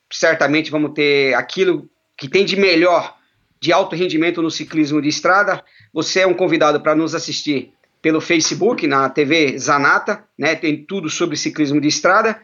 certamente 0.10 0.72
vamos 0.72 0.94
ter 0.94 1.34
aquilo 1.34 1.90
que 2.18 2.30
tem 2.30 2.46
de 2.46 2.56
melhor 2.56 3.18
de 3.60 3.74
alto 3.74 3.98
rendimento 3.98 4.42
no 4.42 4.50
ciclismo 4.50 5.02
de 5.02 5.10
estrada. 5.10 5.62
Você 5.92 6.22
é 6.22 6.28
um 6.28 6.34
convidado 6.34 6.80
para 6.80 6.96
nos 6.96 7.14
assistir 7.14 7.74
pelo 8.06 8.22
Facebook, 8.22 8.86
na 8.86 9.10
TV 9.10 9.58
Zanata, 9.58 10.24
né? 10.38 10.54
Tem 10.54 10.86
tudo 10.86 11.10
sobre 11.10 11.36
ciclismo 11.36 11.82
de 11.82 11.88
estrada. 11.88 12.40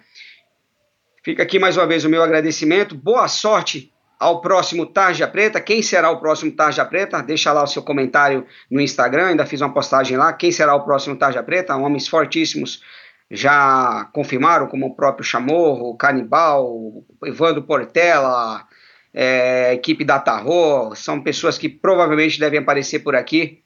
Fica 1.23 1.43
aqui 1.43 1.59
mais 1.59 1.77
uma 1.77 1.85
vez 1.85 2.03
o 2.03 2.09
meu 2.09 2.23
agradecimento. 2.23 2.95
Boa 2.95 3.27
sorte 3.27 3.93
ao 4.19 4.41
próximo 4.41 4.87
Tarja 4.87 5.27
Preta. 5.27 5.61
Quem 5.61 5.83
será 5.83 6.09
o 6.09 6.19
próximo 6.19 6.51
Tarja 6.51 6.83
Preta? 6.83 7.21
Deixa 7.21 7.53
lá 7.53 7.61
o 7.61 7.67
seu 7.67 7.83
comentário 7.83 8.43
no 8.71 8.81
Instagram. 8.81 9.27
Ainda 9.27 9.45
fiz 9.45 9.61
uma 9.61 9.71
postagem 9.71 10.17
lá. 10.17 10.33
Quem 10.33 10.51
será 10.51 10.73
o 10.73 10.83
próximo 10.83 11.15
Tarja 11.15 11.43
Preta? 11.43 11.75
Homens 11.75 12.07
fortíssimos 12.07 12.81
já 13.29 14.09
confirmaram, 14.13 14.65
como 14.65 14.87
o 14.87 14.95
próprio 14.95 15.23
Chamorro, 15.23 15.91
o 15.91 15.95
Canibal, 15.95 16.65
o 16.65 17.05
Evandro 17.23 17.61
Portela, 17.61 18.65
é, 19.13 19.75
equipe 19.75 20.03
da 20.03 20.17
Tarro. 20.17 20.95
São 20.95 21.21
pessoas 21.21 21.59
que 21.59 21.69
provavelmente 21.69 22.39
devem 22.39 22.61
aparecer 22.61 23.01
por 23.01 23.15
aqui 23.15 23.61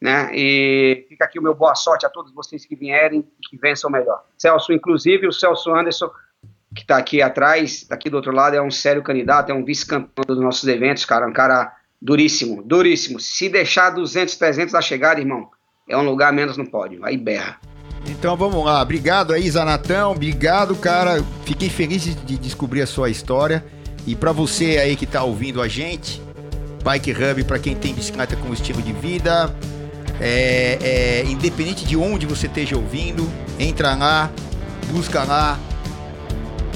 né? 0.00 0.30
E 0.32 1.06
fica 1.08 1.24
aqui 1.24 1.38
o 1.38 1.42
meu 1.42 1.54
boa 1.54 1.74
sorte 1.74 2.06
a 2.06 2.08
todos 2.08 2.32
vocês 2.32 2.64
que 2.64 2.76
vierem 2.76 3.20
e 3.20 3.48
que 3.48 3.56
vençam 3.56 3.90
melhor. 3.90 4.22
Celso, 4.36 4.72
inclusive, 4.72 5.26
o 5.26 5.32
Celso 5.32 5.74
Anderson, 5.74 6.10
que 6.74 6.82
está 6.82 6.96
aqui 6.96 7.20
atrás, 7.20 7.86
aqui 7.90 8.08
do 8.08 8.16
outro 8.16 8.32
lado, 8.32 8.54
é 8.54 8.62
um 8.62 8.70
sério 8.70 9.02
candidato, 9.02 9.50
é 9.50 9.54
um 9.54 9.64
vice-campeão 9.64 10.24
dos 10.26 10.40
nossos 10.40 10.68
eventos, 10.68 11.04
cara, 11.04 11.26
um 11.26 11.32
cara 11.32 11.74
duríssimo, 12.00 12.62
duríssimo. 12.62 13.18
Se 13.18 13.48
deixar 13.48 13.90
200, 13.90 14.36
300 14.36 14.74
a 14.74 14.80
chegada, 14.80 15.20
irmão, 15.20 15.50
é 15.88 15.96
um 15.96 16.04
lugar 16.04 16.32
menos 16.32 16.56
no 16.56 16.70
pódio, 16.70 17.04
aí 17.04 17.16
berra. 17.16 17.58
Então 18.06 18.36
vamos 18.36 18.64
lá, 18.64 18.80
obrigado 18.80 19.32
aí, 19.32 19.50
Zanatão, 19.50 20.12
obrigado, 20.12 20.76
cara. 20.76 21.22
Fiquei 21.44 21.68
feliz 21.68 22.04
de 22.04 22.38
descobrir 22.38 22.82
a 22.82 22.86
sua 22.86 23.10
história. 23.10 23.64
E 24.06 24.14
para 24.14 24.32
você 24.32 24.78
aí 24.78 24.96
que 24.96 25.04
está 25.04 25.22
ouvindo 25.22 25.60
a 25.60 25.68
gente, 25.68 26.22
Bike 26.82 27.12
Hub, 27.12 27.44
para 27.44 27.58
quem 27.58 27.74
tem 27.74 27.94
bicicleta 27.94 28.36
como 28.36 28.54
estilo 28.54 28.80
de 28.80 28.92
vida, 28.92 29.54
é, 30.20 30.78
é, 30.80 31.24
independente 31.26 31.84
de 31.84 31.96
onde 31.96 32.26
você 32.26 32.46
esteja 32.46 32.76
ouvindo, 32.76 33.28
entra 33.58 33.94
lá, 33.94 34.30
busca 34.90 35.24
lá. 35.24 35.58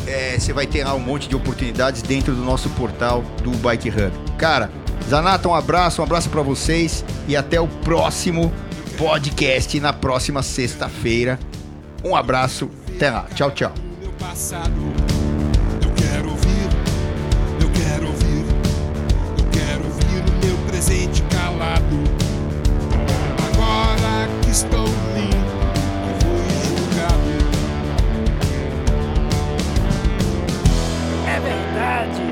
É, 0.06 0.36
você 0.38 0.52
vai 0.52 0.66
ter 0.66 0.84
lá 0.84 0.94
um 0.94 1.00
monte 1.00 1.28
de 1.28 1.36
oportunidades 1.36 2.02
dentro 2.02 2.34
do 2.34 2.42
nosso 2.42 2.68
portal 2.70 3.22
do 3.42 3.50
Bike 3.58 3.88
Hub. 3.88 4.12
Cara, 4.36 4.70
Zanata, 5.08 5.48
um 5.48 5.54
abraço, 5.54 6.00
um 6.00 6.04
abraço 6.04 6.28
para 6.28 6.42
vocês 6.42 7.04
e 7.28 7.36
até 7.36 7.60
o 7.60 7.68
próximo 7.68 8.52
podcast 8.98 9.78
na 9.80 9.92
próxima 9.92 10.42
sexta-feira. 10.42 11.38
Um 12.04 12.16
abraço, 12.16 12.68
até 12.94 13.10
lá. 13.10 13.26
Tchau, 13.34 13.50
tchau. 13.50 13.72
Eu 14.02 14.12
estou 24.52 24.84
lindo 24.84 25.54
e 26.04 26.12
fui 26.22 26.44
julgado. 26.76 27.32
É 31.26 31.40
verdade. 31.40 32.31